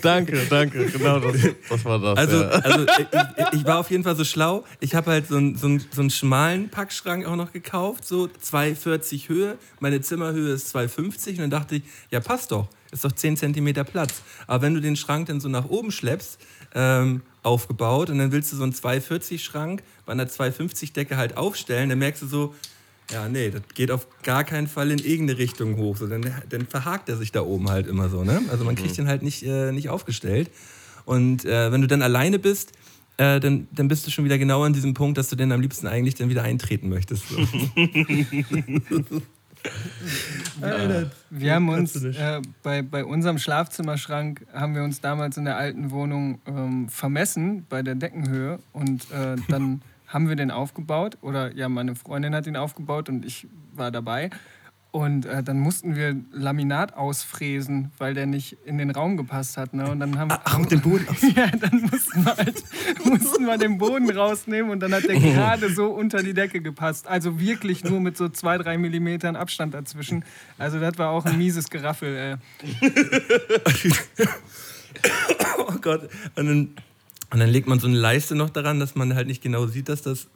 Danke, 0.04 0.46
danke, 0.50 0.86
genau 0.86 1.20
das, 1.20 1.36
das 1.70 1.86
war 1.86 2.00
das. 2.00 2.18
Also, 2.18 2.42
ja. 2.42 2.50
also 2.50 2.86
ich, 2.86 3.60
ich 3.60 3.66
war 3.66 3.80
auf 3.80 3.90
jeden 3.90 4.04
Fall 4.04 4.16
so 4.16 4.24
schlau. 4.24 4.64
Ich 4.80 4.94
habe 4.94 5.10
halt 5.12 5.28
so 5.28 5.38
einen, 5.38 5.56
so, 5.56 5.66
einen, 5.68 5.84
so 5.92 6.02
einen 6.02 6.12
schmalen 6.12 6.70
Packschrank 6.70 7.26
auch 7.26 7.36
noch 7.36 7.52
gekauft, 7.52 8.08
so 8.08 8.26
2,40 8.26 9.28
Höhe. 9.28 9.58
Meine 9.80 10.02
Zimmerhöhe 10.02 10.54
ist 10.54 10.76
2,50 10.76 11.32
und 11.32 11.40
dann 11.40 11.50
dachte 11.50 11.78
ich, 11.78 11.84
ja 12.12 12.20
passt 12.20 12.52
doch, 12.52 12.68
ist 12.92 13.04
doch 13.04 13.12
10 13.12 13.38
cm 13.38 13.74
Platz. 13.86 14.22
Aber 14.48 14.62
wenn 14.62 14.74
du 14.74 14.82
den 14.82 14.96
Schrank 14.96 15.28
dann 15.28 15.40
so 15.40 15.50
nach 15.50 15.66
oben 15.66 15.92
schleppst, 15.92 16.40
ähm, 16.76 17.22
aufgebaut 17.44 18.10
und 18.10 18.18
dann 18.20 18.32
willst 18.32 18.52
du 18.52 18.58
so 18.58 18.64
einen 18.64 18.74
2,40 18.74 19.40
Schrank 19.40 19.84
bei 20.06 20.12
einer 20.12 20.28
2,50 20.28 20.94
Decke 20.94 21.18
halt 21.18 21.38
aufstellen, 21.38 21.90
dann 21.90 22.00
merkst 22.00 22.22
du 22.22 22.28
so, 22.28 22.56
ja, 23.12 23.30
nee, 23.30 23.50
das 23.50 23.62
geht 23.74 23.90
auf 23.90 24.06
gar 24.22 24.44
keinen 24.44 24.68
Fall 24.68 24.92
in 24.92 25.00
irgendeine 25.00 25.40
Richtung 25.40 25.78
hoch. 25.78 25.96
So, 25.98 26.08
dann, 26.08 26.30
dann 26.50 26.68
verhakt 26.68 27.08
er 27.08 27.16
sich 27.16 27.32
da 27.32 27.42
oben 27.42 27.70
halt 27.70 27.88
immer 27.88 28.10
so. 28.10 28.24
Ne? 28.24 28.42
Also 28.52 28.66
man 28.66 28.76
kriegt 28.76 28.98
den 28.98 29.08
halt 29.08 29.24
nicht, 29.24 29.44
äh, 29.44 29.72
nicht 29.72 29.90
aufgestellt. 29.90 30.52
Und 31.06 31.46
äh, 31.46 31.72
wenn 31.72 31.82
du 31.82 31.88
dann 31.88 32.02
alleine 32.02 32.38
bist, 32.38 32.74
äh, 33.16 33.40
dann, 33.40 33.70
dann 33.72 33.88
bist 33.88 34.06
du 34.06 34.12
schon 34.12 34.26
wieder 34.26 34.38
genau 34.38 34.64
an 34.64 34.74
diesem 34.74 34.94
Punkt, 34.94 35.18
dass 35.18 35.30
du 35.30 35.38
den 35.38 35.54
am 35.54 35.62
liebsten 35.62 35.88
eigentlich 35.88 36.16
dann 36.16 36.30
wieder 36.30 36.44
eintreten 36.44 36.90
möchtest. 36.90 37.30
So. 37.30 37.38
Wir 41.30 41.54
haben 41.56 41.70
uns 41.70 41.94
Kannst 41.94 41.96
du 42.04 42.08
nicht. 42.08 42.20
äh, 42.20 42.42
bei, 42.64 42.82
bei 42.82 43.06
unserem 43.06 43.38
Schlafzimmerschrank 43.38 44.46
haben 44.54 44.76
wir 44.76 44.84
uns 44.84 45.02
damals 45.02 45.38
in 45.38 45.46
der 45.46 45.58
alten 45.58 45.92
Wohnung 45.92 46.40
ähm, 46.48 46.90
vermessen 46.90 47.66
bei 47.70 47.82
der 47.84 47.96
Deckenhöhe 47.96 48.60
und 48.74 49.10
äh, 49.12 49.36
dann 49.50 49.82
haben 50.08 50.30
wir 50.30 50.36
den 50.36 50.52
aufgebaut 50.52 51.18
oder 51.22 51.54
ja 51.54 51.68
meine 51.70 51.96
Freundin 51.96 52.34
hat 52.34 52.48
ihn 52.48 52.56
aufgebaut 52.56 53.10
und 53.10 53.26
ich 53.26 53.48
war 53.74 53.92
dabei 53.92 54.30
Und 54.98 55.28
äh, 55.28 55.44
dann 55.44 55.60
mussten 55.60 55.96
wir 55.96 56.16
Laminat 56.32 56.96
ausfräsen, 56.96 57.92
weil 58.00 58.16
der 58.16 58.26
nicht 58.26 58.58
in 58.66 58.80
den 58.80 58.90
Raum 58.90 59.16
gepasst 59.16 59.56
hat. 59.56 59.76
Ne? 59.76 59.88
Und 59.92 60.00
dann 60.00 60.18
haben, 60.18 60.32
Ach, 60.32 60.58
mit 60.58 60.72
dem 60.72 60.82
Boden 60.82 61.08
aus. 61.08 61.22
ja, 61.36 61.46
dann 61.52 61.82
mussten 61.82 62.26
wir, 62.26 62.36
halt, 62.36 62.64
mussten 63.06 63.46
wir 63.46 63.60
den 63.60 63.78
Boden 63.78 64.10
rausnehmen 64.10 64.72
und 64.72 64.80
dann 64.80 64.96
hat 64.96 65.04
der 65.04 65.20
gerade 65.20 65.72
so 65.72 65.92
unter 65.92 66.24
die 66.24 66.34
Decke 66.34 66.62
gepasst. 66.62 67.06
Also 67.06 67.40
wirklich 67.40 67.84
nur 67.84 68.00
mit 68.00 68.18
so 68.18 68.28
zwei, 68.28 68.58
drei 68.58 68.80
Millimetern 68.80 69.36
Abstand 69.36 69.76
dazwischen. 69.76 70.26
Also 70.58 70.80
das 70.80 70.98
war 70.98 71.12
auch 71.12 71.26
ein 71.26 71.38
mieses 71.38 71.70
Geraffel. 71.70 72.40
Ey. 72.66 73.94
oh 75.60 75.74
Gott. 75.80 76.10
Und 76.34 76.48
dann, 76.48 76.70
und 77.30 77.40
dann 77.40 77.50
legt 77.50 77.68
man 77.68 77.80
so 77.80 77.86
eine 77.86 77.98
Leiste 77.98 78.34
noch 78.34 78.50
daran, 78.50 78.80
dass 78.80 78.96
man 78.96 79.14
halt 79.14 79.28
nicht 79.28 79.44
genau 79.44 79.68
sieht, 79.68 79.90
dass 79.90 80.02
das. 80.02 80.28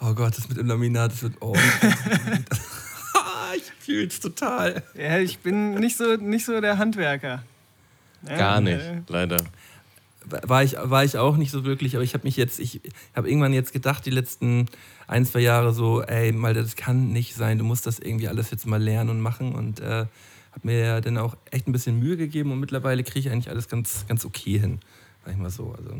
Oh 0.00 0.14
Gott, 0.14 0.38
das 0.38 0.48
mit 0.48 0.56
dem 0.56 0.68
Laminat, 0.68 1.12
das 1.12 1.22
wird. 1.22 1.34
Oh. 1.40 1.54
Ich 3.56 3.64
fühl's 3.78 4.20
total. 4.20 4.82
Ja, 4.94 5.18
ich 5.18 5.38
bin 5.38 5.74
nicht 5.74 5.96
so, 5.96 6.16
nicht 6.16 6.44
so 6.44 6.60
der 6.60 6.78
Handwerker. 6.78 7.42
Ja, 8.28 8.36
Gar 8.36 8.60
nicht, 8.60 8.80
äh, 8.80 9.02
leider. 9.08 9.44
War 10.24 10.64
ich, 10.64 10.76
war 10.76 11.04
ich 11.04 11.16
auch 11.18 11.36
nicht 11.36 11.52
so 11.52 11.64
wirklich, 11.64 11.94
aber 11.94 12.02
ich 12.02 12.14
habe 12.14 12.24
mich 12.24 12.36
jetzt, 12.36 12.58
ich 12.58 12.80
habe 13.14 13.28
irgendwann 13.28 13.52
jetzt 13.52 13.72
gedacht, 13.72 14.04
die 14.06 14.10
letzten 14.10 14.66
ein, 15.06 15.24
zwei 15.24 15.38
Jahre 15.38 15.72
so, 15.72 16.02
ey, 16.02 16.32
mal, 16.32 16.52
das 16.52 16.74
kann 16.74 17.12
nicht 17.12 17.36
sein, 17.36 17.58
du 17.58 17.64
musst 17.64 17.86
das 17.86 18.00
irgendwie 18.00 18.26
alles 18.26 18.50
jetzt 18.50 18.66
mal 18.66 18.82
lernen 18.82 19.10
und 19.10 19.20
machen 19.20 19.54
und 19.54 19.78
äh, 19.78 20.06
habe 20.56 20.64
mir 20.64 20.78
ja 20.78 21.00
dann 21.00 21.18
auch 21.18 21.36
echt 21.50 21.68
ein 21.68 21.72
bisschen 21.72 22.00
Mühe 22.00 22.16
gegeben 22.16 22.50
und 22.50 22.58
mittlerweile 22.58 23.04
kriege 23.04 23.20
ich 23.20 23.30
eigentlich 23.30 23.50
alles 23.50 23.68
ganz, 23.68 24.04
ganz 24.08 24.24
okay 24.24 24.58
hin, 24.58 24.80
sag 25.24 25.34
ich 25.34 25.38
mal 25.38 25.50
so. 25.50 25.72
Also 25.76 25.94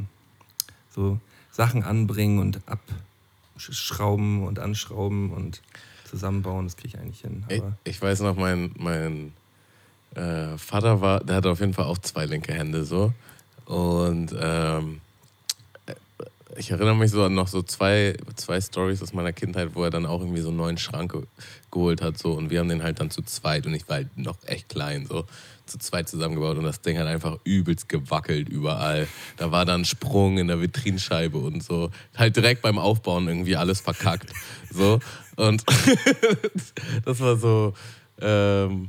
so 0.91 1.21
Sachen 1.53 1.85
anbringen 1.85 2.39
und 2.39 2.61
abschrauben 3.55 4.43
und 4.43 4.59
anschrauben 4.59 5.31
und 5.31 5.63
zusammenbauen, 6.07 6.67
das 6.67 6.77
kriege 6.77 6.97
ich 6.97 6.99
eigentlich 6.99 7.21
hin. 7.21 7.45
Ich, 7.49 7.63
ich 7.85 8.03
weiß 8.03 8.21
noch, 8.21 8.37
mein, 8.37 8.73
mein 8.79 9.33
äh, 10.15 10.57
Vater 10.57 11.01
war, 11.01 11.21
der 11.21 11.37
hatte 11.37 11.51
auf 11.51 11.61
jeden 11.61 11.75
Fall 11.75 11.87
auch 11.87 11.99
zwei 11.99 12.27
linke 12.27 12.53
Hände 12.53 12.85
so. 12.85 13.13
Und 13.67 14.35
ähm, 14.41 15.01
äh, 15.87 15.95
ich 16.57 16.71
erinnere 16.71 16.97
mich 16.97 17.11
so 17.11 17.25
an 17.25 17.35
noch 17.35 17.49
so 17.49 17.63
zwei, 17.63 18.17
zwei 18.37 18.61
Stories 18.61 19.03
aus 19.03 19.13
meiner 19.13 19.33
Kindheit, 19.33 19.75
wo 19.75 19.85
er 19.85 19.91
dann 19.91 20.07
auch 20.07 20.21
irgendwie 20.21 20.41
so 20.41 20.49
einen 20.49 20.57
neuen 20.57 20.79
Schrank 20.79 21.13
ge 21.13 21.23
geholt 21.71 22.01
hat. 22.01 22.17
So, 22.17 22.33
und 22.33 22.49
wir 22.49 22.61
haben 22.61 22.69
den 22.69 22.83
halt 22.83 23.01
dann 23.01 23.11
zu 23.11 23.23
zweit, 23.23 23.67
und 23.67 23.75
ich 23.75 23.87
war 23.89 23.97
halt 23.97 24.17
noch 24.17 24.39
echt 24.47 24.71
klein, 24.71 25.07
so 25.07 25.27
zu 25.67 25.79
zweit 25.79 26.09
zusammengebaut 26.09 26.57
und 26.57 26.65
das 26.65 26.81
Ding 26.81 26.97
hat 26.97 27.07
einfach 27.07 27.39
übelst 27.45 27.89
gewackelt 27.89 28.49
überall. 28.49 29.09
Da 29.37 29.51
war 29.51 29.65
dann 29.65 29.85
Sprung 29.85 30.39
in 30.39 30.47
der 30.49 30.61
Vitrinscheibe 30.61 31.39
und 31.39 31.63
so. 31.63 31.91
Halt 32.17 32.37
direkt 32.37 32.63
beim 32.63 32.79
Aufbauen 32.79 33.27
irgendwie 33.29 33.57
alles 33.57 33.81
verkackt. 33.81 34.33
So. 34.71 35.01
Und 35.37 35.65
das 37.05 37.21
war 37.21 37.37
so, 37.37 37.75
ähm, 38.21 38.89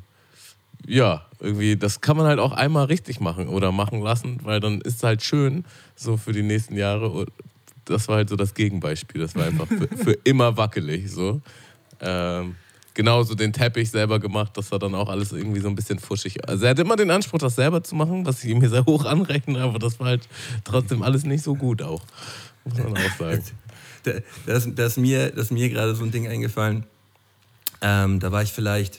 ja, 0.85 1.25
irgendwie, 1.39 1.75
das 1.75 2.01
kann 2.01 2.17
man 2.17 2.25
halt 2.25 2.39
auch 2.39 2.53
einmal 2.53 2.85
richtig 2.85 3.19
machen 3.19 3.47
oder 3.49 3.71
machen 3.71 4.01
lassen, 4.01 4.39
weil 4.43 4.59
dann 4.59 4.81
ist 4.81 4.97
es 4.97 5.03
halt 5.03 5.21
schön, 5.21 5.65
so 5.95 6.17
für 6.17 6.31
die 6.31 6.43
nächsten 6.43 6.75
Jahre. 6.75 7.09
Und 7.09 7.29
das 7.85 8.07
war 8.07 8.17
halt 8.17 8.29
so 8.29 8.35
das 8.35 8.53
Gegenbeispiel. 8.53 9.21
Das 9.21 9.35
war 9.35 9.45
einfach 9.45 9.67
für, 9.67 9.87
für 9.87 10.11
immer 10.23 10.55
wackelig. 10.55 11.11
So. 11.11 11.41
Ähm, 11.99 12.55
genauso 12.93 13.35
den 13.35 13.53
Teppich 13.53 13.91
selber 13.91 14.19
gemacht, 14.19 14.51
das 14.55 14.71
war 14.71 14.79
dann 14.79 14.95
auch 14.95 15.07
alles 15.07 15.31
irgendwie 15.31 15.59
so 15.59 15.69
ein 15.69 15.75
bisschen 15.75 15.99
fuschig. 15.99 16.47
Also 16.47 16.65
er 16.65 16.71
hat 16.71 16.79
immer 16.79 16.95
den 16.95 17.11
Anspruch, 17.11 17.37
das 17.37 17.55
selber 17.55 17.83
zu 17.83 17.95
machen, 17.95 18.25
was 18.25 18.43
ich 18.43 18.49
ihm 18.49 18.59
hier 18.59 18.69
sehr 18.69 18.85
hoch 18.85 19.05
anrechne, 19.05 19.61
aber 19.61 19.77
das 19.77 19.99
war 19.99 20.07
halt 20.07 20.27
trotzdem 20.63 21.03
alles 21.03 21.23
nicht 21.23 21.43
so 21.43 21.53
gut 21.53 21.81
auch. 21.81 22.01
Muss 22.65 22.77
man 22.77 22.97
auch 22.97 23.17
sagen. 23.17 23.43
da, 24.03 24.11
da, 24.45 24.53
ist, 24.53 24.69
da, 24.75 24.85
ist 24.85 24.97
mir, 24.97 25.31
da 25.31 25.41
ist 25.41 25.51
mir 25.51 25.69
gerade 25.69 25.95
so 25.95 26.03
ein 26.03 26.11
Ding 26.11 26.27
eingefallen. 26.27 26.85
Ähm, 27.81 28.19
da 28.19 28.31
war 28.31 28.41
ich 28.41 28.51
vielleicht, 28.51 28.95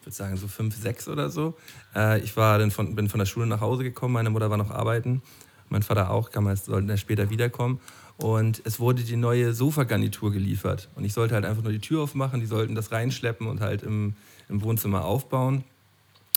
ich 0.00 0.06
würde 0.06 0.16
sagen, 0.16 0.36
so 0.36 0.48
fünf, 0.48 0.76
sechs 0.76 1.08
oder 1.08 1.30
so. 1.30 1.54
Äh, 1.94 2.20
ich 2.20 2.36
war 2.36 2.58
dann 2.58 2.70
von, 2.70 2.94
bin 2.94 3.08
von 3.08 3.18
der 3.18 3.26
Schule 3.26 3.46
nach 3.46 3.60
Hause 3.60 3.84
gekommen, 3.84 4.14
meine 4.14 4.30
Mutter 4.30 4.50
war 4.50 4.56
noch 4.56 4.70
arbeiten, 4.70 5.22
mein 5.68 5.82
Vater 5.82 6.10
auch, 6.10 6.30
kam 6.30 6.46
erst, 6.46 6.66
sollte 6.66 6.86
dann 6.86 6.98
später 6.98 7.30
wiederkommen. 7.30 7.80
Und 8.16 8.62
es 8.64 8.78
wurde 8.78 9.02
die 9.02 9.16
neue 9.16 9.52
Sofagarnitur 9.52 10.30
geliefert. 10.30 10.88
Und 10.94 11.04
ich 11.04 11.12
sollte 11.12 11.34
halt 11.34 11.44
einfach 11.44 11.62
nur 11.62 11.72
die 11.72 11.80
Tür 11.80 12.02
aufmachen, 12.02 12.40
die 12.40 12.46
sollten 12.46 12.74
das 12.74 12.92
reinschleppen 12.92 13.46
und 13.46 13.60
halt 13.60 13.82
im, 13.82 14.14
im 14.48 14.62
Wohnzimmer 14.62 15.04
aufbauen. 15.04 15.64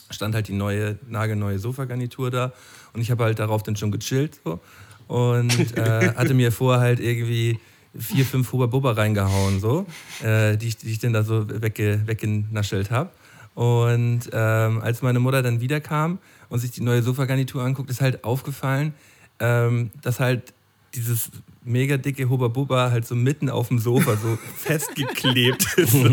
Stand 0.10 0.34
halt 0.34 0.48
die 0.48 0.54
neue, 0.54 0.98
nagelneue 1.08 1.60
Sofagarnitur 1.60 2.32
da. 2.32 2.54
Und 2.94 3.02
ich 3.02 3.12
habe 3.12 3.26
halt 3.26 3.40
darauf 3.40 3.62
dann 3.62 3.76
schon 3.76 3.92
gechillt. 3.92 4.40
So. 4.44 4.60
Und 5.08 5.78
äh, 5.78 6.14
hatte 6.16 6.34
mir 6.34 6.52
vorher 6.52 6.82
halt 6.82 7.00
irgendwie 7.00 7.60
vier, 8.00 8.26
fünf 8.26 8.52
Huber 8.52 8.68
Bubba 8.68 8.92
reingehauen, 8.92 9.60
so, 9.60 9.86
äh, 10.24 10.58
die, 10.58 10.68
ich, 10.68 10.78
die 10.78 10.92
ich 10.92 11.00
dann 11.00 11.14
da 11.14 11.24
so 11.24 11.46
wegge, 11.62 12.02
weggenaschelt 12.06 12.92
habe. 12.92 13.10
Und 13.56 14.30
ähm, 14.34 14.82
als 14.82 15.02
meine 15.02 15.20
Mutter 15.20 15.42
dann 15.42 15.62
wiederkam 15.62 16.20
und 16.50 16.60
sich 16.60 16.72
die 16.72 16.82
neue 16.82 17.02
Sofagarnitur 17.02 17.64
anguckt, 17.64 17.90
ist 17.90 18.02
halt 18.02 18.24
aufgefallen, 18.24 18.94
ähm, 19.40 19.90
dass 20.02 20.20
halt 20.20 20.54
dieses 20.94 21.32
mega 21.68 21.98
dicke 21.98 22.30
Hubba 22.30 22.48
Bubba 22.48 22.92
halt 22.92 23.06
so 23.06 23.14
mitten 23.14 23.50
auf 23.50 23.68
dem 23.68 23.80
Sofa 23.80 24.16
so 24.16 24.38
festgeklebt 24.58 25.78
ist. 25.78 25.92
So. 25.92 26.08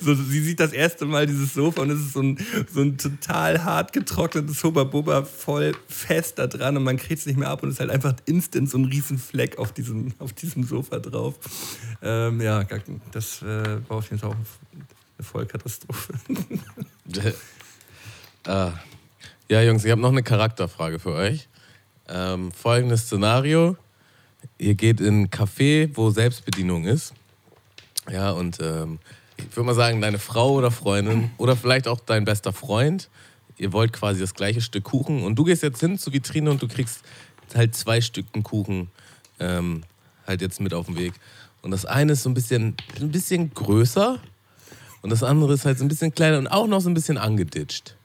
so, 0.00 0.14
sie 0.14 0.40
sieht 0.40 0.60
das 0.60 0.72
erste 0.72 1.04
Mal 1.04 1.26
dieses 1.26 1.52
Sofa 1.52 1.82
und 1.82 1.90
es 1.90 2.00
ist 2.00 2.12
so 2.12 2.22
ein, 2.22 2.38
so 2.72 2.80
ein 2.80 2.96
total 2.96 3.64
hart 3.64 3.92
getrocknetes 3.92 4.62
Hubba 4.62 4.84
Bubba 4.84 5.24
voll 5.24 5.74
fest 5.88 6.38
da 6.38 6.46
dran 6.46 6.76
und 6.76 6.84
man 6.84 6.96
kriegt 6.96 7.20
es 7.20 7.26
nicht 7.26 7.36
mehr 7.36 7.50
ab 7.50 7.62
und 7.62 7.70
es 7.70 7.74
ist 7.74 7.80
halt 7.80 7.90
einfach 7.90 8.14
instant 8.24 8.70
so 8.70 8.78
ein 8.78 8.84
riesen 8.84 9.18
Fleck 9.18 9.58
auf 9.58 9.72
diesem, 9.72 10.14
auf 10.18 10.32
diesem 10.32 10.62
Sofa 10.64 11.00
drauf. 11.00 11.34
Ähm, 12.00 12.40
ja, 12.40 12.64
das 13.12 13.42
äh, 13.42 13.78
war 13.88 13.98
auf 13.98 14.04
jeden 14.10 14.20
Fall 14.20 14.30
auch 14.30 14.36
eine 14.36 15.26
Vollkatastrophe. 15.26 16.14
äh, 18.46 18.70
ja, 19.50 19.62
Jungs, 19.62 19.84
ich 19.84 19.90
habe 19.90 20.00
noch 20.00 20.12
eine 20.12 20.22
Charakterfrage 20.22 20.98
für 20.98 21.12
euch. 21.12 21.48
Ähm, 22.08 22.52
folgendes 22.52 23.06
Szenario 23.06 23.76
ihr 24.58 24.74
geht 24.74 25.00
in 25.00 25.22
ein 25.22 25.30
Café, 25.30 25.90
wo 25.94 26.10
Selbstbedienung 26.10 26.84
ist. 26.84 27.14
Ja, 28.10 28.30
und 28.32 28.58
ähm, 28.60 28.98
ich 29.36 29.56
würde 29.56 29.66
mal 29.66 29.74
sagen, 29.74 30.00
deine 30.00 30.18
Frau 30.18 30.52
oder 30.52 30.70
Freundin 30.70 31.30
oder 31.38 31.56
vielleicht 31.56 31.88
auch 31.88 32.00
dein 32.00 32.24
bester 32.24 32.52
Freund, 32.52 33.08
ihr 33.56 33.72
wollt 33.72 33.92
quasi 33.92 34.20
das 34.20 34.34
gleiche 34.34 34.60
Stück 34.60 34.84
Kuchen 34.84 35.22
und 35.22 35.36
du 35.36 35.44
gehst 35.44 35.62
jetzt 35.62 35.80
hin 35.80 35.98
zur 35.98 36.12
Vitrine 36.12 36.50
und 36.50 36.62
du 36.62 36.68
kriegst 36.68 37.00
halt 37.54 37.74
zwei 37.74 38.00
Stücken 38.00 38.42
Kuchen 38.42 38.90
ähm, 39.40 39.84
halt 40.26 40.40
jetzt 40.40 40.60
mit 40.60 40.74
auf 40.74 40.86
den 40.86 40.96
Weg. 40.96 41.14
Und 41.62 41.70
das 41.70 41.84
eine 41.86 42.12
ist 42.12 42.22
so 42.22 42.30
ein 42.30 42.34
bisschen, 42.34 42.76
ein 43.00 43.10
bisschen 43.10 43.52
größer 43.54 44.18
und 45.02 45.10
das 45.10 45.22
andere 45.22 45.54
ist 45.54 45.64
halt 45.64 45.78
so 45.78 45.84
ein 45.84 45.88
bisschen 45.88 46.14
kleiner 46.14 46.38
und 46.38 46.46
auch 46.46 46.66
noch 46.66 46.80
so 46.80 46.90
ein 46.90 46.94
bisschen 46.94 47.18
angeditscht. 47.18 47.96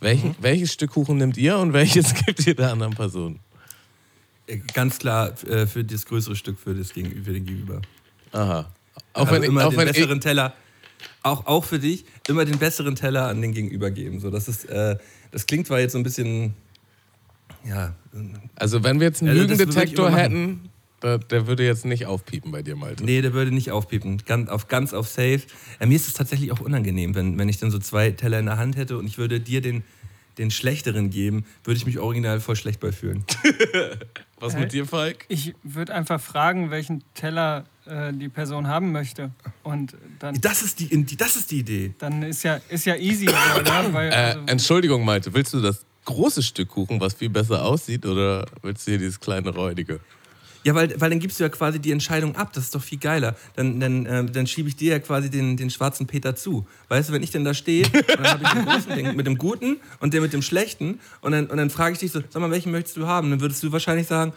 Welchen, 0.00 0.30
mhm. 0.30 0.36
Welches 0.40 0.72
Stück 0.72 0.92
Kuchen 0.92 1.18
nehmt 1.18 1.36
ihr 1.36 1.58
und 1.58 1.72
welches 1.74 2.14
gibt 2.14 2.46
ihr 2.46 2.54
der 2.54 2.72
anderen 2.72 2.94
Person? 2.94 3.38
Ganz 4.74 4.98
klar 4.98 5.32
äh, 5.44 5.66
für 5.66 5.84
das 5.84 6.04
größere 6.06 6.36
Stück 6.36 6.58
für, 6.58 6.74
das 6.74 6.92
Gegenüber, 6.92 7.24
für 7.24 7.32
den 7.32 7.46
Gegenüber. 7.46 7.82
Aha. 8.32 8.70
Auch 9.12 9.20
also 9.20 9.32
wenn 9.32 9.42
immer 9.44 9.66
auch 9.66 9.70
den 9.70 9.78
wenn 9.78 9.86
besseren 9.88 10.20
Teller, 10.20 10.54
auch, 11.22 11.46
auch 11.46 11.64
für 11.64 11.78
dich, 11.78 12.04
immer 12.28 12.44
den 12.44 12.58
besseren 12.58 12.96
Teller 12.96 13.28
an 13.28 13.40
den 13.40 13.52
Gegenüber 13.52 13.90
geben. 13.90 14.20
So, 14.20 14.30
das, 14.30 14.48
ist, 14.48 14.64
äh, 14.64 14.96
das 15.30 15.46
klingt 15.46 15.66
zwar 15.66 15.80
jetzt 15.80 15.92
so 15.92 15.98
ein 15.98 16.02
bisschen, 16.02 16.54
ja. 17.64 17.94
Also 18.56 18.82
wenn 18.82 19.00
wir 19.00 19.06
jetzt 19.06 19.22
einen 19.22 19.36
Lügendetektor 19.36 20.10
hätten, 20.10 20.68
der, 21.02 21.18
der, 21.18 21.46
würde 21.46 21.64
jetzt 21.64 21.84
nicht 21.84 22.06
aufpiepen 22.06 22.52
bei 22.52 22.62
dir, 22.62 22.76
Malte. 22.76 23.04
Nee, 23.04 23.22
der 23.22 23.32
würde 23.32 23.52
nicht 23.52 23.72
aufpiepen. 23.72 24.18
Ganz 24.24 24.48
auf, 24.48 24.68
ganz 24.68 24.92
auf 24.94 25.08
safe. 25.08 25.42
Äh, 25.80 25.86
mir 25.86 25.96
ist 25.96 26.06
es 26.06 26.14
tatsächlich 26.14 26.52
auch 26.52 26.60
unangenehm, 26.60 27.14
wenn, 27.14 27.38
wenn 27.38 27.48
ich 27.48 27.58
dann 27.58 27.70
so 27.70 27.78
zwei 27.78 28.10
Teller 28.10 28.38
in 28.38 28.46
der 28.46 28.56
Hand 28.56 28.76
hätte 28.76 28.98
und 28.98 29.06
ich 29.06 29.18
würde 29.18 29.40
dir 29.40 29.60
den, 29.60 29.82
den 30.38 30.50
schlechteren 30.50 31.10
geben, 31.10 31.44
würde 31.64 31.78
ich 31.78 31.86
mich 31.86 31.98
original 31.98 32.40
voll 32.40 32.56
schlecht 32.56 32.80
bei 32.80 32.92
fühlen. 32.92 33.24
Was 34.40 34.56
mit 34.56 34.72
dir, 34.72 34.86
Falk? 34.86 35.24
Ich 35.28 35.54
würde 35.62 35.94
einfach 35.94 36.20
fragen, 36.20 36.70
welchen 36.70 37.04
Teller 37.14 37.64
äh, 37.86 38.12
die 38.12 38.28
Person 38.28 38.66
haben 38.66 38.90
möchte. 38.90 39.30
Und 39.62 39.96
dann, 40.18 40.40
das, 40.40 40.62
ist 40.62 40.80
die, 40.80 41.16
das 41.16 41.36
ist 41.36 41.50
die 41.50 41.60
Idee. 41.60 41.94
Dann 41.98 42.22
ist 42.22 42.42
ja, 42.42 42.60
ist 42.68 42.84
ja 42.84 42.96
easy. 42.96 43.28
oder? 43.28 43.92
Weil, 43.92 44.10
äh, 44.10 44.14
also 44.14 44.40
Entschuldigung, 44.46 45.04
Malte, 45.04 45.32
willst 45.32 45.54
du 45.54 45.60
das 45.60 45.84
große 46.04 46.42
Stück 46.42 46.70
Kuchen, 46.70 47.00
was 47.00 47.14
viel 47.14 47.30
besser 47.30 47.64
aussieht, 47.64 48.04
oder 48.04 48.46
willst 48.62 48.86
du 48.86 48.92
hier 48.92 48.98
dieses 48.98 49.20
kleine 49.20 49.50
räudige? 49.50 50.00
Ja, 50.64 50.74
weil, 50.74 51.00
weil 51.00 51.10
dann 51.10 51.18
gibst 51.18 51.40
du 51.40 51.44
ja 51.44 51.48
quasi 51.48 51.80
die 51.80 51.90
Entscheidung 51.90 52.36
ab. 52.36 52.52
Das 52.52 52.64
ist 52.64 52.74
doch 52.74 52.82
viel 52.82 52.98
geiler. 52.98 53.34
Dann, 53.56 53.80
dann, 53.80 54.06
äh, 54.06 54.24
dann 54.24 54.46
schiebe 54.46 54.68
ich 54.68 54.76
dir 54.76 54.92
ja 54.92 54.98
quasi 55.00 55.28
den, 55.30 55.56
den 55.56 55.70
schwarzen 55.70 56.06
Peter 56.06 56.36
zu. 56.36 56.66
Weißt 56.88 57.08
du, 57.08 57.12
wenn 57.12 57.22
ich 57.22 57.30
denn 57.30 57.44
da 57.44 57.52
stehe, 57.54 57.84
dann 58.06 58.24
habe 58.24 58.44
ich 58.44 58.50
den 58.50 58.64
großen 58.64 58.94
den 58.94 59.16
mit 59.16 59.26
dem 59.26 59.38
guten 59.38 59.78
und 60.00 60.14
den 60.14 60.22
mit 60.22 60.32
dem 60.32 60.42
schlechten. 60.42 61.00
Und 61.20 61.32
dann, 61.32 61.46
und 61.46 61.56
dann 61.56 61.70
frage 61.70 61.94
ich 61.94 61.98
dich 61.98 62.12
so, 62.12 62.20
sag 62.28 62.40
mal, 62.40 62.50
welchen 62.50 62.70
möchtest 62.70 62.96
du 62.96 63.06
haben? 63.06 63.30
Dann 63.30 63.40
würdest 63.40 63.62
du 63.62 63.72
wahrscheinlich 63.72 64.06
sagen, 64.06 64.32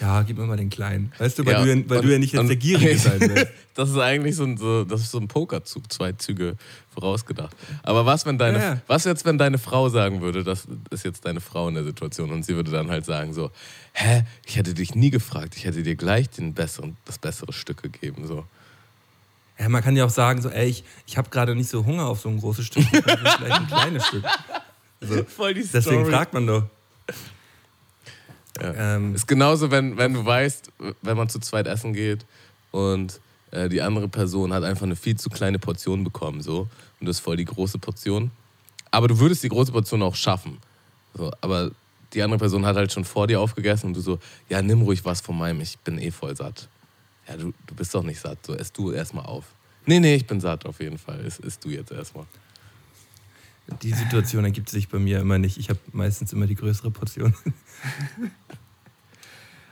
ja, 0.00 0.22
gib 0.22 0.38
mir 0.38 0.46
mal 0.46 0.56
den 0.56 0.70
kleinen. 0.70 1.12
Weißt 1.18 1.38
du, 1.38 1.44
weil, 1.44 1.52
ja, 1.52 1.60
du, 1.60 1.90
weil 1.90 1.98
und, 1.98 2.04
du 2.06 2.12
ja 2.12 2.18
nicht 2.18 2.32
jetzt 2.32 2.48
der 2.48 2.56
Gierige 2.56 2.96
sein 2.96 3.20
willst. 3.20 3.48
das 3.74 3.90
ist 3.90 3.98
eigentlich 3.98 4.34
so 4.34 4.44
ein, 4.44 4.56
so, 4.56 4.84
das 4.84 5.02
ist 5.02 5.10
so 5.10 5.18
ein 5.18 5.28
Pokerzug, 5.28 5.92
zwei 5.92 6.12
Züge 6.12 6.56
vorausgedacht. 6.94 7.54
Aber 7.82 8.06
was, 8.06 8.24
wenn 8.24 8.38
deine, 8.38 8.58
ja, 8.58 8.64
ja. 8.74 8.82
was 8.86 9.04
jetzt, 9.04 9.26
wenn 9.26 9.36
deine 9.36 9.58
Frau 9.58 9.90
sagen 9.90 10.22
würde, 10.22 10.42
das 10.42 10.66
ist 10.90 11.04
jetzt 11.04 11.26
deine 11.26 11.40
Frau 11.40 11.68
in 11.68 11.74
der 11.74 11.84
Situation 11.84 12.30
und 12.30 12.44
sie 12.44 12.56
würde 12.56 12.70
dann 12.70 12.90
halt 12.90 13.04
sagen 13.04 13.34
so, 13.34 13.50
hä, 13.92 14.24
ich 14.46 14.56
hätte 14.56 14.72
dich 14.72 14.94
nie 14.94 15.10
gefragt, 15.10 15.54
ich 15.56 15.66
hätte 15.66 15.82
dir 15.82 15.96
gleich 15.96 16.30
den 16.30 16.54
besseren, 16.54 16.96
das 17.04 17.18
bessere 17.18 17.52
Stück 17.52 17.82
gegeben, 17.82 18.26
so. 18.26 18.44
Ja, 19.58 19.68
man 19.68 19.82
kann 19.82 19.94
ja 19.94 20.06
auch 20.06 20.10
sagen, 20.10 20.40
so, 20.40 20.48
ey, 20.48 20.68
ich, 20.68 20.84
ich 21.06 21.18
habe 21.18 21.28
gerade 21.28 21.54
nicht 21.54 21.68
so 21.68 21.84
Hunger 21.84 22.06
auf 22.06 22.20
so 22.20 22.30
ein 22.30 22.40
großes 22.40 22.64
Stück, 22.64 22.84
ich 22.84 23.04
vielleicht 23.04 23.50
ein 23.50 23.66
kleines 23.66 24.06
Stück. 24.06 24.24
Also, 25.02 25.24
Voll 25.24 25.54
die 25.54 25.60
deswegen 25.60 26.04
Story. 26.04 26.10
fragt 26.10 26.32
man 26.32 26.46
doch. 26.46 26.64
Ja. 28.60 28.96
Ähm, 28.96 29.14
Ist 29.14 29.26
genauso, 29.26 29.70
wenn, 29.70 29.96
wenn 29.96 30.14
du 30.14 30.24
weißt, 30.24 30.70
wenn 31.02 31.16
man 31.16 31.28
zu 31.28 31.38
zweit 31.38 31.66
essen 31.66 31.92
geht 31.92 32.26
und 32.70 33.20
äh, 33.50 33.68
die 33.68 33.82
andere 33.82 34.08
Person 34.08 34.52
hat 34.52 34.64
einfach 34.64 34.84
eine 34.84 34.96
viel 34.96 35.16
zu 35.16 35.30
kleine 35.30 35.58
Portion 35.58 36.04
bekommen, 36.04 36.42
so, 36.42 36.68
und 37.00 37.06
das 37.06 37.16
ist 37.16 37.20
voll 37.20 37.36
die 37.36 37.44
große 37.44 37.78
Portion. 37.78 38.30
Aber 38.90 39.08
du 39.08 39.18
würdest 39.18 39.42
die 39.42 39.48
große 39.48 39.72
Portion 39.72 40.02
auch 40.02 40.14
schaffen. 40.14 40.58
So, 41.14 41.30
aber 41.40 41.70
die 42.12 42.22
andere 42.22 42.38
Person 42.38 42.66
hat 42.66 42.76
halt 42.76 42.92
schon 42.92 43.04
vor 43.04 43.26
dir 43.26 43.40
aufgegessen 43.40 43.88
und 43.88 43.96
du 43.96 44.00
so, 44.00 44.18
ja, 44.48 44.60
nimm 44.62 44.82
ruhig 44.82 45.04
was 45.04 45.20
von 45.20 45.38
meinem, 45.38 45.60
ich 45.60 45.78
bin 45.78 45.98
eh 45.98 46.10
voll 46.10 46.36
satt. 46.36 46.68
Ja, 47.28 47.36
du, 47.36 47.52
du 47.66 47.74
bist 47.74 47.94
doch 47.94 48.02
nicht 48.02 48.20
satt, 48.20 48.38
so 48.44 48.54
ess 48.54 48.72
du 48.72 48.92
erstmal 48.92 49.26
auf. 49.26 49.44
Nee, 49.86 50.00
nee, 50.00 50.16
ich 50.16 50.26
bin 50.26 50.40
satt 50.40 50.66
auf 50.66 50.80
jeden 50.80 50.98
Fall. 50.98 51.24
Iss, 51.24 51.38
iss 51.38 51.58
du 51.58 51.70
jetzt 51.70 51.92
erstmal. 51.92 52.26
Die 53.82 53.92
Situation 53.92 54.44
ergibt 54.44 54.68
sich 54.68 54.88
bei 54.88 54.98
mir 54.98 55.20
immer 55.20 55.38
nicht. 55.38 55.58
Ich 55.58 55.68
habe 55.68 55.78
meistens 55.92 56.32
immer 56.32 56.46
die 56.46 56.56
größere 56.56 56.90
Portion. 56.90 57.34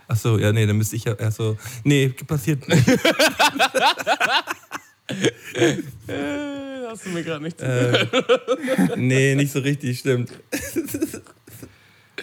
Ach 0.09 0.17
so, 0.17 0.39
ja, 0.39 0.53
nee, 0.53 0.67
dann 0.67 0.79
müsste 0.79 0.97
ich 0.97 1.05
ja. 1.05 1.15
Ach 1.21 1.33
so, 1.33 1.59
nee, 1.85 2.09
passiert 2.09 2.67
nicht. 2.69 2.89
Hast 6.89 7.05
du 7.07 7.11
mir 7.11 7.23
gerade 7.23 7.43
nicht 7.45 7.61
äh, 7.61 8.07
nee, 8.97 9.35
nicht 9.35 9.53
so 9.53 9.59
richtig, 9.61 9.99
stimmt. 9.99 10.33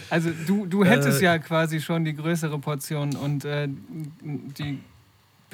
Also 0.10 0.32
du, 0.48 0.66
du 0.66 0.84
hättest 0.84 1.22
Äh, 1.22 1.26
ja 1.26 1.38
quasi 1.38 1.80
schon 1.82 2.06
die 2.06 2.16
größere 2.16 2.60
Portion 2.60 3.16
und 3.16 3.46
äh, 3.46 3.68
die 4.22 4.80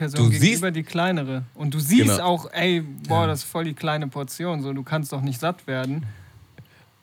Person 0.02 0.18
Du 0.26 0.30
gegenüber 0.32 0.68
siehst- 0.68 0.76
die 0.76 0.82
kleinere. 0.84 1.44
Und 1.54 1.76
du 1.76 1.80
siehst 1.80 2.10
Genau. 2.10 2.24
auch, 2.24 2.52
ey, 2.54 2.82
boah, 2.82 3.28
das 3.28 3.40
ist 3.44 3.46
voll 3.52 3.66
die 3.66 3.74
kleine 3.76 4.08
Portion, 4.08 4.64
so 4.64 4.74
du 4.74 4.82
kannst 4.82 5.14
doch 5.14 5.22
nicht 5.22 5.40
satt 5.40 5.68
werden. 5.68 6.08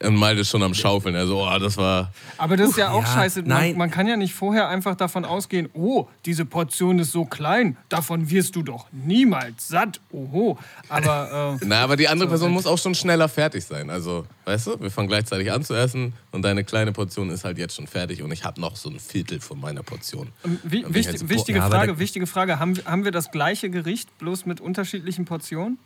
Und 0.01 0.15
Malte 0.15 0.43
ist 0.43 0.51
schon 0.51 0.63
am 0.63 0.75
Schaufeln. 0.75 1.17
Also, 1.17 1.43
oh, 1.43 1.59
das 1.59 1.77
war. 1.77 2.13
Aber 2.37 2.57
das 2.57 2.71
ist 2.71 2.79
ja 2.79 2.91
auch 2.91 3.03
ja, 3.03 3.15
scheiße. 3.15 3.43
nein. 3.45 3.71
Man, 3.71 3.79
man 3.79 3.91
kann 3.91 4.07
ja 4.07 4.17
nicht 4.17 4.33
vorher 4.33 4.69
einfach 4.69 4.95
davon 4.95 5.25
ausgehen, 5.25 5.69
oh, 5.75 6.07
diese 6.25 6.45
Portion 6.45 7.01
ist 7.01 7.11
so 7.11 7.25
klein, 7.25 7.77
davon 7.89 8.31
wirst 8.31 8.55
du 8.55 8.63
doch 8.63 8.87
niemals 8.93 9.67
satt. 9.69 10.01
Oho. 10.13 10.57
Aber 10.89 11.57
äh, 11.61 11.65
Na, 11.67 11.83
aber 11.83 11.97
die 11.97 12.07
andere 12.07 12.29
So, 12.29 12.33
Person 12.33 12.53
muss 12.53 12.67
auch 12.67 12.79
schon 12.79 12.95
schneller 12.95 13.29
fertig 13.29 13.65
sein. 13.65 13.91
Also, 13.91 14.25
weißt 14.45 14.69
du, 14.69 14.81
wir 14.81 14.91
fangen 14.91 15.09
gleichzeitig 15.09 15.51
an 15.51 15.65
zu 15.65 15.75
essen 15.75 16.13
und 16.31 16.43
deine 16.43 16.63
kleine 16.63 16.93
Portion 16.93 17.31
ist 17.31 17.45
halt 17.45 17.59
jetzt 17.59 17.75
schon 17.75 17.89
fertig 17.89 18.23
und 18.23 18.31
ich 18.31 18.45
habe 18.45 18.61
noch 18.61 18.77
so 18.77 18.89
ein 18.91 19.01
Viertel 19.01 19.41
von 19.41 19.59
meiner 19.61 19.83
Portion. 19.83 20.29
ähm, 20.45 20.61
wi 20.63 20.83
Dann 20.83 20.93
bin 20.93 21.01
ich 21.01 21.09
wichtig, 21.09 21.09
halt 21.09 21.19
so, 21.19 21.29
wichtige 21.29 21.63
Frage, 21.63 21.99
wichtige 21.99 22.27
Frage. 22.29 22.59
Haben, 22.61 22.75
haben 22.85 23.05
wir 23.05 23.11
das 23.13 23.33
gleiche 23.33 23.69
Gericht, 23.69 24.17
bloß 24.19 24.47
mit 24.47 24.61
unterschiedlichen 24.61 25.25
Portionen? 25.25 25.79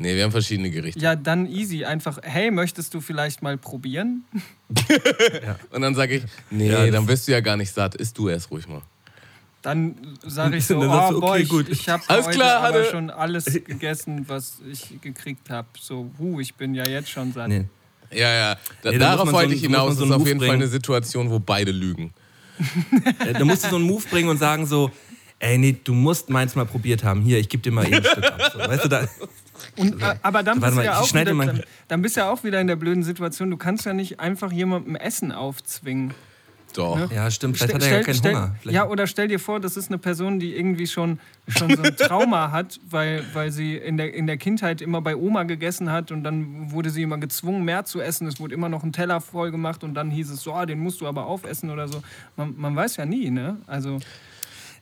Nee, 0.00 0.16
wir 0.16 0.24
haben 0.24 0.30
verschiedene 0.32 0.70
Gerichte. 0.70 0.98
Ja, 0.98 1.14
dann 1.14 1.46
easy. 1.46 1.84
Einfach, 1.84 2.18
hey, 2.22 2.50
möchtest 2.50 2.94
du 2.94 3.02
vielleicht 3.02 3.42
mal 3.42 3.58
probieren? 3.58 4.24
Und 5.70 5.82
dann 5.82 5.94
sage 5.94 6.16
ich, 6.16 6.22
nee, 6.50 6.70
Ja, 6.70 6.86
dann 6.90 7.04
bist 7.04 7.28
du 7.28 7.32
ja 7.32 7.40
gar 7.40 7.56
nicht 7.58 7.70
satt, 7.72 7.96
isst 7.96 8.16
du 8.16 8.28
erst 8.30 8.50
ruhig 8.50 8.66
mal. 8.66 8.80
Dann 9.62 9.94
sage 10.26 10.56
ich 10.56 10.64
so, 10.64 10.78
oh, 10.80 11.20
okay, 11.22 11.42
ich, 11.42 11.48
gut. 11.50 11.68
ich 11.68 11.86
habe 11.90 12.02
Alles 12.06 12.26
heute 12.28 12.38
klar, 12.38 12.62
aber 12.62 12.78
Hanne. 12.78 12.90
schon 12.90 13.10
alles 13.10 13.44
gegessen, 13.44 14.24
was 14.26 14.54
ich 14.72 14.98
gekriegt 15.02 15.50
habe. 15.50 15.68
So, 15.78 16.10
huh, 16.18 16.40
ich 16.40 16.54
bin 16.54 16.74
ja 16.74 16.88
jetzt 16.88 17.10
schon 17.10 17.32
satt. 17.34 17.48
Nee. 17.48 17.66
Ja, 18.10 18.32
ja. 18.34 18.56
Da, 18.82 18.90
Nee, 18.92 18.98
darauf 18.98 19.28
so 19.28 19.34
wollte 19.34 19.50
ein- 19.50 19.56
ich 19.56 19.60
hinaus. 19.60 19.96
so 19.96 20.00
Das 20.00 20.08
ist 20.08 20.16
auf 20.16 20.26
jeden 20.26 20.38
Move 20.38 20.46
Fall 20.46 20.54
eine 20.54 20.64
bringen. 20.64 20.72
Situation, 20.72 21.30
wo 21.30 21.38
beide 21.40 21.72
lügen. 21.72 22.14
Da 23.34 23.44
musst 23.44 23.64
du 23.66 23.68
so 23.68 23.76
einen 23.76 23.84
Move 23.84 24.04
bringen 24.10 24.30
und 24.30 24.38
sagen 24.38 24.64
so, 24.66 24.90
ey, 25.40 25.58
nee, 25.58 25.76
du 25.84 25.92
musst 25.92 26.30
meins 26.30 26.54
mal 26.54 26.64
probiert 26.64 27.04
haben. 27.04 27.20
Hier, 27.20 27.38
ich 27.38 27.48
gebe 27.50 27.62
dir 27.62 27.70
mal 27.72 27.84
eben 27.86 27.96
ein 27.96 28.04
Stück 28.04 28.24
ab. 28.24 28.50
So, 28.54 28.58
weißt 28.60 28.84
du, 28.84 28.88
da, 28.88 29.06
Und, 29.76 30.02
äh, 30.02 30.14
aber 30.22 30.42
dann 30.42 30.60
bist, 30.60 30.72
du 30.72 30.76
mal, 30.76 30.84
ja 30.84 30.98
auch 31.00 31.12
wieder, 31.14 31.24
dann, 31.34 31.62
dann 31.88 32.02
bist 32.02 32.16
du 32.16 32.20
ja 32.20 32.30
auch 32.30 32.44
wieder 32.44 32.60
in 32.60 32.66
der 32.66 32.76
blöden 32.76 33.02
Situation. 33.02 33.50
Du 33.50 33.56
kannst 33.56 33.84
ja 33.86 33.92
nicht 33.92 34.20
einfach 34.20 34.52
jemandem 34.52 34.96
Essen 34.96 35.32
aufzwingen. 35.32 36.14
Doch. 36.72 37.10
ja, 37.10 37.28
stimmt, 37.32 37.56
vielleicht 37.56 37.72
Stell- 37.74 37.82
hat 37.82 37.90
er 37.92 37.98
ja 37.98 38.04
keinen 38.04 38.14
stell- 38.14 38.34
Hunger. 38.36 38.54
Vielleicht- 38.60 38.74
Ja, 38.76 38.86
oder 38.86 39.08
stell 39.08 39.26
dir 39.26 39.40
vor, 39.40 39.58
das 39.58 39.76
ist 39.76 39.88
eine 39.88 39.98
Person, 39.98 40.38
die 40.38 40.54
irgendwie 40.56 40.86
schon, 40.86 41.18
schon 41.48 41.74
so 41.74 41.82
ein 41.82 41.96
Trauma 41.96 42.50
hat, 42.52 42.78
weil, 42.88 43.24
weil 43.32 43.50
sie 43.50 43.74
in 43.76 43.96
der, 43.96 44.14
in 44.14 44.28
der 44.28 44.36
Kindheit 44.36 44.80
immer 44.80 45.00
bei 45.00 45.16
Oma 45.16 45.42
gegessen 45.42 45.90
hat 45.90 46.12
und 46.12 46.22
dann 46.22 46.70
wurde 46.70 46.90
sie 46.90 47.02
immer 47.02 47.18
gezwungen, 47.18 47.64
mehr 47.64 47.84
zu 47.86 48.00
essen. 48.00 48.28
Es 48.28 48.38
wurde 48.38 48.54
immer 48.54 48.68
noch 48.68 48.84
ein 48.84 48.92
Teller 48.92 49.20
voll 49.20 49.50
gemacht 49.50 49.82
und 49.82 49.94
dann 49.94 50.12
hieß 50.12 50.30
es 50.30 50.42
so, 50.44 50.54
ah, 50.54 50.64
den 50.64 50.78
musst 50.78 51.00
du 51.00 51.08
aber 51.08 51.26
aufessen 51.26 51.70
oder 51.70 51.88
so. 51.88 52.04
Man, 52.36 52.54
man 52.56 52.76
weiß 52.76 52.98
ja 52.98 53.04
nie, 53.04 53.30
ne? 53.30 53.56
Also, 53.66 53.98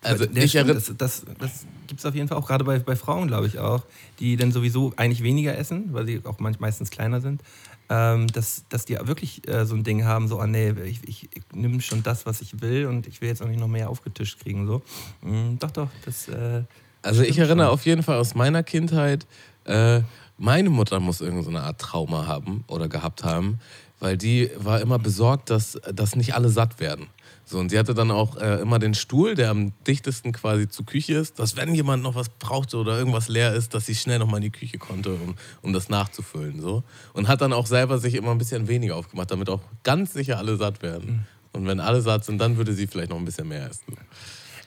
Also, 0.02 0.26
Der 0.26 0.44
ich 0.44 0.50
stimmt, 0.50 0.70
das, 0.70 0.92
das, 0.96 1.24
das 1.38 1.66
gibt 1.86 2.00
es 2.00 2.06
auf 2.06 2.14
jeden 2.14 2.28
Fall 2.28 2.38
auch 2.38 2.46
gerade 2.46 2.64
bei, 2.64 2.78
bei 2.78 2.94
Frauen, 2.94 3.26
glaube 3.26 3.46
ich 3.46 3.58
auch, 3.58 3.82
die 4.20 4.36
dann 4.36 4.52
sowieso 4.52 4.92
eigentlich 4.96 5.22
weniger 5.22 5.56
essen, 5.58 5.92
weil 5.92 6.06
sie 6.06 6.20
auch 6.24 6.38
manch, 6.38 6.60
meistens 6.60 6.90
kleiner 6.90 7.20
sind, 7.20 7.42
ähm, 7.88 8.26
dass, 8.28 8.64
dass 8.68 8.84
die 8.84 8.96
wirklich 9.02 9.48
äh, 9.48 9.64
so 9.66 9.74
ein 9.74 9.82
Ding 9.82 10.04
haben, 10.04 10.28
so, 10.28 10.38
ah 10.38 10.46
nee, 10.46 10.70
ich, 10.84 11.00
ich, 11.08 11.28
ich 11.34 11.42
nehme 11.52 11.80
schon 11.80 12.02
das, 12.02 12.26
was 12.26 12.40
ich 12.40 12.60
will 12.60 12.86
und 12.86 13.06
ich 13.06 13.20
will 13.20 13.28
jetzt 13.28 13.42
auch 13.42 13.48
nicht 13.48 13.58
noch 13.60 13.68
mehr 13.68 13.88
aufgetischt 13.90 14.38
kriegen. 14.40 14.66
So. 14.66 14.82
Mm, 15.22 15.58
doch, 15.58 15.70
doch, 15.70 15.88
das... 16.04 16.28
Äh, 16.28 16.62
Also 17.02 17.22
ich 17.22 17.38
erinnere 17.38 17.66
schon. 17.66 17.74
auf 17.74 17.86
jeden 17.86 18.02
Fall 18.02 18.18
aus 18.18 18.34
meiner 18.34 18.62
Kindheit, 18.62 19.26
äh, 19.64 20.02
meine 20.36 20.70
Mutter 20.70 21.00
muss 21.00 21.20
irgendeine 21.20 21.44
so 21.44 21.50
eine 21.50 21.62
Art 21.62 21.80
Trauma 21.80 22.26
haben 22.26 22.64
oder 22.68 22.88
gehabt 22.88 23.24
haben, 23.24 23.58
weil 23.98 24.16
die 24.16 24.50
war 24.56 24.80
immer 24.80 24.98
besorgt, 24.98 25.50
dass, 25.50 25.78
dass 25.92 26.14
nicht 26.14 26.34
alle 26.34 26.48
satt 26.50 26.78
werden. 26.78 27.08
So, 27.48 27.58
und 27.58 27.70
sie 27.70 27.78
hatte 27.78 27.94
dann 27.94 28.10
auch 28.10 28.36
äh, 28.36 28.60
immer 28.60 28.78
den 28.78 28.92
Stuhl, 28.92 29.34
der 29.34 29.50
am 29.50 29.72
dichtesten 29.86 30.32
quasi 30.32 30.68
zur 30.68 30.84
Küche 30.84 31.14
ist, 31.14 31.38
dass 31.38 31.56
wenn 31.56 31.74
jemand 31.74 32.02
noch 32.02 32.14
was 32.14 32.28
brauchte 32.28 32.76
oder 32.76 32.98
irgendwas 32.98 33.28
leer 33.28 33.54
ist, 33.54 33.72
dass 33.72 33.86
sie 33.86 33.94
schnell 33.94 34.18
noch 34.18 34.26
mal 34.26 34.36
in 34.36 34.42
die 34.42 34.50
Küche 34.50 34.76
konnte, 34.76 35.14
um, 35.14 35.34
um 35.62 35.72
das 35.72 35.88
nachzufüllen. 35.88 36.60
So. 36.60 36.84
Und 37.14 37.26
hat 37.26 37.40
dann 37.40 37.54
auch 37.54 37.66
selber 37.66 37.98
sich 37.98 38.14
immer 38.14 38.32
ein 38.32 38.38
bisschen 38.38 38.68
weniger 38.68 38.96
aufgemacht, 38.96 39.30
damit 39.30 39.48
auch 39.48 39.62
ganz 39.82 40.12
sicher 40.12 40.36
alle 40.36 40.56
satt 40.56 40.82
werden. 40.82 41.26
Und 41.52 41.66
wenn 41.66 41.80
alle 41.80 42.02
satt 42.02 42.26
sind, 42.26 42.38
dann 42.38 42.58
würde 42.58 42.74
sie 42.74 42.86
vielleicht 42.86 43.08
noch 43.08 43.16
ein 43.16 43.24
bisschen 43.24 43.48
mehr 43.48 43.66
essen. 43.70 43.96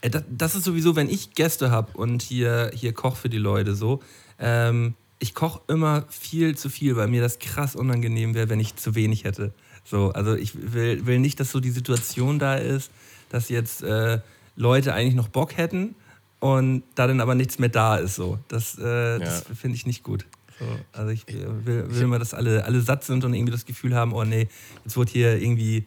Äh, 0.01 0.09
Das, 0.09 0.23
das 0.29 0.55
ist 0.55 0.63
sowieso, 0.63 0.95
wenn 0.95 1.07
ich 1.07 1.35
Gäste 1.35 1.69
habe 1.69 1.95
und 1.95 2.23
hier, 2.23 2.71
hier 2.73 2.93
koche 2.93 3.15
für 3.15 3.29
die 3.29 3.37
Leute 3.37 3.75
so. 3.75 4.01
Ähm, 4.39 4.95
ich 5.19 5.35
koche 5.35 5.61
immer 5.67 6.05
viel 6.09 6.57
zu 6.57 6.69
viel, 6.69 6.95
weil 6.95 7.07
mir 7.07 7.21
das 7.21 7.37
krass 7.37 7.75
unangenehm 7.75 8.33
wäre, 8.33 8.49
wenn 8.49 8.59
ich 8.59 8.75
zu 8.75 8.95
wenig 8.95 9.23
hätte. 9.23 9.53
So, 9.83 10.11
also 10.11 10.35
ich 10.35 10.73
will, 10.73 11.05
will 11.05 11.19
nicht, 11.19 11.39
dass 11.39 11.51
so 11.51 11.59
die 11.59 11.71
Situation 11.71 12.39
da 12.39 12.55
ist, 12.55 12.91
dass 13.29 13.49
jetzt 13.49 13.83
äh, 13.83 14.19
Leute 14.55 14.93
eigentlich 14.93 15.15
noch 15.15 15.27
Bock 15.27 15.57
hätten 15.57 15.95
und 16.39 16.83
da 16.95 17.07
dann 17.07 17.19
aber 17.19 17.35
nichts 17.35 17.59
mehr 17.59 17.69
da 17.69 17.97
ist. 17.97 18.15
So. 18.15 18.39
Das, 18.47 18.77
äh, 18.77 19.19
das 19.19 19.45
finde 19.59 19.75
ich 19.75 19.85
nicht 19.85 20.03
gut. 20.03 20.25
So, 20.59 20.65
also 20.93 21.09
ich 21.09 21.25
will, 21.27 21.85
will, 21.89 22.01
immer, 22.01 22.19
dass 22.19 22.33
alle, 22.33 22.65
alle 22.65 22.81
satt 22.81 23.03
sind 23.03 23.25
und 23.25 23.33
irgendwie 23.33 23.51
das 23.51 23.65
Gefühl 23.65 23.95
haben, 23.95 24.13
oh 24.13 24.23
nee, 24.23 24.47
jetzt 24.85 24.95
wird 24.95 25.09
hier 25.09 25.41
irgendwie 25.41 25.85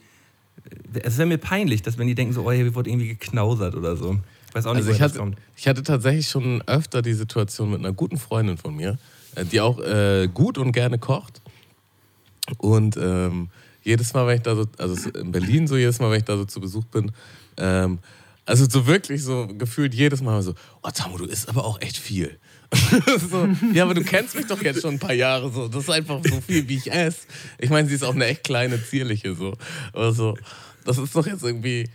es 0.95 1.19
wäre 1.19 1.27
mir 1.27 1.39
peinlich, 1.39 1.83
dass 1.83 1.99
wenn 1.99 2.07
die 2.07 2.15
denken 2.15 2.33
so, 2.33 2.47
oh, 2.47 2.53
hier 2.53 2.75
wurde 2.75 2.91
irgendwie 2.91 3.09
geknausert 3.09 3.75
oder 3.75 3.97
so. 3.97 4.19
Ich 4.49 4.55
weiß 4.55 4.67
auch 4.67 4.75
nicht, 4.75 4.87
Also 4.87 4.91
ich 4.91 4.97
woher 4.97 5.09
das 5.09 5.13
hatte, 5.13 5.19
kommt. 5.19 5.39
ich 5.57 5.69
hatte 5.69 5.83
tatsächlich 5.83 6.29
schon 6.29 6.63
öfter 6.67 7.03
die 7.03 7.15
Situation 7.15 7.71
mit 7.71 7.81
einer 7.81 7.93
guten 7.93 8.19
Freundin 8.19 8.57
von 8.57 8.75
mir, 8.75 8.99
äh, 9.35 9.45
die 9.45 9.61
auch 9.61 9.81
äh, 9.81 10.29
gut 10.33 10.59
und 10.59 10.73
gerne 10.73 10.99
kocht. 10.99 11.41
Und 12.59 12.97
ähm, 12.97 13.49
jedes 13.85 14.13
Mal, 14.15 14.27
wenn 14.27 14.37
ich 14.37 14.43
da 14.43 14.57
so, 14.57 14.67
also 14.79 15.11
in 15.11 15.31
Berlin 15.31 15.67
so, 15.67 15.77
jedes 15.77 16.01
Mal, 16.01 16.11
wenn 16.11 16.19
ich 16.19 16.25
da 16.25 16.37
so 16.37 16.45
zu 16.45 16.61
Besuch 16.61 16.85
bin, 16.87 17.13
ähm, 17.57 17.99
also 18.47 18.69
so 18.69 18.87
wirklich 18.87 19.23
so 19.23 19.47
gefühlt 19.47 19.95
jedes 19.95 20.21
Mal 20.21 20.43
so, 20.43 20.55
oh 20.83 20.91
Tamu, 20.91 21.17
du 21.17 21.25
isst 21.25 21.49
aber 21.49 21.65
auch 21.65 21.81
echt 21.81 21.97
viel. 21.97 22.39
so, 23.31 23.49
ja, 23.73 23.85
aber 23.85 23.95
du 23.95 24.03
kennst 24.03 24.35
mich 24.35 24.47
doch 24.47 24.61
jetzt 24.63 24.83
schon 24.83 24.95
ein 24.95 24.99
paar 24.99 25.15
Jahre 25.15 25.51
so. 25.51 25.69
Das 25.69 25.85
ist 25.85 25.91
einfach 25.91 26.21
so 26.25 26.41
viel, 26.41 26.69
wie 26.69 26.77
ich 26.77 26.93
esse. 26.93 27.27
Ich 27.59 27.71
meine, 27.71 27.89
sie 27.89 27.95
ist 27.95 28.03
auch 28.03 28.15
eine 28.15 28.27
echt 28.27 28.45
kleine, 28.45 28.83
zierliche 28.83 29.35
so. 29.35 29.57
Aber 29.93 30.13
so, 30.13 30.37
das 30.85 30.99
ist 30.99 31.15
doch 31.15 31.27
jetzt 31.27 31.45
irgendwie 31.45 31.89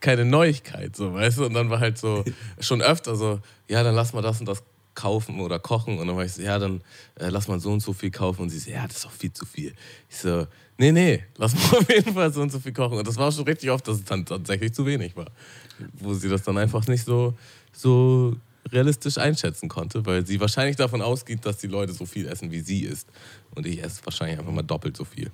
keine 0.00 0.24
Neuigkeit, 0.24 0.96
so, 0.96 1.12
weißt 1.12 1.38
du? 1.38 1.46
Und 1.46 1.54
dann 1.54 1.70
war 1.70 1.80
halt 1.80 1.98
so 1.98 2.24
schon 2.60 2.82
öfter 2.82 3.14
so, 3.14 3.40
ja, 3.68 3.82
dann 3.82 3.94
lass 3.94 4.12
mal 4.12 4.22
das 4.22 4.40
und 4.40 4.46
das 4.46 4.62
kaufen 4.94 5.40
oder 5.40 5.58
kochen. 5.58 5.98
Und 5.98 6.06
dann 6.06 6.16
war 6.16 6.24
ich 6.24 6.32
so, 6.32 6.42
ja, 6.42 6.58
dann 6.58 6.82
äh, 7.16 7.28
lass 7.28 7.48
mal 7.48 7.60
so 7.60 7.70
und 7.70 7.80
so 7.80 7.92
viel 7.92 8.10
kaufen. 8.10 8.42
Und 8.42 8.50
sie 8.50 8.58
so, 8.58 8.70
ja, 8.70 8.86
das 8.86 8.96
ist 8.96 9.04
doch 9.04 9.12
viel 9.12 9.32
zu 9.32 9.46
viel. 9.46 9.74
Ich 10.08 10.16
so, 10.18 10.46
nee, 10.78 10.92
nee, 10.92 11.24
lass 11.36 11.54
mal 11.54 11.78
auf 11.78 11.88
jeden 11.88 12.14
Fall 12.14 12.32
so 12.32 12.42
und 12.42 12.52
so 12.52 12.58
viel 12.58 12.72
kochen. 12.72 12.98
Und 12.98 13.06
das 13.06 13.16
war 13.16 13.30
schon 13.32 13.44
richtig 13.44 13.70
oft, 13.70 13.86
dass 13.86 13.98
es 13.98 14.04
dann 14.04 14.24
tatsächlich 14.24 14.72
zu 14.72 14.86
wenig 14.86 15.16
war. 15.16 15.30
Wo 15.94 16.14
sie 16.14 16.28
das 16.28 16.42
dann 16.42 16.58
einfach 16.58 16.86
nicht 16.86 17.04
so, 17.04 17.34
so 17.72 18.36
realistisch 18.70 19.18
einschätzen 19.18 19.68
konnte, 19.68 20.04
weil 20.06 20.26
sie 20.26 20.40
wahrscheinlich 20.40 20.76
davon 20.76 21.02
ausgeht, 21.02 21.44
dass 21.44 21.58
die 21.58 21.66
Leute 21.66 21.92
so 21.92 22.06
viel 22.06 22.28
essen, 22.28 22.50
wie 22.50 22.60
sie 22.60 22.80
isst. 22.80 23.08
Und 23.54 23.66
ich 23.66 23.82
esse 23.82 24.04
wahrscheinlich 24.04 24.38
einfach 24.38 24.52
mal 24.52 24.62
doppelt 24.62 24.96
so 24.96 25.04
viel. 25.04 25.30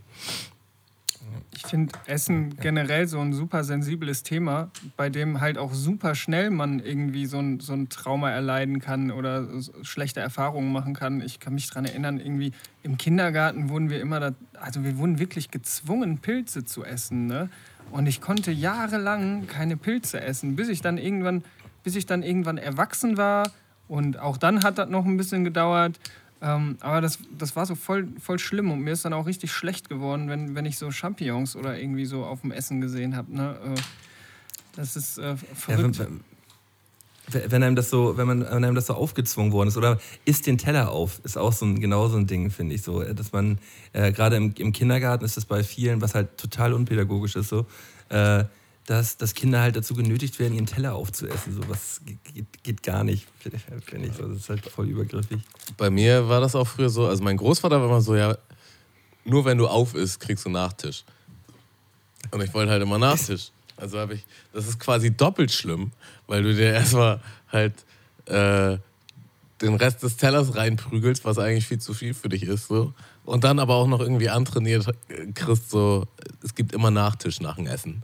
Ich 1.55 1.63
finde 1.63 1.93
Essen 2.07 2.57
generell 2.57 3.07
so 3.09 3.19
ein 3.21 3.33
super 3.33 3.65
sensibles 3.65 4.23
Thema, 4.23 4.71
bei 4.97 5.11
dem 5.11 5.41
halt 5.41 5.59
auch 5.59 5.75
super 5.75 6.15
schnell 6.15 6.51
man 6.51 6.81
irgendwie 6.81 7.27
so 7.27 7.39
ein, 7.39 7.61
so 7.61 7.73
ein 7.73 7.89
Trauma 7.89 8.31
erleiden 8.31 8.81
kann 8.81 9.11
oder 9.11 9.49
schlechte 9.83 10.21
Erfahrungen 10.21 10.73
machen 10.73 10.95
kann. 10.95 11.21
Ich 11.21 11.41
kann 11.41 11.55
mich 11.55 11.69
daran 11.69 11.85
erinnern, 11.85 12.21
irgendwie 12.21 12.53
im 12.83 12.99
Kindergarten 12.99 13.69
wurden 13.69 13.91
wir 13.91 14.01
immer, 14.01 14.21
da, 14.21 14.31
also 14.61 14.85
wir 14.85 14.99
wurden 14.99 15.19
wirklich 15.19 15.51
gezwungen, 15.51 16.19
Pilze 16.19 16.65
zu 16.65 16.85
essen. 16.85 17.27
Ne? 17.27 17.49
Und 17.91 18.07
ich 18.07 18.21
konnte 18.21 18.53
jahrelang 18.53 19.47
keine 19.47 19.77
Pilze 19.77 20.21
essen, 20.21 20.57
bis 20.57 20.69
ich 20.69 20.81
dann 20.81 20.99
irgendwann, 20.99 21.43
bis 21.83 21.97
ich 21.97 22.07
dann 22.07 22.23
irgendwann 22.23 22.59
erwachsen 22.59 23.17
war 23.17 23.51
Und 23.89 24.19
auch 24.19 24.37
dann 24.37 24.63
hat 24.63 24.79
das 24.79 24.89
noch 24.89 25.07
ein 25.07 25.17
bisschen 25.17 25.45
gedauert. 25.45 25.99
Ähm, 26.41 26.77
aber 26.81 27.01
das, 27.01 27.19
das 27.37 27.57
war 27.57 27.67
so 27.67 27.75
voll, 27.75 28.09
voll 28.21 28.39
schlimm 28.39 28.71
und 28.71 28.81
mir 28.81 28.93
ist 28.93 29.05
dann 29.05 29.13
auch 29.13 29.27
richtig 29.27 29.51
schlecht 29.51 29.89
geworden, 29.89 30.29
wenn, 30.29 30.55
wenn 30.55 30.67
ich 30.67 30.79
so 30.79 30.91
Champignons 30.91 31.57
oder 31.57 31.79
irgendwie 31.79 32.05
so 32.05 32.25
auf 32.25 32.43
dem 32.43 32.53
Essen 32.53 32.81
gesehen 32.81 33.17
habe. 33.17 33.35
Ne? 33.35 33.57
Äh, 33.65 33.81
das 34.77 34.95
ist 34.95 35.19
äh, 35.19 35.37
verrückt. 35.37 35.97
Ja, 35.97 36.07
wenn, 37.31 37.51
wenn, 37.51 37.63
einem 37.63 37.77
das 37.77 37.91
so, 37.91 38.17
wenn, 38.17 38.27
man, 38.27 38.41
wenn 38.41 38.65
einem 38.65 38.75
das 38.75 38.87
so 38.87 38.95
aufgezwungen 38.95 39.53
worden 39.53 39.69
ist 39.69 39.77
oder 39.77 39.99
isst 40.25 40.47
den 40.47 40.59
Teller 40.59 40.91
auf, 40.91 41.21
ist 41.25 41.37
auch 41.37 41.53
so 41.53 41.67
ein, 41.67 41.81
genau 41.81 42.09
so 42.09 42.17
ein 42.17 42.27
Ding, 42.27 42.51
finde 42.51 42.77
ich 42.77 42.83
so. 42.83 43.03
Dass 43.03 43.33
man, 43.33 43.59
äh, 43.93 44.13
gerade 44.13 44.37
im, 44.37 44.55
im, 44.57 44.73
Kindergarten 44.73 45.25
ist 45.25 45.37
das 45.37 45.45
bei 45.45 45.65
vielen, 45.65 46.01
was 46.01 46.15
halt 46.15 46.39
total 46.39 46.73
unpädagogisch 46.73 47.37
ist, 47.37 47.49
so, 47.49 47.67
äh, 48.09 48.45
dass, 48.89 49.19
dass 49.19 49.35
Kinder 49.35 49.61
halt 49.61 49.77
dazu 49.77 49.93
genötigt 49.95 50.39
werden, 50.39 50.55
ihren 50.55 50.65
Teller 50.65 50.95
aufzuessen. 50.95 51.53
So 51.53 51.69
was 51.69 52.01
geht, 52.07 52.47
geht 52.63 52.83
gar 52.83 53.05
nicht, 53.05 53.27
finde 53.85 54.07
ich. 54.07 54.17
Das 54.17 54.31
ist 54.31 54.49
halt 54.49 54.65
voll 54.65 54.89
übergriffig. 54.89 55.41
Bei 55.77 55.91
mir 55.91 56.27
war 56.27 56.41
das 56.41 56.55
auch 56.55 56.67
früher 56.67 56.89
so, 56.89 57.07
also 57.07 57.23
mein 57.23 57.37
Großvater 57.37 57.79
war 57.81 57.87
immer 57.87 58.01
so, 58.01 58.17
ja, 58.17 58.39
nur 59.27 59.45
wenn 59.45 59.59
du 59.59 59.69
auf 59.69 59.95
isst, 59.95 60.21
kriegst 60.21 60.47
du 60.47 60.49
Nachtisch. 60.49 61.05
Und 62.31 62.41
ich 62.41 62.55
wollte 62.55 62.73
halt 62.73 62.83
immer 62.83 62.99
Nachtisch. 62.99 63.51
Also 63.77 63.99
habe 63.99 64.15
ich, 64.15 64.25
das 64.55 64.67
ist 64.67 64.81
quasi 64.81 65.15
doppelt 65.15 65.53
schlimm, 65.53 65.93
weil 66.27 66.43
du 66.43 66.55
dir 66.55 66.73
erstmal 66.73 67.21
halt 67.53 67.75
äh, 68.25 68.79
den 69.61 69.75
Rest 69.75 70.03
des 70.03 70.17
Tellers 70.17 70.57
reinprügelst, 70.57 71.27
was 71.27 71.39
eigentlich 71.39 71.67
viel 71.67 71.79
zu 71.79 71.93
viel 71.93 72.15
für 72.15 72.31
dich 72.31 72.45
ist. 72.45 72.69
So. 72.69 72.95
Und 73.29 73.45
dann 73.45 73.59
aber 73.59 73.75
auch 73.75 73.87
noch 73.87 74.01
irgendwie 74.01 74.31
antrainiert 74.31 74.87
kriegst, 75.35 75.69
so, 75.69 76.07
es 76.43 76.55
gibt 76.55 76.73
immer 76.73 76.91
Nachtisch 76.91 77.41
nach 77.41 77.57
dem 77.57 77.67
Essen. 77.67 78.03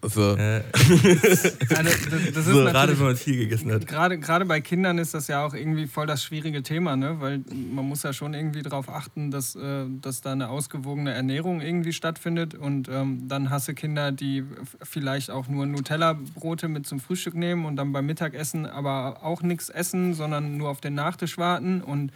So. 0.00 0.36
Äh, 0.36 0.62
das, 0.72 2.44
so, 2.44 2.64
gerade 2.64 2.96
wenn 2.96 3.06
man 3.06 3.16
viel 3.16 3.36
gegessen 3.36 3.72
hat. 3.72 3.86
Gerade, 3.88 4.18
gerade 4.18 4.44
bei 4.44 4.60
Kindern 4.60 4.98
ist 4.98 5.12
das 5.12 5.26
ja 5.26 5.44
auch 5.44 5.54
irgendwie 5.54 5.88
voll 5.88 6.06
das 6.06 6.22
schwierige 6.22 6.62
Thema, 6.62 6.94
ne? 6.94 7.16
weil 7.20 7.42
man 7.74 7.84
muss 7.88 8.04
ja 8.04 8.12
schon 8.12 8.32
irgendwie 8.32 8.62
darauf 8.62 8.88
achten, 8.88 9.32
dass, 9.32 9.56
äh, 9.56 9.86
dass 10.00 10.20
da 10.20 10.30
eine 10.30 10.48
ausgewogene 10.50 11.12
Ernährung 11.12 11.60
irgendwie 11.60 11.92
stattfindet. 11.92 12.54
Und 12.54 12.88
ähm, 12.88 13.26
dann 13.26 13.50
hasse 13.50 13.74
Kinder, 13.74 14.12
die 14.12 14.44
vielleicht 14.82 15.32
auch 15.32 15.48
nur 15.48 15.66
Nutella-Brote 15.66 16.68
mit 16.68 16.86
zum 16.86 17.00
Frühstück 17.00 17.34
nehmen 17.34 17.66
und 17.66 17.74
dann 17.74 17.92
beim 17.92 18.06
Mittagessen 18.06 18.66
aber 18.66 19.24
auch 19.24 19.42
nichts 19.42 19.68
essen, 19.68 20.14
sondern 20.14 20.56
nur 20.56 20.70
auf 20.70 20.80
den 20.80 20.94
Nachtisch 20.94 21.38
warten. 21.38 21.82
Und 21.82 22.12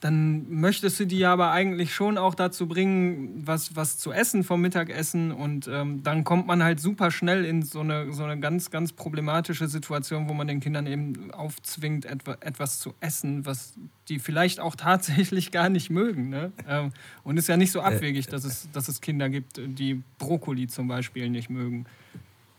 dann 0.00 0.50
möchtest 0.50 1.00
du 1.00 1.06
die 1.06 1.24
aber 1.24 1.52
eigentlich 1.52 1.94
schon 1.94 2.18
auch 2.18 2.34
dazu 2.34 2.68
bringen, 2.68 3.42
was, 3.46 3.76
was 3.76 3.98
zu 3.98 4.12
essen 4.12 4.44
vom 4.44 4.60
Mittagessen. 4.60 5.32
Und 5.32 5.68
ähm, 5.68 6.02
dann 6.02 6.22
kommt 6.22 6.46
man 6.46 6.62
halt 6.62 6.80
super 6.80 7.10
schnell 7.10 7.46
in 7.46 7.62
so 7.62 7.80
eine, 7.80 8.12
so 8.12 8.24
eine 8.24 8.38
ganz, 8.38 8.70
ganz 8.70 8.92
problematische 8.92 9.68
Situation, 9.68 10.28
wo 10.28 10.34
man 10.34 10.48
den 10.48 10.60
Kindern 10.60 10.86
eben 10.86 11.30
aufzwingt, 11.32 12.04
etwa, 12.04 12.36
etwas 12.40 12.78
zu 12.78 12.94
essen, 13.00 13.46
was 13.46 13.74
die 14.08 14.18
vielleicht 14.18 14.60
auch 14.60 14.76
tatsächlich 14.76 15.50
gar 15.50 15.70
nicht 15.70 15.88
mögen. 15.88 16.28
Ne? 16.28 16.52
Ähm, 16.68 16.92
und 17.24 17.38
ist 17.38 17.48
ja 17.48 17.56
nicht 17.56 17.72
so 17.72 17.80
abwegig, 17.80 18.26
dass 18.26 18.44
es, 18.44 18.68
dass 18.72 18.88
es 18.88 19.00
Kinder 19.00 19.30
gibt, 19.30 19.58
die 19.58 20.02
Brokkoli 20.18 20.66
zum 20.66 20.88
Beispiel 20.88 21.30
nicht 21.30 21.48
mögen. 21.48 21.86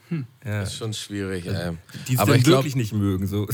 Hm. 0.10 0.26
Ja. 0.44 0.62
Das 0.62 0.70
ist 0.70 0.78
schon 0.78 0.94
schwierig. 0.94 1.46
Ja. 1.46 1.76
Die 2.08 2.16
es 2.16 2.20
wirklich 2.20 2.44
glaub, 2.44 2.66
nicht 2.66 2.94
mögen. 2.94 3.28
So. 3.28 3.48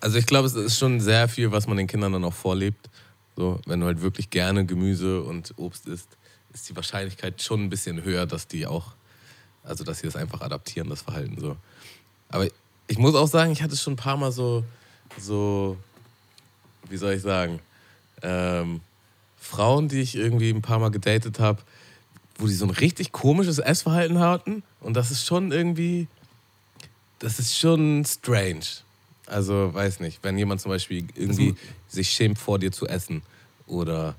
Also 0.00 0.18
ich 0.18 0.26
glaube, 0.26 0.46
es 0.46 0.54
ist 0.54 0.78
schon 0.78 1.00
sehr 1.00 1.28
viel, 1.28 1.50
was 1.52 1.66
man 1.66 1.76
den 1.76 1.86
Kindern 1.86 2.12
dann 2.12 2.24
auch 2.24 2.34
vorlebt. 2.34 2.90
So, 3.36 3.60
wenn 3.66 3.80
du 3.80 3.86
halt 3.86 4.02
wirklich 4.02 4.30
gerne 4.30 4.66
Gemüse 4.66 5.22
und 5.22 5.54
Obst 5.56 5.86
isst, 5.86 6.08
ist 6.52 6.68
die 6.68 6.76
Wahrscheinlichkeit 6.76 7.40
schon 7.42 7.64
ein 7.64 7.70
bisschen 7.70 8.04
höher, 8.04 8.26
dass 8.26 8.46
die 8.46 8.66
auch, 8.66 8.92
also 9.64 9.84
dass 9.84 10.00
sie 10.00 10.06
das 10.06 10.16
einfach 10.16 10.42
adaptieren, 10.42 10.90
das 10.90 11.02
Verhalten 11.02 11.40
so. 11.40 11.56
Aber 12.28 12.46
ich 12.88 12.98
muss 12.98 13.14
auch 13.14 13.28
sagen, 13.28 13.52
ich 13.52 13.62
hatte 13.62 13.76
schon 13.76 13.94
ein 13.94 13.96
paar 13.96 14.16
Mal 14.16 14.32
so, 14.32 14.64
so, 15.18 15.78
wie 16.88 16.96
soll 16.96 17.14
ich 17.14 17.22
sagen, 17.22 17.60
ähm, 18.22 18.80
Frauen, 19.38 19.88
die 19.88 20.00
ich 20.00 20.14
irgendwie 20.14 20.50
ein 20.50 20.62
paar 20.62 20.78
Mal 20.78 20.90
gedatet 20.90 21.40
habe, 21.40 21.62
wo 22.36 22.46
die 22.46 22.54
so 22.54 22.66
ein 22.66 22.70
richtig 22.70 23.12
komisches 23.12 23.58
Essverhalten 23.58 24.18
hatten. 24.18 24.62
Und 24.80 24.94
das 24.94 25.10
ist 25.10 25.26
schon 25.26 25.52
irgendwie, 25.52 26.06
das 27.18 27.38
ist 27.38 27.58
schon 27.58 28.04
strange. 28.04 28.64
Also, 29.26 29.72
weiß 29.72 30.00
nicht, 30.00 30.18
wenn 30.22 30.36
jemand 30.36 30.60
zum 30.60 30.70
Beispiel 30.70 31.06
irgendwie 31.14 31.50
also, 31.50 31.60
sich 31.88 32.10
schämt, 32.10 32.38
vor 32.38 32.58
dir 32.58 32.72
zu 32.72 32.86
essen 32.86 33.22
oder 33.66 34.14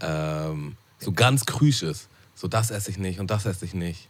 ähm, 0.00 0.76
so 0.98 1.12
ganz 1.12 1.44
krüsch 1.44 1.82
ist, 1.82 2.08
so 2.34 2.48
das 2.48 2.70
esse 2.70 2.90
ich 2.90 2.98
nicht 2.98 3.20
und 3.20 3.30
das 3.30 3.46
esse 3.46 3.64
ich 3.64 3.74
nicht. 3.74 4.08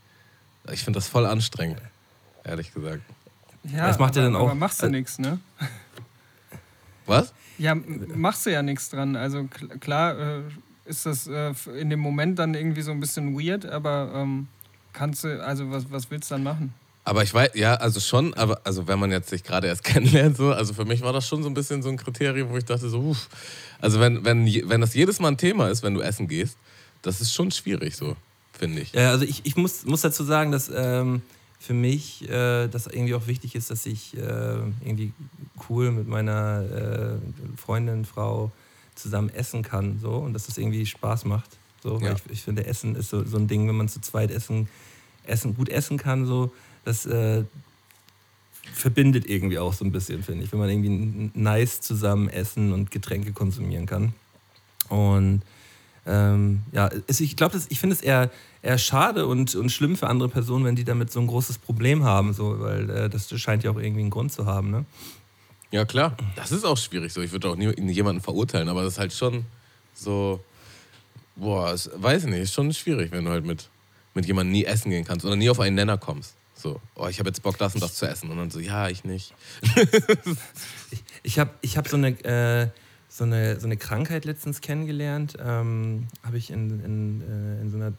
Ich 0.72 0.84
finde 0.84 0.99
das 0.99 1.09
voll 1.09 1.26
anstrengend, 1.26 1.80
ehrlich 2.45 2.72
gesagt. 2.72 3.03
Ja, 3.64 3.86
das 3.86 3.99
macht 3.99 4.12
aber, 4.12 4.20
ja 4.20 4.24
dann 4.24 4.36
auch. 4.36 4.47
Aber 4.47 4.55
machst 4.55 4.82
du 4.82 4.86
äh, 4.86 4.90
nichts, 4.90 5.18
ne? 5.18 5.40
Was? 7.07 7.32
Ja, 7.59 7.74
machst 7.74 8.47
du 8.47 8.51
ja 8.51 8.62
nichts 8.62 8.90
dran. 8.90 9.16
Also 9.16 9.45
klar 9.80 10.18
äh, 10.18 10.42
ist 10.84 11.07
das 11.07 11.26
äh, 11.26 11.53
in 11.78 11.90
dem 11.90 12.01
Moment 12.01 12.38
dann 12.38 12.55
irgendwie 12.55 12.82
so 12.82 12.90
ein 12.90 13.01
bisschen 13.01 13.38
weird, 13.38 13.66
aber 13.66 14.12
ähm, 14.14 14.49
kannst 14.92 15.24
du, 15.24 15.45
also 15.45 15.70
was, 15.70 15.90
was 15.90 16.11
willst 16.11 16.30
du 16.30 16.34
dann 16.34 16.42
machen? 16.42 16.74
Aber 17.05 17.22
ich 17.22 17.34
weiß, 17.34 17.50
ja, 17.55 17.74
also 17.74 18.00
schon, 18.00 18.32
aber 18.34 18.61
also 18.64 18.88
wenn 18.88 18.98
man 18.98 19.11
jetzt 19.11 19.28
sich 19.28 19.44
gerade 19.44 19.66
erst 19.66 19.84
kennenlernt, 19.84 20.36
so, 20.36 20.52
also 20.52 20.72
für 20.72 20.84
mich 20.84 21.02
war 21.02 21.12
das 21.12 21.28
schon 21.28 21.42
so 21.42 21.48
ein 21.48 21.55
bisschen 21.55 21.82
so 21.82 21.90
ein 21.90 21.98
Kriterium, 21.98 22.50
wo 22.50 22.57
ich 22.57 22.64
dachte 22.64 22.88
so, 22.88 23.00
uff, 23.00 23.28
also 23.80 24.00
wenn, 24.00 24.24
wenn, 24.24 24.46
wenn 24.68 24.80
das 24.80 24.94
jedes 24.94 25.20
Mal 25.20 25.28
ein 25.28 25.36
Thema 25.36 25.68
ist, 25.68 25.82
wenn 25.82 25.94
du 25.94 26.00
essen 26.00 26.28
gehst, 26.28 26.57
das 27.02 27.20
ist 27.20 27.34
schon 27.34 27.50
schwierig 27.50 27.96
so, 27.96 28.16
finde 28.52 28.80
ich. 28.80 28.92
Ja, 28.92 29.11
also 29.11 29.24
ich, 29.24 29.44
ich 29.44 29.57
muss, 29.57 29.84
muss 29.84 30.00
dazu 30.00 30.24
sagen, 30.24 30.50
dass 30.50 30.70
ähm, 30.74 31.20
für 31.61 31.74
mich 31.74 32.28
äh, 32.28 32.68
das 32.68 32.86
irgendwie 32.86 33.14
auch 33.14 33.26
wichtig 33.26 33.55
ist, 33.55 33.70
dass 33.70 33.84
ich 33.84 34.16
äh, 34.16 34.20
irgendwie 34.20 35.12
cool 35.68 35.90
mit 35.90 36.09
meiner 36.09 37.18
äh, 37.20 37.59
Freundin, 37.61 38.07
Frau 38.07 38.50
zusammen 38.94 39.28
essen 39.30 39.62
kann 39.62 39.98
so 40.00 40.12
und 40.12 40.32
dass 40.32 40.46
das 40.46 40.57
irgendwie 40.57 40.86
Spaß 40.86 41.24
macht. 41.26 41.50
So, 41.82 41.98
ja. 42.00 42.12
ich, 42.12 42.22
ich 42.30 42.42
finde, 42.42 42.64
Essen 42.64 42.96
ist 42.96 43.11
so, 43.11 43.24
so 43.24 43.36
ein 43.36 43.48
Ding, 43.48 43.68
wenn 43.68 43.76
man 43.76 43.88
zu 43.88 44.00
zweit 44.00 44.30
essen, 44.30 44.68
essen 45.24 45.55
gut 45.55 45.68
essen 45.68 45.98
kann, 45.98 46.24
so 46.24 46.52
das 46.85 47.07
äh, 47.07 47.45
verbindet 48.72 49.28
irgendwie 49.28 49.59
auch 49.59 49.72
so 49.72 49.85
ein 49.85 49.93
bisschen, 49.93 50.22
finde 50.22 50.45
ich, 50.45 50.53
wenn 50.53 50.59
man 50.59 50.68
irgendwie 50.68 51.30
nice 51.35 51.80
zusammen 51.80 52.28
essen 52.28 52.72
und 52.72 52.91
Getränke 52.91 53.32
konsumieren 53.32 53.87
kann. 53.87 54.14
Und 54.89 55.43
ähm, 56.07 56.62
ja, 56.72 56.91
ich 57.09 57.37
glaube, 57.37 57.61
ich 57.68 57.80
finde 57.80 57.95
es 57.95 58.03
eher, 58.03 58.30
eher 58.62 58.78
schade 58.78 59.26
und, 59.26 59.55
und 59.55 59.70
schlimm 59.70 59.97
für 59.97 60.09
andere 60.09 60.28
Personen, 60.28 60.64
wenn 60.64 60.76
die 60.76 60.85
damit 60.85 61.11
so 61.11 61.20
ein 61.20 61.26
großes 61.26 61.59
Problem 61.59 62.05
haben, 62.05 62.35
so, 62.35 62.61
weil 62.61 62.91
äh, 62.91 63.09
das 63.09 63.28
scheint 63.41 63.64
ja 63.64 63.70
auch 63.70 63.78
irgendwie 63.78 64.03
einen 64.03 64.11
Grund 64.11 64.32
zu 64.32 64.45
haben. 64.45 64.70
Ne? 64.70 64.85
Ja, 65.70 65.85
klar. 65.85 66.16
Das 66.37 66.53
ist 66.53 66.64
auch 66.64 66.76
schwierig 66.76 67.12
so. 67.12 67.20
Ich 67.22 67.32
würde 67.32 67.49
auch 67.49 67.57
nie, 67.57 67.72
jemanden 67.91 68.20
verurteilen, 68.20 68.68
aber 68.68 68.82
das 68.82 68.95
ist 68.95 68.99
halt 68.99 69.12
schon 69.12 69.45
so, 69.95 70.41
boah, 71.37 71.74
weiß 71.97 72.24
nicht, 72.24 72.41
ist 72.41 72.55
schon 72.55 72.72
schwierig, 72.72 73.11
wenn 73.12 73.24
du 73.24 73.30
halt 73.30 73.47
mit, 73.47 73.68
mit 74.14 74.26
jemandem 74.26 74.53
nie 74.53 74.64
essen 74.64 74.91
gehen 74.91 75.05
kannst 75.05 75.24
oder 75.24 75.37
nie 75.37 75.49
auf 75.49 75.61
einen 75.61 75.76
Nenner 75.76 75.97
kommst. 75.97 76.35
So, 76.64 76.80
oh, 76.94 77.08
ich 77.08 77.18
habe 77.18 77.28
jetzt 77.28 77.42
Bock, 77.42 77.58
das 77.58 77.74
und 77.74 77.82
das 77.82 77.94
zu 77.94 78.08
essen. 78.08 78.30
Und 78.30 78.38
dann 78.38 78.50
so, 78.50 78.58
ja, 78.58 78.88
ich 78.88 79.04
nicht. 79.04 79.34
ich 81.22 81.38
habe 81.38 81.50
ich 81.60 81.76
hab 81.76 81.86
so, 81.88 81.98
eine, 81.98 82.08
äh, 82.24 82.70
so, 83.06 83.24
eine, 83.24 83.60
so 83.60 83.66
eine 83.66 83.76
Krankheit 83.76 84.24
letztens 84.24 84.62
kennengelernt. 84.62 85.36
Ähm, 85.38 86.08
habe 86.22 86.38
ich 86.38 86.50
in, 86.50 86.82
in, 86.82 87.20
äh, 87.20 87.60
in 87.60 87.70
so 87.70 87.76
einer 87.76 87.92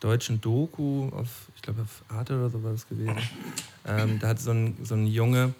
deutschen 0.00 0.42
Doku 0.42 1.08
auf, 1.08 1.48
ich 1.56 1.62
glaube 1.62 1.80
auf 1.80 2.02
Arte 2.08 2.36
oder 2.36 2.50
so 2.50 2.62
war 2.62 2.72
das 2.72 2.86
gewesen. 2.86 3.16
Ähm, 3.86 4.18
da 4.18 4.28
hat 4.28 4.40
so 4.40 4.50
ein, 4.50 4.76
so 4.82 4.94
ein 4.94 5.06
Junge, 5.06 5.54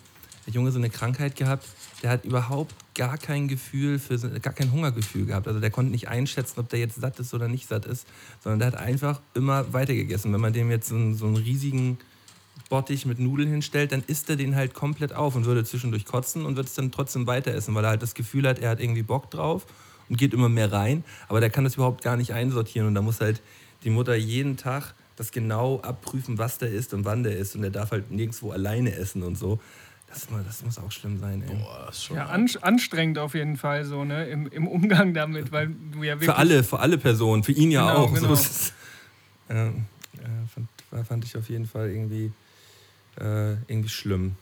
der 0.47 0.53
Junge 0.53 0.73
so 0.73 0.79
eine 0.79 0.91
Krankheit 0.91 1.37
gehabt, 1.37 1.67
der 2.03 2.11
hat 2.11 2.27
überhaupt 2.27 2.75
gar 2.95 3.17
kein 3.17 3.49
Gefühl 3.49 3.99
für, 3.99 4.19
gar 4.41 4.53
kein 4.53 4.73
Hungergefühl 4.73 5.25
gehabt. 5.25 5.49
Also 5.49 5.59
der 5.59 5.71
konnte 5.71 5.91
nicht 5.91 6.09
einschätzen, 6.09 6.61
ob 6.61 6.69
der 6.69 6.81
jetzt 6.81 7.01
satt 7.01 7.19
ist 7.19 7.33
oder 7.33 7.49
nicht 7.49 7.67
satt 7.67 7.87
ist, 7.87 8.07
sondern 8.45 8.59
der 8.59 8.69
hat 8.69 8.75
einfach 8.75 9.23
immer 9.33 9.73
weitergegessen. 9.73 10.35
Wenn 10.35 10.41
man 10.43 10.53
dem 10.53 10.71
jetzt 10.71 10.89
so 10.89 10.97
einen, 10.97 11.15
so 11.15 11.25
einen 11.25 11.37
riesigen 11.37 11.97
Bottich 12.73 13.05
mit 13.05 13.19
Nudeln 13.19 13.51
hinstellt, 13.51 13.93
dann 13.93 14.03
isst 14.07 14.31
er 14.31 14.37
den 14.37 14.57
halt 14.57 14.73
komplett 14.73 15.13
auf 15.13 15.37
und 15.37 15.45
würde 15.45 15.63
zwischendurch 15.63 16.07
kotzen 16.07 16.47
und 16.47 16.57
wird 16.57 16.69
es 16.69 16.75
dann 16.75 16.91
trotzdem 16.91 17.27
weiter 17.27 17.53
essen, 17.53 17.75
weil 17.75 17.85
er 17.85 17.91
halt 17.91 18.03
das 18.03 18.15
Gefühl 18.15 18.49
hat, 18.49 18.59
er 18.61 18.71
hat 18.71 18.81
irgendwie 18.81 19.03
Bock 19.03 19.31
drauf 19.31 19.67
und 20.09 20.17
geht 20.17 20.33
immer 20.33 20.49
mehr 20.49 20.73
rein, 20.73 21.05
aber 21.29 21.41
der 21.41 21.51
kann 21.51 21.65
das 21.65 21.75
überhaupt 21.75 22.03
gar 22.03 22.17
nicht 22.17 22.33
einsortieren 22.33 22.89
und 22.89 22.95
da 22.95 23.03
muss 23.03 23.21
halt 23.21 23.43
die 23.85 23.91
Mutter 23.91 24.15
jeden 24.15 24.57
Tag 24.57 24.95
das 25.17 25.33
genau 25.33 25.81
abprüfen, 25.81 26.39
was 26.39 26.57
der 26.57 26.71
ist 26.71 26.95
und 26.95 27.05
wann 27.05 27.25
der 27.25 27.37
ist 27.37 27.55
und 27.55 27.61
der 27.61 27.71
darf 27.71 27.91
halt 27.91 28.11
nirgendwo 28.11 28.53
alleine 28.53 28.95
essen 28.95 29.23
und 29.23 29.37
so. 29.37 29.61
Das, 30.07 30.29
das 30.47 30.65
muss 30.65 30.79
auch 30.79 30.91
schlimm 30.91 31.19
sein, 31.19 31.45
ey. 31.47 31.55
Boah, 31.55 31.85
das 31.89 31.99
ist 31.99 32.05
schon 32.05 32.17
ja, 32.17 32.25
an, 32.29 32.49
anstrengend 32.63 33.19
auf 33.19 33.35
jeden 33.35 33.59
Fall 33.59 33.85
so, 33.85 34.03
ne? 34.05 34.25
Im, 34.29 34.47
Im 34.47 34.67
Umgang 34.67 35.13
damit, 35.13 35.53
weil 35.53 35.69
du 35.69 36.05
ja 36.05 36.15
wirklich. 36.15 36.31
Für 36.31 36.37
alle, 36.37 36.65
für 36.65 36.79
alle 36.79 36.97
Personen, 36.97 37.43
für 37.43 37.53
ihn 37.53 37.71
ja 37.71 37.87
genau, 37.87 38.05
auch. 38.05 38.15
Genau. 38.15 38.29
So 38.29 38.33
ist, 38.33 38.73
äh, 39.49 39.69
fand, 40.49 41.07
fand 41.07 41.25
ich 41.27 41.37
auf 41.37 41.51
jeden 41.51 41.67
Fall 41.67 41.91
irgendwie 41.91 42.33
äh, 43.21 43.53
irgendwie 43.69 43.89
schlimm. 43.89 44.37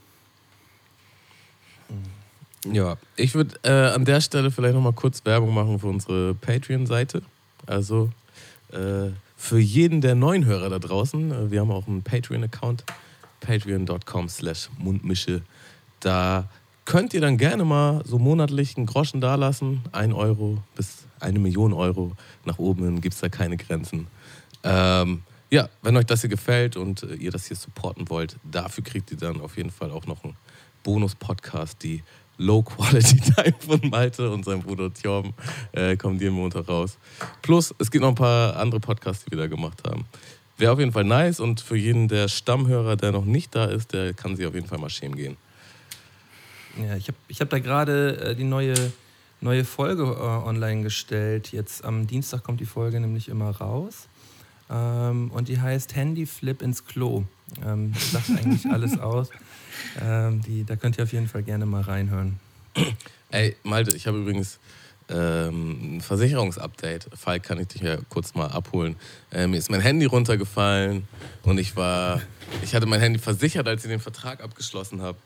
Ja, 2.70 2.96
ich 3.16 3.34
würde 3.34 3.56
äh, 3.62 3.94
an 3.94 4.04
der 4.04 4.20
Stelle 4.20 4.50
vielleicht 4.50 4.74
nochmal 4.74 4.92
kurz 4.92 5.24
Werbung 5.24 5.54
machen 5.54 5.78
für 5.78 5.86
unsere 5.86 6.34
Patreon-Seite. 6.34 7.22
Also 7.66 8.10
äh, 8.72 9.10
für 9.36 9.58
jeden 9.58 10.00
der 10.02 10.14
neuen 10.14 10.44
Hörer 10.44 10.68
da 10.68 10.78
draußen, 10.78 11.32
äh, 11.32 11.50
wir 11.50 11.60
haben 11.60 11.70
auch 11.70 11.86
einen 11.86 12.02
Patreon-Account, 12.02 12.84
patreon.com 13.40 14.28
slash 14.28 14.68
mundmische. 14.78 15.42
Da 16.00 16.48
könnt 16.84 17.14
ihr 17.14 17.20
dann 17.20 17.38
gerne 17.38 17.64
mal 17.64 18.02
so 18.04 18.18
monatlich 18.18 18.76
einen 18.76 18.86
Groschen 18.86 19.20
dalassen. 19.20 19.82
Ein 19.92 20.12
Euro 20.12 20.62
bis 20.74 21.04
eine 21.20 21.38
Million 21.38 21.72
Euro. 21.72 22.12
Nach 22.44 22.58
oben 22.58 22.84
hin 22.84 23.00
gibt 23.00 23.14
es 23.14 23.20
da 23.20 23.28
keine 23.28 23.56
Grenzen. 23.56 24.06
Ähm, 24.64 25.22
ja, 25.50 25.68
wenn 25.82 25.96
euch 25.96 26.06
das 26.06 26.20
hier 26.20 26.30
gefällt 26.30 26.76
und 26.76 27.02
äh, 27.02 27.14
ihr 27.14 27.30
das 27.30 27.46
hier 27.46 27.56
supporten 27.56 28.08
wollt, 28.08 28.36
dafür 28.44 28.84
kriegt 28.84 29.10
ihr 29.10 29.16
dann 29.16 29.40
auf 29.40 29.56
jeden 29.56 29.70
Fall 29.70 29.90
auch 29.90 30.06
noch 30.06 30.24
einen 30.24 30.36
Bonus-Podcast, 30.82 31.82
die 31.82 32.02
Low 32.38 32.62
Quality 32.62 33.20
Time 33.34 33.54
von 33.58 33.90
Malte 33.90 34.30
und 34.30 34.44
seinem 34.44 34.62
Bruder 34.62 34.92
Tjorm 34.92 35.34
äh, 35.72 35.96
kommen 35.96 36.18
jeden 36.18 36.34
Montag 36.34 36.68
raus. 36.68 36.96
Plus, 37.42 37.74
es 37.78 37.90
gibt 37.90 38.02
noch 38.02 38.10
ein 38.10 38.14
paar 38.14 38.56
andere 38.56 38.80
Podcasts, 38.80 39.24
die 39.24 39.30
wir 39.32 39.38
da 39.38 39.46
gemacht 39.46 39.82
haben. 39.86 40.06
Wäre 40.56 40.72
auf 40.72 40.78
jeden 40.78 40.92
Fall 40.92 41.04
nice 41.04 41.40
und 41.40 41.60
für 41.60 41.76
jeden 41.76 42.08
der 42.08 42.28
Stammhörer, 42.28 42.96
der 42.96 43.12
noch 43.12 43.24
nicht 43.24 43.54
da 43.54 43.64
ist, 43.64 43.92
der 43.92 44.14
kann 44.14 44.36
sich 44.36 44.46
auf 44.46 44.54
jeden 44.54 44.66
Fall 44.66 44.78
mal 44.78 44.90
schämen 44.90 45.16
gehen. 45.16 45.36
Ja, 46.78 46.96
ich 46.96 47.08
habe 47.08 47.18
ich 47.28 47.40
hab 47.40 47.50
da 47.50 47.58
gerade 47.58 48.16
äh, 48.20 48.34
die 48.36 48.44
neue, 48.44 48.74
neue 49.40 49.64
Folge 49.64 50.02
äh, 50.02 50.48
online 50.48 50.82
gestellt. 50.82 51.50
Jetzt 51.52 51.84
am 51.84 52.06
Dienstag 52.06 52.44
kommt 52.44 52.60
die 52.60 52.66
Folge 52.66 53.00
nämlich 53.00 53.28
immer 53.28 53.50
raus. 53.50 54.08
Ähm, 54.70 55.30
und 55.32 55.48
die 55.48 55.60
heißt 55.60 55.96
Handy 55.96 56.26
Flip 56.26 56.62
ins 56.62 56.84
Klo. 56.84 57.24
Ähm, 57.64 57.92
sagt 57.94 58.30
eigentlich 58.30 58.66
alles 58.70 58.98
aus. 58.98 59.30
Ähm, 60.00 60.40
die, 60.42 60.64
da 60.64 60.76
könnt 60.76 60.98
ihr 60.98 61.04
auf 61.04 61.12
jeden 61.12 61.28
Fall 61.28 61.42
gerne 61.42 61.66
mal 61.66 61.82
reinhören. 61.82 62.38
Ey, 63.30 63.56
Malte, 63.62 63.96
ich 63.96 64.06
habe 64.06 64.18
übrigens 64.18 64.60
ähm, 65.08 65.96
ein 65.96 66.00
Versicherungsupdate. 66.00 67.08
Falk, 67.14 67.42
kann 67.42 67.58
ich 67.58 67.68
dich 67.68 67.82
ja 67.82 67.96
kurz 68.08 68.34
mal 68.34 68.46
abholen. 68.46 68.96
Äh, 69.32 69.48
mir 69.48 69.56
ist 69.56 69.70
mein 69.70 69.80
Handy 69.80 70.06
runtergefallen 70.06 71.08
und 71.42 71.58
ich 71.58 71.74
war, 71.74 72.20
ich 72.62 72.74
hatte 72.74 72.86
mein 72.86 73.00
Handy 73.00 73.18
versichert, 73.18 73.66
als 73.66 73.84
ich 73.84 73.90
den 73.90 74.00
Vertrag 74.00 74.42
abgeschlossen 74.42 75.02
habe 75.02 75.18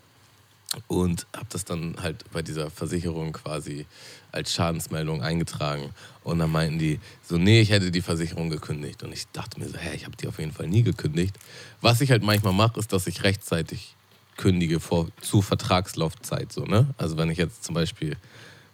und 0.87 1.27
habe 1.35 1.47
das 1.51 1.65
dann 1.65 1.97
halt 2.01 2.25
bei 2.33 2.43
dieser 2.43 2.71
Versicherung 2.71 3.33
quasi 3.33 3.87
als 4.33 4.53
Schadensmeldung 4.53 5.23
eingetragen. 5.23 5.91
Und 6.23 6.39
dann 6.39 6.51
meinten 6.51 6.79
die 6.79 7.01
so, 7.23 7.37
nee, 7.37 7.61
ich 7.61 7.71
hätte 7.71 7.91
die 7.91 8.03
Versicherung 8.03 8.51
gekündigt. 8.51 9.03
Und 9.03 9.13
ich 9.13 9.27
dachte 9.29 9.61
mir 9.61 9.69
so, 9.69 9.77
hä, 9.77 9.95
ich 9.95 10.05
habe 10.05 10.17
die 10.17 10.27
auf 10.27 10.39
jeden 10.39 10.53
Fall 10.53 10.67
nie 10.67 10.83
gekündigt. 10.83 11.37
Was 11.81 12.01
ich 12.01 12.11
halt 12.11 12.23
manchmal 12.23 12.53
mache, 12.53 12.79
ist, 12.81 12.93
dass 12.93 13.07
ich 13.07 13.23
rechtzeitig 13.23 13.95
kündige 14.37 14.81
vor, 14.81 15.09
zu 15.21 15.43
Vertragslaufzeit. 15.43 16.53
So, 16.53 16.65
ne? 16.65 16.93
Also 16.99 17.17
wenn 17.17 17.31
ich 17.31 17.39
jetzt 17.39 17.65
zum 17.65 17.75
Beispiel 17.75 18.17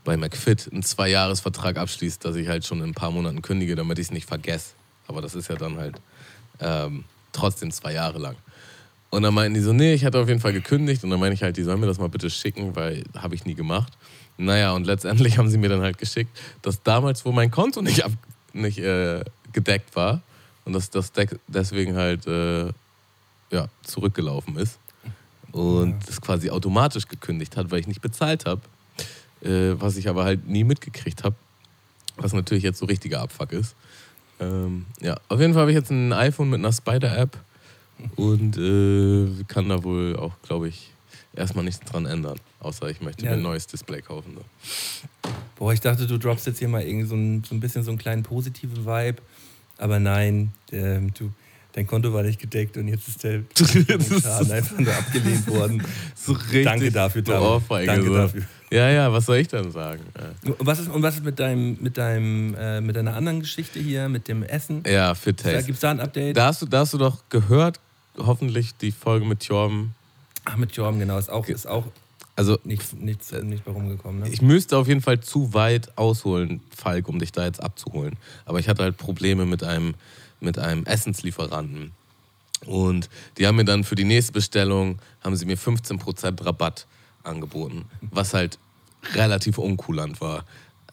bei 0.05 0.17
McFit 0.17 0.73
einen 0.73 0.83
Zwei-Jahres-Vertrag 0.83 1.77
abschließe, 1.77 2.19
dass 2.21 2.37
ich 2.37 2.49
halt 2.49 2.65
schon 2.65 2.79
in 2.79 2.91
ein 2.91 2.95
paar 2.95 3.11
Monaten 3.11 3.43
kündige, 3.43 3.77
damit 3.77 3.99
ich 3.99 4.07
es 4.07 4.13
nicht 4.13 4.27
vergesse. 4.27 4.73
Aber 5.07 5.21
das 5.21 5.35
ist 5.35 5.49
ja 5.49 5.57
dann 5.57 5.77
halt 5.77 6.01
ähm, 6.61 7.05
trotzdem 7.33 7.71
zwei 7.71 7.93
Jahre 7.93 8.19
lang. 8.19 8.37
Und 9.11 9.23
dann 9.23 9.35
meinten 9.35 9.55
die 9.55 9.61
so, 9.61 9.73
nee, 9.73 9.93
ich 9.93 10.05
hatte 10.05 10.19
auf 10.19 10.29
jeden 10.29 10.41
Fall 10.41 10.53
gekündigt. 10.53 11.03
Und 11.03 11.11
dann 11.11 11.21
meine 11.21 11.35
ich 11.35 11.43
halt, 11.43 11.57
die 11.57 11.63
sollen 11.63 11.81
mir 11.81 11.87
das 11.87 11.99
mal 11.99 12.09
bitte 12.09 12.31
schicken, 12.31 12.77
weil 12.77 13.05
habe 13.17 13.35
ich 13.35 13.45
nie 13.45 13.55
gemacht. 13.55 13.93
Naja, 14.37 14.73
und 14.73 14.87
letztendlich 14.87 15.37
haben 15.39 15.49
sie 15.49 15.59
mir 15.59 15.69
dann 15.69 15.83
halt 15.83 15.99
geschickt, 15.99 16.31
dass 16.63 16.83
damals, 16.83 17.25
wo 17.25 17.33
mein 17.33 17.51
Konto 17.51 17.83
nicht, 17.83 18.05
ab, 18.05 18.13
nicht 18.53 18.79
äh, 18.79 19.25
gedeckt 19.53 19.97
war 19.97 20.23
und 20.65 20.73
dass 20.73 20.91
das 20.91 21.13
deswegen 21.49 21.97
halt 21.97 22.27
äh, 22.27 22.73
ja, 23.51 23.69
zurückgelaufen 23.83 24.57
ist 24.57 24.79
und 25.53 25.91
ja. 25.91 25.99
das 26.07 26.21
quasi 26.21 26.51
automatisch 26.51 27.09
gekündigt 27.09 27.57
hat, 27.57 27.71
weil 27.71 27.81
ich 27.81 27.89
nicht 27.89 28.01
bezahlt 28.01 28.47
habe, 28.47 28.61
äh, 29.43 29.75
was 29.81 29.97
ich 29.97 30.09
aber 30.09 30.25
halt 30.25 30.49
nie 30.49 30.65
mitgekriegt 30.65 31.25
habe, 31.25 31.35
was 32.17 32.33
natürlich 32.33 32.63
jetzt 32.63 32.79
so 32.79 32.87
richtiger 32.87 33.21
Abfuck 33.21 33.53
ist. 33.53 33.75
Ähm, 34.39 34.87
ja, 35.01 35.17
auf 35.29 35.41
jeden 35.41 35.53
Fall 35.53 35.63
habe 35.63 35.73
ich 35.73 35.77
jetzt 35.77 35.91
ein 35.91 36.13
iPhone 36.13 36.51
mit 36.51 36.61
einer 36.61 36.73
Spider-App 36.73 37.37
und 38.17 38.57
äh, 38.59 39.45
kann 39.49 39.69
da 39.69 39.83
wohl 39.83 40.17
auch, 40.17 40.33
glaube 40.43 40.69
ich, 40.69 40.91
erstmal 41.35 41.65
nichts 41.65 41.81
dran 41.81 42.07
ändern. 42.07 42.39
Außer 42.61 42.89
ich 42.91 43.01
möchte 43.01 43.25
ja. 43.25 43.31
mir 43.31 43.37
ein 43.37 43.43
neues 43.43 43.67
Display 43.67 44.03
kaufen. 44.03 44.37
So. 44.37 45.31
Boah, 45.57 45.73
ich 45.73 45.81
dachte, 45.81 46.07
du 46.07 46.19
droppst 46.19 46.47
jetzt 46.47 46.59
hier 46.59 46.69
mal 46.69 46.83
irgendwie 46.83 47.07
so 47.07 47.15
ein, 47.15 47.45
so 47.45 47.55
ein 47.55 47.61
bisschen 47.61 47.83
so 47.83 47.91
einen 47.91 47.99
kleinen 47.99 48.23
positiven 48.23 48.85
Vibe. 48.85 49.23
Aber 49.79 49.99
nein, 49.99 50.53
ähm, 50.73 51.13
du, 51.15 51.33
dein 51.73 51.87
Konto 51.87 52.13
war 52.13 52.23
nicht 52.23 52.41
gedeckt 52.41 52.77
und 52.77 52.89
jetzt 52.89 53.09
ist 53.09 53.25
der 53.25 53.43
Schaden 53.57 54.53
einfach 54.53 54.79
nur 54.79 54.95
abgelehnt 54.95 55.47
worden. 55.49 55.83
So 56.15 56.33
richtig 56.33 56.65
Danke 56.65 56.93
dafür, 56.93 57.25
Tom. 57.25 57.63
Danke 57.69 58.07
so. 58.07 58.15
dafür. 58.15 58.43
Ja, 58.71 58.89
ja, 58.91 59.13
was 59.13 59.27
soll 59.27 59.39
ich 59.39 59.49
dann 59.49 59.73
sagen? 59.73 60.03
Ja. 60.17 60.53
Und 60.53 60.67
was 60.67 60.79
ist, 60.79 60.89
und 60.89 61.03
was 61.03 61.17
ist 61.17 61.25
mit, 61.25 61.41
deinem, 61.41 61.79
mit, 61.81 61.97
deinem, 61.97 62.55
äh, 62.55 62.81
mit 62.81 62.95
deiner 62.95 63.17
anderen 63.17 63.41
Geschichte 63.41 63.81
hier, 63.81 64.09
mit 64.09 64.29
dem 64.29 64.43
Essen? 64.43 64.85
Ja, 64.87 65.15
Fit 65.15 65.39
Taste. 65.39 65.65
Gibt 65.65 65.77
es 65.77 65.81
da 65.81 65.91
ein 65.91 66.01
Update? 66.01 66.37
Da 66.37 66.47
hast, 66.47 66.63
du, 66.63 66.67
da 66.67 66.81
hast 66.81 66.93
du 66.93 66.99
doch 66.99 67.25
gehört, 67.31 67.81
hoffentlich 68.19 68.77
die 68.77 68.93
Folge 68.93 69.27
mit 69.27 69.45
Jorm. 69.45 69.93
Ach, 70.45 70.57
mit 70.57 70.73
Jorm, 70.73 70.99
genau. 70.99 71.19
Ist 71.19 71.31
auch, 71.31 71.47
ist 71.49 71.67
auch 71.67 71.85
also, 72.41 72.59
nichts, 72.65 72.95
nichts, 72.95 73.33
nicht 73.33 73.65
bei 73.65 73.73
rumgekommen. 73.73 74.23
Ne? 74.23 74.29
Ich 74.31 74.41
müsste 74.41 74.79
auf 74.79 74.89
jeden 74.89 75.03
Fall 75.03 75.21
zu 75.21 75.53
weit 75.53 75.99
ausholen, 75.99 76.63
Falk, 76.75 77.09
um 77.09 77.19
dich 77.19 77.33
da 77.33 77.45
jetzt 77.45 77.63
abzuholen. 77.63 78.17
Aber 78.47 78.59
ich 78.59 78.69
hatte 78.69 78.83
halt 78.83 78.97
Probleme 78.97 79.45
mit 79.45 79.63
einem, 79.63 79.95
mit 80.41 80.59
einem 80.59 80.85
Essenslieferanten. 80.87 81.93
Und 82.65 83.11
die 83.37 83.47
haben 83.47 83.57
mir 83.57 83.65
dann 83.65 83.85
für 83.85 83.95
die 83.95 84.05
nächste 84.05 84.33
Bestellung, 84.33 84.99
haben 85.23 85.37
sie 85.37 85.45
mir 85.45 85.59
15% 85.59 86.45
Rabatt 86.45 86.87
angeboten, 87.25 87.85
was 88.01 88.33
halt 88.33 88.59
relativ 89.15 89.59
unkulant 89.59 90.21
war. 90.21 90.45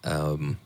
Ähm, 0.03 0.57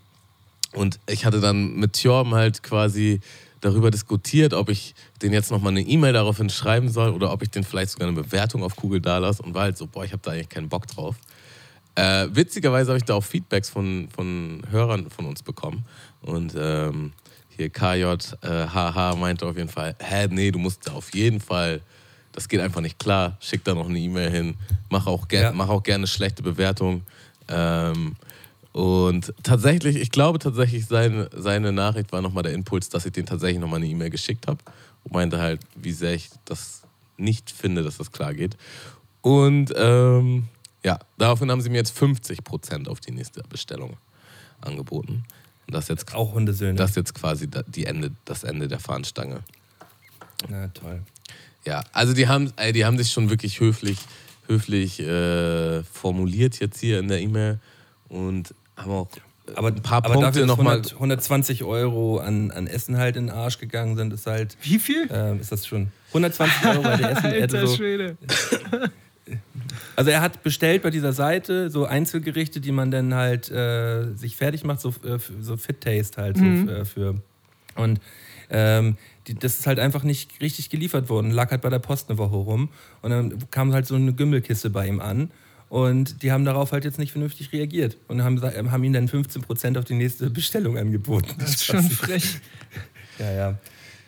und 0.73 0.99
ich 1.05 1.25
hatte 1.25 1.41
dann 1.41 1.75
mit 1.75 1.93
Tjorm 1.93 2.33
halt 2.33 2.63
quasi 2.63 3.19
darüber 3.61 3.91
diskutiert, 3.91 4.53
ob 4.53 4.69
ich 4.69 4.93
den 5.21 5.33
jetzt 5.33 5.51
nochmal 5.51 5.71
eine 5.71 5.81
E-Mail 5.81 6.13
daraufhin 6.13 6.49
schreiben 6.49 6.89
soll 6.89 7.11
oder 7.11 7.31
ob 7.31 7.41
ich 7.43 7.49
den 7.49 7.63
vielleicht 7.63 7.91
sogar 7.91 8.07
eine 8.07 8.21
Bewertung 8.21 8.63
auf 8.63 8.75
Google 8.75 8.99
da 8.99 9.19
lasse 9.19 9.41
und 9.43 9.53
war 9.53 9.63
halt 9.63 9.77
so, 9.77 9.87
boah, 9.87 10.03
ich 10.03 10.11
habe 10.11 10.21
da 10.23 10.31
eigentlich 10.31 10.49
keinen 10.49 10.67
Bock 10.67 10.87
drauf. 10.87 11.15
Äh, 11.95 12.27
witzigerweise 12.31 12.89
habe 12.89 12.97
ich 12.97 13.03
da 13.03 13.13
auch 13.13 13.23
Feedbacks 13.23 13.69
von, 13.69 14.09
von 14.13 14.61
Hörern 14.69 15.09
von 15.09 15.25
uns 15.25 15.43
bekommen 15.43 15.85
und 16.21 16.53
ähm, 16.57 17.13
hier 17.49 17.69
KJHH 17.69 19.13
äh, 19.13 19.15
meinte 19.15 19.45
auf 19.45 19.57
jeden 19.57 19.69
Fall, 19.69 19.95
hä, 19.99 20.27
nee, 20.29 20.51
du 20.51 20.59
musst 20.59 20.87
da 20.87 20.93
auf 20.93 21.13
jeden 21.13 21.39
Fall, 21.39 21.81
das 22.31 22.47
geht 22.47 22.61
einfach 22.61 22.81
nicht 22.81 22.97
klar, 22.97 23.37
schick 23.41 23.63
da 23.63 23.73
noch 23.73 23.89
eine 23.89 23.99
E-Mail 23.99 24.31
hin, 24.31 24.55
mach 24.89 25.05
auch, 25.05 25.27
ger 25.27 25.41
ja. 25.41 25.51
mach 25.51 25.69
auch 25.69 25.83
gerne 25.83 26.07
schlechte 26.07 26.41
Bewertung. 26.41 27.03
Ähm, 27.49 28.15
und 28.73 29.33
tatsächlich, 29.43 29.97
ich 29.97 30.11
glaube 30.11 30.39
tatsächlich, 30.39 30.85
seine, 30.85 31.29
seine 31.35 31.71
Nachricht 31.71 32.11
war 32.11 32.21
nochmal 32.21 32.43
der 32.43 32.53
Impuls, 32.53 32.89
dass 32.89 33.05
ich 33.05 33.11
den 33.11 33.25
tatsächlich 33.25 33.59
nochmal 33.59 33.79
eine 33.79 33.87
E-Mail 33.87 34.09
geschickt 34.09 34.47
habe. 34.47 34.59
Und 35.03 35.13
meinte 35.13 35.39
halt, 35.39 35.61
wie 35.75 35.91
sehr 35.91 36.13
ich 36.13 36.29
das 36.45 36.83
nicht 37.17 37.51
finde, 37.51 37.83
dass 37.83 37.97
das 37.97 38.11
klar 38.11 38.33
geht. 38.33 38.55
Und 39.21 39.73
ähm, 39.75 40.45
ja, 40.83 40.99
daraufhin 41.17 41.51
haben 41.51 41.61
sie 41.61 41.69
mir 41.69 41.77
jetzt 41.77 41.97
50% 41.97 42.87
auf 42.87 42.99
die 42.99 43.11
nächste 43.11 43.43
Bestellung 43.43 43.97
angeboten. 44.61 45.23
Und 45.67 45.75
das 45.75 45.87
jetzt 45.87 46.13
auch 46.15 46.33
Hundesöhne. 46.33 46.75
Das 46.75 46.91
ist 46.91 46.95
jetzt 46.95 47.15
quasi 47.15 47.49
die 47.67 47.85
Ende, 47.85 48.11
das 48.25 48.43
Ende 48.43 48.67
der 48.67 48.79
Fahnenstange. 48.79 49.41
Na 50.49 50.67
toll. 50.69 51.01
Ja, 51.65 51.83
also 51.91 52.13
die 52.13 52.27
haben, 52.27 52.51
die 52.73 52.85
haben 52.85 52.97
sich 52.97 53.11
schon 53.11 53.29
wirklich 53.29 53.59
höflich, 53.59 53.99
höflich 54.47 54.99
äh, 54.99 55.83
formuliert 55.83 56.59
jetzt 56.59 56.79
hier 56.79 56.99
in 56.99 57.07
der 57.07 57.21
E-Mail 57.21 57.59
und 58.09 58.55
haben 58.81 58.91
auch 58.91 59.07
aber 59.55 59.69
ein 59.69 59.81
paar 59.81 60.05
aber 60.05 60.13
Punkte 60.13 60.45
nochmal. 60.45 60.81
120 60.81 61.63
Euro 61.63 62.19
an, 62.19 62.51
an 62.51 62.67
Essen 62.67 62.97
halt 62.97 63.17
in 63.17 63.27
den 63.27 63.35
Arsch 63.35 63.57
gegangen 63.57 63.95
sind, 63.95 64.13
ist 64.13 64.27
halt. 64.27 64.57
Wie 64.61 64.79
viel? 64.79 65.09
Äh, 65.11 65.37
ist 65.37 65.51
das 65.51 65.67
schon? 65.67 65.91
120 66.09 66.65
Euro 66.67 66.81
bei 66.83 66.97
der 66.97 67.11
Essen. 67.11 67.25
Alter 67.41 67.67
so, 67.67 67.75
Schwede. 67.75 68.17
Also 69.95 70.09
er 70.09 70.21
hat 70.21 70.43
bestellt 70.43 70.83
bei 70.83 70.89
dieser 70.89 71.13
Seite 71.13 71.69
so 71.69 71.85
Einzelgerichte, 71.85 72.59
die 72.59 72.71
man 72.71 72.91
dann 72.91 73.13
halt 73.13 73.49
äh, 73.51 74.13
sich 74.15 74.35
fertig 74.35 74.63
macht, 74.63 74.81
so, 74.81 74.89
äh, 75.05 75.19
so 75.39 75.57
Fit 75.57 75.81
Taste 75.81 76.21
halt 76.21 76.37
mhm. 76.37 76.65
so, 76.65 76.73
äh, 76.73 76.85
für. 76.85 77.15
Und 77.75 78.01
ähm, 78.49 78.97
die, 79.27 79.35
das 79.35 79.59
ist 79.59 79.67
halt 79.67 79.79
einfach 79.79 80.03
nicht 80.03 80.41
richtig 80.41 80.69
geliefert 80.69 81.07
worden. 81.09 81.31
Lag 81.31 81.51
halt 81.51 81.61
bei 81.61 81.69
der 81.69 81.79
Post 81.79 82.09
eine 82.09 82.17
Woche 82.17 82.35
rum. 82.35 82.69
Und 83.01 83.11
dann 83.11 83.37
kam 83.51 83.73
halt 83.73 83.85
so 83.85 83.95
eine 83.95 84.13
Gümmelkiste 84.13 84.69
bei 84.69 84.87
ihm 84.87 84.99
an. 84.99 85.31
Und 85.71 86.21
die 86.21 86.33
haben 86.33 86.43
darauf 86.43 86.73
halt 86.73 86.83
jetzt 86.83 86.99
nicht 86.99 87.13
vernünftig 87.13 87.53
reagiert 87.53 87.95
und 88.09 88.21
haben, 88.25 88.41
haben 88.43 88.83
ihnen 88.83 88.93
dann 88.93 89.07
15% 89.07 89.79
auf 89.79 89.85
die 89.85 89.93
nächste 89.93 90.29
Bestellung 90.29 90.77
angeboten. 90.77 91.33
Das 91.39 91.51
ist 91.51 91.63
schon 91.63 91.81
frech. 91.89 92.41
ja, 93.19 93.31
ja. 93.31 93.57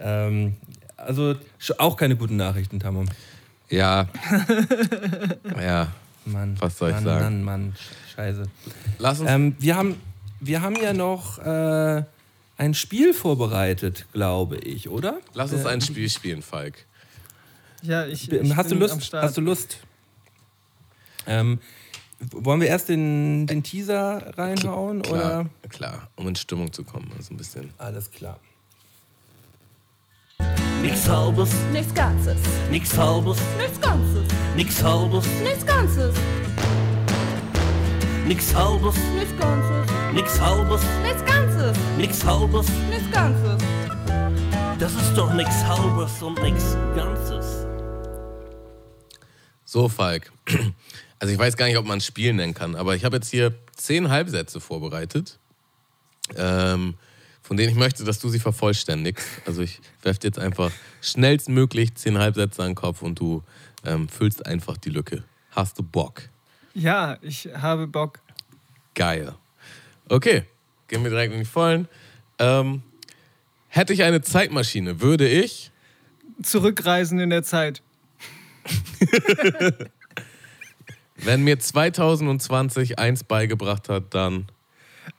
Ähm, 0.02 0.58
also 0.98 1.36
auch 1.78 1.96
keine 1.96 2.18
guten 2.18 2.36
Nachrichten, 2.36 2.82
Tammo. 2.82 3.06
Ja. 3.70 4.10
ja. 5.58 5.88
Mann, 6.26 6.58
Was 6.60 6.78
soll 6.78 6.92
Mann, 6.92 7.00
ich 7.00 7.06
sagen? 7.06 7.24
Mann, 7.24 7.44
Mann, 7.44 7.76
scheiße. 8.14 8.44
Lass 9.00 9.22
uns. 9.22 9.32
Ähm, 9.32 9.56
wir, 9.58 9.78
haben, 9.78 9.96
wir 10.42 10.62
haben 10.62 10.76
ja 10.76 10.92
noch 10.92 11.40
äh, 11.40 12.04
ein 12.58 12.74
Spiel 12.74 13.14
vorbereitet, 13.14 14.06
glaube 14.12 14.58
ich, 14.58 14.90
oder? 14.90 15.22
Lass 15.34 15.54
uns 15.54 15.66
ein 15.66 15.80
Spiel 15.80 16.10
spielen, 16.10 16.42
Falk. 16.42 16.86
Ja, 17.84 18.06
ich. 18.06 18.30
ich 18.30 18.54
hast, 18.54 18.70
du 18.70 18.76
Lust, 18.76 19.14
hast 19.14 19.38
du 19.38 19.42
Lust? 19.42 19.80
Ähm, 21.28 21.60
wollen 22.32 22.62
wir 22.62 22.68
erst 22.68 22.90
den, 22.90 23.48
den 23.48 23.64
Teaser 23.64 24.38
reinhauen? 24.38 25.02
Klar, 25.02 25.42
oder? 25.42 25.70
klar, 25.70 26.10
um 26.16 26.28
in 26.28 26.36
Stimmung 26.36 26.72
zu 26.72 26.84
kommen. 26.84 27.12
Also 27.18 27.34
ein 27.34 27.38
bisschen. 27.38 27.72
Alles 27.78 28.10
klar. 28.12 28.40
Nichts 30.82 31.08
halbes, 31.08 31.54
nichts 31.72 31.94
Ganzes. 31.94 32.38
Nichts 32.70 32.98
halbes, 32.98 33.38
nichts 33.58 33.80
Ganzes. 33.80 34.28
Nichts 34.56 34.84
halbes, 34.84 35.26
nichts 35.44 35.66
Ganzes. 35.66 36.16
nix 38.26 38.54
halbes, 38.56 38.96
nichts 39.16 39.38
Ganzes, 39.40 39.92
nix 40.14 40.40
halbes, 40.42 40.82
nichts 41.04 41.26
Ganzes, 41.26 41.78
nix 41.98 42.26
halbes. 42.26 42.70
nichts 42.90 43.12
Ganzes. 43.12 43.64
Das 44.80 44.94
ist 44.94 45.14
doch 45.16 45.34
nix 45.34 45.50
halbes 45.66 46.22
und 46.22 46.42
nix 46.42 46.78
Ganzes. 46.96 47.66
So, 49.66 49.88
Falk. 49.88 50.32
Also 51.24 51.32
ich 51.32 51.40
weiß 51.40 51.56
gar 51.56 51.68
nicht, 51.68 51.78
ob 51.78 51.86
man 51.86 52.00
es 52.00 52.06
Spiel 52.06 52.34
nennen 52.34 52.54
kann, 52.54 52.76
aber 52.76 52.98
ich 52.98 53.06
habe 53.06 53.16
jetzt 53.16 53.32
hier 53.32 53.54
zehn 53.78 54.10
Halbsätze 54.10 54.60
vorbereitet, 54.60 55.40
ähm, 56.36 56.96
von 57.42 57.56
denen 57.56 57.70
ich 57.70 57.78
möchte, 57.78 58.04
dass 58.04 58.20
du 58.20 58.28
sie 58.28 58.40
vervollständigst. 58.40 59.26
Also 59.46 59.62
ich 59.62 59.80
werfe 60.02 60.20
dir 60.20 60.28
jetzt 60.28 60.40
einfach 60.40 60.70
schnellstmöglich 61.02 61.96
zehn 61.96 62.18
Halbsätze 62.18 62.62
an 62.62 62.72
den 62.72 62.76
Kopf 62.76 63.02
und 63.02 63.22
du 63.22 63.42
ähm, 63.86 64.10
füllst 64.10 64.46
einfach 64.46 64.76
die 64.76 64.90
Lücke. 64.90 65.24
Hast 65.52 65.80
du 65.80 65.84
Bock? 65.84 66.24
Ja, 66.74 67.18
ich 67.22 67.48
habe 67.56 67.88
Bock. 67.88 68.20
Geil. 68.94 69.34
Okay, 70.10 70.44
gehen 70.90 71.04
wir 71.04 71.10
direkt 71.10 71.32
in 71.32 71.40
die 71.40 71.46
Vollen. 71.46 71.88
Ähm, 72.38 72.84
hätte 73.70 73.94
ich 73.94 74.04
eine 74.04 74.22
Zeitmaschine, 74.22 75.00
würde 75.00 75.30
ich 75.30 75.72
Zurückreisen 76.42 77.18
in 77.20 77.30
der 77.30 77.44
Zeit. 77.44 77.82
Wenn 81.24 81.44
mir 81.44 81.58
2020 81.58 83.00
eins 83.00 83.24
beigebracht 83.24 83.88
hat, 83.88 84.14
dann. 84.14 84.48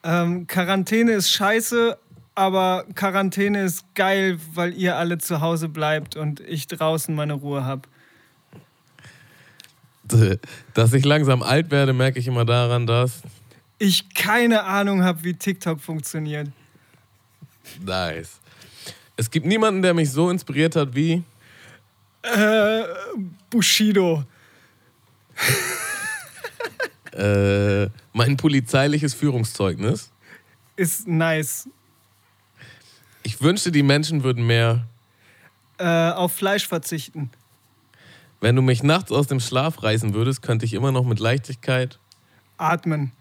Ähm, 0.02 0.46
Quarantäne 0.46 1.12
ist 1.12 1.30
scheiße, 1.30 1.96
aber 2.34 2.84
Quarantäne 2.94 3.62
ist 3.62 3.84
geil, 3.94 4.38
weil 4.52 4.74
ihr 4.74 4.96
alle 4.96 5.18
zu 5.18 5.40
Hause 5.40 5.68
bleibt 5.68 6.16
und 6.16 6.40
ich 6.40 6.66
draußen 6.66 7.14
meine 7.14 7.34
Ruhe 7.34 7.64
habe. 7.64 7.88
Dass 10.74 10.92
ich 10.92 11.04
langsam 11.04 11.42
alt 11.42 11.70
werde, 11.70 11.94
merke 11.94 12.18
ich 12.18 12.26
immer 12.26 12.44
daran, 12.44 12.86
dass. 12.86 13.22
Ich 13.78 14.12
keine 14.14 14.64
Ahnung 14.64 15.02
habe, 15.02 15.24
wie 15.24 15.32
TikTok 15.32 15.80
funktioniert. 15.80 16.48
Nice. 17.82 18.40
Es 19.16 19.30
gibt 19.30 19.46
niemanden, 19.46 19.80
der 19.80 19.94
mich 19.94 20.10
so 20.10 20.28
inspiriert 20.28 20.76
hat 20.76 20.94
wie. 20.94 21.22
Äh, 22.22 22.82
Bushido. 23.48 24.24
Äh, 27.14 27.90
mein 28.12 28.36
polizeiliches 28.36 29.14
Führungszeugnis. 29.14 30.10
Ist 30.74 31.06
nice. 31.06 31.68
Ich 33.22 33.40
wünschte, 33.40 33.70
die 33.70 33.84
Menschen 33.84 34.24
würden 34.24 34.44
mehr. 34.44 34.88
Äh, 35.78 36.10
auf 36.10 36.32
Fleisch 36.32 36.66
verzichten. 36.66 37.30
Wenn 38.40 38.56
du 38.56 38.62
mich 38.62 38.82
nachts 38.82 39.12
aus 39.12 39.28
dem 39.28 39.38
Schlaf 39.38 39.84
reißen 39.84 40.12
würdest, 40.12 40.42
könnte 40.42 40.64
ich 40.64 40.74
immer 40.74 40.90
noch 40.90 41.04
mit 41.04 41.20
Leichtigkeit. 41.20 42.00
Atmen. 42.56 43.12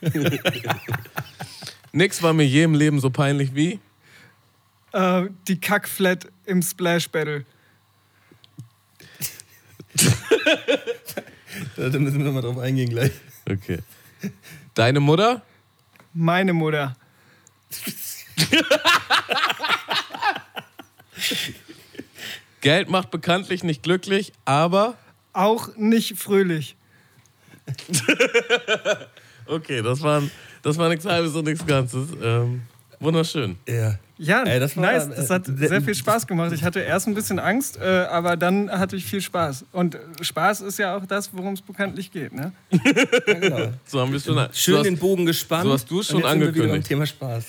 Nix 1.92 2.22
war 2.22 2.32
mir 2.32 2.46
je 2.46 2.62
im 2.62 2.74
Leben 2.74 3.00
so 3.00 3.10
peinlich 3.10 3.54
wie. 3.54 3.80
Äh, 4.92 5.28
die 5.48 5.60
Kackflat 5.60 6.28
im 6.46 6.62
Splash 6.62 7.08
Battle. 7.08 7.44
Da 11.76 11.98
müssen 11.98 12.18
wir 12.18 12.24
nochmal 12.24 12.42
drauf 12.42 12.58
eingehen 12.58 12.90
gleich. 12.90 13.12
Okay. 13.50 13.78
Deine 14.74 15.00
Mutter? 15.00 15.42
Meine 16.12 16.52
Mutter. 16.52 16.96
Geld 22.60 22.88
macht 22.88 23.10
bekanntlich 23.10 23.62
nicht 23.62 23.82
glücklich, 23.82 24.32
aber. 24.44 24.96
Auch 25.32 25.76
nicht 25.76 26.18
fröhlich. 26.18 26.76
Okay, 29.46 29.82
das 29.82 30.00
war, 30.00 30.22
das 30.62 30.78
war 30.78 30.88
nichts 30.88 31.04
Halbes 31.04 31.34
und 31.34 31.44
nichts 31.44 31.66
Ganzes. 31.66 32.08
Ähm, 32.22 32.62
wunderschön. 33.04 33.56
Ja. 33.68 33.98
Ja, 34.16 34.44
Ey, 34.44 34.60
das 34.60 34.76
war, 34.76 34.84
nice. 34.84 35.08
Das 35.08 35.28
hat 35.28 35.48
äh, 35.48 35.68
sehr 35.68 35.82
viel 35.82 35.94
Spaß 35.94 36.26
gemacht. 36.28 36.52
Ich 36.52 36.62
hatte 36.62 36.78
erst 36.80 37.08
ein 37.08 37.14
bisschen 37.14 37.40
Angst, 37.40 37.78
äh, 37.80 38.06
aber 38.08 38.36
dann 38.36 38.70
hatte 38.70 38.94
ich 38.94 39.04
viel 39.04 39.20
Spaß. 39.20 39.64
Und 39.72 39.98
Spaß 40.20 40.60
ist 40.60 40.78
ja 40.78 40.96
auch 40.96 41.04
das, 41.04 41.30
worum 41.34 41.54
es 41.54 41.60
bekanntlich 41.62 42.12
geht. 42.12 42.32
Ne? 42.32 42.52
Ja, 42.70 43.34
genau. 43.34 43.72
So 43.84 44.00
haben 44.00 44.12
wir 44.12 44.18
es 44.18 44.24
schon. 44.24 44.48
Schön 44.52 44.76
hast, 44.76 44.84
den 44.84 44.98
Bogen 44.98 45.26
gespannt. 45.26 45.64
so 45.64 45.72
hast 45.72 45.90
du 45.90 46.00
es 46.00 46.06
schon 46.06 46.16
Und 46.16 46.22
jetzt 46.22 46.30
sind 46.30 46.40
wir 46.40 46.46
angekündigt. 46.48 46.88
Thema 46.88 47.06
Spaß. 47.06 47.44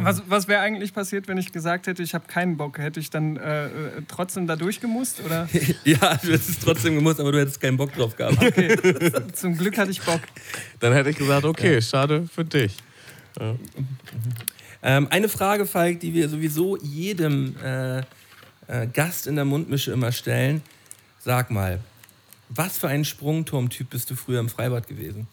Was, 0.00 0.22
was 0.28 0.48
wäre 0.48 0.60
eigentlich 0.60 0.94
passiert, 0.94 1.28
wenn 1.28 1.38
ich 1.38 1.52
gesagt 1.52 1.86
hätte, 1.86 2.02
ich 2.02 2.14
habe 2.14 2.24
keinen 2.26 2.56
Bock? 2.56 2.78
Hätte 2.78 3.00
ich 3.00 3.10
dann 3.10 3.36
äh, 3.36 3.66
äh, 3.66 3.70
trotzdem 4.08 4.46
da 4.46 4.56
durchgemusst? 4.56 5.20
Oder? 5.26 5.48
Ja, 5.84 6.16
du 6.22 6.28
hättest 6.28 6.50
es 6.50 6.58
trotzdem 6.60 6.94
gemusst, 6.94 7.20
aber 7.20 7.32
du 7.32 7.40
hättest 7.40 7.60
keinen 7.60 7.76
Bock 7.76 7.92
drauf 7.92 8.16
gehabt. 8.16 8.42
Okay. 8.42 8.76
Zum 9.32 9.58
Glück 9.58 9.76
hatte 9.76 9.90
ich 9.90 10.00
Bock. 10.00 10.20
Dann 10.80 10.92
hätte 10.92 11.10
ich 11.10 11.16
gesagt, 11.16 11.44
okay, 11.44 11.82
schade 11.82 12.26
für 12.32 12.44
dich. 12.44 12.76
Ähm, 14.82 15.08
eine 15.10 15.28
Frage, 15.28 15.66
Falk, 15.66 16.00
die 16.00 16.12
wir 16.12 16.28
sowieso 16.28 16.76
jedem 16.78 17.54
äh, 17.62 17.98
äh, 18.66 18.86
Gast 18.92 19.26
in 19.26 19.36
der 19.36 19.44
Mundmische 19.44 19.92
immer 19.92 20.12
stellen. 20.12 20.62
Sag 21.20 21.50
mal, 21.50 21.78
was 22.48 22.78
für 22.78 22.88
ein 22.88 23.04
Sprungturmtyp 23.04 23.90
bist 23.90 24.10
du 24.10 24.16
früher 24.16 24.40
im 24.40 24.48
Freibad 24.48 24.88
gewesen? 24.88 25.28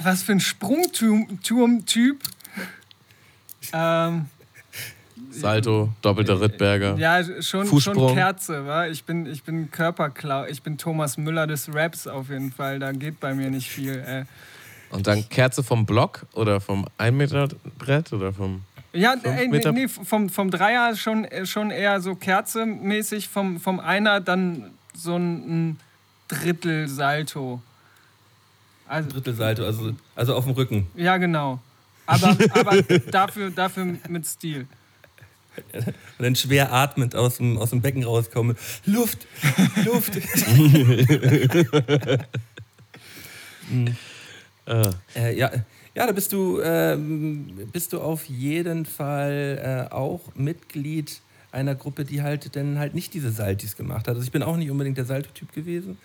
Was 0.00 0.22
für 0.22 0.32
ein 0.32 0.40
Sprungturm-Typ. 0.40 2.22
Ähm, 3.72 4.26
Salto, 5.30 5.92
doppelter 6.02 6.40
Rittberger. 6.40 6.96
ja, 6.96 7.22
schon, 7.42 7.66
Fußsprung. 7.66 8.08
schon 8.08 8.14
Kerze, 8.14 8.66
wa? 8.66 8.86
Ich 8.86 9.04
bin, 9.04 9.26
ich 9.26 9.42
bin 9.42 9.70
Körperklau. 9.70 10.46
Ich 10.46 10.62
bin 10.62 10.78
Thomas 10.78 11.16
Müller 11.16 11.46
des 11.46 11.74
Raps 11.74 12.06
auf 12.06 12.30
jeden 12.30 12.52
Fall. 12.52 12.78
Da 12.78 12.92
geht 12.92 13.20
bei 13.20 13.34
mir 13.34 13.50
nicht 13.50 13.68
viel. 13.68 13.98
Äh. 13.98 14.24
Und 14.92 15.06
dann 15.06 15.28
Kerze 15.28 15.62
vom 15.62 15.86
Block 15.86 16.26
oder 16.34 16.60
vom 16.60 16.86
1 16.98 17.16
Meter 17.16 17.48
Brett 17.78 18.12
oder 18.12 18.32
vom. 18.32 18.62
Ja, 18.92 19.12
Fünf 19.12 19.24
ey, 19.24 19.46
nee, 19.46 19.48
Meter- 19.48 19.72
nee, 19.72 19.88
vom, 19.88 20.28
vom 20.28 20.50
Dreier 20.50 20.94
schon, 20.96 21.24
äh, 21.24 21.46
schon 21.46 21.70
eher 21.70 22.00
so 22.00 22.14
kerzemäßig, 22.14 23.28
vom, 23.28 23.58
vom 23.58 23.80
Einer 23.80 24.20
dann 24.20 24.70
so 24.94 25.16
ein, 25.16 25.78
Drittel 26.28 26.88
Salto. 26.88 27.60
Also, 28.86 29.08
Drittelsalto, 29.10 29.64
also, 29.64 29.92
also 30.14 30.34
auf 30.34 30.44
dem 30.44 30.52
Rücken. 30.54 30.86
ja, 30.94 31.16
genau. 31.16 31.60
Aber, 32.06 32.36
aber 32.54 32.82
dafür, 33.10 33.50
dafür 33.50 33.96
mit 34.08 34.26
Stil. 34.26 34.66
Und 35.72 35.94
dann 36.18 36.34
schwer 36.36 36.72
atmend 36.72 37.14
aus 37.14 37.36
dem, 37.36 37.58
aus 37.58 37.70
dem 37.70 37.80
Becken 37.80 38.02
rauskommen. 38.04 38.56
Luft, 38.86 39.26
Luft. 39.84 40.12
Äh, 44.66 44.90
äh, 45.16 45.36
ja, 45.38 45.50
ja, 45.94 46.06
da 46.06 46.12
bist 46.12 46.32
du, 46.32 46.60
ähm, 46.62 47.68
bist 47.72 47.92
du 47.92 48.00
auf 48.00 48.24
jeden 48.24 48.86
Fall 48.86 49.88
äh, 49.90 49.92
auch 49.92 50.20
Mitglied 50.34 51.20
einer 51.50 51.74
Gruppe, 51.74 52.04
die 52.04 52.22
halt 52.22 52.56
dann 52.56 52.78
halt 52.78 52.94
nicht 52.94 53.12
diese 53.12 53.30
Saltis 53.30 53.76
gemacht 53.76 54.08
hat. 54.08 54.14
Also 54.14 54.22
ich 54.22 54.32
bin 54.32 54.42
auch 54.42 54.56
nicht 54.56 54.70
unbedingt 54.70 54.96
der 54.96 55.04
Salto-Typ 55.04 55.52
gewesen. 55.52 55.98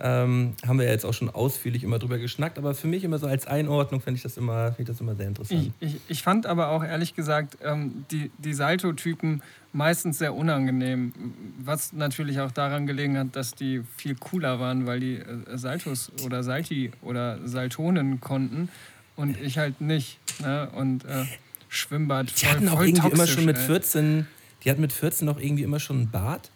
Ähm, 0.00 0.54
haben 0.66 0.78
wir 0.78 0.86
ja 0.86 0.92
jetzt 0.92 1.04
auch 1.04 1.12
schon 1.14 1.28
ausführlich 1.28 1.82
immer 1.82 1.98
drüber 1.98 2.18
geschnackt, 2.18 2.56
aber 2.56 2.74
für 2.74 2.86
mich 2.86 3.02
immer 3.02 3.18
so 3.18 3.26
als 3.26 3.46
Einordnung 3.48 4.00
finde 4.00 4.16
ich, 4.18 4.22
das 4.22 4.36
immer- 4.36 4.66
finde 4.72 4.82
ich 4.82 4.88
das 4.96 5.00
immer 5.00 5.16
sehr 5.16 5.26
interessant. 5.26 5.72
Ich, 5.80 5.94
ich, 5.94 6.00
ich 6.08 6.22
fand 6.22 6.46
aber 6.46 6.68
auch 6.68 6.84
ehrlich 6.84 7.14
gesagt 7.14 7.58
ähm, 7.64 8.04
die, 8.12 8.30
die 8.38 8.54
Salto-Typen 8.54 9.42
meistens 9.72 10.18
sehr 10.18 10.34
unangenehm. 10.34 11.12
Was 11.58 11.92
natürlich 11.92 12.38
auch 12.40 12.52
daran 12.52 12.86
gelegen 12.86 13.18
hat, 13.18 13.34
dass 13.34 13.54
die 13.56 13.82
viel 13.96 14.14
cooler 14.14 14.60
waren, 14.60 14.86
weil 14.86 15.00
die 15.00 15.14
äh, 15.16 15.24
Saltos 15.58 16.12
oder 16.24 16.42
Salti 16.44 16.92
oder 17.02 17.38
Saltonen 17.46 18.20
konnten 18.20 18.68
und 19.16 19.36
ich 19.40 19.58
halt 19.58 19.80
nicht. 19.80 20.18
Ne? 20.40 20.68
Und 20.76 21.04
äh, 21.06 21.24
Schwimmbad 21.68 22.30
Die 22.40 22.46
voll, 22.46 22.54
hatten 22.54 22.68
auch 22.68 22.80
irgendwie 22.80 23.00
immer 23.08 23.16
toxisch, 23.18 23.34
schon 23.34 23.44
mit 23.46 23.56
ey. 23.58 23.64
14, 23.66 24.26
die 24.64 24.70
hatten 24.70 24.80
mit 24.80 24.92
14 24.92 25.26
noch 25.26 25.40
irgendwie 25.40 25.64
immer 25.64 25.80
schon 25.80 25.96
einen 25.96 26.10
Bart 26.10 26.50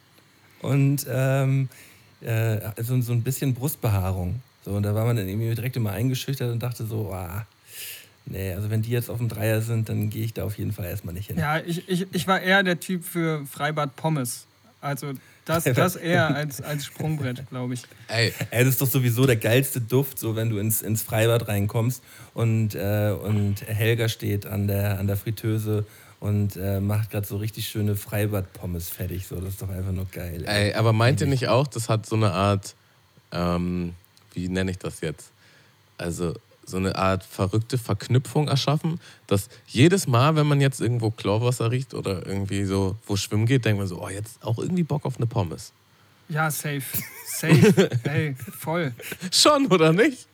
und 0.60 1.06
ähm, 1.10 1.68
äh, 2.24 2.60
so, 2.82 3.00
so 3.00 3.12
ein 3.12 3.22
bisschen 3.22 3.54
Brustbehaarung. 3.54 4.40
So, 4.64 4.72
und 4.72 4.84
da 4.84 4.94
war 4.94 5.04
man 5.04 5.16
dann 5.16 5.28
irgendwie 5.28 5.54
direkt 5.54 5.76
immer 5.76 5.90
eingeschüchtert 5.90 6.52
und 6.52 6.62
dachte 6.62 6.86
so, 6.86 7.12
ah, 7.12 7.46
nee, 8.26 8.52
also 8.52 8.70
wenn 8.70 8.82
die 8.82 8.90
jetzt 8.90 9.10
auf 9.10 9.18
dem 9.18 9.28
Dreier 9.28 9.60
sind, 9.60 9.88
dann 9.88 10.10
gehe 10.10 10.24
ich 10.24 10.32
da 10.32 10.44
auf 10.44 10.56
jeden 10.58 10.72
Fall 10.72 10.86
erstmal 10.86 11.14
nicht 11.14 11.28
hin. 11.28 11.38
Ja, 11.38 11.58
ich, 11.58 11.88
ich, 11.88 12.06
ich 12.12 12.26
war 12.26 12.40
eher 12.40 12.62
der 12.62 12.78
Typ 12.78 13.04
für 13.04 13.44
Freibad 13.46 13.96
Pommes. 13.96 14.46
Also 14.80 15.12
das, 15.44 15.64
das 15.74 15.96
eher 15.96 16.34
als, 16.34 16.60
als 16.60 16.84
Sprungbrett, 16.84 17.48
glaube 17.48 17.74
ich. 17.74 17.82
ey, 18.08 18.32
Ey, 18.50 18.64
das 18.64 18.74
ist 18.74 18.82
doch 18.82 18.88
sowieso 18.88 19.26
der 19.26 19.36
geilste 19.36 19.80
Duft, 19.80 20.18
so 20.18 20.36
wenn 20.36 20.50
du 20.50 20.58
ins, 20.58 20.82
ins 20.82 21.02
Freibad 21.02 21.48
reinkommst 21.48 22.02
und, 22.34 22.74
äh, 22.74 23.10
und 23.20 23.66
Helga 23.66 24.08
steht 24.08 24.46
an 24.46 24.68
der, 24.68 24.98
an 24.98 25.06
der 25.06 25.16
Fritteuse 25.16 25.84
und 26.22 26.54
äh, 26.54 26.80
macht 26.80 27.10
gerade 27.10 27.26
so 27.26 27.36
richtig 27.36 27.66
schöne 27.66 27.96
Freibad-Pommes 27.96 28.88
fertig. 28.88 29.26
So, 29.26 29.40
das 29.40 29.54
ist 29.54 29.62
doch 29.62 29.68
einfach 29.68 29.90
nur 29.90 30.06
geil. 30.06 30.44
ey. 30.46 30.68
ey, 30.68 30.74
aber 30.74 30.92
meint 30.92 31.20
ihr 31.20 31.26
nicht 31.26 31.48
auch, 31.48 31.66
das 31.66 31.88
hat 31.88 32.06
so 32.06 32.14
eine 32.14 32.30
Art, 32.30 32.76
ähm, 33.32 33.94
wie 34.32 34.48
nenne 34.48 34.70
ich 34.70 34.78
das 34.78 35.00
jetzt? 35.00 35.32
Also 35.98 36.34
so 36.64 36.76
eine 36.76 36.94
Art 36.94 37.24
verrückte 37.24 37.76
Verknüpfung 37.76 38.46
erschaffen, 38.46 39.00
dass 39.26 39.48
jedes 39.66 40.06
Mal, 40.06 40.36
wenn 40.36 40.46
man 40.46 40.60
jetzt 40.60 40.80
irgendwo 40.80 41.10
Chlorwasser 41.10 41.72
riecht 41.72 41.92
oder 41.92 42.24
irgendwie 42.24 42.66
so, 42.66 42.96
wo 43.04 43.16
schwimmen 43.16 43.46
geht, 43.46 43.64
denkt 43.64 43.80
man 43.80 43.88
so, 43.88 44.00
oh, 44.00 44.08
jetzt 44.08 44.44
auch 44.44 44.58
irgendwie 44.58 44.84
Bock 44.84 45.04
auf 45.04 45.16
eine 45.16 45.26
Pommes. 45.26 45.72
Ja, 46.28 46.52
safe. 46.52 46.82
Safe. 47.26 47.90
Ey, 48.04 48.36
voll. 48.36 48.94
Schon, 49.32 49.66
oder 49.66 49.92
nicht? 49.92 50.28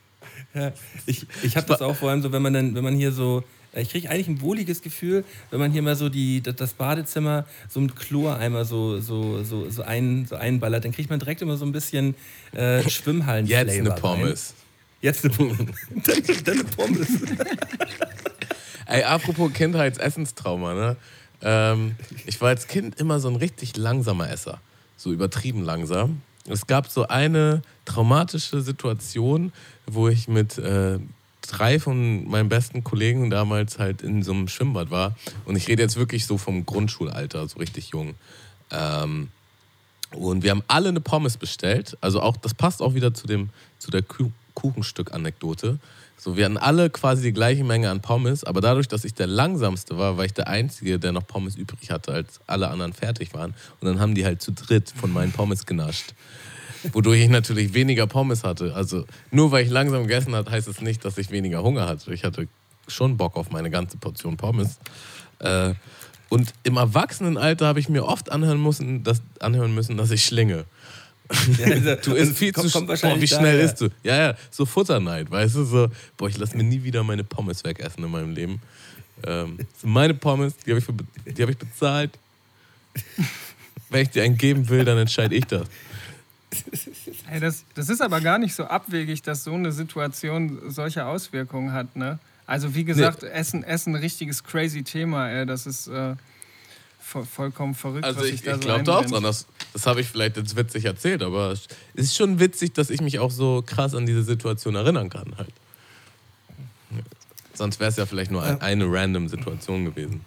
Ja, 0.53 0.73
ich 1.07 1.27
ich 1.43 1.57
habe 1.57 1.67
das 1.67 1.81
auch 1.81 1.97
vor 1.97 2.11
allem 2.11 2.21
so, 2.21 2.31
wenn 2.31 2.43
man 2.43 2.53
dann, 2.53 2.75
wenn 2.75 2.85
man 2.85 2.95
hier 2.95 3.13
so, 3.13 3.39
äh, 3.39 3.58
ich 3.75 3.91
kriege 3.91 4.11
eigentlich 4.11 4.29
ein 4.29 4.41
wohliges 4.41 4.83
Gefühl, 4.83 5.25
wenn 5.51 5.61
man 5.61 5.73
hier 5.73 5.83
mal 5.83 5.95
so 5.97 6.09
die, 6.09 6.41
das- 6.43 6.73
Badezimmer 6.73 7.45
so 7.69 7.81
mit 7.81 7.95
Chlor-Eimer 7.97 8.65
so, 8.65 9.01
so, 9.01 9.43
so, 9.45 9.69
so, 9.71 9.83
ein, 9.83 10.27
so 10.27 10.37
einballert, 10.37 10.85
dann 10.85 10.93
kriegt 10.93 11.11
man 11.11 11.19
direkt 11.19 11.43
immer 11.43 11.57
so 11.57 11.65
ein 11.65 11.73
bisschen 11.73 12.15
äh, 12.53 12.89
schwimmhallen 12.89 13.47
Jetzt 13.47 13.71
eine 13.79 13.91
Pommes. 13.93 14.55
Jetzt 15.01 15.25
eine 15.25 15.35
Pommes. 15.35 15.59
dann, 16.05 16.23
dann 16.45 16.55
eine 16.55 16.65
Pommes. 16.65 17.09
Ey, 18.87 19.03
apropos 19.05 19.53
Kindheitsessenstrauma, 19.53 20.75
ne? 20.75 20.97
Ähm, 21.43 21.95
ich 22.27 22.41
war 22.41 22.49
als 22.49 22.67
Kind 22.67 22.99
immer 22.99 23.21
so 23.21 23.29
ein 23.29 23.37
richtig 23.37 23.77
langsamer 23.77 24.31
Esser. 24.31 24.61
So 24.97 25.13
übertrieben 25.13 25.63
langsam. 25.63 26.23
Es 26.49 26.67
gab 26.67 26.89
so 26.89 27.07
eine 27.07 27.63
traumatische 27.85 28.63
Situation, 28.63 29.53
wo 29.87 30.09
ich 30.09 30.27
mit 30.27 30.57
äh, 30.59 30.99
drei 31.49 31.81
von 31.81 32.29
meinen 32.29 32.49
besten 32.49 32.85
Kollegen 32.85 33.31
damals 33.31 33.79
halt 33.79 34.03
in 34.03 34.23
so 34.23 34.33
einem 34.33 34.49
Schwimmbad 34.49 34.91
war. 34.91 35.17
Und 35.45 35.57
ich 35.57 35.69
rede 35.69 35.83
jetzt 35.83 35.97
wirklich 35.97 36.27
so 36.27 36.39
vom 36.39 36.65
Grundschulalter, 36.67 37.49
so 37.49 37.59
richtig 37.59 37.89
jung. 37.89 38.15
Ähm, 38.71 39.29
und 40.13 40.43
wir 40.43 40.51
haben 40.51 40.63
alle 40.69 40.89
eine 40.89 41.01
Pommes 41.01 41.37
bestellt. 41.37 41.97
Also 42.01 42.21
auch, 42.23 42.37
das 42.37 42.55
passt 42.55 42.81
auch 42.81 42.95
wieder 42.95 43.13
zu, 43.13 43.27
dem, 43.27 43.51
zu 43.79 43.91
der 43.91 44.03
Kuchenstück-Anekdote. 44.55 45.79
So, 46.21 46.37
wir 46.37 46.47
hatten 46.47 46.57
alle 46.57 46.91
quasi 46.91 47.23
die 47.23 47.33
gleiche 47.33 47.63
Menge 47.63 47.91
an 47.91 48.01
Pommes, 48.01 48.43
aber 48.43 48.61
dadurch, 48.61 48.89
dass 48.89 49.05
ich 49.05 49.15
der 49.15 49.29
langsamste 49.29 49.99
war, 49.99 50.17
war 50.17 50.25
ich 50.25 50.35
der 50.35 50.49
Einzige, 50.49 50.99
der 50.99 51.13
noch 51.13 51.27
Pommes 51.27 51.55
übrig 51.55 51.93
hatte, 51.93 52.13
als 52.13 52.41
alle 52.49 52.69
anderen 52.69 52.93
fertig 52.93 53.35
waren. 53.35 53.55
Und 53.81 53.87
dann 53.87 54.01
haben 54.01 54.17
die 54.17 54.25
halt 54.25 54.43
zu 54.43 54.53
dritt 54.53 54.91
von 54.91 55.13
meinen 55.13 55.31
Pommes 55.31 55.65
genascht. 55.65 56.15
Wodurch 56.93 57.21
ich 57.21 57.29
natürlich 57.29 57.75
weniger 57.75 58.07
Pommes 58.07 58.45
hatte. 58.45 58.75
Also 58.75 59.05
nur 59.31 59.51
weil 59.51 59.65
ich 59.65 59.71
langsam 59.71 60.03
gegessen 60.03 60.35
habe, 60.35 60.51
heißt 60.51 60.69
es 60.69 60.81
nicht, 60.81 61.05
dass 61.05 61.19
ich 61.19 61.31
weniger 61.31 61.63
Hunger 61.63 61.87
hatte. 61.87 62.13
Ich 62.13 62.25
hatte 62.25 62.49
schon 62.87 63.17
Bock 63.17 63.37
auf 63.37 63.51
meine 63.51 63.71
ganze 63.71 63.97
Portion 63.97 64.37
Pommes. 64.37 64.79
Äh, 65.41 65.75
und 66.29 66.53
im 66.63 66.77
Erwachsenenalter 66.77 67.67
habe 67.67 67.81
ich 67.81 67.89
mir 67.89 68.05
oft 68.05 68.31
anhören 68.31 68.63
müssen, 68.63 69.03
dass, 69.03 69.23
anhören 69.41 69.75
müssen, 69.75 69.97
dass 69.97 70.11
ich 70.11 70.25
schlinge. 70.25 70.65
Du 72.05 72.15
isst 72.15 72.39
viel 72.39 72.53
kommt, 72.53 72.71
zu 72.71 72.79
kommt 72.79 72.99
schnell. 72.99 73.15
Boah, 73.15 73.21
wie 73.21 73.29
schnell 73.29 73.43
daher. 73.43 73.61
isst 73.61 73.81
du? 73.81 73.89
Ja, 74.03 74.17
ja, 74.17 74.35
so 74.51 74.65
Futterneid, 74.65 75.31
weißt 75.31 75.57
du? 75.57 75.65
So, 75.65 75.89
boah, 76.17 76.29
ich 76.29 76.39
lasse 76.39 76.57
mir 76.57 76.63
nie 76.63 76.83
wieder 76.83 77.03
meine 77.05 77.23
Pommes 77.23 77.65
wegessen 77.65 78.03
in 78.03 78.11
meinem 78.11 78.35
Leben. 78.35 78.63
Ähm, 79.27 79.59
das 79.59 79.83
meine 79.83 80.15
Pommes, 80.15 80.55
die 80.65 80.71
habe 80.71 80.81
ich, 80.81 81.41
hab 81.41 81.49
ich 81.51 81.59
bezahlt. 81.59 82.19
Wenn 83.91 84.03
ich 84.03 84.11
dir 84.11 84.23
einen 84.23 84.39
geben 84.39 84.69
will, 84.69 84.85
dann 84.85 84.99
entscheide 84.99 85.35
ich 85.35 85.45
das. 85.45 85.67
Ey, 87.31 87.41
das, 87.41 87.65
das 87.75 87.89
ist 87.89 88.01
aber 88.01 88.21
gar 88.21 88.39
nicht 88.39 88.55
so 88.55 88.65
abwegig, 88.65 89.23
dass 89.23 89.45
so 89.45 89.55
eine 89.55 89.73
Situation 89.73 90.59
solche 90.69 91.05
Auswirkungen 91.05 91.73
hat, 91.73 91.97
ne? 91.97 92.19
Also 92.47 92.75
wie 92.75 92.85
gesagt, 92.85 93.23
Essen, 93.23 93.63
Essen, 93.63 93.95
ein 93.95 94.01
richtiges 94.01 94.43
crazy 94.43 94.83
Thema, 94.83 95.29
ey. 95.29 95.45
Das 95.45 95.67
ist 95.67 95.87
äh, 95.89 96.15
vo 96.99 97.23
vollkommen 97.25 97.75
verrückt, 97.75 98.05
Also 98.05 98.21
was 98.21 98.27
ich, 98.27 98.35
ich 98.35 98.41
so 98.45 98.59
glaube 98.59 98.85
da 98.85 98.99
auch 98.99 99.05
dran. 99.05 99.23
Das, 99.23 99.47
das 99.73 99.87
habe 99.87 100.01
ich 100.01 100.09
vielleicht 100.09 100.39
jetzt 100.39 100.57
witzig 100.57 100.87
erzählt, 100.87 101.23
aber 101.23 101.53
es 101.53 101.69
ist 101.95 102.17
schon 102.17 102.41
witzig, 102.41 102.73
dass 102.73 102.89
ich 102.89 103.01
mich 103.01 103.19
auch 103.19 103.31
so 103.31 103.63
krass 103.65 103.95
an 103.95 104.07
diese 104.07 104.23
Situation 104.23 104.75
erinnern 104.75 105.11
kann 105.11 105.35
halt. 105.37 105.53
Sonst 107.53 107.81
wäre 107.81 107.91
es 107.91 107.97
ja 107.97 108.07
vielleicht 108.07 108.31
nur 108.31 108.43
ein, 108.43 108.61
eine 108.61 108.87
random 108.87 109.29
Situation 109.29 109.85
gewesen. 109.85 110.25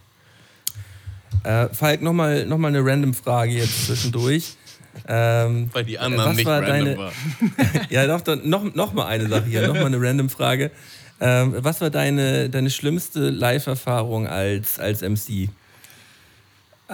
Äh, 1.44 1.70
Falk, 1.70 2.02
nochmal 2.02 2.46
noch 2.46 2.58
mal 2.58 2.68
eine 2.68 2.86
random 2.86 3.14
Frage 3.14 3.54
jetzt 3.54 3.86
zwischendurch. 3.86 4.58
Ähm, 5.08 5.70
Weil 5.74 5.86
die 5.86 5.98
anderen 6.00 6.30
Was 6.32 6.36
nicht 6.38 6.46
war 6.46 6.62
random 6.62 6.86
deine- 6.86 6.98
waren. 6.98 7.14
ja, 7.90 8.08
doch, 8.08 8.22
dann 8.22 8.48
noch, 8.50 8.74
noch 8.76 8.94
mal 8.94 9.06
eine 9.08 9.28
Sache 9.28 9.46
hier, 9.46 9.68
noch 9.68 9.76
mal 9.76 9.86
eine 9.86 10.02
random 10.02 10.30
Frage. 10.30 10.72
Ähm, 11.20 11.54
was 11.58 11.82
war 11.82 11.90
deine, 11.90 12.50
deine 12.50 12.70
schlimmste 12.70 13.30
Live-Erfahrung 13.30 14.28
als, 14.28 14.80
als 14.80 15.02
MC? 15.02 15.50
Äh, 16.90 16.94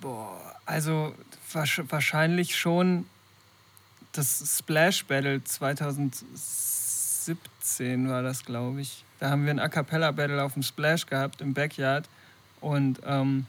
boah, 0.00 0.40
also 0.66 1.14
wahrsch- 1.52 1.84
wahrscheinlich 1.88 2.56
schon 2.56 3.06
das 4.12 4.56
Splash 4.58 5.04
Battle 5.06 5.42
2017 5.44 8.08
war 8.08 8.22
das, 8.22 8.44
glaube 8.44 8.80
ich. 8.80 9.04
Da 9.20 9.30
haben 9.30 9.44
wir 9.44 9.50
ein 9.52 9.58
A 9.60 9.68
Cappella 9.68 10.10
Battle 10.12 10.42
auf 10.42 10.54
dem 10.54 10.62
Splash 10.62 11.06
gehabt 11.06 11.40
im 11.40 11.54
Backyard 11.54 12.08
und 12.60 13.00
ähm, 13.06 13.46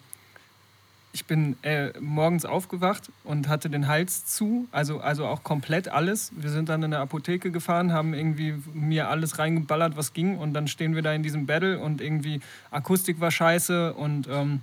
ich 1.15 1.25
bin 1.25 1.55
äh, 1.61 1.97
morgens 2.01 2.43
aufgewacht 2.43 3.09
und 3.23 3.47
hatte 3.47 3.69
den 3.69 3.87
Hals 3.87 4.25
zu, 4.25 4.67
also, 4.73 4.99
also 4.99 5.25
auch 5.25 5.43
komplett 5.43 5.87
alles. 5.87 6.33
Wir 6.35 6.49
sind 6.49 6.67
dann 6.67 6.83
in 6.83 6.93
eine 6.93 7.01
Apotheke 7.01 7.51
gefahren, 7.51 7.93
haben 7.93 8.13
irgendwie 8.13 8.55
mir 8.73 9.07
alles 9.07 9.39
reingeballert, 9.39 9.95
was 9.95 10.11
ging. 10.11 10.37
Und 10.37 10.53
dann 10.53 10.67
stehen 10.67 10.93
wir 10.93 11.01
da 11.01 11.13
in 11.13 11.23
diesem 11.23 11.45
Battle 11.45 11.79
und 11.79 12.01
irgendwie 12.01 12.41
Akustik 12.69 13.21
war 13.21 13.31
scheiße 13.31 13.93
und 13.93 14.27
ähm, 14.29 14.59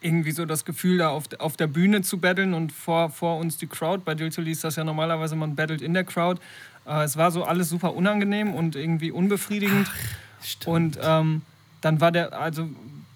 irgendwie 0.00 0.30
so 0.30 0.46
das 0.46 0.64
Gefühl, 0.64 0.98
da 0.98 1.08
auf, 1.08 1.24
auf 1.40 1.56
der 1.56 1.66
Bühne 1.66 2.02
zu 2.02 2.18
battlen 2.18 2.54
und 2.54 2.70
vor, 2.70 3.10
vor 3.10 3.38
uns 3.38 3.56
die 3.56 3.66
Crowd. 3.66 4.02
Bei 4.04 4.14
Diltily 4.14 4.52
ist 4.52 4.62
das 4.62 4.76
ja 4.76 4.84
normalerweise, 4.84 5.34
man 5.34 5.56
battelt 5.56 5.82
in 5.82 5.94
der 5.94 6.04
Crowd. 6.04 6.40
Äh, 6.86 7.02
es 7.02 7.16
war 7.16 7.32
so 7.32 7.42
alles 7.42 7.70
super 7.70 7.94
unangenehm 7.94 8.54
und 8.54 8.76
irgendwie 8.76 9.10
unbefriedigend. 9.10 9.90
Und 10.64 10.96
ähm, 11.02 11.42
dann 11.80 12.00
war 12.00 12.12
der, 12.12 12.38
also 12.38 12.68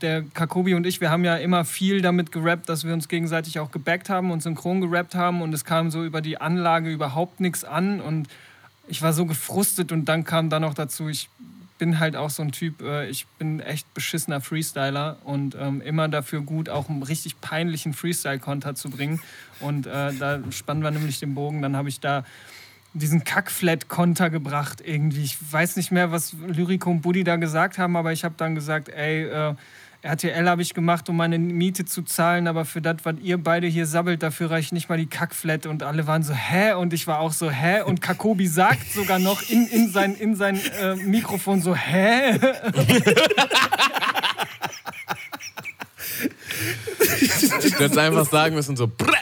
der 0.02 0.22
Kakobi 0.34 0.74
und 0.74 0.86
ich, 0.86 1.00
wir 1.00 1.10
haben 1.10 1.24
ja 1.24 1.36
immer 1.36 1.64
viel 1.64 2.02
damit 2.02 2.32
gerappt, 2.32 2.68
dass 2.68 2.84
wir 2.84 2.92
uns 2.92 3.08
gegenseitig 3.08 3.58
auch 3.58 3.70
gebackt 3.70 4.08
haben 4.08 4.30
und 4.30 4.42
synchron 4.42 4.80
gerappt 4.80 5.14
haben 5.14 5.42
und 5.42 5.52
es 5.52 5.64
kam 5.64 5.90
so 5.90 6.04
über 6.04 6.20
die 6.20 6.40
Anlage 6.40 6.90
überhaupt 6.90 7.40
nichts 7.40 7.64
an 7.64 8.00
und 8.00 8.28
ich 8.88 9.02
war 9.02 9.12
so 9.12 9.26
gefrustet 9.26 9.92
und 9.92 10.06
dann 10.06 10.24
kam 10.24 10.50
dann 10.50 10.62
noch 10.62 10.74
dazu, 10.74 11.08
ich 11.08 11.28
bin 11.78 11.98
halt 11.98 12.14
auch 12.14 12.30
so 12.30 12.42
ein 12.42 12.52
Typ, 12.52 12.82
äh, 12.82 13.08
ich 13.08 13.26
bin 13.38 13.60
echt 13.60 13.92
beschissener 13.94 14.40
Freestyler 14.40 15.16
und 15.24 15.56
ähm, 15.58 15.80
immer 15.80 16.08
dafür 16.08 16.42
gut, 16.42 16.68
auch 16.68 16.88
einen 16.88 17.02
richtig 17.02 17.40
peinlichen 17.40 17.94
Freestyle-Konter 17.94 18.74
zu 18.74 18.90
bringen 18.90 19.20
und 19.60 19.86
äh, 19.86 20.12
da 20.12 20.40
spannen 20.50 20.82
wir 20.82 20.90
nämlich 20.90 21.20
den 21.20 21.34
Bogen, 21.34 21.62
dann 21.62 21.76
habe 21.76 21.88
ich 21.88 22.00
da 22.00 22.24
diesen 22.92 23.24
Kackflat-Konter 23.24 24.30
gebracht 24.30 24.82
irgendwie. 24.84 25.22
Ich 25.22 25.38
weiß 25.52 25.76
nicht 25.76 25.92
mehr, 25.92 26.10
was 26.10 26.34
Lyrico 26.46 26.90
und 26.90 27.02
Buddy 27.02 27.24
da 27.24 27.36
gesagt 27.36 27.78
haben, 27.78 27.96
aber 27.96 28.12
ich 28.12 28.24
habe 28.24 28.34
dann 28.36 28.54
gesagt, 28.54 28.88
ey, 28.88 29.24
äh, 29.24 29.54
RTL 30.02 30.48
habe 30.48 30.62
ich 30.62 30.72
gemacht, 30.72 31.08
um 31.10 31.16
meine 31.16 31.38
Miete 31.38 31.84
zu 31.84 32.02
zahlen, 32.02 32.46
aber 32.46 32.64
für 32.64 32.80
das, 32.80 32.96
was 33.02 33.16
ihr 33.22 33.36
beide 33.36 33.66
hier 33.66 33.84
sabbelt, 33.86 34.22
dafür 34.22 34.50
reicht 34.50 34.72
nicht 34.72 34.88
mal 34.88 34.96
die 34.96 35.06
Kackflat. 35.06 35.66
Und 35.66 35.82
alle 35.82 36.06
waren 36.06 36.22
so, 36.22 36.32
hä? 36.32 36.72
Und 36.72 36.94
ich 36.94 37.06
war 37.06 37.20
auch 37.20 37.32
so, 37.32 37.50
hä? 37.50 37.82
Und 37.82 38.00
Kakobi 38.00 38.46
sagt 38.46 38.92
sogar 38.92 39.18
noch 39.18 39.42
in, 39.50 39.66
in 39.66 39.90
sein, 39.90 40.14
in 40.14 40.36
sein 40.36 40.58
äh, 40.80 40.94
Mikrofon 40.96 41.60
so, 41.60 41.74
hä? 41.74 42.38
Ich 47.62 47.78
hätte 47.78 48.00
einfach 48.00 48.26
sagen 48.26 48.54
müssen, 48.54 48.76
so, 48.76 48.86
brä. 48.86 49.19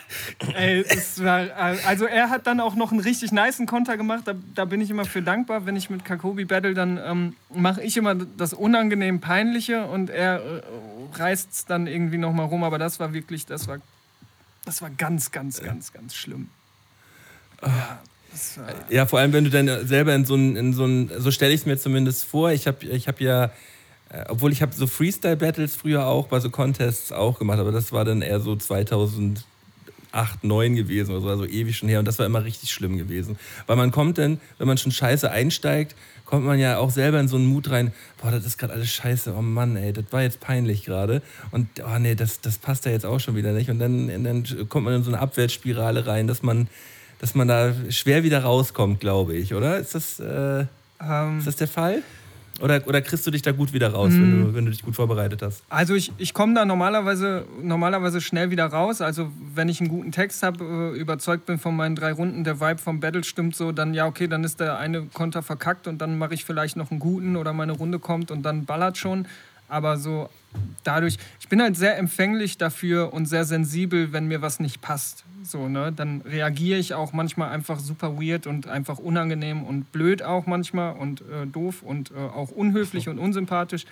Ey, 0.54 0.84
war, 1.18 1.54
also 1.86 2.06
er 2.06 2.30
hat 2.30 2.46
dann 2.46 2.60
auch 2.60 2.74
noch 2.74 2.90
einen 2.90 3.00
richtig 3.00 3.32
niceen 3.32 3.66
Konter 3.66 3.96
gemacht. 3.96 4.22
Da, 4.26 4.34
da 4.54 4.64
bin 4.64 4.80
ich 4.80 4.90
immer 4.90 5.04
für 5.04 5.22
dankbar. 5.22 5.66
Wenn 5.66 5.76
ich 5.76 5.90
mit 5.90 6.04
Kakobi 6.04 6.44
battle, 6.44 6.74
dann 6.74 6.98
ähm, 7.04 7.36
mache 7.50 7.82
ich 7.82 7.96
immer 7.96 8.14
das 8.14 8.52
unangenehm 8.52 9.20
Peinliche 9.20 9.86
und 9.86 10.10
er 10.10 10.40
äh, 10.40 10.62
reißt 11.14 11.52
es 11.52 11.64
dann 11.66 11.86
irgendwie 11.86 12.18
noch 12.18 12.32
mal 12.32 12.44
rum. 12.44 12.64
Aber 12.64 12.78
das 12.78 13.00
war 13.00 13.12
wirklich, 13.12 13.46
das 13.46 13.68
war, 13.68 13.78
das 14.64 14.82
war 14.82 14.90
ganz, 14.90 15.30
ganz, 15.30 15.60
ganz, 15.60 15.92
ganz 15.92 16.14
schlimm. 16.14 16.48
Ja, 17.62 17.98
das 18.32 18.58
war, 18.58 18.66
Ja, 18.90 19.06
vor 19.06 19.18
allem, 19.18 19.32
wenn 19.32 19.44
du 19.44 19.50
dann 19.50 19.86
selber 19.86 20.14
in 20.14 20.24
so 20.24 20.34
ein, 20.34 20.56
in 20.56 20.72
so 20.72 20.84
ein 20.84 21.10
so 21.18 21.30
stelle 21.30 21.52
ich 21.52 21.60
es 21.60 21.66
mir 21.66 21.78
zumindest 21.78 22.24
vor. 22.24 22.50
Ich 22.52 22.66
habe 22.66 22.84
ich 22.86 23.08
hab 23.08 23.20
ja, 23.20 23.46
äh, 24.10 24.24
obwohl 24.28 24.52
ich 24.52 24.62
habe 24.62 24.74
so 24.74 24.86
Freestyle-Battles 24.86 25.76
früher 25.76 26.06
auch 26.06 26.28
bei 26.28 26.40
so 26.40 26.50
Contests 26.50 27.12
auch 27.12 27.38
gemacht, 27.38 27.58
aber 27.58 27.72
das 27.72 27.92
war 27.92 28.04
dann 28.04 28.22
eher 28.22 28.40
so 28.40 28.56
2008, 30.12 30.40
2009 30.40 30.76
gewesen 30.76 31.10
oder 31.12 31.20
so, 31.20 31.28
also 31.28 31.46
ewig 31.46 31.76
schon 31.76 31.88
her. 31.88 31.98
Und 31.98 32.06
das 32.06 32.18
war 32.18 32.26
immer 32.26 32.44
richtig 32.44 32.70
schlimm 32.70 32.98
gewesen. 32.98 33.38
Weil 33.66 33.76
man 33.76 33.90
kommt 33.90 34.18
dann, 34.18 34.40
wenn 34.58 34.66
man 34.66 34.78
schon 34.78 34.92
scheiße 34.92 35.30
einsteigt, 35.30 35.94
kommt 36.24 36.44
man 36.44 36.58
ja 36.58 36.78
auch 36.78 36.90
selber 36.90 37.20
in 37.20 37.28
so 37.28 37.36
einen 37.36 37.46
Mut 37.46 37.70
rein, 37.70 37.92
boah, 38.20 38.30
das 38.30 38.44
ist 38.44 38.58
gerade 38.58 38.74
alles 38.74 38.90
scheiße, 38.90 39.34
oh 39.34 39.40
Mann, 39.40 39.76
ey, 39.76 39.94
das 39.94 40.04
war 40.10 40.22
jetzt 40.22 40.40
peinlich 40.40 40.84
gerade. 40.84 41.22
Und 41.52 41.68
oh 41.80 41.98
nee, 41.98 42.14
das, 42.14 42.40
das 42.40 42.58
passt 42.58 42.84
ja 42.84 42.92
jetzt 42.92 43.06
auch 43.06 43.18
schon 43.18 43.34
wieder 43.34 43.52
nicht. 43.52 43.70
Und 43.70 43.78
dann, 43.78 44.24
dann 44.24 44.68
kommt 44.68 44.84
man 44.84 44.94
in 44.94 45.02
so 45.02 45.10
eine 45.10 45.20
Abwärtsspirale 45.20 46.06
rein, 46.06 46.26
dass 46.26 46.42
man, 46.42 46.68
dass 47.18 47.34
man 47.34 47.48
da 47.48 47.72
schwer 47.88 48.24
wieder 48.24 48.42
rauskommt, 48.42 49.00
glaube 49.00 49.36
ich, 49.36 49.54
oder? 49.54 49.78
Ist 49.78 49.94
das, 49.94 50.20
äh, 50.20 50.66
ähm, 51.00 51.38
ist 51.38 51.46
das 51.46 51.56
der 51.56 51.68
Fall? 51.68 52.02
Oder, 52.60 52.86
oder 52.86 53.00
kriegst 53.00 53.26
du 53.26 53.30
dich 53.30 53.42
da 53.42 53.52
gut 53.52 53.72
wieder 53.72 53.92
raus, 53.92 54.10
wenn, 54.12 54.44
du, 54.44 54.54
wenn 54.54 54.64
du 54.64 54.70
dich 54.70 54.82
gut 54.82 54.96
vorbereitet 54.96 55.42
hast? 55.42 55.62
Also 55.68 55.94
ich, 55.94 56.12
ich 56.18 56.34
komme 56.34 56.54
da 56.54 56.64
normalerweise, 56.64 57.44
normalerweise 57.62 58.20
schnell 58.20 58.50
wieder 58.50 58.66
raus. 58.66 59.00
Also 59.00 59.30
wenn 59.54 59.68
ich 59.68 59.80
einen 59.80 59.88
guten 59.88 60.12
Text 60.12 60.42
habe, 60.42 60.92
äh, 60.94 60.98
überzeugt 60.98 61.46
bin 61.46 61.58
von 61.58 61.76
meinen 61.76 61.94
drei 61.94 62.12
Runden, 62.12 62.44
der 62.44 62.60
Vibe 62.60 62.78
vom 62.78 63.00
Battle 63.00 63.24
stimmt 63.24 63.54
so, 63.54 63.72
dann 63.72 63.94
ja, 63.94 64.06
okay, 64.06 64.28
dann 64.28 64.44
ist 64.44 64.60
der 64.60 64.78
eine 64.78 65.02
Konter 65.02 65.42
verkackt 65.42 65.86
und 65.86 65.98
dann 65.98 66.18
mache 66.18 66.34
ich 66.34 66.44
vielleicht 66.44 66.76
noch 66.76 66.90
einen 66.90 67.00
guten 67.00 67.36
oder 67.36 67.52
meine 67.52 67.72
Runde 67.72 67.98
kommt 67.98 68.30
und 68.30 68.42
dann 68.42 68.64
ballert 68.64 68.98
schon. 68.98 69.26
Aber 69.68 69.98
so 69.98 70.28
dadurch, 70.84 71.18
ich 71.40 71.48
bin 71.48 71.60
halt 71.60 71.76
sehr 71.76 71.98
empfänglich 71.98 72.58
dafür 72.58 73.12
und 73.12 73.26
sehr 73.26 73.44
sensibel, 73.44 74.12
wenn 74.12 74.26
mir 74.26 74.42
was 74.42 74.60
nicht 74.60 74.80
passt. 74.80 75.24
So, 75.42 75.68
ne? 75.68 75.92
Dann 75.94 76.22
reagiere 76.22 76.78
ich 76.78 76.94
auch 76.94 77.12
manchmal 77.12 77.50
einfach 77.50 77.78
super 77.78 78.20
weird 78.20 78.46
und 78.46 78.68
einfach 78.68 78.98
unangenehm 78.98 79.62
und 79.62 79.92
blöd 79.92 80.22
auch 80.22 80.46
manchmal 80.46 80.96
und 80.96 81.20
äh, 81.20 81.46
doof 81.46 81.82
und 81.82 82.10
äh, 82.10 82.14
auch 82.14 82.50
unhöflich 82.50 83.08
und 83.08 83.18
unsympathisch. 83.18 83.84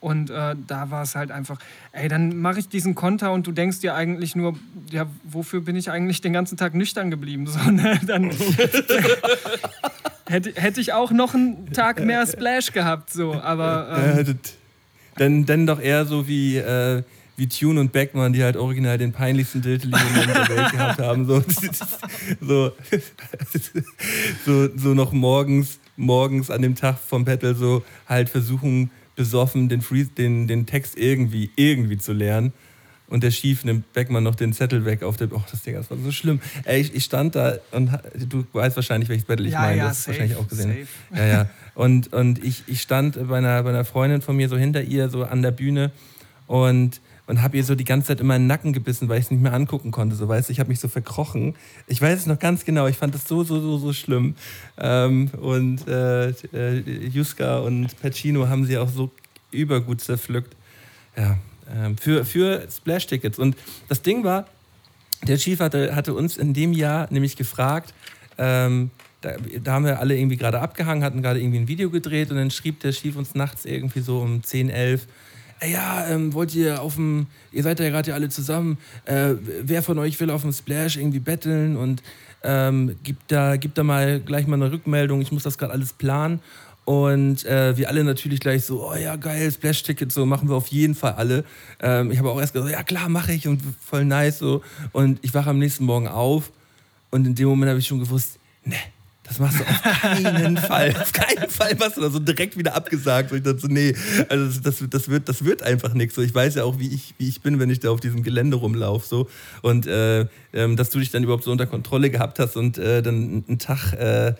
Und 0.00 0.28
äh, 0.28 0.54
da 0.66 0.90
war 0.90 1.02
es 1.02 1.14
halt 1.14 1.30
einfach, 1.30 1.58
ey, 1.92 2.08
dann 2.08 2.36
mache 2.36 2.58
ich 2.58 2.68
diesen 2.68 2.94
Konter 2.94 3.32
und 3.32 3.46
du 3.46 3.52
denkst 3.52 3.80
dir 3.80 3.94
eigentlich 3.94 4.36
nur, 4.36 4.54
ja, 4.90 5.06
wofür 5.22 5.62
bin 5.62 5.76
ich 5.76 5.90
eigentlich 5.90 6.20
den 6.20 6.34
ganzen 6.34 6.58
Tag 6.58 6.74
nüchtern 6.74 7.10
geblieben? 7.10 7.46
So, 7.54 7.70
ne? 7.70 7.98
Dann 8.06 8.30
hätte, 10.26 10.52
hätte 10.60 10.80
ich 10.80 10.92
auch 10.92 11.10
noch 11.10 11.34
einen 11.34 11.72
Tag 11.72 12.04
mehr 12.04 12.26
Splash 12.26 12.72
gehabt, 12.72 13.10
so, 13.10 13.34
aber. 13.34 13.96
Ähm, 14.18 14.18
Äh, 14.18 14.34
dann, 15.16 15.44
dann 15.46 15.66
doch 15.66 15.80
eher 15.80 16.06
so 16.06 16.26
wie, 16.28 16.56
äh, 16.56 17.02
wie 17.36 17.48
Tune 17.48 17.80
und 17.80 17.92
Beckmann, 17.92 18.32
die 18.32 18.42
halt 18.42 18.56
original 18.56 18.96
den 18.98 19.12
peinlichsten 19.12 19.60
Dilteli-Moment 19.62 20.28
der 20.28 20.48
Welt 20.56 20.72
gehabt 20.72 20.98
haben. 21.00 21.26
So, 21.26 21.42
so, 22.40 22.72
so, 24.44 24.68
so 24.76 24.94
noch 24.94 25.12
morgens, 25.12 25.78
morgens 25.96 26.50
an 26.50 26.62
dem 26.62 26.74
Tag 26.74 26.98
vom 26.98 27.24
Battle 27.24 27.54
so 27.54 27.82
halt 28.08 28.28
versuchen, 28.28 28.90
besoffen 29.16 29.68
den, 29.68 29.80
Free, 29.80 30.04
den, 30.04 30.46
den 30.48 30.66
Text 30.66 30.96
irgendwie, 30.96 31.50
irgendwie 31.56 31.98
zu 31.98 32.12
lernen. 32.12 32.52
Und 33.06 33.22
der 33.22 33.30
Schief 33.30 33.64
nimmt 33.64 33.92
Beckmann 33.92 34.24
noch 34.24 34.34
den 34.34 34.52
Zettel 34.54 34.86
weg 34.86 35.02
auf 35.02 35.16
der. 35.18 35.30
Oh, 35.30 35.42
das 35.50 35.62
Ding, 35.62 35.74
das 35.74 35.90
war 35.90 35.98
so 35.98 36.10
schlimm. 36.10 36.40
Ey, 36.64 36.80
ich, 36.80 36.94
ich 36.94 37.04
stand 37.04 37.34
da 37.36 37.58
und 37.70 37.90
du 38.16 38.46
weißt 38.52 38.74
wahrscheinlich, 38.76 39.08
welches 39.10 39.26
Battle 39.26 39.46
ich 39.46 39.52
Ja, 39.52 39.60
meine. 39.60 39.76
ja, 39.76 39.88
das 39.88 39.98
hast 39.98 40.06
du 40.08 40.12
safe, 40.12 40.20
wahrscheinlich 40.20 40.38
auch 40.38 40.48
gesehen. 40.48 40.86
safe. 41.10 41.20
Ja, 41.20 41.26
ja. 41.26 41.50
Und, 41.74 42.12
und 42.12 42.42
ich, 42.42 42.64
ich 42.66 42.80
stand 42.80 43.28
bei 43.28 43.38
einer, 43.38 43.62
bei 43.62 43.70
einer 43.70 43.84
Freundin 43.84 44.22
von 44.22 44.36
mir 44.36 44.48
so 44.48 44.56
hinter 44.56 44.82
ihr, 44.82 45.08
so 45.08 45.24
an 45.24 45.42
der 45.42 45.50
Bühne 45.50 45.90
und, 46.46 47.00
und 47.26 47.42
habe 47.42 47.56
ihr 47.56 47.64
so 47.64 47.74
die 47.74 47.84
ganze 47.84 48.08
Zeit 48.08 48.20
in 48.20 48.26
meinen 48.26 48.46
Nacken 48.46 48.72
gebissen, 48.72 49.08
weil 49.08 49.18
ich 49.18 49.26
es 49.26 49.30
nicht 49.30 49.42
mehr 49.42 49.54
angucken 49.54 49.90
konnte. 49.90 50.14
So, 50.14 50.28
weißt 50.28 50.50
ich 50.50 50.60
habe 50.60 50.68
mich 50.68 50.80
so 50.80 50.88
verkrochen. 50.88 51.54
Ich 51.86 52.00
weiß 52.00 52.20
es 52.20 52.26
noch 52.26 52.38
ganz 52.38 52.64
genau, 52.64 52.86
ich 52.86 52.96
fand 52.96 53.14
das 53.14 53.26
so, 53.26 53.42
so, 53.42 53.60
so, 53.60 53.78
so 53.78 53.92
schlimm. 53.92 54.36
Ähm, 54.78 55.30
und 55.40 55.88
äh, 55.88 56.28
äh, 56.28 57.08
Juska 57.08 57.58
und 57.58 58.00
Pacino 58.00 58.48
haben 58.48 58.66
sie 58.66 58.78
auch 58.78 58.88
so 58.88 59.10
übergut 59.50 60.00
zerpflückt. 60.00 60.54
Ja, 61.16 61.38
ähm, 61.74 61.96
für, 61.96 62.24
für 62.24 62.66
Splash-Tickets. 62.70 63.38
Und 63.38 63.56
das 63.88 64.02
Ding 64.02 64.24
war, 64.24 64.46
der 65.26 65.38
Chief 65.38 65.58
hatte, 65.60 65.96
hatte 65.96 66.14
uns 66.14 66.36
in 66.36 66.52
dem 66.52 66.72
Jahr 66.72 67.06
nämlich 67.10 67.36
gefragt, 67.36 67.94
ähm, 68.36 68.90
da, 69.24 69.36
da 69.62 69.72
haben 69.72 69.84
wir 69.84 70.00
alle 70.00 70.16
irgendwie 70.16 70.36
gerade 70.36 70.60
abgehangen, 70.60 71.04
hatten 71.04 71.22
gerade 71.22 71.40
irgendwie 71.40 71.58
ein 71.58 71.68
Video 71.68 71.90
gedreht 71.90 72.30
und 72.30 72.36
dann 72.36 72.50
schrieb 72.50 72.80
der 72.80 72.92
Chief 72.92 73.16
uns 73.16 73.34
nachts 73.34 73.64
irgendwie 73.64 74.00
so 74.00 74.20
um 74.20 74.42
10, 74.42 74.70
11, 74.70 75.06
Ey, 75.60 75.72
ja, 75.72 76.06
ähm, 76.08 76.32
wollt 76.34 76.54
ihr 76.54 76.82
auf 76.82 76.96
dem, 76.96 77.26
ihr 77.52 77.62
seid 77.62 77.78
ja 77.80 77.88
gerade 77.88 78.10
ja 78.10 78.16
alle 78.16 78.28
zusammen, 78.28 78.76
äh, 79.04 79.34
wer 79.62 79.82
von 79.82 79.98
euch 79.98 80.18
will 80.20 80.30
auf 80.30 80.42
dem 80.42 80.52
Splash 80.52 80.96
irgendwie 80.96 81.20
betteln 81.20 81.76
und 81.76 82.02
ähm, 82.42 82.96
gibt, 83.02 83.30
da, 83.30 83.56
gibt 83.56 83.78
da 83.78 83.84
mal 83.84 84.20
gleich 84.20 84.46
mal 84.46 84.56
eine 84.56 84.72
Rückmeldung, 84.72 85.20
ich 85.20 85.32
muss 85.32 85.44
das 85.44 85.56
gerade 85.56 85.72
alles 85.72 85.92
planen. 85.92 86.40
Und 86.84 87.46
äh, 87.46 87.78
wir 87.78 87.88
alle 87.88 88.04
natürlich 88.04 88.40
gleich 88.40 88.66
so, 88.66 88.86
oh 88.86 88.94
ja, 88.94 89.16
geil, 89.16 89.50
Splash-Ticket, 89.50 90.12
so 90.12 90.26
machen 90.26 90.50
wir 90.50 90.56
auf 90.56 90.66
jeden 90.66 90.94
Fall 90.94 91.12
alle. 91.12 91.44
Ähm, 91.80 92.10
ich 92.10 92.18
habe 92.18 92.30
auch 92.30 92.38
erst 92.38 92.52
gesagt, 92.52 92.70
ja 92.70 92.82
klar, 92.82 93.08
mache 93.08 93.32
ich 93.32 93.48
und 93.48 93.62
voll 93.80 94.04
nice 94.04 94.38
so. 94.38 94.62
Und 94.92 95.18
ich 95.22 95.32
wache 95.32 95.48
am 95.48 95.58
nächsten 95.58 95.86
Morgen 95.86 96.08
auf 96.08 96.52
und 97.10 97.26
in 97.26 97.34
dem 97.34 97.48
Moment 97.48 97.70
habe 97.70 97.78
ich 97.78 97.86
schon 97.86 98.00
gewusst, 98.00 98.38
ne, 98.64 98.76
das 99.24 99.38
machst 99.38 99.58
du 99.58 99.64
auf 99.64 99.82
keinen 99.82 100.56
Fall. 100.58 100.94
Auf 101.00 101.12
keinen 101.12 101.48
Fall 101.48 101.74
machst 101.76 101.96
du 101.96 102.02
das 102.02 102.12
so 102.12 102.18
direkt 102.18 102.58
wieder 102.58 102.74
abgesagt. 102.74 103.32
Und 103.32 103.38
ich 103.38 103.42
dachte 103.42 103.58
so, 103.58 103.68
nee, 103.68 103.94
also 104.28 104.60
das, 104.60 104.78
das, 104.78 104.88
das, 104.90 105.08
wird, 105.08 105.28
das 105.28 105.44
wird 105.44 105.62
einfach 105.62 105.94
nichts. 105.94 106.14
So, 106.14 106.22
ich 106.22 106.34
weiß 106.34 106.56
ja 106.56 106.64
auch, 106.64 106.78
wie 106.78 106.94
ich, 106.94 107.14
wie 107.18 107.28
ich 107.28 107.40
bin, 107.40 107.58
wenn 107.58 107.70
ich 107.70 107.80
da 107.80 107.90
auf 107.90 108.00
diesem 108.00 108.22
Gelände 108.22 108.58
rumlaufe. 108.58 109.06
So. 109.06 109.28
Und 109.62 109.86
äh, 109.86 110.26
ähm, 110.52 110.76
dass 110.76 110.90
du 110.90 110.98
dich 110.98 111.10
dann 111.10 111.24
überhaupt 111.24 111.44
so 111.44 111.50
unter 111.50 111.66
Kontrolle 111.66 112.10
gehabt 112.10 112.38
hast 112.38 112.56
und 112.56 112.76
äh, 112.76 113.02
dann 113.02 113.44
einen 113.48 113.58
Tag 113.58 113.94
äh, 113.94 114.34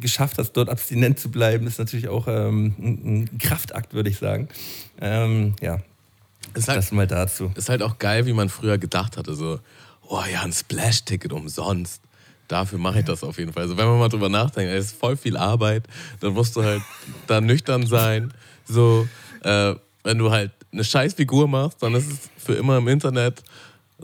geschafft 0.00 0.38
hast, 0.38 0.52
dort 0.52 0.70
abstinent 0.70 1.18
zu 1.18 1.30
bleiben, 1.30 1.66
ist 1.66 1.78
natürlich 1.78 2.08
auch 2.08 2.26
ähm, 2.26 2.74
ein, 2.78 3.22
ein 3.32 3.38
Kraftakt, 3.38 3.92
würde 3.92 4.08
ich 4.08 4.16
sagen. 4.16 4.48
Ähm, 5.00 5.54
ja, 5.60 5.80
Ist 6.54 6.68
halt, 6.68 6.78
das 6.78 6.90
mal 6.92 7.06
dazu. 7.06 7.52
ist 7.54 7.68
halt 7.68 7.82
auch 7.82 7.98
geil, 7.98 8.24
wie 8.26 8.32
man 8.32 8.48
früher 8.48 8.78
gedacht 8.78 9.16
hatte. 9.18 9.34
So, 9.34 9.60
oh 10.08 10.22
ja, 10.32 10.42
ein 10.42 10.52
Splash-Ticket 10.52 11.32
umsonst. 11.32 12.00
Dafür 12.48 12.78
mache 12.78 13.00
ich 13.00 13.04
das 13.04 13.22
auf 13.22 13.38
jeden 13.38 13.52
Fall. 13.52 13.62
Also 13.64 13.76
wenn 13.76 13.86
man 13.86 13.98
mal 13.98 14.08
drüber 14.08 14.28
nachdenkt, 14.28 14.72
es 14.72 14.86
ist 14.86 14.98
voll 14.98 15.16
viel 15.16 15.36
Arbeit, 15.36 15.84
dann 16.20 16.34
musst 16.34 16.54
du 16.56 16.62
halt 16.62 16.82
da 17.26 17.40
nüchtern 17.40 17.86
sein. 17.86 18.32
So, 18.64 19.08
äh, 19.42 19.74
wenn 20.04 20.18
du 20.18 20.30
halt 20.30 20.50
eine 20.72 20.84
Scheißfigur 20.84 21.48
machst, 21.48 21.82
dann 21.82 21.94
ist 21.94 22.10
es 22.10 22.18
für 22.36 22.54
immer 22.54 22.78
im 22.78 22.88
Internet. 22.88 23.42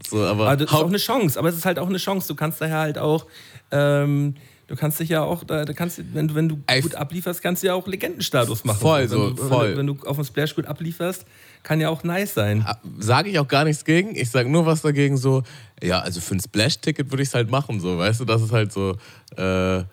So, 0.09 0.23
aber 0.25 0.47
Aber 0.47 0.57
das 0.57 0.71
ist 0.71 0.77
auch 0.77 0.87
eine 0.87 0.99
Chance. 0.99 1.39
Aber 1.39 1.49
es 1.49 1.57
ist 1.57 1.65
halt 1.65 1.79
auch 1.79 1.89
eine 1.89 1.99
Chance. 1.99 2.29
Du 2.29 2.35
kannst 2.35 2.61
daher 2.61 2.79
halt 2.79 2.99
auch, 2.99 3.27
ähm, 3.71 4.35
du 4.67 4.77
kannst 4.77 5.01
dich 5.01 5.09
ja 5.09 5.23
auch, 5.23 5.45
da, 5.45 5.65
kannst, 5.65 6.01
wenn 6.15 6.29
du, 6.29 6.35
wenn 6.35 6.49
du 6.49 6.63
gut 6.83 6.95
ablieferst, 6.95 7.43
kannst 7.43 7.63
du 7.63 7.69
ja 7.69 7.75
auch 7.75 7.87
Legendenstatus 7.87 8.65
machen. 8.65 8.81
Voll 8.81 9.03
wenn 9.03 9.09
so, 9.09 9.31
du, 9.31 9.39
wenn 9.43 9.49
voll. 9.49 9.71
Du, 9.73 9.77
wenn 9.79 9.87
du 9.87 9.97
auf 10.05 10.17
dem 10.17 10.25
Splash 10.25 10.55
gut 10.55 10.67
ablieferst, 10.67 11.25
kann 11.63 11.81
ja 11.81 11.89
auch 11.89 12.05
nice 12.05 12.35
sein. 12.35 12.65
sage 12.99 13.31
ich 13.31 13.39
auch 13.39 13.49
gar 13.49 13.65
nichts 13.65 13.85
gegen. 13.85 14.15
Ich 14.15 14.31
sage 14.31 14.49
nur 14.49 14.67
was 14.67 14.83
dagegen, 14.83 15.17
so, 15.17 15.43
ja, 15.83 16.01
also 16.01 16.21
für 16.21 16.35
ein 16.35 16.41
Splash-Ticket 16.41 17.11
würde 17.11 17.23
ich 17.23 17.29
es 17.29 17.35
halt 17.35 17.51
machen, 17.51 17.81
so, 17.81 17.99
weißt 17.99 18.21
du, 18.21 18.25
das 18.25 18.43
ist 18.43 18.53
halt 18.53 18.73
so, 18.73 18.97
äh, 19.37 19.85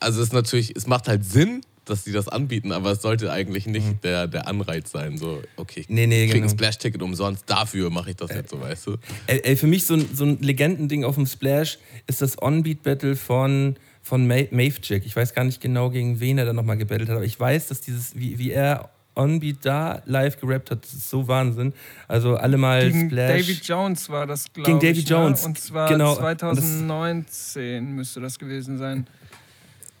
also 0.00 0.20
es 0.20 0.28
ist 0.28 0.32
natürlich, 0.32 0.74
es 0.76 0.86
macht 0.86 1.08
halt 1.08 1.24
Sinn, 1.24 1.62
dass 1.84 2.04
die 2.04 2.12
das 2.12 2.28
anbieten, 2.28 2.72
aber 2.72 2.92
es 2.92 3.02
sollte 3.02 3.32
eigentlich 3.32 3.66
nicht 3.66 4.04
der, 4.04 4.28
der 4.28 4.46
Anreiz 4.46 4.90
sein, 4.92 5.18
so, 5.18 5.42
okay, 5.56 5.80
ich 5.80 5.88
Mhm. 5.88 5.94
Nee, 5.94 6.06
nee, 6.06 6.26
krieg 6.26 6.36
ein 6.36 6.42
genau. 6.42 6.52
Splash-Ticket 6.52 7.02
umsonst, 7.02 7.44
dafür 7.46 7.90
mache 7.90 8.10
ich 8.10 8.16
das 8.16 8.30
jetzt 8.30 8.50
so, 8.50 8.60
weißt 8.60 8.86
du. 8.86 8.96
Ey, 9.26 9.40
ey, 9.42 9.56
für 9.56 9.66
mich 9.66 9.84
so 9.84 9.94
ein, 9.94 10.08
so 10.14 10.24
ein 10.24 10.38
Legendending 10.40 11.04
auf 11.04 11.16
dem 11.16 11.26
Splash 11.26 11.78
ist 12.06 12.22
das 12.22 12.40
On-Beat-Battle 12.40 13.16
von, 13.16 13.76
von 14.02 14.26
Ma 14.26 14.36
Mavejig. 14.50 15.04
Ich 15.04 15.16
weiß 15.16 15.34
gar 15.34 15.44
nicht 15.44 15.60
genau, 15.60 15.90
gegen 15.90 16.20
wen 16.20 16.38
er 16.38 16.44
da 16.44 16.52
nochmal 16.52 16.76
gebettelt 16.76 17.08
hat, 17.08 17.16
aber 17.16 17.24
ich 17.24 17.38
weiß, 17.38 17.68
dass 17.68 17.80
dieses, 17.80 18.16
wie, 18.16 18.38
wie 18.38 18.52
er 18.52 18.90
On-Beat 19.14 19.58
da 19.64 20.02
live 20.06 20.40
gerappt 20.40 20.70
hat, 20.70 20.84
das 20.84 20.94
ist 20.94 21.10
so 21.10 21.28
Wahnsinn. 21.28 21.72
Also 22.08 22.36
alle 22.36 22.56
mal 22.56 22.86
Gegen 22.90 23.10
Splash. 23.10 23.40
David 23.42 23.64
Jones 23.64 24.08
war 24.10 24.26
das, 24.26 24.52
glaube 24.52 24.66
Gegen 24.80 24.92
ich. 24.96 25.04
Davy 25.04 25.14
Jones, 25.14 25.42
Ne? 25.42 25.48
Und 25.48 25.58
zwar 25.58 25.88
genau. 25.88 26.10
Und 26.16 26.42
das- 26.42 26.78
2019 26.78 27.92
müsste 27.92 28.20
das 28.20 28.38
gewesen 28.38 28.78
sein. 28.78 29.06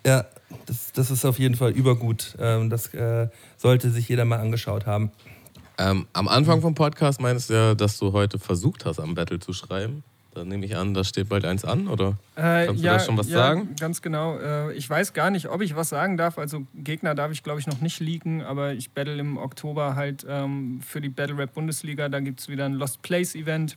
Ja, 0.04 0.24
das, 0.66 0.92
das 0.92 1.10
ist 1.10 1.24
auf 1.24 1.38
jeden 1.38 1.54
Fall 1.54 1.70
übergut. 1.72 2.34
Ähm, 2.40 2.70
das 2.70 2.92
äh, 2.94 3.28
sollte 3.56 3.90
sich 3.90 4.08
jeder 4.08 4.24
mal 4.24 4.40
angeschaut 4.40 4.86
haben. 4.86 5.12
Ähm, 5.78 6.06
am 6.12 6.28
Anfang 6.28 6.60
vom 6.60 6.74
Podcast 6.74 7.20
meinst 7.20 7.50
du 7.50 7.54
ja, 7.54 7.74
dass 7.74 7.98
du 7.98 8.12
heute 8.12 8.38
versucht 8.38 8.84
hast, 8.84 8.98
am 8.98 9.14
Battle 9.14 9.38
zu 9.38 9.52
schreiben. 9.52 10.02
Dann 10.34 10.48
nehme 10.48 10.64
ich 10.64 10.76
an, 10.76 10.94
da 10.94 11.04
steht 11.04 11.28
bald 11.28 11.44
eins 11.44 11.64
an, 11.64 11.88
oder? 11.88 12.16
Äh, 12.36 12.66
Kannst 12.66 12.82
du 12.82 12.86
ja, 12.86 12.94
da 12.94 13.00
schon 13.00 13.18
was 13.18 13.28
ja, 13.28 13.36
sagen? 13.36 13.76
Ganz 13.78 14.00
genau. 14.00 14.38
Äh, 14.38 14.72
ich 14.72 14.88
weiß 14.88 15.12
gar 15.12 15.30
nicht, 15.30 15.48
ob 15.48 15.60
ich 15.60 15.76
was 15.76 15.90
sagen 15.90 16.16
darf. 16.16 16.38
Also 16.38 16.66
Gegner 16.74 17.14
darf 17.14 17.32
ich, 17.32 17.42
glaube 17.42 17.60
ich, 17.60 17.66
noch 17.66 17.82
nicht 17.82 18.00
leaken, 18.00 18.40
aber 18.40 18.72
ich 18.72 18.92
battle 18.92 19.18
im 19.18 19.36
Oktober 19.36 19.94
halt 19.94 20.24
ähm, 20.26 20.80
für 20.80 21.02
die 21.02 21.10
Battle 21.10 21.36
Rap 21.36 21.52
Bundesliga. 21.52 22.08
Da 22.08 22.20
gibt 22.20 22.40
es 22.40 22.48
wieder 22.48 22.64
ein 22.64 22.72
Lost 22.72 23.02
Place 23.02 23.34
Event. 23.34 23.76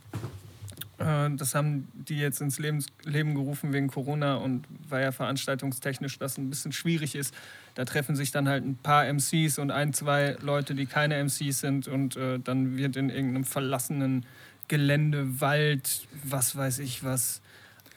Äh, 0.97 1.31
das 1.31 1.55
haben 1.55 1.89
die 1.93 2.17
jetzt 2.17 2.39
ins 2.39 2.57
Lebens 2.57 2.87
Leben 3.03 3.35
gerufen 3.35 3.73
wegen 3.73 3.87
Corona 3.87 4.35
und 4.35 4.65
weil 4.87 5.03
ja 5.03 5.11
veranstaltungstechnisch 5.11 6.19
das 6.19 6.37
ein 6.37 6.49
bisschen 6.49 6.71
schwierig 6.71 7.15
ist. 7.15 7.33
Da 7.75 7.83
treffen 7.83 8.15
sich 8.15 8.31
dann 8.31 8.47
halt 8.47 8.65
ein 8.65 8.77
paar 8.77 9.05
MCs 9.11 9.59
und 9.59 9.71
ein, 9.71 9.93
zwei 9.93 10.37
Leute, 10.41 10.73
die 10.73 10.85
keine 10.85 11.21
MCs 11.21 11.59
sind 11.59 11.87
und 11.89 12.15
äh, 12.15 12.39
dann 12.39 12.77
wird 12.77 12.95
in 12.95 13.09
irgendeinem 13.09 13.43
verlassenen 13.43 14.25
Gelände, 14.67 15.39
Wald, 15.41 16.07
was 16.23 16.55
weiß 16.55 16.79
ich 16.79 17.03
was, 17.03 17.41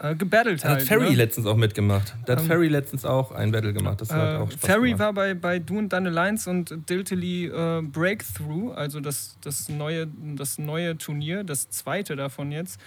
äh, 0.01 0.15
gebattelt 0.15 0.63
Da 0.63 0.69
halt. 0.71 0.81
hat 0.83 0.89
Ferry 0.89 1.11
ne? 1.11 1.17
letztens 1.17 1.47
auch 1.47 1.57
mitgemacht. 1.57 2.15
Da 2.27 2.35
hat 2.35 2.41
Ähm, 2.41 2.47
Ferry 2.47 2.69
letztens 2.69 3.05
auch 3.05 3.33
ein 3.33 3.51
Battle 3.51 3.73
gemacht. 3.73 4.01
Das 4.01 4.13
hat 4.13 4.35
Äh, 4.35 4.37
auch 4.37 4.51
Spaß 4.51 4.65
Ferry 4.65 4.91
gemacht. 4.91 5.01
war 5.01 5.13
bei, 5.13 5.35
bei 5.35 5.59
Du 5.59 5.79
und 5.79 5.89
Deine 5.93 6.11
Lines 6.11 6.47
und 6.47 6.89
Diltily 6.89 7.47
äh, 7.47 7.83
Breakthrough, 7.83 8.73
also 8.75 9.01
das, 9.01 9.37
das, 9.43 9.69
neue, 9.69 10.07
das 10.37 10.59
neue 10.59 10.97
Turnier, 10.99 11.43
das 11.45 11.69
zweite 11.71 12.15
davon 12.17 12.53
jetzt. 12.53 12.81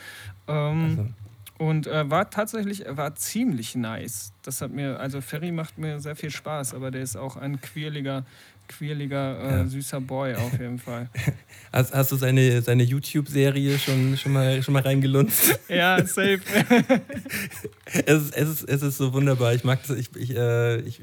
Ähm, 0.48 0.86
Also. 0.98 1.08
Und 1.58 1.86
äh, 1.86 2.10
war 2.10 2.28
tatsächlich, 2.32 2.88
er 2.88 2.98
war 2.98 3.14
ziemlich 3.14 3.76
nice. 3.76 4.34
Das 4.42 4.62
hat 4.64 4.72
mir, 4.72 5.00
also 5.00 5.22
Ferry 5.22 5.52
macht 5.52 5.78
mir 5.78 6.00
sehr 6.00 6.16
viel 6.16 6.32
Spaß, 6.32 6.74
aber 6.74 6.90
der 6.90 7.04
ist 7.04 7.16
auch 7.16 7.36
ein 7.38 7.62
quirliger, 7.62 8.26
quirliger, 8.78 9.62
äh, 9.62 9.68
süßer 9.68 10.02
Boy 10.02 10.36
auf 10.36 10.54
jeden 10.54 10.80
Fall. 10.80 11.10
Hast, 11.74 11.94
hast 11.94 12.12
du 12.12 12.18
seine, 12.18 12.62
seine 12.62 12.84
YouTube-Serie 12.84 13.80
schon, 13.80 14.18
schon, 14.18 14.34
mal, 14.34 14.62
schon 14.62 14.74
mal 14.74 14.82
reingelunzt? 14.84 15.58
ja, 15.70 16.06
safe. 16.06 16.42
es, 18.06 18.24
ist, 18.24 18.36
es, 18.36 18.50
ist, 18.50 18.64
es 18.70 18.82
ist 18.82 18.98
so 18.98 19.14
wunderbar. 19.14 19.54
Ich 19.54 19.64
mag 19.64 19.80
das, 19.88 19.98
ich, 19.98 20.14
ich, 20.18 20.36
äh, 20.36 20.82
ich, 20.82 21.00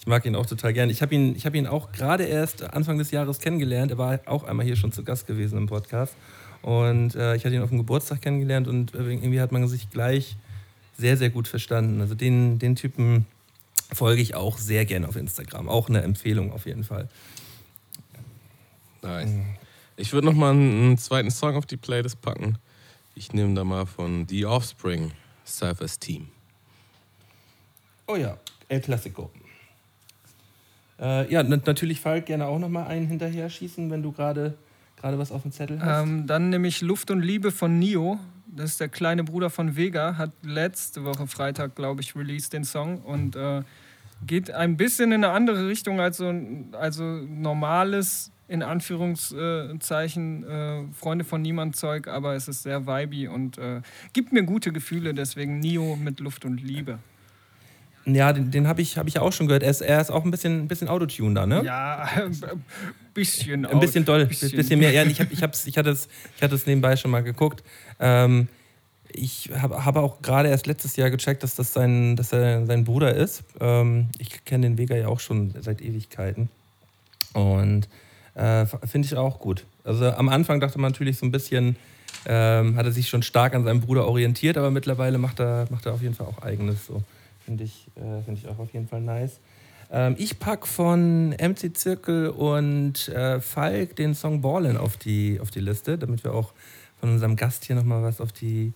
ich 0.00 0.06
mag 0.06 0.24
ihn 0.24 0.34
auch 0.34 0.46
total 0.46 0.72
gern. 0.72 0.88
Ich 0.88 1.02
habe 1.02 1.14
ihn, 1.14 1.36
ich 1.36 1.44
hab 1.44 1.54
ihn 1.54 1.66
auch 1.66 1.92
gerade 1.92 2.24
erst 2.24 2.62
Anfang 2.72 2.96
des 2.96 3.10
Jahres 3.10 3.38
kennengelernt. 3.38 3.90
Er 3.90 3.98
war 3.98 4.18
auch 4.24 4.44
einmal 4.44 4.64
hier 4.64 4.76
schon 4.76 4.92
zu 4.92 5.04
Gast 5.04 5.26
gewesen 5.26 5.58
im 5.58 5.66
Podcast. 5.66 6.14
Und 6.62 7.14
äh, 7.14 7.36
ich 7.36 7.44
hatte 7.44 7.54
ihn 7.54 7.62
auf 7.62 7.68
dem 7.68 7.78
Geburtstag 7.78 8.22
kennengelernt 8.22 8.66
und 8.66 8.94
irgendwie 8.94 9.42
hat 9.42 9.52
man 9.52 9.68
sich 9.68 9.90
gleich 9.90 10.36
sehr, 10.96 11.18
sehr 11.18 11.28
gut 11.28 11.48
verstanden. 11.48 12.00
Also 12.00 12.14
den, 12.14 12.58
den 12.58 12.76
Typen 12.76 13.26
folge 13.92 14.20
ich 14.22 14.34
auch 14.34 14.58
sehr 14.58 14.84
gerne 14.84 15.08
auf 15.08 15.16
Instagram. 15.16 15.68
Auch 15.68 15.88
eine 15.88 16.02
Empfehlung 16.02 16.52
auf 16.52 16.66
jeden 16.66 16.84
Fall. 16.84 17.08
Nice. 19.02 19.30
Ich 19.96 20.12
würde 20.12 20.26
noch 20.26 20.34
mal 20.34 20.50
einen, 20.52 20.98
zweiten 20.98 21.30
Song 21.30 21.56
auf 21.56 21.66
die 21.66 21.76
Playlist 21.76 22.20
packen. 22.20 22.58
Ich 23.14 23.32
nehme 23.32 23.54
da 23.54 23.64
mal 23.64 23.86
von 23.86 24.26
The 24.28 24.46
Offspring, 24.46 25.12
Self-Esteem. 25.44 26.28
Oh 28.06 28.16
ja, 28.16 28.38
El 28.68 28.80
Clasico. 28.80 29.30
Äh, 31.00 31.30
ja, 31.32 31.42
na- 31.42 31.60
natürlich 31.64 32.00
Falk 32.00 32.26
gerne 32.26 32.46
auch 32.46 32.58
noch 32.58 32.68
mal 32.68 32.86
einen 32.86 33.06
hinterher 33.06 33.50
schießen, 33.50 33.90
wenn 33.90 34.02
du 34.02 34.12
gerade 34.12 34.56
gerade 34.96 35.18
was 35.18 35.30
auf 35.30 35.42
dem 35.42 35.52
Zettel 35.52 35.80
hast. 35.80 36.02
Ähm, 36.02 36.26
dann 36.26 36.50
nämlich 36.50 36.80
Luft 36.80 37.10
und 37.10 37.20
Liebe 37.22 37.52
von 37.52 37.78
Nio. 37.78 38.18
Das 38.58 38.70
ist 38.72 38.80
der 38.80 38.88
kleine 38.88 39.22
Bruder 39.22 39.50
von 39.50 39.76
Vega. 39.76 40.16
Hat 40.18 40.32
letzte 40.42 41.04
Woche 41.04 41.28
Freitag, 41.28 41.76
glaube 41.76 42.00
ich, 42.00 42.16
released 42.16 42.52
den 42.52 42.64
Song 42.64 42.98
und 43.02 43.36
äh, 43.36 43.62
geht 44.26 44.50
ein 44.50 44.76
bisschen 44.76 45.12
in 45.12 45.22
eine 45.22 45.32
andere 45.32 45.68
Richtung 45.68 46.00
als 46.00 46.16
so 46.16 46.26
ein 46.26 46.70
also 46.72 47.04
normales, 47.04 48.32
in 48.48 48.64
Anführungszeichen, 48.64 50.44
äh, 50.44 50.82
Freunde 50.92 51.24
von 51.24 51.40
Niemand 51.40 51.76
Zeug, 51.76 52.08
aber 52.08 52.34
es 52.34 52.48
ist 52.48 52.64
sehr 52.64 52.84
vibey 52.84 53.28
und 53.28 53.58
äh, 53.58 53.80
gibt 54.12 54.32
mir 54.32 54.42
gute 54.42 54.72
Gefühle. 54.72 55.14
Deswegen 55.14 55.60
Nio 55.60 55.94
mit 55.94 56.18
Luft 56.18 56.44
und 56.44 56.60
Liebe. 56.60 56.98
Ja, 58.14 58.32
den, 58.32 58.50
den 58.50 58.66
habe 58.66 58.80
ich, 58.80 58.96
hab 58.96 59.06
ich 59.06 59.18
auch 59.18 59.32
schon 59.32 59.46
gehört. 59.46 59.62
Er 59.62 59.70
ist, 59.70 59.80
er 59.80 60.00
ist 60.00 60.10
auch 60.10 60.24
ein 60.24 60.30
bisschen, 60.30 60.60
ein 60.64 60.68
bisschen 60.68 60.88
Autotune 60.88 61.34
da, 61.34 61.46
ne? 61.46 61.62
Ja, 61.64 62.08
ein 62.16 62.30
bisschen. 63.14 63.66
Ein 63.66 63.80
bisschen 63.80 64.04
doll, 64.04 64.22
ein 64.22 64.28
bisschen. 64.28 64.50
bisschen, 64.52 64.80
mehr. 64.80 64.92
Ja, 64.92 65.04
ich, 65.04 65.20
hab, 65.20 65.30
ich, 65.30 65.42
hab's, 65.42 65.66
ich, 65.66 65.76
hatte 65.76 65.90
es, 65.90 66.08
ich 66.36 66.42
hatte 66.42 66.54
es 66.54 66.66
nebenbei 66.66 66.96
schon 66.96 67.10
mal 67.10 67.22
geguckt. 67.22 67.62
Ähm, 68.00 68.48
ich 69.10 69.50
habe 69.58 69.84
hab 69.84 69.96
auch 69.96 70.22
gerade 70.22 70.48
erst 70.48 70.66
letztes 70.66 70.96
Jahr 70.96 71.10
gecheckt, 71.10 71.42
dass 71.42 71.54
das 71.54 71.72
sein, 71.72 72.16
dass 72.16 72.32
er 72.32 72.66
sein 72.66 72.84
Bruder 72.84 73.14
ist. 73.14 73.42
Ähm, 73.60 74.08
ich 74.18 74.44
kenne 74.44 74.66
den 74.66 74.78
Vega 74.78 74.96
ja 74.96 75.08
auch 75.08 75.20
schon 75.20 75.54
seit 75.60 75.80
Ewigkeiten. 75.80 76.48
Und 77.32 77.88
äh, 78.34 78.66
finde 78.86 79.06
ich 79.06 79.16
auch 79.16 79.38
gut. 79.38 79.64
Also 79.84 80.10
am 80.10 80.28
Anfang 80.28 80.60
dachte 80.60 80.78
man 80.78 80.92
natürlich 80.92 81.18
so 81.18 81.26
ein 81.26 81.32
bisschen, 81.32 81.76
ähm, 82.26 82.76
hat 82.76 82.86
er 82.86 82.92
sich 82.92 83.08
schon 83.08 83.22
stark 83.22 83.54
an 83.54 83.64
seinem 83.64 83.80
Bruder 83.80 84.06
orientiert, 84.06 84.56
aber 84.56 84.70
mittlerweile 84.70 85.18
macht 85.18 85.40
er, 85.40 85.66
macht 85.70 85.86
er 85.86 85.94
auf 85.94 86.02
jeden 86.02 86.14
Fall 86.14 86.26
auch 86.26 86.42
eigenes. 86.42 86.86
So. 86.86 87.02
Finde 87.48 87.64
ich, 87.64 87.86
äh, 87.96 88.20
find 88.26 88.36
ich 88.36 88.46
auch 88.46 88.58
auf 88.58 88.74
jeden 88.74 88.88
Fall 88.88 89.00
nice. 89.00 89.40
Ähm, 89.90 90.16
ich 90.18 90.38
pack 90.38 90.66
von 90.66 91.30
MC 91.30 91.74
Zirkel 91.74 92.28
und 92.28 93.08
äh, 93.08 93.40
Falk 93.40 93.96
den 93.96 94.14
Song 94.14 94.42
Ballin 94.42 94.76
auf 94.76 94.98
die, 94.98 95.40
auf 95.40 95.50
die 95.50 95.60
Liste, 95.60 95.96
damit 95.96 96.24
wir 96.24 96.34
auch 96.34 96.52
von 97.00 97.08
unserem 97.08 97.36
Gast 97.36 97.64
hier 97.64 97.74
nochmal 97.74 98.02
was 98.02 98.20
auf 98.20 98.32
die. 98.32 98.74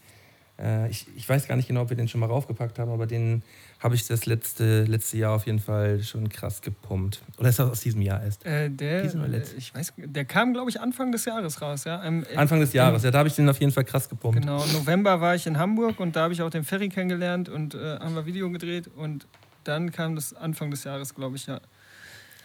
Äh, 0.59 0.89
ich, 0.89 1.07
ich 1.15 1.29
weiß 1.29 1.47
gar 1.49 1.57
nicht 1.57 1.69
genau, 1.69 1.83
ob 1.83 1.91
wir 1.91 1.99
den 1.99 2.09
schon 2.09 2.21
mal 2.21 2.31
raufgepackt 2.31 2.79
haben, 2.79 2.91
aber 2.91 3.07
den 3.07 3.43
habe 3.83 3.97
ich 3.97 4.07
das 4.07 4.27
letzte, 4.27 4.85
letzte 4.85 5.19
Jahr 5.19 5.33
auf 5.35 5.47
jeden 5.47 5.59
Fall 5.59 6.03
schon 6.05 6.29
krass 6.29 6.63
gepumpt. 6.63 7.21
Oder 7.39 7.49
ist 7.49 7.59
das 7.59 7.69
aus 7.69 7.81
diesem 7.81 8.01
Jahr 8.01 8.23
erst? 8.23 8.47
Äh, 8.47 8.71
der, 8.71 9.13
oder 9.15 9.39
äh, 9.39 9.45
ich 9.59 9.75
weiß, 9.75 9.95
der 9.97 10.25
kam, 10.25 10.53
glaube 10.53 10.71
ich, 10.71 10.81
Anfang 10.81 11.11
des 11.11 11.25
Jahres 11.25 11.61
raus. 11.61 11.83
Ja? 11.85 12.01
Im, 12.05 12.25
Anfang 12.37 12.61
des 12.61 12.73
Jahres, 12.73 13.03
ja, 13.03 13.11
da 13.11 13.19
habe 13.19 13.29
ich 13.29 13.35
den 13.35 13.49
auf 13.49 13.59
jeden 13.59 13.73
Fall 13.73 13.85
krass 13.85 14.09
gepumpt. 14.09 14.41
Genau, 14.41 14.65
November 14.67 15.21
war 15.21 15.35
ich 15.35 15.49
in 15.49 15.59
Hamburg 15.59 15.99
und 15.99 16.15
da 16.15 16.23
habe 16.23 16.33
ich 16.33 16.43
auch 16.43 16.51
den 16.51 16.63
Ferry 16.63 16.89
kennengelernt 16.91 17.49
und 17.49 17.75
äh, 17.75 17.99
haben 17.99 18.15
wir 18.15 18.25
Video 18.25 18.49
gedreht 18.51 18.89
und 18.95 19.27
dann 19.65 19.91
kam 19.91 20.15
das 20.15 20.33
Anfang 20.33 20.71
des 20.71 20.85
Jahres, 20.85 21.15
glaube 21.15 21.37
ich, 21.37 21.47
ja. 21.47 21.61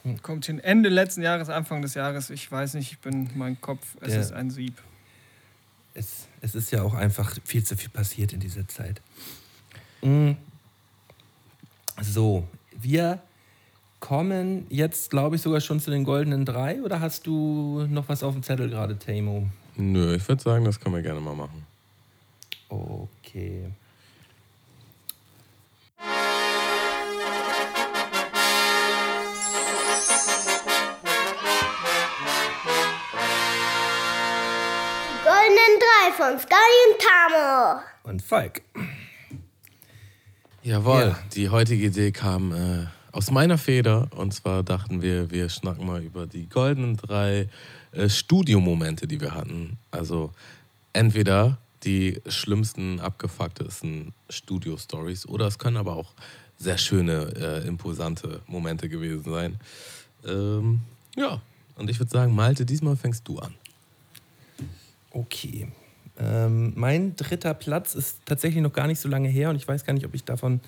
Hm. 0.04 0.22
Kommt 0.24 0.48
hin 0.48 0.60
Ende 0.60 0.90
letzten 0.90 1.22
Jahres, 1.22 1.50
Anfang 1.50 1.84
des 1.84 1.94
Jahres, 1.94 2.32
ich 2.32 2.52
weiß 2.52 2.74
nicht, 2.74 2.94
ich 2.94 3.00
bin 3.00 3.30
mein 3.36 3.62
Kopf, 3.62 3.96
es 4.02 4.10
Der- 4.10 4.22
ist 4.22 4.32
ein 4.34 4.50
Sieb. 4.50 4.76
es, 5.94 6.28
es 6.42 6.56
ist 6.56 6.72
ja 6.72 6.82
auch 6.82 6.96
einfach 6.96 7.36
viel 7.44 7.64
zu 7.64 7.76
viel 7.78 7.90
passiert 7.90 8.34
in 8.34 8.40
dieser 8.40 8.68
Zeit. 8.68 9.02
Mm. 10.02 10.32
So, 12.02 12.48
wir 12.80 13.20
kommen 14.00 14.68
jetzt, 14.70 15.10
glaube 15.10 15.36
ich, 15.36 15.42
sogar 15.42 15.62
schon 15.62 15.80
zu 15.80 15.90
den 15.90 16.04
goldenen 16.04 16.46
drei. 16.46 16.82
Oder 16.82 17.00
hast 17.00 17.26
du 17.26 17.86
noch 17.90 18.08
was 18.08 18.24
auf 18.24 18.34
dem 18.34 18.44
Zettel 18.44 18.70
gerade, 18.70 18.98
Tamo? 19.00 19.48
Nö, 19.76 20.16
ich 20.16 20.28
würde 20.28 20.42
sagen, 20.42 20.66
das 20.66 20.80
können 20.80 20.96
wir 20.96 21.02
gerne 21.02 21.20
mal 21.20 21.36
machen. 21.36 21.66
Okay. 22.70 23.72
Goldenen 35.24 35.80
Drei 35.80 36.12
von 36.16 36.40
Sky 36.40 36.56
und 36.86 37.02
Tamo. 37.02 37.82
Und 38.04 38.22
Falk. 38.22 38.62
Jawohl, 40.68 41.00
Ja. 41.00 41.20
die 41.34 41.48
heutige 41.48 41.86
Idee 41.86 42.12
kam 42.12 42.52
äh, 42.52 42.88
aus 43.14 43.32
meiner 43.32 43.58
Feder. 43.58 44.10
Und 44.14 44.34
zwar 44.34 44.64
dachten 44.64 45.02
wir, 45.02 45.32
wir 45.32 45.48
schnacken 45.48 45.86
mal 45.86 46.04
über 46.04 46.28
die 46.28 46.50
goldenen 46.50 46.98
drei 46.98 47.48
äh, 47.94 48.10
Studiomomente, 48.10 49.08
die 49.08 49.22
wir 49.22 49.34
hatten. 49.34 49.78
Also 49.92 50.34
entweder 50.92 51.58
die 51.86 52.20
schlimmsten, 52.28 53.00
abgefucktesten 53.00 54.14
Studio-Stories 54.30 55.26
oder 55.30 55.48
es 55.48 55.58
können 55.58 55.78
aber 55.78 55.96
auch 55.96 56.14
sehr 56.58 56.78
schöne, 56.78 57.32
äh, 57.38 57.66
imposante 57.66 58.42
Momente 58.48 58.90
gewesen 58.90 59.24
sein. 59.24 59.60
Ähm, 60.28 60.82
ja, 61.16 61.42
und 61.76 61.90
ich 61.90 61.98
würde 61.98 62.12
sagen, 62.12 62.36
Malte, 62.36 62.66
diesmal 62.66 62.98
fängst 62.98 63.26
du 63.26 63.40
an. 63.40 63.54
Okay. 65.12 65.70
Ähm, 66.20 66.74
mein 66.76 67.16
dritter 67.16 67.54
Platz 67.54 67.96
ist 67.96 68.18
tatsächlich 68.26 68.64
noch 68.64 68.74
gar 68.74 68.88
nicht 68.88 69.00
so 69.00 69.10
lange 69.10 69.30
her 69.30 69.50
und 69.50 69.56
ich 69.56 69.68
weiß 69.68 69.86
gar 69.86 69.94
nicht, 69.94 70.06
ob 70.06 70.14
ich 70.16 70.24
davon 70.24 70.62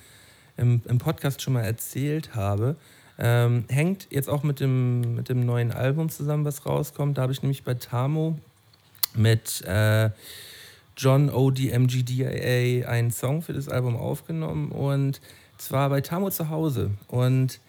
im, 0.58 0.82
im 0.88 0.98
Podcast 0.98 1.42
schon 1.42 1.54
mal 1.54 1.64
erzählt 1.64 2.36
habe. 2.36 2.76
Ähm, 3.18 3.66
hängt 3.68 4.08
jetzt 4.12 4.30
auch 4.30 4.44
mit 4.44 4.60
dem, 4.60 5.16
mit 5.16 5.30
dem 5.30 5.46
neuen 5.46 5.72
Album 5.72 6.10
zusammen, 6.10 6.46
was 6.46 6.66
rauskommt. 6.66 7.18
Da 7.18 7.24
habe 7.24 7.34
ich 7.34 7.42
nämlich 7.42 7.64
bei 7.64 7.74
Tamo 7.74 8.38
mit 9.16 9.62
äh, 9.66 10.10
John 10.96 11.30
ODMGDAA 11.30 12.88
einen 12.88 13.12
Song 13.12 13.42
für 13.42 13.54
das 13.54 13.70
Album 13.70 13.96
aufgenommen 13.96 14.72
und 14.72 15.20
zwar 15.58 15.90
bei 15.90 16.02
Tamo 16.02 16.30
zu 16.30 16.50
Hause. 16.50 16.92
Und 17.08 17.60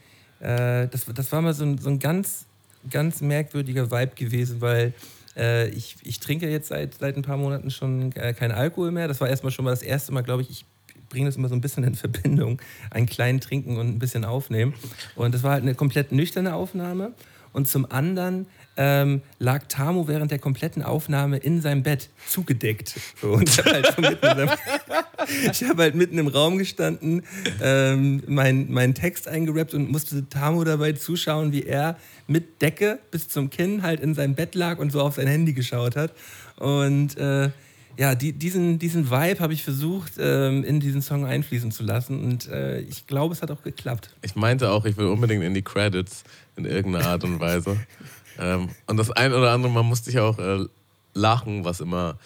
äh, 0.40 0.89
das, 0.89 1.07
das 1.07 1.32
war 1.32 1.43
mal 1.43 1.55
so 1.55 1.65
ein, 1.65 1.78
so 1.78 1.90
ein 1.90 1.98
ganz, 1.98 2.47
ganz 2.89 3.20
merkwürdiger 3.20 3.90
Vibe 3.90 4.15
gewesen, 4.15 4.61
weil 4.61 4.94
äh, 5.36 5.69
ich, 5.69 5.97
ich 6.02 6.20
trinke 6.20 6.48
jetzt 6.48 6.69
seit, 6.69 6.94
seit 6.94 7.16
ein 7.16 7.23
paar 7.23 7.36
Monaten 7.36 7.70
schon 7.70 8.12
äh, 8.12 8.35
keinen 8.35 8.52
Alkohol 8.52 8.90
mehr. 8.90 9.09
Das 9.09 9.20
war 9.20 9.28
erstmal 9.28 9.52
schon 9.52 9.65
mal 9.65 9.70
das 9.70 9.82
erste 9.82 10.12
Mal, 10.12 10.23
glaube 10.23 10.43
ich, 10.43 10.51
ich 10.51 10.65
bringe 11.09 11.27
das 11.27 11.36
immer 11.36 11.48
so 11.48 11.55
ein 11.55 11.61
bisschen 11.61 11.85
in 11.85 11.94
Verbindung, 11.97 12.61
einen 12.90 13.07
kleinen 13.07 13.40
Trinken 13.40 13.77
und 13.77 13.89
ein 13.89 13.98
bisschen 13.98 14.24
aufnehmen. 14.24 14.74
Und 15.16 15.35
das 15.35 15.43
war 15.43 15.52
halt 15.52 15.62
eine 15.62 15.74
komplett 15.74 16.12
nüchterne 16.12 16.55
Aufnahme. 16.55 17.12
Und 17.52 17.68
zum 17.68 17.90
anderen 17.90 18.47
ähm, 18.77 19.22
lag 19.39 19.64
Tamo 19.68 20.06
während 20.09 20.31
der 20.31 20.39
kompletten 20.39 20.82
Aufnahme 20.82 21.39
in 21.39 21.60
seinem 21.60 21.82
Bett 21.82 22.09
zugedeckt. 22.28 22.94
So, 23.20 23.32
und 23.32 23.48
ich 23.48 23.59
habe 23.59 23.70
halt, 23.72 24.52
hab 25.68 25.78
halt 25.78 25.94
mitten 25.94 26.18
im 26.18 26.28
Raum 26.28 26.59
gestanden, 26.59 27.22
ähm, 27.60 28.22
meinen 28.27 28.72
mein 28.72 28.94
Text 28.94 29.28
eingerappt 29.28 29.74
und 29.74 29.90
musste 29.90 30.28
Tamo 30.28 30.64
dabei 30.64 30.93
zuschauen, 30.93 31.52
wie 31.52 31.64
er 31.64 31.98
mit 32.27 32.62
Decke 32.62 33.01
bis 33.10 33.28
zum 33.28 33.51
Kinn 33.51 33.82
halt 33.82 34.01
in 34.01 34.14
seinem 34.14 34.35
Bett 34.35 34.55
lag 34.55 34.78
und 34.78 34.93
so 34.93 35.01
auf 35.01 35.16
sein 35.16 35.27
Handy 35.27 35.52
geschaut 35.52 35.97
hat. 35.97 36.14
Und 36.56 37.16
äh, 37.18 37.51
ja, 37.96 38.14
die, 38.14 38.32
diesen, 38.32 38.78
diesen 38.78 39.10
Vibe 39.10 39.40
habe 39.40 39.52
ich 39.52 39.62
versucht, 39.62 40.12
ähm, 40.18 40.64
in 40.64 40.80
diesen 40.80 41.02
Song 41.02 41.24
einfließen 41.24 41.70
zu 41.70 41.82
lassen. 41.82 42.22
Und 42.24 42.48
äh, 42.48 42.80
ich 42.80 43.06
glaube, 43.06 43.34
es 43.34 43.42
hat 43.42 43.50
auch 43.50 43.62
geklappt. 43.62 44.10
Ich 44.22 44.36
meinte 44.36 44.70
auch, 44.70 44.84
ich 44.84 44.96
will 44.96 45.06
unbedingt 45.06 45.44
in 45.44 45.54
die 45.54 45.62
Credits 45.62 46.24
in 46.56 46.64
irgendeiner 46.64 47.06
Art 47.06 47.24
und 47.24 47.40
Weise. 47.40 47.78
ähm, 48.38 48.70
und 48.86 48.96
das 48.96 49.10
ein 49.10 49.32
oder 49.32 49.52
andere 49.52 49.72
Mal 49.72 49.82
musste 49.82 50.10
ich 50.10 50.18
auch 50.18 50.38
äh, 50.38 50.66
lachen, 51.14 51.64
was 51.64 51.80
immer 51.80 52.18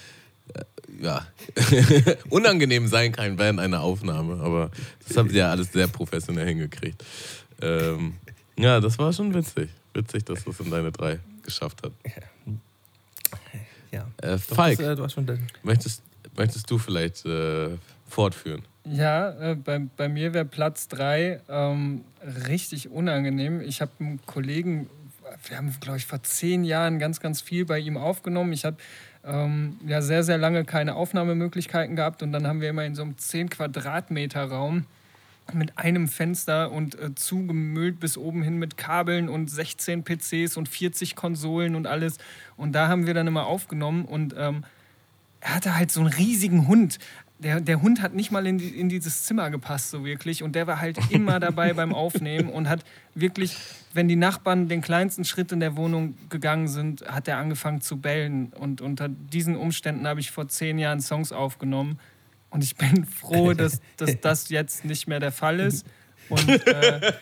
äh, 0.54 0.64
ja, 1.02 1.26
unangenehm 2.30 2.86
sein 2.86 3.12
kann 3.12 3.38
während 3.38 3.60
einer 3.60 3.80
Aufnahme. 3.80 4.40
Aber 4.42 4.70
das 5.06 5.16
habt 5.16 5.32
ihr 5.32 5.38
ja 5.38 5.50
alles 5.50 5.72
sehr 5.72 5.88
professionell 5.88 6.46
hingekriegt. 6.46 7.04
Ähm, 7.60 8.14
ja, 8.56 8.80
das 8.80 8.98
war 8.98 9.12
schon 9.12 9.34
witzig. 9.34 9.70
Witzig, 9.94 10.24
dass 10.24 10.44
das 10.44 10.60
in 10.60 10.70
deine 10.70 10.92
drei 10.92 11.18
geschafft 11.42 11.82
hat. 11.82 11.92
Ja. 13.94 14.06
Äh, 14.22 14.38
Falk, 14.38 14.78
das, 14.78 14.86
äh, 14.88 14.96
du 14.96 15.04
hast 15.04 15.12
schon 15.14 15.26
den- 15.26 15.46
möchtest, 15.62 16.02
möchtest 16.36 16.70
du 16.70 16.78
vielleicht 16.78 17.24
äh, 17.24 17.70
fortführen? 18.08 18.62
Ja, 18.84 19.30
äh, 19.52 19.54
bei, 19.54 19.78
bei 19.96 20.08
mir 20.08 20.34
wäre 20.34 20.44
Platz 20.44 20.88
3 20.88 21.40
ähm, 21.48 22.02
richtig 22.48 22.90
unangenehm. 22.90 23.60
Ich 23.60 23.80
habe 23.80 23.92
einen 24.00 24.20
Kollegen, 24.26 24.90
wir 25.48 25.56
haben, 25.56 25.74
glaube 25.80 25.98
ich, 25.98 26.06
vor 26.06 26.22
zehn 26.22 26.64
Jahren 26.64 26.98
ganz, 26.98 27.20
ganz 27.20 27.40
viel 27.40 27.64
bei 27.64 27.78
ihm 27.78 27.96
aufgenommen. 27.96 28.52
Ich 28.52 28.64
habe 28.64 28.76
ähm, 29.24 29.78
ja 29.86 30.02
sehr, 30.02 30.22
sehr 30.22 30.36
lange 30.36 30.64
keine 30.64 30.96
Aufnahmemöglichkeiten 30.96 31.96
gehabt 31.96 32.22
und 32.22 32.32
dann 32.32 32.46
haben 32.46 32.60
wir 32.60 32.68
immer 32.68 32.84
in 32.84 32.94
so 32.94 33.02
einem 33.02 33.16
10 33.16 33.48
Quadratmeter 33.48 34.44
Raum 34.44 34.84
mit 35.52 35.76
einem 35.78 36.08
Fenster 36.08 36.72
und 36.72 36.98
äh, 36.98 37.14
zugemüllt 37.14 38.00
bis 38.00 38.16
oben 38.16 38.42
hin 38.42 38.56
mit 38.56 38.76
Kabeln 38.76 39.28
und 39.28 39.50
16 39.50 40.02
PCs 40.04 40.56
und 40.56 40.68
40 40.68 41.16
Konsolen 41.16 41.74
und 41.74 41.86
alles. 41.86 42.18
Und 42.56 42.72
da 42.72 42.88
haben 42.88 43.06
wir 43.06 43.14
dann 43.14 43.26
immer 43.26 43.46
aufgenommen 43.46 44.04
und 44.04 44.34
ähm, 44.36 44.64
er 45.44 45.54
hatte 45.54 45.76
halt 45.76 45.92
so 45.92 46.00
einen 46.00 46.08
riesigen 46.08 46.66
Hund. 46.68 46.98
der, 47.38 47.60
der 47.60 47.82
Hund 47.82 48.00
hat 48.00 48.14
nicht 48.14 48.32
mal 48.32 48.46
in, 48.46 48.56
die, 48.56 48.68
in 48.68 48.88
dieses 48.88 49.24
Zimmer 49.24 49.50
gepasst, 49.50 49.90
so 49.90 50.04
wirklich. 50.04 50.42
Und 50.42 50.54
der 50.54 50.66
war 50.66 50.80
halt 50.80 50.98
immer 51.10 51.38
dabei 51.38 51.74
beim 51.74 51.94
Aufnehmen 51.94 52.48
und 52.48 52.68
hat 52.68 52.82
wirklich, 53.14 53.56
wenn 53.92 54.08
die 54.08 54.16
Nachbarn 54.16 54.68
den 54.68 54.80
kleinsten 54.80 55.24
Schritt 55.26 55.52
in 55.52 55.60
der 55.60 55.76
Wohnung 55.76 56.16
gegangen 56.30 56.66
sind, 56.66 57.06
hat 57.06 57.28
er 57.28 57.36
angefangen 57.36 57.82
zu 57.82 57.98
bellen. 57.98 58.54
Und 58.58 58.80
unter 58.80 59.08
diesen 59.08 59.56
Umständen 59.56 60.06
habe 60.06 60.20
ich 60.20 60.30
vor 60.30 60.48
zehn 60.48 60.78
Jahren 60.78 61.02
Songs 61.02 61.30
aufgenommen. 61.30 61.98
Und 62.54 62.62
ich 62.62 62.76
bin 62.76 63.04
froh, 63.04 63.52
dass, 63.54 63.80
dass 63.96 64.20
das 64.20 64.48
jetzt 64.48 64.84
nicht 64.84 65.08
mehr 65.08 65.18
der 65.18 65.32
Fall 65.32 65.58
ist. 65.58 65.84
Und 66.28 66.48
äh, 66.48 67.12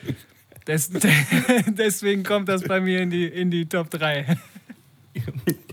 des, 0.66 0.90
deswegen 1.66 2.22
kommt 2.22 2.50
das 2.50 2.62
bei 2.62 2.80
mir 2.80 3.00
in 3.00 3.08
die, 3.08 3.26
in 3.26 3.50
die 3.50 3.66
Top 3.66 3.88
3. 3.88 4.36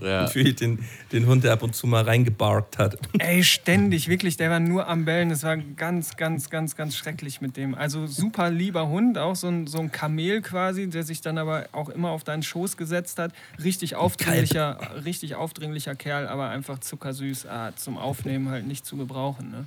Ja. 0.00 0.22
Natürlich 0.22 0.56
den, 0.56 0.78
den 1.12 1.26
Hund, 1.26 1.44
der 1.44 1.52
ab 1.52 1.62
und 1.62 1.74
zu 1.74 1.86
mal 1.86 2.02
reingebarkt 2.02 2.78
hat. 2.78 2.96
Ey, 3.18 3.44
ständig, 3.44 4.08
wirklich, 4.08 4.38
der 4.38 4.48
war 4.48 4.58
nur 4.58 4.88
am 4.88 5.04
Bellen. 5.04 5.30
Es 5.30 5.42
war 5.42 5.58
ganz, 5.58 6.16
ganz, 6.16 6.48
ganz, 6.48 6.74
ganz 6.74 6.96
schrecklich 6.96 7.42
mit 7.42 7.58
dem. 7.58 7.74
Also 7.74 8.06
super 8.06 8.50
lieber 8.50 8.88
Hund, 8.88 9.18
auch 9.18 9.36
so 9.36 9.48
ein, 9.48 9.66
so 9.66 9.78
ein 9.78 9.92
Kamel 9.92 10.40
quasi, 10.40 10.88
der 10.88 11.02
sich 11.02 11.20
dann 11.20 11.36
aber 11.36 11.66
auch 11.72 11.90
immer 11.90 12.12
auf 12.12 12.24
deinen 12.24 12.42
Schoß 12.42 12.78
gesetzt 12.78 13.18
hat. 13.18 13.34
Richtig 13.62 13.94
aufdringlicher, 13.94 15.04
richtig 15.04 15.34
aufdringlicher 15.34 15.94
Kerl, 15.94 16.26
aber 16.28 16.48
einfach 16.48 16.78
zuckersüß. 16.78 17.44
Ah, 17.44 17.72
zum 17.76 17.98
Aufnehmen 17.98 18.48
halt 18.48 18.66
nicht 18.66 18.86
zu 18.86 18.96
gebrauchen. 18.96 19.50
Ne? 19.50 19.66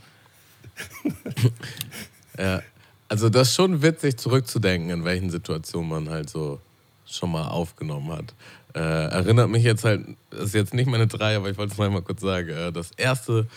Ja, 2.36 2.64
also 3.10 3.30
das 3.30 3.50
ist 3.50 3.56
schon 3.56 3.84
witzig 3.84 4.18
zurückzudenken, 4.18 4.90
in 4.90 5.06
welchen 5.06 5.30
Situationen 5.30 5.88
man 5.88 6.10
halt 6.10 6.32
so 6.32 6.60
schon 7.06 7.32
mal 7.32 7.48
aufgenommen 7.48 8.12
hat. 8.12 8.34
Äh, 8.76 8.80
erinnert 8.80 9.50
mich 9.50 9.64
jetzt 9.64 9.84
halt, 9.84 10.02
das 10.32 10.46
ist 10.46 10.56
jetzt 10.56 10.74
nicht 10.74 10.88
meine 10.88 11.08
drei, 11.08 11.36
aber 11.36 11.50
ich 11.50 11.58
wollte 11.58 11.74
es 11.74 11.78
mal 11.78 12.02
kurz 12.02 12.22
sagen. 12.22 12.50
Äh, 12.50 12.72
das 12.72 12.92
erste 12.98 13.48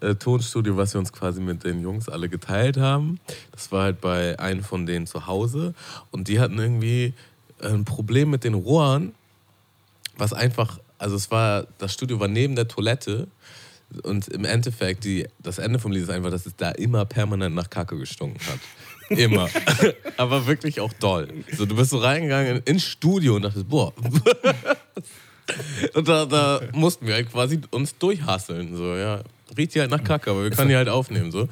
äh, 0.00 0.14
Tonstudio, 0.14 0.76
was 0.76 0.94
wir 0.94 0.98
uns 0.98 1.12
quasi 1.12 1.40
mit 1.40 1.64
den 1.64 1.82
Jungs 1.82 2.08
alle 2.08 2.28
geteilt 2.28 2.78
haben, 2.78 3.20
das 3.52 3.70
war 3.70 3.84
halt 3.84 4.00
bei 4.00 4.38
einem 4.38 4.64
von 4.64 4.86
denen 4.86 5.06
zu 5.06 5.26
Hause 5.26 5.74
und 6.10 6.28
die 6.28 6.40
hatten 6.40 6.58
irgendwie 6.58 7.14
ein 7.62 7.84
Problem 7.84 8.30
mit 8.30 8.44
den 8.44 8.54
Rohren, 8.54 9.14
was 10.16 10.32
einfach, 10.32 10.78
also 10.98 11.16
es 11.16 11.30
war, 11.30 11.66
das 11.78 11.92
Studio 11.92 12.18
war 12.18 12.28
neben 12.28 12.56
der 12.56 12.66
Toilette 12.66 13.28
und 14.02 14.28
im 14.28 14.44
Endeffekt, 14.44 15.04
die, 15.04 15.28
das 15.38 15.58
Ende 15.58 15.78
vom 15.78 15.92
Lied 15.92 16.04
ist 16.04 16.10
einfach, 16.10 16.30
dass 16.30 16.46
es 16.46 16.56
da 16.56 16.70
immer 16.70 17.04
permanent 17.04 17.54
nach 17.54 17.68
Kacke 17.68 17.98
gestunken 17.98 18.40
hat. 18.46 18.58
Immer. 19.08 19.48
Aber 20.16 20.46
wirklich 20.46 20.80
auch 20.80 20.92
doll. 20.94 21.28
So, 21.56 21.66
du 21.66 21.76
bist 21.76 21.90
so 21.90 21.98
reingegangen 21.98 22.62
ins 22.64 22.84
Studio 22.84 23.36
und 23.36 23.42
dachtest, 23.42 23.68
boah. 23.68 23.92
und 25.94 26.08
da, 26.08 26.26
da 26.26 26.60
mussten 26.72 27.06
wir 27.06 27.14
halt 27.14 27.30
quasi 27.30 27.60
uns 27.70 27.96
durchhasseln. 27.98 28.76
So, 28.76 28.96
ja. 28.96 29.22
Riecht 29.56 29.72
hier 29.72 29.82
halt 29.82 29.90
nach 29.90 30.02
Kacke, 30.02 30.30
aber 30.30 30.44
wir 30.44 30.50
können 30.50 30.68
die 30.68 30.76
halt 30.76 30.88
aufnehmen. 30.88 31.30
So. 31.30 31.48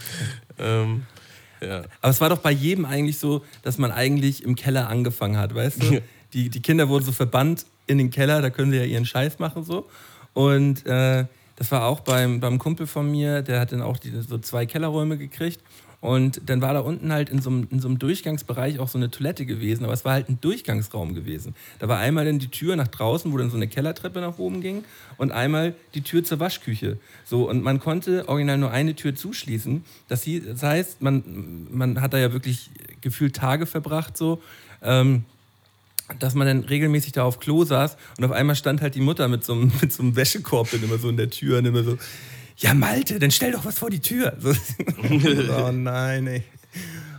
Ähm, 0.59 1.03
ja. 1.61 1.83
Aber 2.01 2.11
es 2.11 2.21
war 2.21 2.31
doch 2.31 2.39
bei 2.39 2.51
jedem 2.51 2.85
eigentlich 2.85 3.19
so, 3.19 3.45
dass 3.63 3.79
man 3.79 3.93
eigentlich 3.93 4.45
im 4.45 4.57
Keller 4.57 4.89
angefangen 4.89 5.37
hat, 5.37 5.55
weißt 5.55 5.83
du? 5.83 6.03
Die, 6.33 6.49
die 6.49 6.63
Kinder 6.63 6.89
wurden 6.89 7.05
so 7.05 7.13
verbannt 7.13 7.67
in 7.87 7.99
den 7.99 8.11
Keller, 8.11 8.41
da 8.41 8.51
können 8.51 8.71
sie 8.71 8.79
ja 8.79 8.85
ihren 8.85 9.05
Scheiß 9.05 9.39
machen 9.39 9.65
so. 9.65 9.89
Und 10.33 10.87
äh, 10.87 11.27
das 11.57 11.71
war 11.73 11.85
auch 11.85 12.01
beim, 12.01 12.41
beim 12.41 12.59
Kumpel 12.59 12.87
von 12.87 13.11
mir, 13.11 13.43
der 13.43 13.61
hat 13.61 13.73
dann 13.73 13.83
auch 13.83 13.99
die, 13.99 14.11
so 14.23 14.39
zwei 14.39 14.65
Kellerräume 14.65 15.19
gekriegt. 15.19 15.61
Und 16.01 16.41
dann 16.47 16.63
war 16.63 16.73
da 16.73 16.81
unten 16.81 17.13
halt 17.13 17.29
in 17.29 17.43
so, 17.43 17.51
einem, 17.51 17.69
in 17.71 17.79
so 17.79 17.89
einem 17.89 17.99
Durchgangsbereich 17.99 18.79
auch 18.79 18.89
so 18.89 18.97
eine 18.97 19.11
Toilette 19.11 19.45
gewesen, 19.45 19.85
aber 19.85 19.93
es 19.93 20.05
war 20.05 20.15
halt 20.15 20.31
ein 20.31 20.41
Durchgangsraum 20.41 21.15
gewesen. 21.15 21.55
Da 21.79 21.89
war 21.89 21.99
einmal 21.99 22.25
dann 22.25 22.39
die 22.39 22.49
Tür 22.49 22.75
nach 22.77 22.89
draußen, 22.89 23.31
wo 23.31 23.37
dann 23.37 23.51
so 23.51 23.57
eine 23.57 23.69
Kellertreppe 23.69 24.21
nach 24.21 24.39
oben 24.39 24.63
ging 24.63 24.85
und 25.19 25.31
einmal 25.31 25.75
die 25.95 26.01
Tür 26.01 26.25
zur 26.25 26.41
Waschküche. 26.41 26.97
So, 27.27 27.51
und 27.51 27.63
man 27.63 27.81
konnte 27.81 28.29
original 28.29 28.57
nur 28.57 28.71
eine 28.71 28.95
Tür 28.95 29.15
zuschließen. 29.15 29.85
Das, 30.09 30.23
hieß, 30.23 30.45
das 30.47 30.63
heißt, 30.63 31.03
man, 31.03 31.67
man 31.71 32.01
hat 32.01 32.15
da 32.15 32.19
ja 32.19 32.33
wirklich 32.33 32.71
gefühlt 33.03 33.37
Tage 33.37 33.67
verbracht 33.67 34.17
so. 34.17 34.43
Ähm, 34.83 35.25
dass 36.19 36.35
man 36.35 36.47
dann 36.47 36.65
regelmäßig 36.65 37.13
da 37.13 37.23
auf 37.23 37.39
Klo 37.39 37.65
saß 37.65 37.97
und 38.19 38.25
auf 38.25 38.33
einmal 38.33 38.57
stand 38.57 38.81
halt 38.81 38.97
die 38.97 39.01
Mutter 39.01 39.29
mit 39.29 39.45
so 39.45 39.53
einem, 39.53 39.71
mit 39.81 39.93
so 39.93 40.03
einem 40.03 40.17
Wäschekorb 40.17 40.71
dann 40.71 40.83
immer 40.83 40.99
so 40.99 41.09
in 41.09 41.17
der 41.17 41.31
Tür 41.31 41.59
und 41.59 41.67
immer 41.67 41.85
so, 41.85 41.99
ja 42.61 42.75
Malte, 42.75 43.19
dann 43.19 43.31
stell 43.31 43.53
doch 43.53 43.65
was 43.65 43.79
vor 43.79 43.91
die 43.91 44.01
Tür. 44.01 44.37
So, 44.39 44.51
oh 45.55 45.73
nein, 45.73 46.27
ey. 46.27 46.45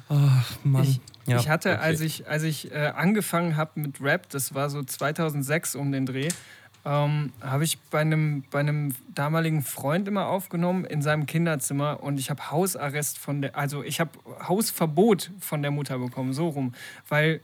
Ach 0.09 0.57
Mann. 0.63 0.83
Ich, 0.83 0.99
Ja, 1.27 1.37
ich 1.39 1.49
hatte, 1.49 1.73
okay. 1.73 1.81
als 1.81 2.01
ich, 2.01 2.27
als 2.27 2.43
ich 2.43 2.71
äh, 2.71 2.91
angefangen 2.95 3.55
habe 3.55 3.79
mit 3.79 4.01
Rap, 4.01 4.29
das 4.29 4.53
war 4.53 4.69
so 4.69 4.81
2006 4.83 5.75
um 5.75 5.91
den 5.91 6.05
Dreh, 6.05 6.29
ähm, 6.83 7.31
habe 7.41 7.63
ich 7.63 7.79
bei 7.79 8.01
einem, 8.01 8.43
bei 8.49 8.59
einem 8.59 8.95
damaligen 9.13 9.61
Freund 9.61 10.07
immer 10.07 10.25
aufgenommen 10.27 10.83
in 10.85 11.01
seinem 11.01 11.27
Kinderzimmer 11.27 12.01
und 12.01 12.19
ich 12.19 12.29
habe 12.31 12.49
Hausarrest 12.49 13.19
von 13.19 13.43
der, 13.43 13.55
also 13.55 13.83
ich 13.83 13.99
habe 13.99 14.11
Hausverbot 14.47 15.31
von 15.39 15.61
der 15.61 15.71
Mutter 15.71 15.99
bekommen, 15.99 16.33
so 16.33 16.49
rum, 16.49 16.73
weil 17.07 17.41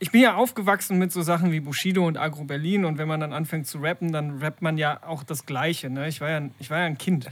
ich 0.00 0.10
bin 0.10 0.22
ja 0.22 0.34
aufgewachsen 0.34 0.98
mit 0.98 1.12
so 1.12 1.22
Sachen 1.22 1.52
wie 1.52 1.60
Bushido 1.60 2.06
und 2.06 2.16
Agro 2.16 2.44
Berlin 2.44 2.84
und 2.86 2.98
wenn 2.98 3.06
man 3.06 3.20
dann 3.20 3.32
anfängt 3.34 3.66
zu 3.66 3.78
rappen, 3.78 4.12
dann 4.12 4.38
rappt 4.38 4.62
man 4.62 4.78
ja 4.78 5.00
auch 5.06 5.22
das 5.22 5.44
Gleiche. 5.46 5.90
Ne? 5.90 6.08
Ich, 6.08 6.20
war 6.20 6.30
ja, 6.30 6.42
ich 6.58 6.70
war 6.70 6.78
ja 6.78 6.86
ein 6.86 6.98
Kind. 6.98 7.28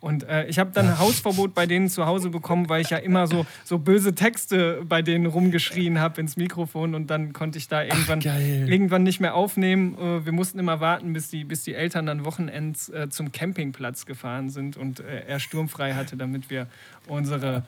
Und 0.00 0.26
äh, 0.28 0.46
ich 0.46 0.58
habe 0.58 0.70
dann 0.72 0.98
Hausverbot 0.98 1.54
bei 1.54 1.66
denen 1.66 1.88
zu 1.88 2.04
Hause 2.06 2.30
bekommen, 2.30 2.68
weil 2.68 2.82
ich 2.82 2.90
ja 2.90 2.98
immer 2.98 3.26
so, 3.26 3.46
so 3.64 3.78
böse 3.78 4.14
Texte 4.14 4.82
bei 4.86 5.00
denen 5.02 5.26
rumgeschrien 5.26 5.98
habe 5.98 6.20
ins 6.20 6.36
Mikrofon 6.36 6.94
und 6.94 7.08
dann 7.08 7.32
konnte 7.32 7.58
ich 7.58 7.68
da 7.68 7.82
irgendwann, 7.82 8.20
geil. 8.20 8.66
irgendwann 8.68 9.02
nicht 9.02 9.20
mehr 9.20 9.34
aufnehmen. 9.34 9.96
Äh, 9.98 10.24
wir 10.26 10.32
mussten 10.32 10.58
immer 10.58 10.80
warten, 10.80 11.12
bis 11.14 11.28
die, 11.28 11.44
bis 11.44 11.64
die 11.64 11.74
Eltern 11.74 12.06
dann 12.06 12.24
wochenends 12.26 12.90
äh, 12.90 13.08
zum 13.08 13.32
Campingplatz 13.32 14.04
gefahren 14.04 14.50
sind 14.50 14.76
und 14.76 15.00
äh, 15.00 15.24
er 15.26 15.40
sturmfrei 15.40 15.94
hatte, 15.94 16.16
damit 16.16 16.50
wir 16.50 16.66
unsere 17.06 17.64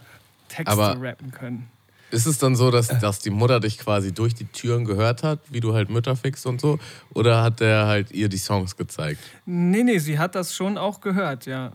Texte 0.49 0.73
Aber- 0.73 1.01
rappen 1.01 1.31
können. 1.33 1.69
Ist 2.12 2.26
es 2.26 2.36
dann 2.36 2.56
so, 2.56 2.70
dass, 2.70 2.89
dass 2.89 3.20
die 3.20 3.30
Mutter 3.30 3.59
dich 3.59 3.78
quasi 3.78 4.12
durch 4.12 4.34
die 4.34 4.44
Türen 4.44 4.84
gehört 4.84 5.22
hat, 5.22 5.40
wie 5.48 5.60
du 5.60 5.72
halt 5.72 5.89
Mütter 5.89 6.14
fixst 6.14 6.44
und 6.44 6.60
so? 6.60 6.78
Oder 7.14 7.43
hat 7.43 7.60
der 7.60 7.86
halt 7.86 8.10
ihr 8.10 8.28
die 8.28 8.36
Songs 8.36 8.76
gezeigt? 8.76 9.18
Nee, 9.47 9.82
nee, 9.82 9.98
sie 9.98 10.18
hat 10.18 10.34
das 10.34 10.55
schon 10.55 10.76
auch 10.76 11.01
gehört, 11.01 11.47
ja. 11.47 11.72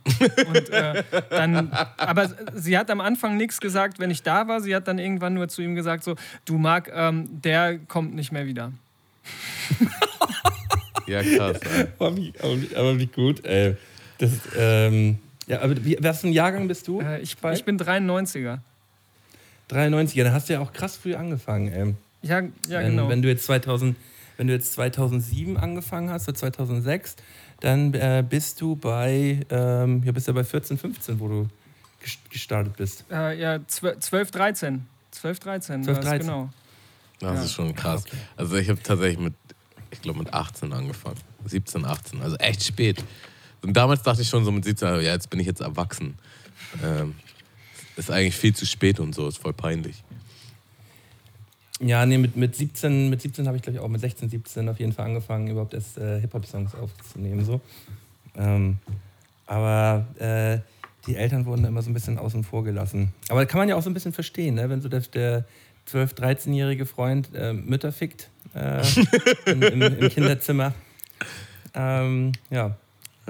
Und, 0.48 0.70
äh, 0.70 1.04
dann, 1.32 1.72
aber 1.98 2.30
sie 2.54 2.78
hat 2.78 2.92
am 2.92 3.02
Anfang 3.02 3.36
nichts 3.36 3.60
gesagt, 3.60 3.98
wenn 3.98 4.12
ich 4.12 4.22
da 4.22 4.48
war. 4.48 4.62
Sie 4.62 4.76
hat 4.76 4.88
dann 4.88 5.00
irgendwann 5.00 5.34
nur 5.34 5.48
zu 5.48 5.64
ihm 5.64 5.74
gesagt, 5.74 6.04
so, 6.04 6.16
du 6.46 6.60
Marc, 6.60 6.92
ähm, 6.94 7.28
der 7.42 7.80
kommt 7.80 8.14
nicht 8.14 8.32
mehr 8.32 8.46
wieder. 8.46 8.72
Ja, 11.08 11.24
krass. 11.24 11.60
ey. 11.62 11.88
Aber 12.00 12.18
wie, 12.18 12.34
aber 12.38 12.62
wie, 12.62 12.76
aber 12.76 13.00
wie 13.00 13.08
gut, 13.08 13.46
ey. 13.46 13.78
Das, 14.18 14.32
ähm, 14.58 15.20
ja, 15.48 15.62
aber 15.62 15.84
wie, 15.86 15.98
was 16.02 16.20
für 16.20 16.28
ein 16.28 16.34
Jahrgang 16.34 16.68
bist 16.68 16.86
du? 16.90 17.00
Äh, 17.00 17.22
ich, 17.22 17.38
ich 17.54 17.64
bin 17.64 17.80
93er. 17.80 18.60
93, 19.70 20.16
ja, 20.18 20.24
dann 20.24 20.34
hast 20.34 20.50
du 20.50 20.54
ja 20.54 20.60
auch 20.60 20.72
krass 20.74 20.96
früh 20.98 21.16
angefangen, 21.16 21.72
ey. 21.72 21.94
Ja, 22.22 22.40
ja 22.42 22.80
wenn, 22.80 22.92
genau. 22.92 23.10
wenn, 23.10 23.22
du 23.22 23.28
jetzt 23.28 23.46
2000, 23.46 23.96
wenn 24.38 24.48
du 24.48 24.54
jetzt 24.54 24.74
2007 24.74 25.58
angefangen 25.58 26.10
hast 26.10 26.28
oder 26.28 26.38
2006, 26.38 27.16
dann 27.60 27.94
äh, 27.94 28.24
bist 28.28 28.62
du 28.62 28.76
bei, 28.76 29.40
ähm, 29.50 30.04
ja, 30.06 30.12
bist 30.12 30.28
ja 30.28 30.34
bei 30.34 30.44
14, 30.44 30.78
15, 30.78 31.20
wo 31.20 31.28
du 31.28 31.48
ges- 32.04 32.18
gestartet 32.32 32.76
bist. 32.78 33.06
äh, 33.12 33.40
ja, 33.40 33.60
12, 33.68 34.32
13. 34.32 34.86
12, 35.12 35.40
13, 35.40 35.84
12, 35.84 35.96
war 35.98 36.04
es 36.04 36.10
13. 36.10 36.20
genau. 36.28 36.50
Das 37.20 37.36
Ja. 37.40 37.44
ist 37.44 37.54
schon 37.54 37.74
krass. 37.76 38.04
Also 38.36 38.56
ich 38.58 38.70
habe 38.70 38.82
tatsächlich 38.84 39.20
mit, 39.20 39.34
ich 39.90 40.02
glaube 40.02 40.20
mit 40.20 40.32
18 40.34 40.72
angefangen. 40.72 41.18
17, 41.46 41.84
18, 41.86 42.22
also 42.22 42.36
echt 42.38 42.64
spät. 42.64 43.04
Und 43.64 43.74
damals 43.76 44.04
dachte 44.04 44.22
ich 44.22 44.30
schon 44.30 44.46
so 44.46 44.52
mit 44.52 44.64
17, 44.66 44.88
ja, 44.88 45.00
jetzt 45.02 45.30
bin 45.30 45.40
ich 45.40 45.48
jetzt 45.48 45.62
erwachsen. 45.62 46.16
Ähm, 46.84 47.16
ist 47.98 48.12
eigentlich 48.12 48.36
viel 48.36 48.56
zu 48.56 48.66
spät 48.66 49.00
und 49.00 49.14
so, 49.14 49.28
ist 49.28 49.38
voll 49.38 49.54
peinlich. 49.54 50.04
Ja, 51.80 52.06
nee, 52.06 52.18
mit, 52.18 52.36
mit 52.36 52.56
17, 52.56 53.10
mit 53.10 53.22
17 53.22 53.46
habe 53.48 53.58
ich 53.58 53.64
glaube 53.64 53.78
ich 53.78 53.84
auch 53.84 53.88
mit 53.88 54.02
16, 54.02 54.30
17 54.30 54.68
auf 54.70 54.80
jeden 54.80 54.94
Fall 54.94 55.06
angefangen, 55.06 55.48
überhaupt 55.48 55.74
erst 55.74 55.98
äh, 55.98 56.20
Hip-Hop-Songs 56.22 56.74
aufzunehmen. 56.76 57.46
So. 57.46 57.62
Ähm, 58.36 58.78
aber 59.46 60.08
äh, 60.20 60.60
die 61.06 61.16
Eltern 61.16 61.46
wurden 61.46 61.66
immer 61.66 61.82
so 61.82 61.90
ein 61.90 61.94
bisschen 61.94 62.18
außen 62.18 62.44
vor 62.44 62.64
gelassen. 62.64 63.14
Aber 63.30 63.46
kann 63.46 63.60
man 63.60 63.70
ja 63.70 63.76
auch 63.76 63.84
so 63.84 63.90
ein 63.90 63.94
bisschen 63.94 64.14
verstehen, 64.14 64.56
ne? 64.56 64.70
wenn 64.70 64.82
so 64.82 64.90
der, 64.90 65.02
der 65.02 65.46
12-, 65.92 66.16
13-jährige 66.16 66.86
Freund 66.86 67.30
äh, 67.36 67.54
Mütter 67.54 67.92
fickt 67.92 68.30
äh, 68.56 68.82
im, 69.46 69.62
im, 69.62 69.82
im 69.82 70.10
Kinderzimmer. 70.10 70.74
Ähm, 71.74 72.32
ja, 72.50 72.76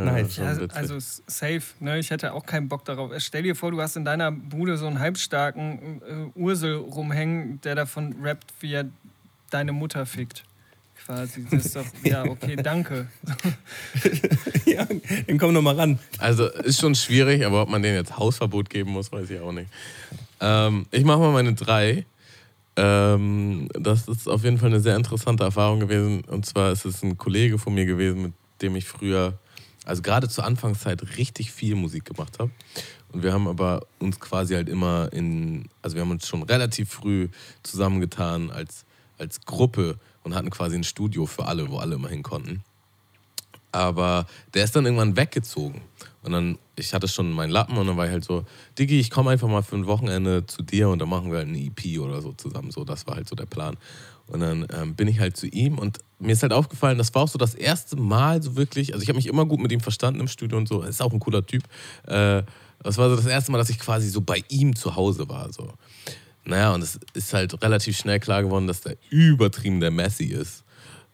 nice. 0.06 0.36
schon 0.36 0.46
Ja, 0.46 0.68
also 0.74 0.98
safe. 1.00 1.64
Ne? 1.80 2.00
Ich 2.00 2.10
hätte 2.10 2.34
auch 2.34 2.46
keinen 2.46 2.70
Bock 2.70 2.86
darauf. 2.86 3.12
Stell 3.18 3.44
dir 3.44 3.56
vor, 3.56 3.72
du 3.72 3.82
hast 3.82 3.96
in 3.96 4.06
deiner 4.06 4.32
Bude 4.32 4.78
so 4.78 4.88
einen 4.88 5.00
halbstarken 5.00 6.02
äh, 6.02 6.40
Ursel 6.40 6.76
rumhängen, 6.76 7.60
der 7.62 7.76
davon 7.76 8.16
rappt, 8.22 8.54
wie 8.60 8.74
er 8.74 8.86
deine 9.50 9.72
Mutter 9.72 10.06
fickt. 10.06 10.44
Quasi. 11.06 11.46
Das 11.50 11.66
ist 11.66 11.76
doch, 11.76 11.86
ja, 12.04 12.26
okay, 12.26 12.56
danke. 12.64 13.08
ja, 14.66 14.86
dann 15.28 15.38
komm 15.38 15.54
noch 15.54 15.62
mal 15.62 15.76
ran. 15.76 16.00
Also 16.18 16.48
ist 16.48 16.82
schon 16.82 16.96
schwierig, 16.96 17.46
aber 17.46 17.62
ob 17.62 17.70
man 17.70 17.82
denen 17.82 17.96
jetzt 17.96 18.18
Hausverbot 18.18 18.70
geben 18.70 18.92
muss, 18.92 19.12
weiß 19.12 19.30
ich 19.30 19.40
auch 19.40 19.52
nicht. 19.54 19.70
Ähm, 20.42 20.86
ich 20.92 21.06
mache 21.06 21.20
mal 21.20 21.32
meine 21.32 21.54
drei. 21.54 22.06
Ähm, 22.76 23.70
das 23.74 24.08
ist 24.08 24.28
auf 24.28 24.44
jeden 24.44 24.58
Fall 24.58 24.70
eine 24.70 24.80
sehr 24.80 24.96
interessante 24.96 25.44
Erfahrung 25.44 25.80
gewesen. 25.80 26.24
Und 26.26 26.46
zwar 26.46 26.72
ist 26.72 26.86
es 26.86 27.02
ein 27.04 27.18
Kollege 27.18 27.58
von 27.58 27.74
mir 27.74 27.86
gewesen, 27.86 28.22
mit 28.22 28.34
dem 28.62 28.76
ich 28.76 28.86
früher 28.86 29.40
also 29.88 30.02
gerade 30.02 30.28
zur 30.28 30.44
Anfangszeit 30.44 31.18
richtig 31.18 31.54
viel 31.54 31.76
Musik 31.76 32.04
gemacht 32.04 32.40
habe. 32.40 32.52
Und 33.14 33.24
wir 33.24 33.32
haben 33.32 33.48
aber 33.48 33.88
uns 34.00 34.20
quasi 34.20 34.54
halt 34.54 34.68
immer 34.68 35.12
in, 35.14 35.70
also 35.82 35.96
wir 35.96 36.02
haben 36.02 36.12
uns 36.12 36.28
schon 36.28 36.44
relativ 36.44 36.90
früh 36.90 37.30
zusammengetan 37.64 38.52
als, 38.52 38.86
als 39.18 39.42
Gruppe 39.46 39.98
und 40.24 40.36
hatten 40.36 40.50
quasi 40.50 40.76
ein 40.76 40.84
Studio 40.84 41.26
für 41.26 41.46
alle, 41.46 41.72
wo 41.72 41.78
alle 41.78 41.96
immer 41.96 42.10
hin 42.10 42.22
konnten. 42.22 42.64
Aber 43.72 44.26
der 44.54 44.66
ist 44.66 44.76
dann 44.76 44.86
irgendwann 44.86 45.16
weggezogen. 45.16 45.82
Und 46.22 46.34
dann, 46.34 46.58
ich 46.76 46.94
hatte 46.94 47.08
schon 47.08 47.32
meinen 47.32 47.52
Lappen 47.52 47.78
und 47.78 47.88
dann 47.88 47.96
war 47.96 48.08
ich 48.08 48.12
halt 48.12 48.26
so, 48.26 48.44
Diggi, 48.78 49.00
ich 49.00 49.10
komme 49.10 49.30
einfach 49.30 49.48
mal 49.48 49.64
für 49.64 49.78
ein 49.78 49.86
Wochenende 49.86 50.46
zu 50.46 50.64
dir 50.64 50.90
und 50.90 51.00
dann 51.00 51.08
machen 51.08 51.32
wir 51.32 51.38
halt 51.38 51.48
eine 51.48 51.60
EP 51.60 52.00
oder 52.00 52.22
so 52.22 52.34
zusammen. 52.34 52.72
So, 52.72 52.84
das 52.84 53.08
war 53.08 53.16
halt 53.16 53.30
so 53.30 53.36
der 53.38 53.46
Plan. 53.46 53.78
Und 54.28 54.42
dann 54.42 54.68
ähm, 54.74 54.96
bin 54.96 55.08
ich 55.08 55.20
halt 55.20 55.38
zu 55.38 55.48
ihm 55.48 55.78
und 55.78 56.00
mir 56.20 56.34
ist 56.34 56.42
halt 56.42 56.52
aufgefallen, 56.52 56.98
das 56.98 57.14
war 57.16 57.24
auch 57.24 57.28
so 57.28 57.38
das 57.38 57.56
erste 57.56 57.96
Mal 57.96 58.42
so 58.42 58.56
wirklich, 58.56 58.94
also 58.94 59.04
ich 59.04 59.10
habe 59.10 59.18
mich 59.18 59.28
immer 59.28 59.46
gut 59.46 59.60
mit 59.60 59.72
ihm 59.72 59.80
verstanden 59.80 60.20
im 60.20 60.28
Studio 60.28 60.58
und 60.58 60.68
so, 60.68 60.82
ist 60.82 61.02
auch 61.02 61.14
ein 61.14 61.20
cooler 61.20 61.46
Typ. 61.46 61.64
Äh, 62.08 62.44
das 62.84 62.98
war 62.98 63.10
so 63.10 63.16
das 63.16 63.26
erste 63.26 63.52
Mal, 63.52 63.58
dass 63.58 63.70
ich 63.70 63.80
quasi 63.80 64.10
so 64.10 64.22
bei 64.22 64.44
ihm 64.50 64.76
zu 64.76 64.96
Hause 64.96 65.30
war. 65.30 65.52
So. 65.54 65.74
Naja, 66.46 66.74
und 66.74 66.82
es 66.82 67.00
ist 67.14 67.34
halt 67.34 67.62
relativ 67.62 67.98
schnell 67.98 68.20
klar 68.20 68.44
geworden, 68.44 68.68
dass 68.68 68.82
der 68.82 68.98
übertrieben 69.10 69.80
der 69.80 69.92
Messi 69.92 70.26
ist. 70.26 70.64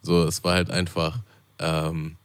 So, 0.02 0.24
es 0.24 0.44
war 0.44 0.56
halt 0.56 0.70
einfach, 0.70 1.20
ähm, 1.60 2.18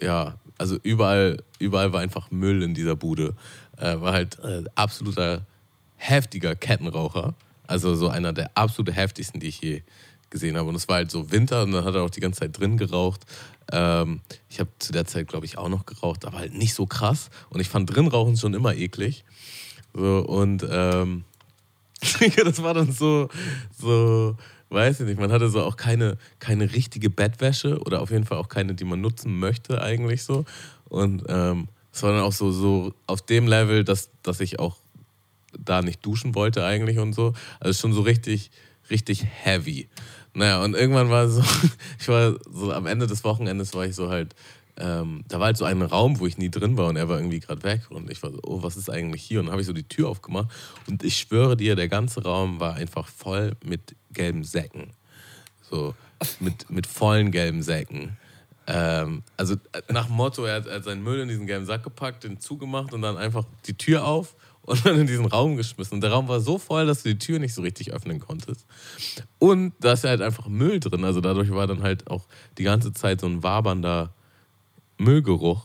ja, 0.00 0.34
also 0.58 0.78
überall, 0.82 1.42
überall 1.58 1.92
war 1.92 2.00
einfach 2.00 2.30
Müll 2.30 2.62
in 2.62 2.74
dieser 2.74 2.96
Bude. 2.96 3.34
Äh, 3.76 4.00
war 4.00 4.12
halt 4.12 4.38
äh, 4.40 4.64
absoluter 4.74 5.46
heftiger 5.96 6.54
Kettenraucher. 6.54 7.34
Also 7.66 7.94
so 7.94 8.08
einer 8.08 8.32
der 8.32 8.50
absolut 8.54 8.94
heftigsten, 8.94 9.40
die 9.40 9.48
ich 9.48 9.60
je 9.60 9.82
gesehen 10.32 10.56
habe. 10.56 10.68
Und 10.68 10.74
es 10.74 10.88
war 10.88 10.96
halt 10.96 11.12
so 11.12 11.30
Winter 11.30 11.62
und 11.62 11.70
dann 11.70 11.84
hat 11.84 11.94
er 11.94 12.02
auch 12.02 12.10
die 12.10 12.20
ganze 12.20 12.40
Zeit 12.40 12.58
drin 12.58 12.76
geraucht. 12.76 13.20
Ähm, 13.70 14.20
ich 14.48 14.58
habe 14.58 14.70
zu 14.80 14.92
der 14.92 15.04
Zeit, 15.04 15.28
glaube 15.28 15.46
ich, 15.46 15.58
auch 15.58 15.68
noch 15.68 15.86
geraucht, 15.86 16.24
aber 16.24 16.38
halt 16.38 16.54
nicht 16.54 16.74
so 16.74 16.86
krass. 16.86 17.30
Und 17.50 17.60
ich 17.60 17.68
fand 17.68 17.94
drin 17.94 18.08
rauchen 18.08 18.36
schon 18.36 18.54
immer 18.54 18.74
eklig. 18.74 19.24
So, 19.94 20.18
und 20.18 20.66
ähm, 20.68 21.24
das 22.44 22.62
war 22.62 22.74
dann 22.74 22.90
so, 22.90 23.28
so, 23.78 24.36
weiß 24.70 25.00
ich 25.00 25.06
nicht, 25.06 25.20
man 25.20 25.30
hatte 25.30 25.48
so 25.48 25.62
auch 25.62 25.76
keine, 25.76 26.16
keine 26.40 26.72
richtige 26.72 27.10
Bettwäsche 27.10 27.78
oder 27.80 28.00
auf 28.00 28.10
jeden 28.10 28.24
Fall 28.24 28.38
auch 28.38 28.48
keine, 28.48 28.74
die 28.74 28.84
man 28.84 29.00
nutzen 29.00 29.38
möchte 29.38 29.80
eigentlich 29.80 30.24
so. 30.24 30.44
Und 30.88 31.24
ähm, 31.28 31.68
es 31.92 32.02
war 32.02 32.12
dann 32.12 32.22
auch 32.22 32.32
so, 32.32 32.50
so 32.50 32.94
auf 33.06 33.22
dem 33.22 33.46
Level, 33.46 33.84
dass, 33.84 34.10
dass 34.22 34.40
ich 34.40 34.58
auch 34.58 34.76
da 35.58 35.82
nicht 35.82 36.04
duschen 36.04 36.34
wollte 36.34 36.64
eigentlich 36.64 36.98
und 36.98 37.12
so. 37.12 37.34
Also 37.60 37.78
schon 37.78 37.92
so 37.92 38.00
richtig, 38.00 38.50
richtig 38.90 39.24
heavy. 39.24 39.88
Naja, 40.34 40.62
und 40.62 40.74
irgendwann 40.74 41.10
war 41.10 41.28
so, 41.28 41.42
ich 42.00 42.08
war 42.08 42.34
so 42.50 42.72
am 42.72 42.86
Ende 42.86 43.06
des 43.06 43.24
Wochenendes 43.24 43.74
war 43.74 43.84
ich 43.84 43.94
so 43.94 44.08
halt, 44.08 44.34
ähm, 44.78 45.24
da 45.28 45.38
war 45.38 45.46
halt 45.46 45.56
so 45.58 45.64
ein 45.64 45.82
Raum, 45.82 46.18
wo 46.18 46.26
ich 46.26 46.38
nie 46.38 46.50
drin 46.50 46.76
war 46.78 46.88
und 46.88 46.96
er 46.96 47.08
war 47.08 47.18
irgendwie 47.18 47.40
gerade 47.40 47.62
weg 47.62 47.82
und 47.90 48.10
ich 48.10 48.22
war 48.22 48.30
so, 48.30 48.38
oh, 48.42 48.62
was 48.62 48.76
ist 48.76 48.88
eigentlich 48.88 49.22
hier? 49.22 49.40
Und 49.40 49.46
dann 49.46 49.52
habe 49.52 49.60
ich 49.60 49.66
so 49.66 49.74
die 49.74 49.88
Tür 49.88 50.08
aufgemacht 50.08 50.48
und 50.88 51.04
ich 51.04 51.18
schwöre 51.18 51.56
dir, 51.56 51.76
der 51.76 51.88
ganze 51.88 52.22
Raum 52.22 52.60
war 52.60 52.74
einfach 52.74 53.06
voll 53.06 53.52
mit 53.64 53.94
gelben 54.12 54.44
Säcken. 54.44 54.90
So, 55.70 55.94
mit, 56.40 56.70
mit 56.70 56.86
vollen 56.86 57.30
gelben 57.30 57.62
Säcken. 57.62 58.16
Ähm, 58.66 59.22
also 59.36 59.54
äh, 59.72 59.92
nach 59.92 60.08
Motto, 60.08 60.44
er 60.44 60.56
hat, 60.56 60.66
er 60.66 60.76
hat 60.76 60.84
seinen 60.84 61.02
Müll 61.02 61.20
in 61.20 61.28
diesen 61.28 61.46
gelben 61.46 61.66
Sack 61.66 61.82
gepackt, 61.82 62.24
den 62.24 62.40
zugemacht 62.40 62.94
und 62.94 63.02
dann 63.02 63.16
einfach 63.16 63.44
die 63.66 63.76
Tür 63.76 64.04
auf 64.06 64.34
und 64.64 64.86
dann 64.86 65.00
in 65.00 65.06
diesen 65.06 65.26
Raum 65.26 65.56
geschmissen. 65.56 65.94
Und 65.94 66.00
der 66.02 66.12
Raum 66.12 66.28
war 66.28 66.40
so 66.40 66.58
voll, 66.58 66.86
dass 66.86 67.02
du 67.02 67.10
die 67.10 67.18
Tür 67.18 67.38
nicht 67.38 67.54
so 67.54 67.62
richtig 67.62 67.92
öffnen 67.92 68.20
konntest. 68.20 68.64
Und 69.38 69.72
da 69.80 69.92
ist 69.92 70.04
ja 70.04 70.10
halt 70.10 70.22
einfach 70.22 70.46
Müll 70.46 70.80
drin. 70.80 71.04
Also 71.04 71.20
dadurch 71.20 71.50
war 71.50 71.66
dann 71.66 71.82
halt 71.82 72.08
auch 72.08 72.26
die 72.58 72.62
ganze 72.62 72.92
Zeit 72.92 73.20
so 73.20 73.26
ein 73.26 73.42
wabernder 73.42 74.12
Müllgeruch, 74.98 75.64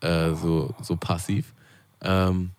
äh, 0.00 0.34
so, 0.34 0.74
so 0.82 0.96
passiv. 0.96 1.54
Ähm, 2.00 2.50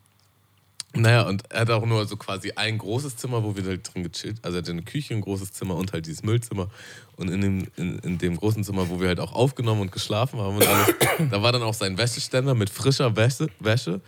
naja, 0.95 1.23
und 1.23 1.43
er 1.51 1.61
hat 1.61 1.72
auch 1.72 1.85
nur 1.85 2.05
so 2.05 2.18
quasi 2.18 2.51
ein 2.55 2.77
großes 2.77 3.18
Zimmer, 3.18 3.43
wo 3.43 3.55
wir 3.55 3.65
halt 3.65 3.93
drin 3.93 4.03
gechillt. 4.03 4.38
Also 4.43 4.57
er 4.57 4.61
hatte 4.61 4.72
eine 4.72 4.84
Küche, 4.84 5.15
ein 5.15 5.22
großes 5.22 5.51
Zimmer 5.51 5.76
und 5.76 5.91
halt 5.91 6.05
dieses 6.05 6.23
Müllzimmer. 6.23 6.69
Und 7.18 7.30
in 7.30 7.41
dem, 7.41 7.68
in, 7.77 7.99
in 7.99 8.18
dem 8.19 8.38
großen 8.38 8.64
Zimmer, 8.64 8.89
wo 8.89 9.01
wir 9.01 9.07
halt 9.07 9.19
auch 9.19 9.34
aufgenommen 9.34 9.81
und 9.81 9.91
geschlafen 9.91 10.39
haben 10.39 10.55
und 10.57 10.68
alles, 10.68 10.93
da 11.31 11.41
war 11.41 11.51
dann 11.51 11.64
auch 11.64 11.73
sein 11.73 11.97
Wäscheständer 11.97 12.53
mit 12.53 12.69
frischer 12.69 13.15
Wäsche, 13.15 13.47
Wäsche. 13.60 14.01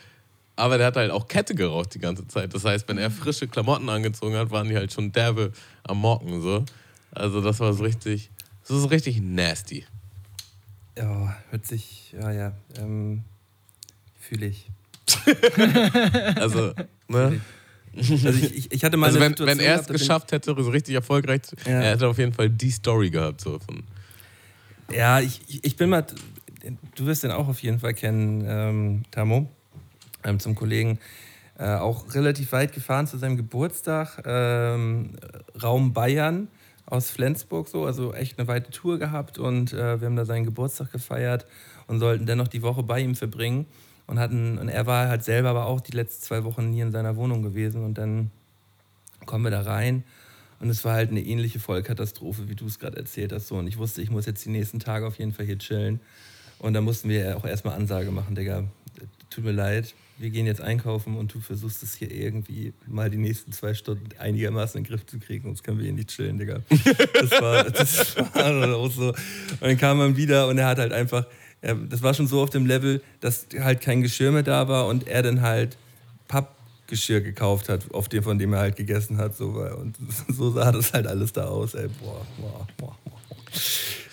Aber 0.58 0.78
der 0.78 0.88
hat 0.88 0.96
halt 0.96 1.12
auch 1.12 1.28
Kette 1.28 1.54
geraucht 1.56 1.94
die 1.96 2.00
ganze 2.00 2.28
Zeit. 2.28 2.54
Das 2.54 2.64
heißt, 2.64 2.88
wenn 2.88 2.98
er 2.98 3.12
frische 3.12 3.48
Klamotten 3.48 3.90
angezogen 3.90 4.36
hat, 4.38 4.52
waren 4.52 4.70
die 4.70 4.76
halt 4.76 4.94
schon 4.94 5.12
derbe 5.12 5.52
am 5.84 5.98
Mocken. 6.00 6.42
So. 6.42 6.64
Also 7.12 7.42
das 7.42 7.60
war 7.60 7.74
so 7.74 7.84
richtig, 7.84 8.30
so, 8.64 8.80
so 8.80 8.88
richtig 8.88 9.22
nasty. 9.22 9.86
Ja, 10.98 11.36
hört 11.50 11.66
sich, 11.66 12.14
ja, 12.14 12.32
ja, 12.32 12.54
ähm, 12.80 13.24
fühle 14.20 14.48
ich. 14.48 14.70
Also, 16.38 16.74
ne? 17.08 17.42
Also 17.98 18.30
ich, 18.30 18.56
ich, 18.56 18.72
ich 18.72 18.84
hatte 18.84 18.98
mal 18.98 19.08
Also 19.08 19.20
wenn, 19.20 19.38
wenn 19.40 19.60
er 19.60 19.80
es 19.80 19.88
geschafft 19.88 20.32
hätte, 20.32 20.54
so 20.58 20.70
richtig 20.70 20.96
erfolgreich, 20.96 21.42
Ja. 21.66 21.72
er 21.82 21.92
hätte 21.92 22.08
auf 22.08 22.18
jeden 22.18 22.34
Fall 22.34 22.50
die 22.50 22.72
Story 22.72 23.10
gehabt. 23.10 23.42
So 23.42 23.60
von, 23.60 23.84
ja, 24.94 25.20
ich, 25.20 25.42
ich- 25.48 25.64
ich 25.64 25.76
bin 25.78 25.90
mal, 25.90 26.06
du 26.96 27.06
wirst 27.06 27.24
den 27.24 27.32
auch 27.32 27.48
auf 27.48 27.62
jeden 27.62 27.80
Fall 27.80 27.94
kennen, 27.94 28.44
ähm, 28.48 29.04
Tamo, 29.12 29.50
ähm, 30.26 30.40
zum 30.40 30.56
Kollegen. 30.56 31.00
Äh, 31.58 31.76
auch 31.76 32.14
relativ 32.14 32.52
weit 32.52 32.74
gefahren 32.74 33.08
zu 33.08 33.18
seinem 33.18 33.38
Geburtstag, 33.38 34.22
ähm, 34.26 35.12
Raum 35.62 35.94
Bayern 35.94 36.50
aus 36.86 37.10
Flensburg 37.10 37.70
so, 37.70 37.86
also 37.86 38.14
echt 38.14 38.38
eine 38.38 38.48
weite 38.50 38.72
Tour 38.72 39.00
gehabt 39.00 39.40
und 39.40 39.72
äh, 39.72 40.02
wir 40.02 40.06
haben 40.06 40.18
da 40.18 40.26
seinen 40.26 40.44
Geburtstag 40.44 40.92
gefeiert 40.92 41.46
und 41.88 42.00
sollten 42.00 42.26
dennoch 42.26 42.50
die 42.50 42.62
Woche 42.62 42.84
bei 42.84 43.00
ihm 43.00 43.16
verbringen 43.16 43.68
und 44.06 44.20
hatten 44.20 44.58
und 44.58 44.68
er 44.68 44.86
war 44.86 45.08
halt 45.08 45.24
selber 45.24 45.50
aber 45.50 45.66
auch 45.66 45.80
die 45.80 45.94
letzten 45.94 46.24
zwei 46.24 46.44
Wochen 46.44 46.72
nie 46.72 46.82
in 46.82 46.92
seiner 46.92 47.16
Wohnung 47.16 47.42
gewesen 47.42 47.86
und 47.86 47.98
dann 47.98 48.32
kommen 49.26 49.46
wir 49.46 49.52
da 49.52 49.62
rein 49.62 50.04
und 50.60 50.70
es 50.70 50.84
war 50.84 50.94
halt 50.94 51.10
eine 51.10 51.22
ähnliche 51.22 51.60
Vollkatastrophe, 51.60 52.50
wie 52.50 52.56
du 52.56 52.66
es 52.66 52.80
gerade 52.80 52.98
erzählt 52.98 53.32
hast 53.32 53.48
so 53.48 53.56
und 53.56 53.68
ich 53.68 53.78
wusste, 53.78 54.02
ich 54.02 54.12
muss 54.12 54.26
jetzt 54.26 54.44
die 54.44 54.50
nächsten 54.50 54.80
Tage 54.80 55.08
auf 55.08 55.18
jeden 55.20 55.32
Fall 55.32 55.46
hier 55.46 55.58
chillen 55.58 56.02
und 56.60 56.74
da 56.74 56.82
mussten 56.82 57.08
wir 57.08 57.38
auch 57.38 57.46
erstmal 57.46 57.76
Ansage 57.76 58.12
machen, 58.12 58.36
Digga, 58.36 58.66
tut 59.30 59.46
mir 59.46 59.54
leid, 59.54 59.96
wir 60.18 60.30
gehen 60.30 60.46
jetzt 60.46 60.62
einkaufen 60.62 61.18
und 61.18 61.34
du 61.34 61.40
versuchst 61.42 61.84
es 61.84 61.96
hier 61.96 62.10
irgendwie 62.12 62.74
mal 62.88 63.10
die 63.10 63.18
nächsten 63.18 63.52
zwei 63.52 63.74
Stunden 63.74 64.08
einigermaßen 64.18 64.78
in 64.78 64.84
den 64.84 64.90
Griff 64.90 65.06
zu 65.06 65.20
kriegen, 65.20 65.44
sonst 65.44 65.64
können 65.64 65.78
wir 65.78 65.84
hier 65.86 65.94
nicht 65.94 66.10
chillen, 66.10 66.38
Digga. 66.38 66.62
Das 67.14 67.32
war, 67.42 67.64
das 67.66 68.16
war 68.18 68.32
dann 68.34 68.74
auch 68.74 68.92
so. 68.92 69.10
Und 69.10 69.18
dann 69.62 69.78
kam 69.78 69.98
man 69.98 70.16
wieder 70.16 70.48
und 70.48 70.58
er 70.58 70.68
hat 70.68 70.78
halt 70.78 70.94
einfach, 70.94 71.26
das 71.62 72.02
war 72.02 72.14
schon 72.14 72.28
so 72.28 72.42
auf 72.42 72.50
dem 72.50 72.66
Level, 72.66 73.02
dass 73.20 73.48
halt 73.60 73.82
kein 73.82 74.02
Geschirr 74.02 74.32
mehr 74.32 74.44
da 74.44 74.68
war 74.70 74.88
und 74.88 75.08
er 75.08 75.22
dann 75.24 75.42
halt 75.42 75.78
Pappgeschirr 76.28 77.22
gekauft 77.22 77.68
hat, 77.70 77.92
auf 77.94 78.08
dem, 78.08 78.24
von 78.24 78.40
dem 78.40 78.54
er 78.54 78.60
halt 78.60 78.76
gegessen 78.78 79.18
hat. 79.18 79.36
So, 79.36 79.48
und 79.48 79.98
so 80.30 80.52
sah 80.52 80.72
das 80.72 80.94
halt 80.94 81.08
alles 81.08 81.34
da 81.34 81.46
aus, 81.46 81.74
ey. 81.74 81.88
Boah, 82.02 82.26
boah, 82.40 82.68
boah. 82.78 82.96
boah. 83.06 83.18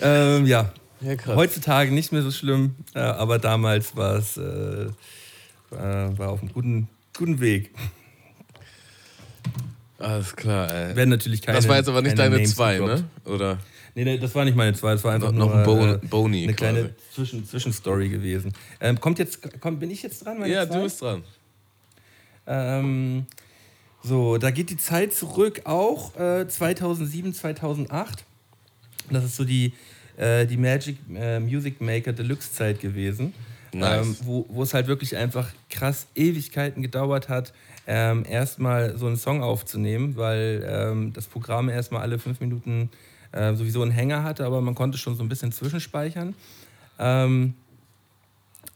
Ähm, 0.00 0.46
ja, 0.46 0.72
Ja, 1.00 1.14
krass. 1.16 1.36
heutzutage 1.36 1.92
nicht 1.92 2.10
mehr 2.12 2.22
so 2.22 2.30
schlimm, 2.30 2.74
äh, 2.94 2.98
aber 3.00 3.38
damals 3.38 3.94
war 3.96 4.16
es 4.16 4.36
äh, 4.36 4.88
war, 5.72 6.18
war 6.18 6.28
auf 6.30 6.40
einem 6.40 6.52
guten, 6.52 6.88
guten 7.16 7.40
Weg. 7.40 7.70
alles 9.98 10.34
klar, 10.34 10.72
ey. 10.72 10.96
Werden 10.96 11.10
natürlich 11.10 11.42
keine. 11.42 11.56
das 11.58 11.68
war 11.68 11.76
jetzt 11.76 11.88
aber 11.88 12.02
nicht 12.02 12.18
deine 12.18 12.36
Names 12.36 12.54
zwei, 12.54 12.78
gedroppt. 12.78 13.04
ne? 13.26 13.32
Oder? 13.32 13.58
Nee, 13.94 14.04
nee, 14.04 14.18
das 14.18 14.34
war 14.34 14.44
nicht 14.44 14.56
meine 14.56 14.74
zwei, 14.74 14.92
das 14.92 15.04
war 15.04 15.12
einfach 15.12 15.32
Noch- 15.32 15.48
nur 15.48 15.54
ein 15.56 15.64
Bo- 15.64 15.86
äh, 15.86 15.98
Boni 16.08 16.44
eine 16.44 16.54
kleine 16.54 16.80
quasi. 16.84 16.94
Zwischen 17.14 17.46
Zwischenstory 17.46 18.08
gewesen. 18.08 18.52
Ähm, 18.80 18.98
kommt 18.98 19.18
jetzt, 19.18 19.60
kommt, 19.60 19.80
bin 19.80 19.90
ich 19.90 20.02
jetzt 20.02 20.24
dran? 20.24 20.38
meine 20.38 20.52
Ja, 20.52 20.66
zwei? 20.66 20.76
du 20.78 20.82
bist 20.84 21.02
dran. 21.02 21.22
Ähm, 22.46 23.26
so, 24.02 24.38
da 24.38 24.50
geht 24.50 24.70
die 24.70 24.76
Zeit 24.78 25.12
zurück 25.12 25.60
auch 25.64 26.16
äh, 26.18 26.48
2007, 26.48 27.34
2008. 27.34 28.24
Das 29.10 29.24
ist 29.24 29.36
so 29.36 29.44
die, 29.44 29.74
äh, 30.16 30.46
die 30.46 30.56
Magic 30.56 30.96
äh, 31.14 31.38
Music 31.38 31.80
Maker 31.80 32.12
Deluxe 32.12 32.50
Zeit 32.52 32.80
gewesen. 32.80 33.34
Nice. 33.72 34.06
Ähm, 34.06 34.16
wo, 34.24 34.46
wo 34.48 34.62
es 34.62 34.74
halt 34.74 34.86
wirklich 34.86 35.16
einfach 35.16 35.48
krass 35.70 36.06
Ewigkeiten 36.14 36.82
gedauert 36.82 37.28
hat, 37.28 37.52
ähm, 37.86 38.24
erstmal 38.28 38.96
so 38.96 39.06
einen 39.06 39.16
Song 39.16 39.42
aufzunehmen, 39.42 40.16
weil 40.16 40.64
ähm, 40.68 41.12
das 41.12 41.26
Programm 41.26 41.68
erstmal 41.68 42.02
alle 42.02 42.18
fünf 42.18 42.40
Minuten 42.40 42.90
äh, 43.32 43.54
sowieso 43.54 43.82
einen 43.82 43.90
Hänger 43.90 44.22
hatte, 44.22 44.44
aber 44.44 44.60
man 44.60 44.74
konnte 44.74 44.98
schon 44.98 45.16
so 45.16 45.22
ein 45.22 45.28
bisschen 45.28 45.52
zwischenspeichern. 45.52 46.34
Ähm, 46.98 47.54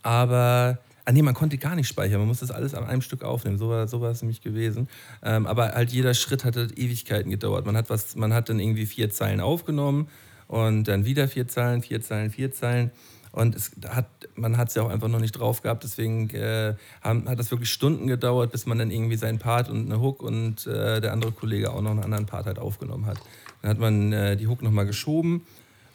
aber, 0.03 0.79
ah 1.05 1.13
nee, 1.13 1.23
man 1.23 1.35
konnte 1.35 1.59
gar 1.59 1.77
nicht 1.77 1.89
speichern, 1.89 2.19
man 2.19 2.29
musste 2.29 2.47
das 2.47 2.57
alles 2.57 2.75
an 2.75 2.85
einem 2.85 3.03
Stück 3.03 3.23
aufnehmen. 3.23 3.59
So 3.59 3.69
war, 3.69 3.87
so 3.87 4.01
war 4.01 4.11
es 4.11 4.23
nämlich 4.23 4.41
gewesen. 4.41 4.89
Ähm, 5.23 5.47
aber 5.47 5.73
halt 5.73 5.91
jeder 5.91 6.15
Schritt 6.15 6.45
hat 6.45 6.57
halt 6.57 6.79
Ewigkeiten 6.79 7.31
gedauert. 7.31 7.67
Man 7.67 7.77
hat, 7.77 7.91
was, 7.91 8.17
man 8.17 8.33
hat 8.33 8.49
dann 8.49 8.59
irgendwie 8.59 8.87
vier 8.87 9.11
Zeilen 9.11 9.41
aufgenommen 9.41 10.09
und 10.49 10.85
dann 10.85 11.05
wieder 11.05 11.29
vier 11.29 11.49
Zeilen, 11.49 11.83
vier 11.83 12.01
Zeilen, 12.01 12.31
vier 12.31 12.51
Zeilen. 12.51 12.91
Und 13.37 13.55
es 13.55 13.73
hat, 13.87 14.07
man 14.35 14.57
hat 14.57 14.69
es 14.69 14.77
ja 14.77 14.83
auch 14.83 14.89
einfach 14.89 15.09
noch 15.09 15.21
nicht 15.21 15.33
drauf 15.33 15.61
gehabt, 15.61 15.85
deswegen 15.85 16.31
äh, 16.31 16.75
haben, 17.03 17.29
hat 17.29 17.39
das 17.39 17.51
wirklich 17.51 17.69
Stunden 17.69 18.07
gedauert, 18.07 18.51
bis 18.51 18.65
man 18.65 18.79
dann 18.79 18.91
irgendwie 18.91 19.17
seinen 19.17 19.39
Part 19.39 19.69
und 19.69 19.85
eine 19.85 20.01
Hook 20.01 20.23
und 20.23 20.67
äh, 20.67 21.03
der 21.03 21.13
andere 21.13 21.33
Kollege 21.33 21.71
auch 21.71 21.83
noch 21.83 21.91
einen 21.91 22.03
anderen 22.03 22.25
Part 22.25 22.47
halt 22.47 22.59
aufgenommen 22.59 23.05
hat. 23.05 23.19
Dann 23.61 23.73
hat 23.73 23.79
man 23.79 24.11
äh, 24.15 24.39
die 24.39 24.47
Hook 24.47 24.63
nochmal 24.63 24.87
geschoben 24.87 25.43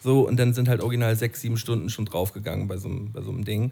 So, 0.04 0.28
und 0.28 0.38
dann 0.38 0.54
sind 0.54 0.70
halt 0.70 0.82
original 0.82 1.16
sechs, 1.16 1.42
sieben 1.42 1.58
Stunden 1.58 1.90
schon 1.90 2.06
draufgegangen 2.06 2.68
bei 2.68 2.78
so, 2.78 2.90
bei 3.12 3.22
so 3.24 3.32
einem 3.32 3.44
Ding. 3.44 3.72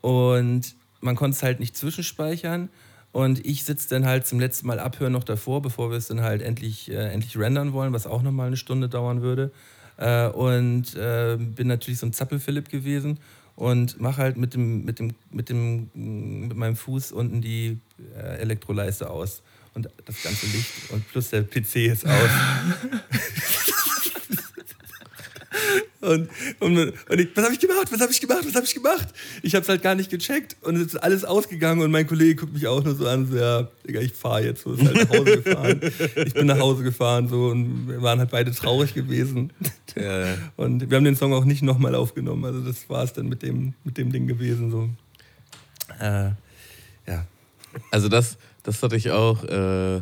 Und 0.00 0.76
man 1.00 1.16
konnte 1.16 1.34
es 1.36 1.42
halt 1.42 1.58
nicht 1.58 1.76
zwischenspeichern. 1.76 2.68
Und 3.10 3.44
ich 3.44 3.64
sitze 3.64 3.88
dann 3.88 4.06
halt 4.06 4.28
zum 4.28 4.38
letzten 4.38 4.68
Mal 4.68 4.78
abhören 4.78 5.12
noch 5.12 5.24
davor, 5.24 5.60
bevor 5.60 5.90
wir 5.90 5.96
es 5.96 6.06
dann 6.06 6.20
halt 6.20 6.40
endlich, 6.40 6.88
äh, 6.88 7.12
endlich 7.12 7.36
rendern 7.36 7.72
wollen, 7.72 7.92
was 7.92 8.06
auch 8.06 8.22
nochmal 8.22 8.46
eine 8.46 8.56
Stunde 8.56 8.88
dauern 8.88 9.22
würde. 9.22 9.50
Äh, 9.98 10.28
und 10.28 10.94
äh, 10.94 11.36
bin 11.38 11.66
natürlich 11.66 11.98
so 11.98 12.06
ein 12.06 12.12
Zappel-Philipp 12.12 12.68
gewesen 12.68 13.18
und 13.56 14.00
mache 14.00 14.22
halt 14.22 14.36
mit 14.36 14.54
dem, 14.54 14.84
mit 14.84 15.00
dem, 15.00 15.14
mit 15.30 15.48
dem, 15.48 15.90
mit 15.92 16.56
meinem 16.56 16.76
Fuß 16.76 17.12
unten 17.12 17.42
die 17.42 17.78
äh, 18.16 18.38
Elektroleiste 18.38 19.10
aus. 19.10 19.42
Und 19.74 19.88
das 20.06 20.22
ganze 20.22 20.46
Licht 20.46 20.90
und 20.90 21.06
plus 21.08 21.30
der 21.30 21.42
PC 21.42 21.76
ist 21.76 22.06
aus. 22.06 22.30
Und, 26.00 26.28
und, 26.60 26.78
und 26.78 27.18
ich, 27.18 27.28
was 27.34 27.44
habe 27.44 27.54
ich 27.54 27.60
gemacht? 27.60 27.88
Was 27.90 28.00
habe 28.00 28.12
ich 28.12 28.20
gemacht? 28.20 28.44
Was 28.46 28.54
habe 28.54 28.64
ich 28.64 28.74
gemacht? 28.74 29.08
Ich 29.42 29.54
habe 29.54 29.62
es 29.62 29.68
halt 29.68 29.82
gar 29.82 29.96
nicht 29.96 30.10
gecheckt 30.10 30.56
und 30.62 30.76
es 30.76 30.88
ist 30.88 30.96
alles 30.96 31.24
ausgegangen 31.24 31.82
und 31.82 31.90
mein 31.90 32.06
Kollege 32.06 32.36
guckt 32.36 32.52
mich 32.52 32.68
auch 32.68 32.84
nur 32.84 32.94
so 32.94 33.08
an, 33.08 33.26
so, 33.26 33.36
ja, 33.36 33.68
Digga, 33.86 34.00
ich 34.00 34.12
fahre 34.12 34.44
jetzt, 34.44 34.62
so 34.62 34.74
ist 34.74 34.84
halt 34.84 34.94
nach 34.94 35.18
Hause 35.18 35.42
gefahren. 35.42 35.80
Ich 36.26 36.34
bin 36.34 36.46
nach 36.46 36.58
Hause 36.58 36.84
gefahren 36.84 37.28
so 37.28 37.46
und 37.46 37.88
wir 37.88 38.02
waren 38.02 38.18
halt 38.20 38.30
beide 38.30 38.52
traurig 38.52 38.94
gewesen. 38.94 39.52
Ja, 39.96 40.26
ja. 40.26 40.34
Und 40.56 40.88
wir 40.88 40.96
haben 40.96 41.04
den 41.04 41.16
Song 41.16 41.32
auch 41.32 41.44
nicht 41.44 41.62
nochmal 41.62 41.94
aufgenommen, 41.94 42.44
also 42.44 42.60
das 42.60 42.88
war 42.88 43.02
es 43.02 43.12
dann 43.12 43.28
mit 43.28 43.42
dem, 43.42 43.74
mit 43.82 43.98
dem 43.98 44.12
Ding 44.12 44.26
gewesen 44.26 44.70
so. 44.70 44.88
Äh, 45.98 46.30
ja. 47.06 47.26
Also 47.90 48.08
das, 48.08 48.38
das 48.62 48.82
hatte 48.82 48.96
ich 48.96 49.10
auch, 49.10 49.42
äh, 49.44 49.96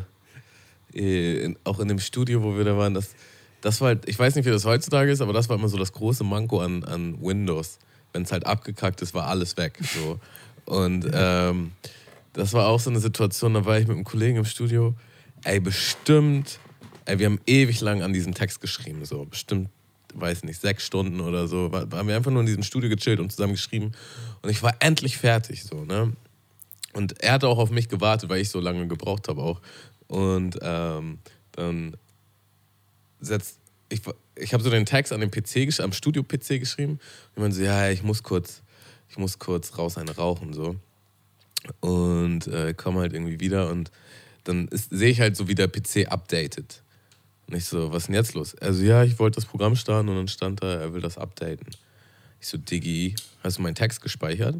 äh, 0.93 1.43
in, 1.43 1.57
auch 1.63 1.79
in 1.79 1.87
dem 1.87 1.99
Studio, 1.99 2.43
wo 2.43 2.55
wir 2.55 2.63
da 2.63 2.77
waren. 2.77 2.93
Das, 2.93 3.15
das 3.61 3.81
war 3.81 3.89
halt, 3.89 4.07
ich 4.07 4.17
weiß 4.17 4.35
nicht, 4.35 4.45
wie 4.45 4.51
das 4.51 4.65
heutzutage 4.65 5.11
ist, 5.11 5.21
aber 5.21 5.33
das 5.33 5.49
war 5.49 5.57
immer 5.57 5.69
so 5.69 5.77
das 5.77 5.91
große 5.91 6.23
Manko 6.23 6.61
an, 6.61 6.83
an 6.83 7.21
Windows. 7.21 7.79
Wenn 8.13 8.23
es 8.23 8.31
halt 8.31 8.45
abgekackt 8.45 9.01
ist, 9.01 9.13
war 9.13 9.27
alles 9.27 9.57
weg. 9.57 9.77
So. 9.81 10.19
Und 10.65 11.09
ähm, 11.13 11.71
das 12.33 12.53
war 12.53 12.67
auch 12.67 12.79
so 12.79 12.89
eine 12.89 12.99
Situation, 12.99 13.53
da 13.53 13.65
war 13.65 13.79
ich 13.79 13.87
mit 13.87 13.95
einem 13.95 14.05
Kollegen 14.05 14.37
im 14.37 14.45
Studio. 14.45 14.95
Ey, 15.43 15.59
bestimmt, 15.59 16.59
ey, 17.05 17.19
wir 17.19 17.25
haben 17.25 17.39
ewig 17.45 17.81
lang 17.81 18.03
an 18.03 18.13
diesem 18.13 18.33
Text 18.33 18.61
geschrieben, 18.61 19.05
so 19.05 19.25
bestimmt, 19.25 19.69
weiß 20.13 20.43
nicht, 20.43 20.59
sechs 20.61 20.85
Stunden 20.85 21.19
oder 21.21 21.47
so. 21.47 21.71
Haben 21.73 22.07
wir 22.07 22.15
einfach 22.15 22.31
nur 22.31 22.41
in 22.41 22.47
diesem 22.47 22.63
Studio 22.63 22.89
gechillt 22.89 23.19
und 23.19 23.31
zusammen 23.31 23.53
geschrieben. 23.53 23.91
Und 24.41 24.49
ich 24.49 24.61
war 24.63 24.75
endlich 24.79 25.17
fertig, 25.17 25.63
so, 25.63 25.83
ne? 25.83 26.13
Und 26.93 27.21
er 27.21 27.33
hatte 27.33 27.47
auch 27.47 27.59
auf 27.59 27.69
mich 27.69 27.89
gewartet, 27.89 28.29
weil 28.29 28.41
ich 28.41 28.49
so 28.49 28.59
lange 28.59 28.87
gebraucht 28.87 29.27
habe 29.27 29.41
auch. 29.41 29.61
Und 30.07 30.57
ähm, 30.61 31.19
dann 31.51 31.95
setzt, 33.19 33.59
ich, 33.89 34.01
ich 34.35 34.53
habe 34.53 34.63
so 34.63 34.69
den 34.69 34.85
Text 34.85 35.13
an 35.13 35.21
dem 35.21 35.31
PC, 35.31 35.79
am 35.79 35.93
Studio-PC 35.93 36.59
geschrieben. 36.59 36.93
Und 36.93 37.01
ich 37.35 37.41
meinte 37.41 37.57
so, 37.57 37.63
ja, 37.63 37.89
ich 37.89 38.03
muss 38.03 38.23
kurz, 38.23 38.61
ich 39.09 39.17
muss 39.17 39.39
kurz 39.39 39.77
raus 39.77 39.97
eine 39.97 40.15
rauchen, 40.15 40.53
so. 40.53 40.75
Und 41.79 42.47
äh, 42.47 42.73
komme 42.73 43.01
halt 43.01 43.13
irgendwie 43.13 43.39
wieder 43.39 43.69
und 43.69 43.91
dann 44.43 44.69
sehe 44.71 45.09
ich 45.09 45.19
halt 45.19 45.35
so, 45.35 45.47
wie 45.47 45.55
der 45.55 45.67
PC 45.67 46.07
updatet. 46.09 46.81
Und 47.47 47.55
ich 47.55 47.65
so, 47.65 47.91
was 47.91 48.03
ist 48.03 48.07
denn 48.07 48.15
jetzt 48.15 48.33
los? 48.33 48.55
Also 48.55 48.83
ja, 48.83 49.03
ich 49.03 49.19
wollte 49.19 49.35
das 49.35 49.45
Programm 49.45 49.75
starten 49.75 50.09
und 50.09 50.15
dann 50.15 50.27
stand 50.27 50.61
da, 50.61 50.75
er 50.75 50.93
will 50.93 51.01
das 51.01 51.17
updaten. 51.17 51.67
Ich 52.39 52.47
so, 52.47 52.57
Diggi, 52.57 53.15
hast 53.43 53.57
du 53.57 53.61
meinen 53.61 53.75
Text 53.75 54.01
gespeichert? 54.01 54.55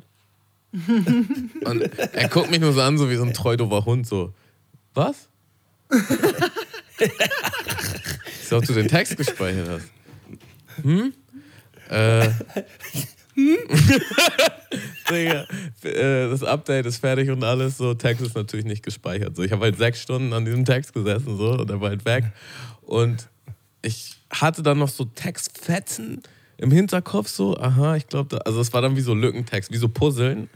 Und 0.73 1.81
er 1.81 2.27
guckt 2.29 2.51
mich 2.51 2.59
nur 2.59 2.73
so 2.73 2.81
an, 2.81 2.97
so 2.97 3.09
wie 3.09 3.15
so 3.15 3.23
ein 3.23 3.33
treudober 3.33 3.85
Hund, 3.85 4.05
so, 4.05 4.33
was? 4.93 5.29
ich 8.47 8.49
so, 8.49 8.57
ob 8.57 8.65
du 8.65 8.73
den 8.73 8.87
Text 8.87 9.17
gespeichert 9.17 9.69
hast. 9.69 9.89
Hm? 10.83 11.13
Äh. 11.89 12.29
Digga, 15.09 15.45
äh, 15.83 16.29
das 16.29 16.43
Update 16.43 16.85
ist 16.85 16.97
fertig 16.97 17.29
und 17.29 17.43
alles, 17.43 17.77
so, 17.77 17.93
Text 17.93 18.25
ist 18.25 18.35
natürlich 18.35 18.65
nicht 18.65 18.83
gespeichert. 18.83 19.35
So, 19.35 19.43
ich 19.43 19.51
habe 19.51 19.65
halt 19.65 19.77
sechs 19.77 20.01
Stunden 20.01 20.33
an 20.33 20.45
diesem 20.45 20.65
Text 20.65 20.93
gesessen, 20.93 21.37
so, 21.37 21.51
und 21.51 21.69
er 21.69 21.79
war 21.79 21.89
halt 21.89 22.05
weg. 22.05 22.25
Und 22.81 23.29
ich 23.81 24.15
hatte 24.29 24.63
dann 24.63 24.79
noch 24.79 24.89
so 24.89 25.05
Textfetzen 25.05 26.21
im 26.57 26.71
Hinterkopf, 26.71 27.27
so, 27.27 27.57
aha, 27.57 27.95
ich 27.95 28.07
glaube, 28.07 28.43
also 28.45 28.59
es 28.59 28.73
war 28.73 28.81
dann 28.81 28.95
wie 28.95 29.01
so 29.01 29.13
Lückentext, 29.13 29.71
wie 29.71 29.77
so 29.77 29.87
Puzzeln. 29.87 30.49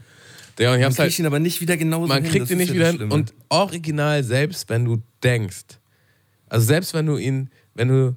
Der, 0.58 0.70
und 0.70 0.76
ich 0.76 0.82
Man 0.82 0.90
kriegt 0.90 0.98
halt, 0.98 1.18
ihn 1.18 1.26
aber 1.26 1.38
nicht 1.38 1.60
wieder 1.60 1.76
genauso 1.76 2.08
man 2.08 2.22
hin, 2.22 2.32
kriegt 2.32 2.50
ihn 2.50 2.58
nicht 2.58 2.74
wieder 2.74 2.90
hin. 2.90 3.10
Und 3.10 3.32
original, 3.48 4.24
selbst 4.24 4.68
wenn 4.68 4.84
du 4.84 5.02
denkst, 5.22 5.78
also 6.48 6.66
selbst 6.66 6.92
wenn 6.92 7.06
du 7.06 7.16
ihn, 7.16 7.48
wenn 7.74 7.88
du, 7.88 8.16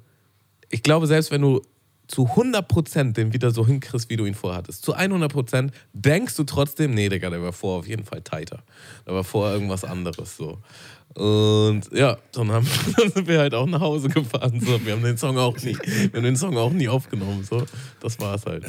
ich 0.70 0.82
glaube, 0.82 1.06
selbst 1.06 1.30
wenn 1.30 1.42
du 1.42 1.62
zu 2.08 2.26
100% 2.26 3.14
den 3.14 3.32
wieder 3.32 3.50
so 3.50 3.66
hinkriegst, 3.66 4.08
wie 4.10 4.16
du 4.16 4.26
ihn 4.26 4.34
vorhattest, 4.34 4.84
zu 4.84 4.96
100% 4.96 5.70
denkst 5.92 6.36
du 6.36 6.44
trotzdem, 6.44 6.94
nee, 6.94 7.08
Digga, 7.08 7.30
der 7.30 7.42
war 7.42 7.52
vor 7.52 7.80
auf 7.80 7.88
jeden 7.88 8.04
Fall 8.04 8.22
tighter. 8.22 8.62
Der 9.06 9.14
war 9.14 9.24
vor 9.24 9.50
irgendwas 9.50 9.84
anderes 9.84 10.36
so. 10.36 10.58
Und 11.14 11.90
ja, 11.92 12.18
dann, 12.32 12.52
haben, 12.52 12.68
dann 12.96 13.10
sind 13.10 13.26
wir 13.26 13.38
halt 13.38 13.54
auch 13.54 13.66
nach 13.66 13.80
Hause 13.80 14.08
gefahren. 14.08 14.60
So. 14.60 14.84
Wir 14.84 14.92
haben 14.92 15.02
den 15.02 15.16
Song 15.16 15.38
auch 15.38 15.56
nie, 15.56 15.76
wir 15.76 16.12
haben 16.12 16.24
den 16.24 16.36
Song 16.36 16.56
auch 16.56 16.72
nie 16.72 16.88
aufgenommen. 16.88 17.42
So. 17.42 17.64
Das 18.00 18.20
war's 18.20 18.44
halt. 18.46 18.64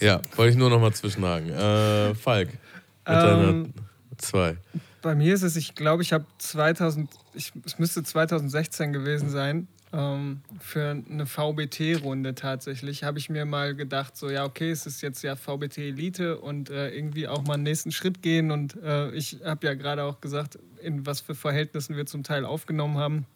Ja, 0.00 0.20
wollte 0.36 0.52
ich 0.52 0.56
nur 0.56 0.70
noch 0.70 0.80
mal 0.80 0.92
zwischenhaken. 0.92 1.50
Äh, 1.50 2.14
Falk, 2.14 2.48
mit 2.50 2.58
deiner 3.06 3.48
Ähm, 3.48 3.74
zwei. 4.16 4.56
Bei 5.02 5.14
mir 5.14 5.34
ist 5.34 5.42
es, 5.42 5.56
ich 5.56 5.74
glaube, 5.74 6.02
ich 6.02 6.12
habe 6.12 6.26
2000, 6.38 7.10
ich, 7.34 7.52
es 7.64 7.78
müsste 7.78 8.02
2016 8.02 8.92
gewesen 8.92 9.30
sein, 9.30 9.68
ähm, 9.92 10.42
für 10.60 10.90
eine 10.90 11.24
VBT-Runde 11.26 12.34
tatsächlich, 12.34 13.04
habe 13.04 13.18
ich 13.18 13.30
mir 13.30 13.44
mal 13.44 13.74
gedacht, 13.74 14.16
so 14.16 14.28
ja, 14.28 14.44
okay, 14.44 14.70
es 14.70 14.86
ist 14.86 15.00
jetzt 15.00 15.22
ja 15.22 15.34
VBT 15.36 15.78
Elite 15.78 16.38
und 16.38 16.68
äh, 16.68 16.90
irgendwie 16.90 17.26
auch 17.26 17.42
mal 17.44 17.54
einen 17.54 17.62
nächsten 17.62 17.90
Schritt 17.90 18.22
gehen. 18.22 18.50
Und 18.50 18.76
äh, 18.82 19.10
ich 19.12 19.38
habe 19.44 19.66
ja 19.66 19.74
gerade 19.74 20.04
auch 20.04 20.20
gesagt, 20.20 20.58
in 20.82 21.06
was 21.06 21.20
für 21.20 21.34
Verhältnissen 21.34 21.96
wir 21.96 22.06
zum 22.06 22.22
Teil 22.22 22.44
aufgenommen 22.44 22.98
haben. 22.98 23.26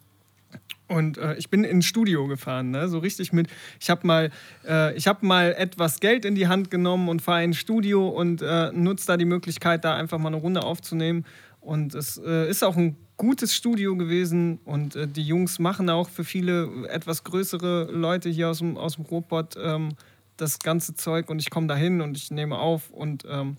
Und 0.87 1.17
äh, 1.17 1.33
ich 1.35 1.49
bin 1.49 1.63
ins 1.63 1.85
Studio 1.85 2.27
gefahren, 2.27 2.69
ne? 2.69 2.87
so 2.87 2.99
richtig 2.99 3.33
mit. 3.33 3.47
Ich 3.79 3.89
habe 3.89 4.05
mal, 4.05 4.29
äh, 4.63 4.99
hab 4.99 5.23
mal 5.23 5.53
etwas 5.57 5.99
Geld 5.99 6.23
in 6.25 6.35
die 6.35 6.47
Hand 6.47 6.69
genommen 6.69 7.09
und 7.09 7.21
fahre 7.21 7.43
ins 7.43 7.57
Studio 7.57 8.07
und 8.09 8.43
äh, 8.43 8.71
nutze 8.71 9.07
da 9.07 9.17
die 9.17 9.25
Möglichkeit, 9.25 9.83
da 9.85 9.95
einfach 9.95 10.19
mal 10.19 10.27
eine 10.27 10.37
Runde 10.37 10.61
aufzunehmen. 10.61 11.25
Und 11.63 11.95
es 11.95 12.17
äh, 12.17 12.49
ist 12.49 12.63
auch 12.63 12.75
ein 12.75 12.97
gutes 13.15 13.55
Studio 13.55 13.95
gewesen 13.95 14.59
und 14.65 14.95
äh, 14.95 15.07
die 15.07 15.23
Jungs 15.23 15.59
machen 15.59 15.89
auch 15.89 16.09
für 16.09 16.25
viele 16.25 16.87
etwas 16.89 17.23
größere 17.23 17.89
Leute 17.91 18.29
hier 18.29 18.49
aus 18.49 18.57
dem, 18.57 18.77
aus 18.77 18.95
dem 18.95 19.05
Ruhrpott 19.05 19.55
ähm, 19.57 19.95
das 20.35 20.59
ganze 20.59 20.93
Zeug 20.95 21.29
und 21.29 21.39
ich 21.39 21.49
komme 21.49 21.67
da 21.67 21.75
hin 21.75 22.01
und 22.01 22.17
ich 22.17 22.31
nehme 22.31 22.57
auf 22.57 22.89
und 22.89 23.23
ähm, 23.29 23.57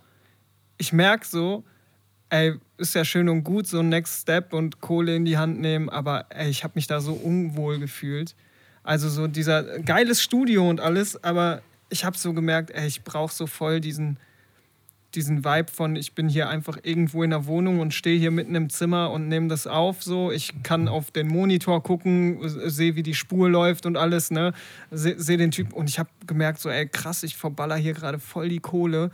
ich 0.77 0.93
merke 0.93 1.27
so, 1.27 1.65
ey, 2.29 2.55
ist 2.77 2.95
ja 2.95 3.05
schön 3.05 3.29
und 3.29 3.45
gut, 3.45 3.67
so 3.67 3.79
ein 3.79 3.89
Next 3.89 4.23
Step 4.23 4.53
und 4.53 4.81
Kohle 4.81 5.17
in 5.17 5.25
die 5.25 5.39
Hand 5.39 5.61
nehmen, 5.61 5.89
aber 5.89 6.27
ey, 6.31 6.51
ich 6.51 6.65
habe 6.65 6.73
mich 6.75 6.87
da 6.87 7.01
so 7.01 7.15
unwohl 7.15 7.79
gefühlt. 7.79 8.35
Also 8.83 9.09
so 9.09 9.29
dieser 9.29 9.79
geiles 9.81 10.21
Studio 10.21 10.69
und 10.69 10.81
alles, 10.81 11.23
aber 11.25 11.63
ich 11.89 12.05
habe 12.05 12.19
so 12.19 12.35
gemerkt, 12.35 12.71
ey, 12.71 12.87
ich 12.87 13.03
brauche 13.03 13.33
so 13.33 13.47
voll 13.47 13.81
diesen, 13.81 14.19
diesen 15.15 15.45
Vibe 15.45 15.71
von, 15.71 15.97
ich 15.97 16.15
bin 16.15 16.29
hier 16.29 16.49
einfach 16.49 16.79
irgendwo 16.83 17.23
in 17.23 17.31
der 17.31 17.47
Wohnung 17.47 17.81
und 17.81 17.95
stehe 17.95 18.19
hier 18.19 18.31
mitten 18.31 18.55
im 18.55 18.71
Zimmer 18.71 19.11
und 19.11 19.29
nehme 19.29 19.49
das 19.49 19.67
auf. 19.67 20.03
So, 20.03 20.31
ich 20.31 20.63
kann 20.63 20.89
auf 20.89 21.11
den 21.11 21.29
Monitor 21.29 21.83
gucken, 21.83 22.39
sehe, 22.49 22.97
wie 22.97 23.03
die 23.03 23.15
Spur 23.15 23.49
läuft 23.49 23.87
und 23.87 23.97
alles, 23.97 24.31
ne? 24.31 24.53
Sehe 24.91 25.19
seh 25.19 25.37
den 25.37 25.51
Typ 25.51 25.73
und 25.73 25.89
ich 25.89 25.99
habe 25.99 26.09
gemerkt, 26.27 26.61
so, 26.61 26.69
ey, 26.69 26.87
krass, 26.87 27.23
ich 27.23 27.37
verballer 27.37 27.77
hier 27.77 27.95
gerade 27.95 28.19
voll 28.19 28.49
die 28.49 28.61
Kohle. 28.61 29.11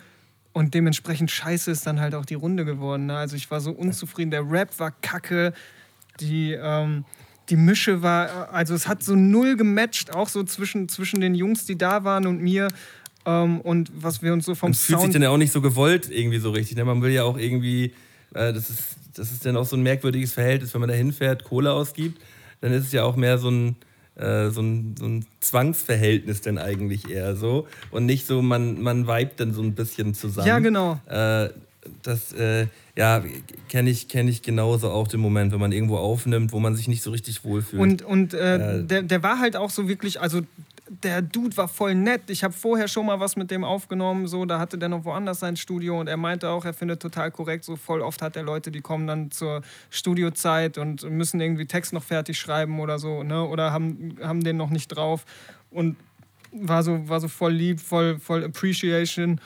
Und 0.52 0.74
dementsprechend 0.74 1.30
scheiße 1.30 1.70
ist 1.70 1.86
dann 1.86 2.00
halt 2.00 2.14
auch 2.14 2.24
die 2.24 2.34
Runde 2.34 2.64
geworden. 2.64 3.06
Ne? 3.06 3.16
Also 3.16 3.36
ich 3.36 3.50
war 3.50 3.60
so 3.60 3.70
unzufrieden. 3.70 4.32
Der 4.32 4.50
Rap 4.50 4.78
war 4.80 4.90
kacke. 4.90 5.52
Die, 6.18 6.52
ähm, 6.52 7.04
die 7.50 7.56
Mische 7.56 8.02
war, 8.02 8.52
also 8.52 8.74
es 8.74 8.88
hat 8.88 9.02
so 9.02 9.14
null 9.14 9.56
gematcht, 9.56 10.12
auch 10.14 10.28
so 10.28 10.42
zwischen, 10.44 10.88
zwischen 10.88 11.20
den 11.20 11.34
Jungs, 11.34 11.66
die 11.66 11.78
da 11.78 12.04
waren 12.04 12.26
und 12.26 12.40
mir. 12.40 12.68
Ähm, 13.30 13.60
und 13.60 13.90
was 13.94 14.22
wir 14.22 14.32
uns 14.32 14.46
so 14.46 14.54
vom 14.54 14.70
Man 14.70 14.74
fühlt 14.74 15.00
sich 15.00 15.10
dann 15.12 15.22
ja 15.22 15.30
auch 15.30 15.36
nicht 15.36 15.52
so 15.52 15.60
gewollt 15.60 16.10
irgendwie 16.10 16.38
so 16.38 16.50
richtig. 16.50 16.76
Ne? 16.76 16.84
Man 16.84 17.02
will 17.02 17.12
ja 17.12 17.24
auch 17.24 17.38
irgendwie, 17.38 17.92
äh, 18.34 18.52
das, 18.52 18.70
ist, 18.70 18.84
das 19.14 19.30
ist 19.30 19.44
dann 19.44 19.56
auch 19.56 19.66
so 19.66 19.76
ein 19.76 19.82
merkwürdiges 19.82 20.32
Verhältnis, 20.32 20.72
wenn 20.74 20.80
man 20.80 20.90
da 20.90 20.96
hinfährt, 20.96 21.44
Kohle 21.44 21.72
ausgibt, 21.72 22.20
dann 22.60 22.72
ist 22.72 22.86
es 22.86 22.92
ja 22.92 23.04
auch 23.04 23.16
mehr 23.16 23.38
so 23.38 23.50
ein, 23.50 23.76
äh, 24.16 24.50
so 24.50 24.60
ein, 24.60 24.94
so 24.98 25.06
ein 25.06 25.24
Zwangsverhältnis 25.40 26.40
dann 26.40 26.58
eigentlich 26.58 27.10
eher 27.10 27.36
so. 27.36 27.66
Und 27.90 28.06
nicht 28.06 28.26
so, 28.26 28.42
man, 28.42 28.80
man 28.82 29.06
vibet 29.06 29.38
dann 29.40 29.54
so 29.54 29.62
ein 29.62 29.74
bisschen 29.74 30.14
zusammen. 30.14 30.48
Ja, 30.48 30.58
genau. 30.58 31.00
Äh, 31.08 31.50
das, 32.02 32.32
äh, 32.32 32.66
ja, 32.96 33.24
kenne 33.68 33.88
ich, 33.88 34.08
kenn 34.08 34.28
ich 34.28 34.42
genauso 34.42 34.90
auch 34.90 35.08
den 35.08 35.20
Moment, 35.20 35.52
wenn 35.52 35.60
man 35.60 35.72
irgendwo 35.72 35.96
aufnimmt, 35.96 36.52
wo 36.52 36.60
man 36.60 36.76
sich 36.76 36.88
nicht 36.88 37.02
so 37.02 37.10
richtig 37.10 37.44
wohlfühlt. 37.44 37.80
Und, 37.80 38.02
und 38.02 38.34
äh, 38.34 38.80
Äh, 38.80 38.84
der, 38.84 39.02
der 39.02 39.22
war 39.22 39.38
halt 39.38 39.56
auch 39.56 39.70
so 39.70 39.88
wirklich, 39.88 40.20
also 40.20 40.42
der 40.90 41.22
Dude 41.22 41.56
war 41.56 41.68
voll 41.68 41.94
nett. 41.94 42.22
Ich 42.28 42.42
habe 42.42 42.52
vorher 42.52 42.88
schon 42.88 43.06
mal 43.06 43.20
was 43.20 43.36
mit 43.36 43.52
dem 43.52 43.62
aufgenommen, 43.62 44.26
so, 44.26 44.44
da 44.44 44.58
hatte 44.58 44.76
der 44.76 44.88
noch 44.88 45.04
woanders 45.04 45.38
sein 45.38 45.56
Studio 45.56 46.00
und 46.00 46.08
er 46.08 46.16
meinte 46.16 46.48
auch, 46.48 46.64
er 46.64 46.74
findet 46.74 47.00
total 47.00 47.30
korrekt, 47.30 47.64
so 47.64 47.76
voll 47.76 48.00
oft 48.00 48.20
hat 48.22 48.34
er 48.34 48.42
Leute, 48.42 48.72
die 48.72 48.80
kommen 48.80 49.06
dann 49.06 49.30
zur 49.30 49.62
Studiozeit 49.88 50.78
und 50.78 51.08
müssen 51.08 51.40
irgendwie 51.40 51.66
Text 51.66 51.92
noch 51.92 52.02
fertig 52.02 52.38
schreiben 52.38 52.80
oder 52.80 52.98
so, 52.98 53.22
ne, 53.22 53.44
oder 53.44 53.72
haben, 53.72 54.16
haben 54.20 54.42
den 54.42 54.56
noch 54.56 54.70
nicht 54.70 54.88
drauf 54.88 55.24
und 55.70 55.96
war 56.50 56.82
so, 56.82 57.08
war 57.08 57.20
so 57.20 57.28
voll 57.28 57.52
lieb, 57.52 57.80
voll, 57.80 58.18
voll 58.18 58.44
Appreciation. 58.44 59.40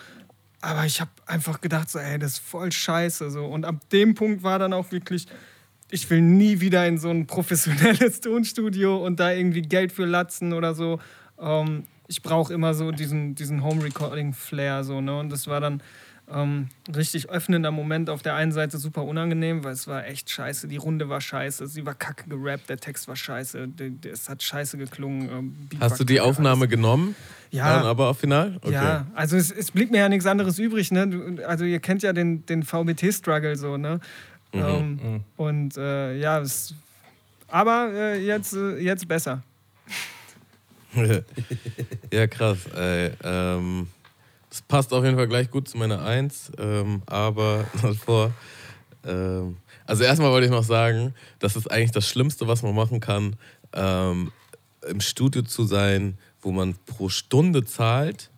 Aber 0.62 0.87
ich 0.87 1.03
habe 1.03 1.11
einfach 1.27 1.61
gedacht, 1.61 1.91
so, 1.91 1.99
ey, 1.99 2.19
das 2.19 2.33
ist 2.33 2.39
voll 2.39 2.73
scheiße. 2.73 3.31
So. 3.31 3.45
Und 3.45 3.66
ab 3.66 3.87
dem 3.91 4.15
Punkt 4.15 4.43
war 4.43 4.59
dann 4.59 4.73
auch 4.73 4.91
wirklich, 4.93 5.27
ich 5.91 6.09
will 6.09 6.23
nie 6.23 6.61
wieder 6.61 6.87
in 6.87 6.97
so 6.97 7.11
ein 7.11 7.27
professionelles 7.27 8.21
Tonstudio 8.23 8.97
und 9.05 9.21
da 9.21 9.33
irgendwie 9.33 9.61
Geld 9.61 9.93
für 9.93 10.07
latzen 10.07 10.55
oder 10.55 10.75
so. 10.75 11.01
Ähm, 11.45 11.85
ich 12.09 12.23
brauche 12.23 12.53
immer 12.53 12.75
so 12.75 12.91
diesen, 12.91 13.35
diesen 13.35 13.62
Home-Recording-Flair. 13.62 14.85
So, 14.85 15.01
ne? 15.01 15.19
Und 15.19 15.31
das 15.31 15.47
war 15.47 15.61
dann 15.61 15.83
ähm, 16.33 16.69
richtig 16.95 17.29
öffnender 17.29 17.71
Moment. 17.71 18.09
Auf 18.11 18.23
der 18.23 18.35
einen 18.35 18.53
Seite 18.53 18.79
super 18.79 19.05
unangenehm, 19.05 19.62
weil 19.62 19.73
es 19.73 19.87
war 19.87 20.07
echt 20.07 20.31
scheiße. 20.31 20.69
Die 20.69 20.77
Runde 20.79 21.09
war 21.11 21.21
scheiße, 21.21 21.66
sie 21.66 21.85
war 21.85 21.95
kacke 21.95 22.29
gerappt, 22.29 22.69
der 22.71 22.79
Text 22.79 23.09
war 23.09 23.16
scheiße, 23.16 23.69
es 24.11 24.29
hat 24.31 24.43
scheiße 24.43 24.79
geklungen. 24.79 25.29
ähm, 25.31 25.79
Hast 25.81 26.01
du 26.01 26.05
die 26.05 26.21
Aufnahme 26.21 26.61
alles. 26.62 26.71
genommen? 26.71 27.15
Ja. 27.51 27.77
Dann 27.77 27.87
aber 27.87 28.09
auf 28.09 28.19
Final? 28.21 28.57
Okay. 28.62 28.73
Ja, 28.73 29.07
also 29.15 29.37
es, 29.37 29.51
es 29.51 29.71
blieb 29.71 29.91
mir 29.91 29.99
ja 29.99 30.09
nichts 30.09 30.25
anderes 30.27 30.59
übrig. 30.59 30.91
Ne? 30.93 31.07
Du- 31.09 31.47
Also 31.47 31.65
ihr 31.66 31.79
kennt 31.81 32.03
ja 32.03 32.12
den, 32.15 32.45
den 32.47 32.62
VBT-Struggle 32.62 33.57
so, 33.57 33.77
ne? 33.77 34.01
Mhm. 34.55 34.61
Ähm, 34.61 35.21
und 35.37 35.77
äh, 35.77 36.16
ja, 36.19 36.41
es, 36.41 36.75
aber 37.49 37.91
äh, 37.93 38.25
jetzt, 38.25 38.55
äh, 38.55 38.79
jetzt 38.79 39.07
besser. 39.09 39.43
ja, 42.12 42.27
krass. 42.27 42.59
Ey. 42.75 43.12
Ähm, 43.23 43.89
das 44.49 44.62
passt 44.62 44.93
auf 44.93 45.05
jeden 45.05 45.16
Fall 45.16 45.29
gleich 45.29 45.51
gut 45.51 45.69
zu 45.69 45.79
meiner 45.79 46.05
Eins. 46.05 46.53
Ähm, 46.59 47.03
aber 47.07 47.65
davor. 47.83 48.33
Ähm, 49.05 49.57
also, 49.87 50.05
erstmal 50.05 50.31
wollte 50.31 50.47
ich 50.47 50.53
noch 50.53 50.65
sagen, 50.65 51.15
das 51.41 51.57
ist 51.57 51.71
eigentlich 51.71 51.91
das 51.91 52.09
Schlimmste, 52.09 52.47
was 52.47 52.62
man 52.62 52.75
machen 52.75 53.01
kann, 53.01 53.37
ähm, 53.73 54.33
im 54.89 55.01
Studio 55.01 55.43
zu 55.43 55.65
sein, 55.65 56.19
wo 56.41 56.53
man 56.53 56.77
pro 56.87 57.09
Stunde 57.09 57.65
zahlt, 57.65 58.31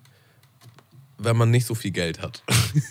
wenn 1.18 1.36
man 1.36 1.50
nicht 1.50 1.66
so 1.66 1.74
viel 1.74 1.90
Geld 1.90 2.22
hat. 2.22 2.42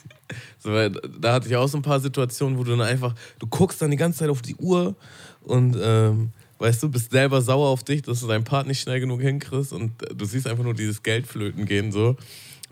so, 0.59 0.71
weil 0.71 0.91
da 0.91 1.33
hatte 1.33 1.47
ich 1.47 1.55
auch 1.55 1.67
so 1.67 1.77
ein 1.77 1.83
paar 1.83 1.99
Situationen, 1.99 2.57
wo 2.57 2.63
du 2.63 2.71
dann 2.71 2.81
einfach, 2.81 3.15
du 3.39 3.47
guckst 3.47 3.81
dann 3.81 3.91
die 3.91 3.97
ganze 3.97 4.19
Zeit 4.19 4.29
auf 4.29 4.41
die 4.41 4.55
Uhr 4.55 4.95
und 5.41 5.77
ähm, 5.81 6.31
weißt 6.59 6.83
du, 6.83 6.89
bist 6.89 7.11
selber 7.11 7.41
sauer 7.41 7.69
auf 7.69 7.83
dich, 7.83 8.01
dass 8.01 8.21
du 8.21 8.27
deinen 8.27 8.43
Part 8.43 8.67
nicht 8.67 8.81
schnell 8.81 8.99
genug 8.99 9.21
hinkriegst 9.21 9.73
und 9.73 9.91
du 10.15 10.25
siehst 10.25 10.47
einfach 10.47 10.63
nur 10.63 10.73
dieses 10.73 11.03
Geld 11.03 11.27
flöten 11.27 11.65
gehen 11.65 11.91
so. 11.91 12.15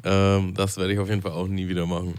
Ähm, 0.03 0.53
das 0.53 0.77
werde 0.77 0.93
ich 0.93 0.99
auf 0.99 1.09
jeden 1.09 1.21
Fall 1.21 1.31
auch 1.31 1.47
nie 1.47 1.67
wieder 1.67 1.85
machen. 1.85 2.15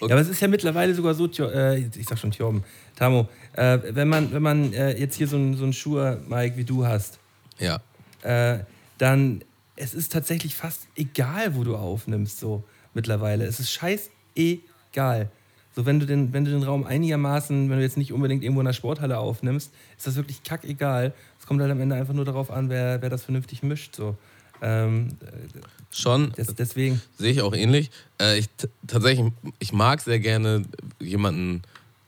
Ja, 0.00 0.06
aber 0.06 0.20
es 0.20 0.28
ist 0.28 0.40
ja 0.40 0.48
mittlerweile 0.48 0.94
sogar 0.94 1.14
so, 1.14 1.26
äh, 1.26 1.78
ich 1.78 2.06
sag 2.06 2.18
schon 2.18 2.30
Tjorben, 2.30 2.62
Tamo, 2.96 3.28
äh, 3.54 3.78
wenn 3.90 4.08
man, 4.08 4.32
wenn 4.32 4.42
man 4.42 4.72
äh, 4.72 4.96
jetzt 4.98 5.16
hier 5.16 5.26
so 5.26 5.36
einen 5.36 5.56
so 5.56 5.70
Schuhe, 5.72 6.22
Mike, 6.28 6.56
wie 6.56 6.64
du 6.64 6.86
hast, 6.86 7.18
Ja. 7.58 7.80
äh, 8.22 8.60
dann 8.98 9.42
es 9.80 9.94
ist 9.94 10.12
tatsächlich 10.12 10.54
fast 10.54 10.88
egal, 10.96 11.54
wo 11.54 11.62
du 11.64 11.76
aufnimmst, 11.76 12.40
so 12.40 12.64
mittlerweile. 12.94 13.44
Es 13.44 13.60
ist 13.60 13.70
scheißegal. 13.72 15.30
So, 15.78 15.86
wenn 15.86 16.00
du 16.00 16.06
den, 16.06 16.32
wenn 16.32 16.44
du 16.44 16.50
den 16.50 16.64
Raum 16.64 16.82
einigermaßen, 16.82 17.70
wenn 17.70 17.76
du 17.76 17.82
jetzt 17.84 17.96
nicht 17.96 18.12
unbedingt 18.12 18.42
irgendwo 18.42 18.60
in 18.60 18.66
der 18.66 18.72
Sporthalle 18.72 19.16
aufnimmst, 19.16 19.70
ist 19.96 20.08
das 20.08 20.16
wirklich 20.16 20.42
kackegal. 20.42 21.14
Es 21.38 21.46
kommt 21.46 21.60
halt 21.60 21.70
am 21.70 21.80
Ende 21.80 21.94
einfach 21.94 22.14
nur 22.14 22.24
darauf 22.24 22.50
an, 22.50 22.68
wer, 22.68 23.00
wer 23.00 23.08
das 23.08 23.22
vernünftig 23.22 23.62
mischt. 23.62 23.94
So. 23.94 24.16
Ähm, 24.60 25.10
äh, 25.20 25.60
Schon, 25.92 26.32
des, 26.32 26.52
deswegen. 26.56 27.00
sehe 27.16 27.30
ich 27.30 27.42
auch 27.42 27.54
ähnlich. 27.54 27.92
Äh, 28.20 28.40
ich 28.40 28.48
tatsächlich, 28.88 29.30
ich 29.60 29.72
mag 29.72 30.00
sehr 30.00 30.18
gerne 30.18 30.64
jemanden 30.98 31.62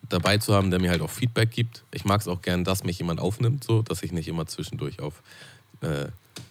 dabei 0.09 0.39
zu 0.39 0.53
haben, 0.53 0.73
der 0.73 0.81
mir 0.81 0.91
halt 0.91 1.01
auch 1.01 1.11
Feedback 1.11 1.53
gibt. 1.53 1.85
Ich 1.93 2.05
mag 2.05 2.21
es 2.21 2.27
auch 2.27 2.43
gerne, 2.43 2.65
dass 2.65 2.83
mich 2.83 2.99
jemand 2.99 3.21
aufnimmt, 3.21 3.63
so, 3.63 3.83
dass 3.83 4.03
ich 4.03 4.11
nicht 4.11 4.27
immer 4.27 4.47
zwischendurch 4.47 4.99
auf 4.99 5.23
äh, 5.83 6.09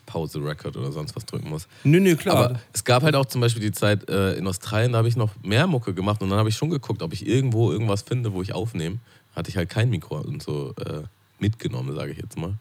Pause 0.09 0.43
Record 0.43 0.75
oder 0.75 0.91
sonst 0.91 1.15
was 1.15 1.25
drücken 1.25 1.49
muss. 1.49 1.67
Nö, 1.83 1.99
nö, 1.99 2.15
klar. 2.15 2.35
Aber 2.35 2.59
es 2.73 2.83
gab 2.83 3.03
halt 3.03 3.15
auch 3.15 3.27
zum 3.27 3.41
Beispiel 3.41 3.61
die 3.61 3.71
Zeit 3.71 4.09
äh, 4.09 4.33
in 4.33 4.47
Australien, 4.47 4.93
da 4.93 4.97
habe 4.97 5.07
ich 5.07 5.15
noch 5.15 5.31
mehr 5.43 5.67
Mucke 5.67 5.93
gemacht 5.93 6.21
und 6.23 6.31
dann 6.31 6.39
habe 6.39 6.49
ich 6.49 6.55
schon 6.55 6.71
geguckt, 6.71 7.03
ob 7.03 7.13
ich 7.13 7.27
irgendwo 7.27 7.71
irgendwas 7.71 8.01
finde, 8.01 8.33
wo 8.33 8.41
ich 8.41 8.53
aufnehme. 8.53 8.97
Hatte 9.35 9.51
ich 9.51 9.57
halt 9.57 9.69
kein 9.69 9.91
Mikro 9.91 10.17
und 10.17 10.41
so 10.41 10.73
äh, 10.83 11.03
mitgenommen, 11.37 11.95
sage 11.95 12.11
ich 12.11 12.17
jetzt 12.17 12.37
mal. 12.37 12.55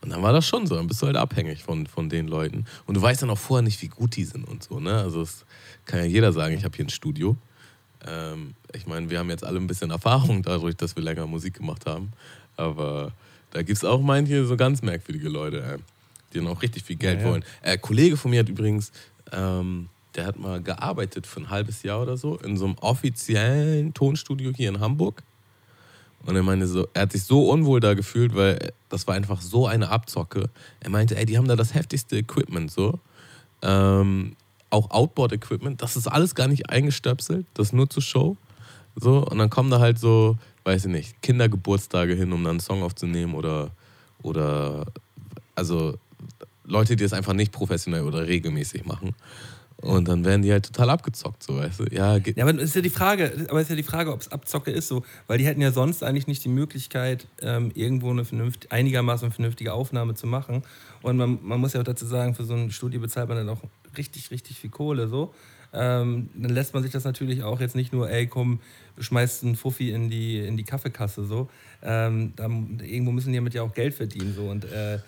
Und 0.00 0.10
dann 0.10 0.22
war 0.22 0.32
das 0.32 0.46
schon 0.46 0.68
so, 0.68 0.76
dann 0.76 0.86
bist 0.86 1.02
du 1.02 1.06
halt 1.06 1.16
abhängig 1.16 1.64
von, 1.64 1.88
von 1.88 2.08
den 2.08 2.28
Leuten. 2.28 2.64
Und 2.86 2.96
du 2.96 3.02
weißt 3.02 3.22
dann 3.22 3.30
auch 3.30 3.38
vorher 3.38 3.62
nicht, 3.62 3.82
wie 3.82 3.88
gut 3.88 4.14
die 4.14 4.24
sind 4.24 4.46
und 4.46 4.62
so. 4.62 4.78
Ne? 4.78 4.94
Also 4.94 5.22
es 5.22 5.44
kann 5.84 5.98
ja 5.98 6.06
jeder 6.06 6.32
sagen, 6.32 6.54
ich 6.54 6.64
habe 6.64 6.76
hier 6.76 6.86
ein 6.86 6.90
Studio. 6.90 7.36
Ähm, 8.06 8.54
ich 8.72 8.86
meine, 8.86 9.10
wir 9.10 9.18
haben 9.18 9.30
jetzt 9.30 9.42
alle 9.42 9.58
ein 9.58 9.66
bisschen 9.66 9.90
Erfahrung 9.90 10.44
dadurch, 10.44 10.76
dass 10.76 10.94
wir 10.94 11.02
länger 11.02 11.26
Musik 11.26 11.54
gemacht 11.54 11.86
haben. 11.86 12.12
Aber 12.56 13.10
da 13.50 13.62
gibt 13.62 13.78
es 13.78 13.84
auch 13.84 14.00
manche 14.00 14.44
so 14.46 14.56
ganz 14.56 14.82
merkwürdige 14.82 15.28
Leute, 15.28 15.58
äh, 15.58 15.78
die 16.32 16.38
dann 16.38 16.48
auch 16.48 16.62
richtig 16.62 16.84
viel 16.84 16.96
Geld 16.96 17.20
Ja, 17.20 17.26
ja. 17.26 17.30
wollen. 17.30 17.44
Äh, 17.62 17.72
ein 17.72 17.80
Kollege 17.80 18.16
von 18.16 18.30
mir 18.30 18.40
hat 18.40 18.48
übrigens, 18.48 18.92
ähm, 19.32 19.88
der 20.14 20.26
hat 20.26 20.38
mal 20.38 20.60
gearbeitet 20.62 21.26
für 21.26 21.40
ein 21.40 21.50
halbes 21.50 21.82
Jahr 21.82 22.02
oder 22.02 22.16
so 22.16 22.36
in 22.38 22.56
so 22.56 22.64
einem 22.66 22.76
offiziellen 22.80 23.94
Tonstudio 23.94 24.52
hier 24.54 24.68
in 24.68 24.80
Hamburg. 24.80 25.22
Und 26.24 26.34
er 26.34 26.42
meinte 26.42 26.66
so, 26.66 26.88
er 26.94 27.02
hat 27.02 27.12
sich 27.12 27.22
so 27.22 27.48
unwohl 27.48 27.80
da 27.80 27.94
gefühlt, 27.94 28.34
weil 28.34 28.72
das 28.88 29.06
war 29.06 29.14
einfach 29.14 29.40
so 29.40 29.66
eine 29.66 29.88
Abzocke. 29.88 30.50
Er 30.80 30.90
meinte, 30.90 31.16
ey, 31.16 31.24
die 31.24 31.38
haben 31.38 31.46
da 31.46 31.54
das 31.56 31.74
heftigste 31.74 32.16
Equipment 32.16 32.70
so. 32.70 32.98
Ähm, 33.62 34.34
auch 34.70 34.90
Outboard-Equipment, 34.90 35.80
das 35.80 35.96
ist 35.96 36.06
alles 36.08 36.34
gar 36.34 36.48
nicht 36.48 36.68
eingestöpselt, 36.68 37.46
das 37.54 37.68
ist 37.68 37.72
nur 37.72 37.88
zur 37.88 38.02
Show. 38.02 38.36
So, 38.96 39.24
und 39.24 39.38
dann 39.38 39.48
kommen 39.48 39.70
da 39.70 39.78
halt 39.78 39.98
so, 39.98 40.36
weiß 40.64 40.86
ich 40.86 40.90
nicht, 40.90 41.22
Kindergeburtstage 41.22 42.14
hin, 42.14 42.32
um 42.32 42.42
dann 42.42 42.52
einen 42.52 42.60
Song 42.60 42.82
aufzunehmen 42.82 43.34
oder, 43.34 43.70
oder 44.22 44.86
also 45.54 45.96
Leute, 46.64 46.96
die 46.96 47.02
das 47.02 47.12
einfach 47.12 47.32
nicht 47.32 47.52
professionell 47.52 48.02
oder 48.02 48.26
regelmäßig 48.26 48.84
machen. 48.84 49.14
Und 49.80 50.08
dann 50.08 50.24
werden 50.24 50.42
die 50.42 50.50
halt 50.50 50.66
total 50.66 50.90
abgezockt, 50.90 51.44
so 51.44 51.56
weißt 51.56 51.80
du. 51.80 51.84
Ja, 51.92 52.16
Ja, 52.16 52.44
aber 52.44 52.58
ist 52.60 52.74
ja 52.74 52.80
die 52.80 52.90
Frage, 52.90 53.46
aber 53.48 53.60
ist 53.60 53.70
ja 53.70 53.76
die 53.76 53.84
Frage, 53.84 54.12
ob 54.12 54.20
es 54.20 54.32
Abzocke 54.32 54.72
ist 54.72 54.88
so, 54.88 55.04
weil 55.28 55.38
die 55.38 55.46
hätten 55.46 55.60
ja 55.60 55.70
sonst 55.70 56.02
eigentlich 56.02 56.26
nicht 56.26 56.44
die 56.44 56.48
Möglichkeit, 56.48 57.28
ähm, 57.42 57.70
irgendwo 57.74 58.10
eine 58.10 58.24
vernünft, 58.24 58.72
einigermaßen 58.72 59.30
vernünftige 59.30 59.72
Aufnahme 59.72 60.14
zu 60.14 60.26
machen. 60.26 60.62
Und 61.00 61.16
man, 61.16 61.38
man 61.42 61.60
muss 61.60 61.74
ja 61.74 61.80
auch 61.80 61.84
dazu 61.84 62.06
sagen, 62.06 62.34
für 62.34 62.44
so 62.44 62.54
ein 62.54 62.72
Studio 62.72 63.00
bezahlt 63.00 63.28
man 63.28 63.38
dann 63.38 63.48
auch 63.48 63.62
richtig, 63.96 64.32
richtig 64.32 64.58
viel 64.58 64.70
Kohle 64.70 65.06
so. 65.06 65.32
Ähm, 65.72 66.30
dann 66.34 66.50
lässt 66.50 66.74
man 66.74 66.82
sich 66.82 66.90
das 66.90 67.04
natürlich 67.04 67.44
auch 67.44 67.60
jetzt 67.60 67.76
nicht 67.76 67.92
nur, 67.92 68.10
ey, 68.10 68.26
komm, 68.26 68.58
schmeißt 68.98 69.44
einen 69.44 69.54
Fuffi 69.54 69.90
in 69.92 70.10
die, 70.10 70.40
in 70.40 70.56
die 70.56 70.64
Kaffeekasse 70.64 71.24
so. 71.24 71.48
Ähm, 71.82 72.32
da, 72.34 72.44
irgendwo 72.44 73.12
müssen 73.12 73.30
die 73.30 73.38
damit 73.38 73.54
ja 73.54 73.62
auch 73.62 73.74
Geld 73.74 73.94
verdienen 73.94 74.34
so 74.34 74.48
und 74.48 74.64
äh, 74.64 74.98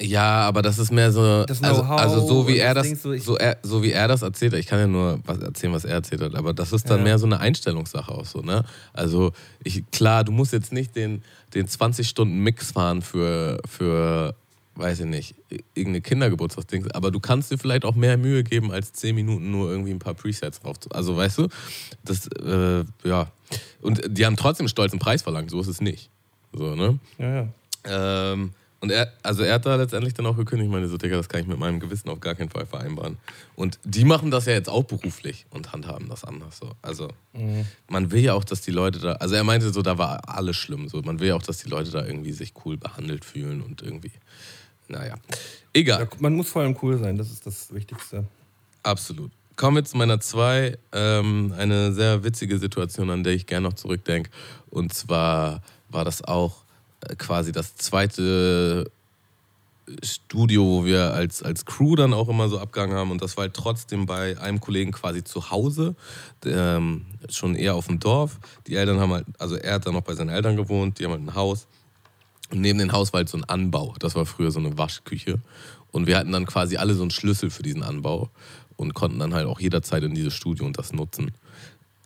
Ja, 0.00 0.40
aber 0.46 0.62
das 0.62 0.78
ist 0.78 0.92
mehr 0.92 1.10
so. 1.12 1.44
Das 1.44 1.62
also, 1.62 1.82
also 1.82 2.26
so 2.26 2.48
wie 2.48 2.58
er 2.58 2.74
das 2.74 2.90
das, 2.90 3.02
so, 3.02 3.16
so, 3.16 3.36
er, 3.38 3.56
so 3.62 3.82
wie 3.82 3.92
er 3.92 4.08
das 4.08 4.22
erzählt 4.22 4.52
hat, 4.52 4.60
ich 4.60 4.66
kann 4.66 4.78
ja 4.78 4.86
nur 4.86 5.20
was 5.24 5.38
erzählen, 5.38 5.72
was 5.72 5.84
er 5.84 5.94
erzählt 5.94 6.20
hat, 6.20 6.34
aber 6.34 6.52
das 6.52 6.72
ist 6.72 6.90
dann 6.90 6.98
Ja. 6.98 7.04
mehr 7.04 7.18
so 7.18 7.26
eine 7.26 7.40
Einstellungssache 7.40 8.10
auch 8.12 8.24
so, 8.26 8.40
ne? 8.40 8.64
Also 8.92 9.32
ich, 9.64 9.84
klar, 9.90 10.24
du 10.24 10.32
musst 10.32 10.52
jetzt 10.52 10.72
nicht 10.72 10.94
den, 10.96 11.22
den 11.54 11.66
20 11.68 12.08
Stunden 12.08 12.40
Mix 12.40 12.72
fahren 12.72 13.00
für, 13.00 13.58
für, 13.66 14.34
weiß 14.74 15.00
ich 15.00 15.06
nicht, 15.06 15.34
irgendeine 15.74 16.02
Kindergeburtstagsding, 16.02 16.90
aber 16.92 17.10
du 17.10 17.20
kannst 17.20 17.50
dir 17.50 17.56
vielleicht 17.56 17.84
auch 17.86 17.94
mehr 17.94 18.18
Mühe 18.18 18.44
geben, 18.44 18.72
als 18.72 18.92
10 18.92 19.14
Minuten 19.14 19.50
nur 19.50 19.70
irgendwie 19.70 19.92
ein 19.92 19.98
paar 19.98 20.14
Presets 20.14 20.60
drauf 20.60 20.78
zu. 20.78 20.90
Also 20.90 21.16
weißt 21.16 21.38
du, 21.38 21.48
das, 22.04 22.26
äh, 22.28 22.84
ja. 23.04 23.28
Und 23.80 24.02
die 24.08 24.26
haben 24.26 24.36
trotzdem 24.36 24.64
einen 24.64 24.68
stolzen 24.68 24.98
Preis 24.98 25.22
verlangt, 25.22 25.50
so 25.50 25.60
ist 25.60 25.68
es 25.68 25.80
nicht. 25.80 26.10
So, 26.52 26.74
ne? 26.74 26.98
ja, 27.18 27.34
ja. 27.34 28.32
Ähm, 28.32 28.50
und 28.80 28.90
er, 28.90 29.12
also 29.22 29.42
er 29.42 29.54
hat 29.54 29.66
da 29.66 29.76
letztendlich 29.76 30.12
dann 30.12 30.26
auch 30.26 30.36
gekündigt, 30.36 30.68
ich 30.68 30.72
meine, 30.72 30.86
so, 30.86 30.98
Digga, 30.98 31.16
das 31.16 31.28
kann 31.28 31.40
ich 31.40 31.46
mit 31.46 31.58
meinem 31.58 31.80
Gewissen 31.80 32.10
auf 32.10 32.20
gar 32.20 32.34
keinen 32.34 32.50
Fall 32.50 32.66
vereinbaren. 32.66 33.16
Und 33.54 33.78
die 33.84 34.04
machen 34.04 34.30
das 34.30 34.44
ja 34.44 34.52
jetzt 34.52 34.68
auch 34.68 34.84
beruflich 34.84 35.46
und 35.50 35.72
handhaben 35.72 36.08
das 36.08 36.24
anders. 36.24 36.58
So. 36.58 36.72
Also 36.82 37.08
man 37.88 38.10
will 38.10 38.22
ja 38.22 38.34
auch, 38.34 38.44
dass 38.44 38.60
die 38.60 38.70
Leute 38.70 38.98
da, 38.98 39.12
also 39.12 39.34
er 39.34 39.44
meinte 39.44 39.72
so, 39.72 39.80
da 39.80 39.96
war 39.96 40.28
alles 40.28 40.56
schlimm. 40.56 40.88
So. 40.88 41.00
Man 41.00 41.20
will 41.20 41.28
ja 41.28 41.36
auch, 41.36 41.42
dass 41.42 41.58
die 41.58 41.70
Leute 41.70 41.90
da 41.90 42.04
irgendwie 42.04 42.32
sich 42.32 42.52
cool 42.64 42.76
behandelt 42.76 43.24
fühlen 43.24 43.62
und 43.62 43.80
irgendwie, 43.80 44.12
naja. 44.88 45.14
Egal. 45.72 46.02
Ja, 46.02 46.08
man 46.18 46.34
muss 46.34 46.50
vor 46.50 46.62
allem 46.62 46.76
cool 46.82 46.98
sein, 46.98 47.16
das 47.16 47.30
ist 47.30 47.46
das 47.46 47.72
Wichtigste. 47.72 48.24
Absolut. 48.82 49.32
Kommen 49.56 49.78
wir 49.78 49.84
zu 49.84 49.96
meiner 49.96 50.20
zwei. 50.20 50.76
Ähm, 50.92 51.54
eine 51.56 51.94
sehr 51.94 52.24
witzige 52.24 52.58
Situation, 52.58 53.08
an 53.08 53.24
der 53.24 53.32
ich 53.32 53.46
gerne 53.46 53.68
noch 53.68 53.74
zurückdenke. 53.74 54.30
Und 54.68 54.92
zwar 54.92 55.62
war 55.88 56.04
das 56.04 56.22
auch 56.22 56.65
quasi 57.18 57.52
das 57.52 57.76
zweite 57.76 58.90
Studio, 60.02 60.64
wo 60.64 60.84
wir 60.84 61.14
als, 61.14 61.42
als 61.42 61.64
Crew 61.64 61.94
dann 61.94 62.12
auch 62.12 62.28
immer 62.28 62.48
so 62.48 62.58
abgegangen 62.58 62.96
haben. 62.96 63.10
Und 63.10 63.22
das 63.22 63.36
war 63.36 63.42
halt 63.42 63.54
trotzdem 63.54 64.06
bei 64.06 64.38
einem 64.38 64.60
Kollegen 64.60 64.92
quasi 64.92 65.22
zu 65.22 65.50
Hause, 65.50 65.94
ähm, 66.44 67.06
schon 67.28 67.54
eher 67.54 67.74
auf 67.74 67.86
dem 67.86 68.00
Dorf. 68.00 68.38
Die 68.66 68.74
Eltern 68.76 68.98
haben 69.00 69.12
halt, 69.12 69.26
also 69.38 69.56
er 69.56 69.74
hat 69.74 69.86
dann 69.86 69.94
noch 69.94 70.02
bei 70.02 70.14
seinen 70.14 70.30
Eltern 70.30 70.56
gewohnt, 70.56 70.98
die 70.98 71.04
haben 71.04 71.12
halt 71.12 71.22
ein 71.22 71.34
Haus. 71.34 71.68
Und 72.50 72.60
neben 72.60 72.78
dem 72.78 72.92
Haus 72.92 73.12
war 73.12 73.18
halt 73.18 73.28
so 73.28 73.38
ein 73.38 73.44
Anbau. 73.44 73.94
Das 73.98 74.14
war 74.14 74.26
früher 74.26 74.50
so 74.50 74.58
eine 74.58 74.76
Waschküche. 74.76 75.40
Und 75.92 76.06
wir 76.06 76.18
hatten 76.18 76.32
dann 76.32 76.46
quasi 76.46 76.76
alle 76.76 76.94
so 76.94 77.02
einen 77.02 77.10
Schlüssel 77.10 77.50
für 77.50 77.62
diesen 77.62 77.82
Anbau 77.82 78.30
und 78.76 78.94
konnten 78.94 79.18
dann 79.18 79.34
halt 79.34 79.46
auch 79.46 79.60
jederzeit 79.60 80.02
in 80.02 80.14
dieses 80.14 80.34
Studio 80.34 80.66
und 80.66 80.78
das 80.78 80.92
nutzen. 80.92 81.32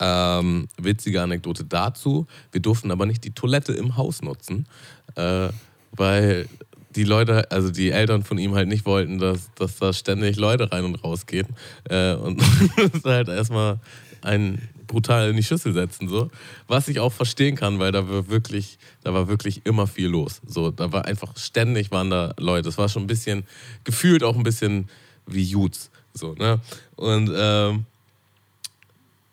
Ähm, 0.00 0.68
witzige 0.78 1.22
Anekdote 1.22 1.64
dazu. 1.64 2.26
Wir 2.52 2.62
durften 2.62 2.90
aber 2.90 3.06
nicht 3.06 3.24
die 3.24 3.32
Toilette 3.32 3.72
im 3.72 3.96
Haus 3.96 4.22
nutzen, 4.22 4.66
äh, 5.14 5.48
weil 5.92 6.48
die 6.96 7.04
Leute, 7.04 7.50
also 7.50 7.70
die 7.70 7.90
Eltern 7.90 8.24
von 8.24 8.38
ihm 8.38 8.54
halt 8.54 8.68
nicht 8.68 8.86
wollten, 8.86 9.18
dass, 9.18 9.52
dass 9.54 9.76
da 9.76 9.92
ständig 9.92 10.36
Leute 10.36 10.72
rein 10.72 10.84
und 10.84 11.04
raus 11.04 11.26
gehen. 11.26 11.48
Äh, 11.88 12.14
und 12.14 12.40
das 12.76 13.04
halt 13.04 13.28
erstmal 13.28 13.78
einen 14.22 14.68
brutal 14.86 15.30
in 15.30 15.36
die 15.36 15.42
Schüssel 15.42 15.72
setzen. 15.72 16.08
So. 16.08 16.30
Was 16.66 16.88
ich 16.88 16.98
auch 16.98 17.12
verstehen 17.12 17.54
kann, 17.56 17.78
weil 17.78 17.92
da 17.92 18.08
war 18.08 18.28
wirklich, 18.28 18.78
da 19.04 19.14
war 19.14 19.28
wirklich 19.28 19.64
immer 19.64 19.86
viel 19.86 20.08
los. 20.08 20.40
So, 20.46 20.70
da 20.70 20.92
war 20.92 21.04
einfach 21.04 21.36
ständig 21.36 21.90
waren 21.90 22.10
da 22.10 22.34
Leute. 22.38 22.68
Es 22.68 22.78
war 22.78 22.88
schon 22.88 23.04
ein 23.04 23.06
bisschen, 23.06 23.44
gefühlt 23.84 24.24
auch 24.24 24.36
ein 24.36 24.42
bisschen 24.42 24.88
wie 25.26 25.44
Jutes. 25.44 25.90
So, 26.12 26.34
ne? 26.34 26.60
Und 26.96 27.30
ähm, 27.34 27.86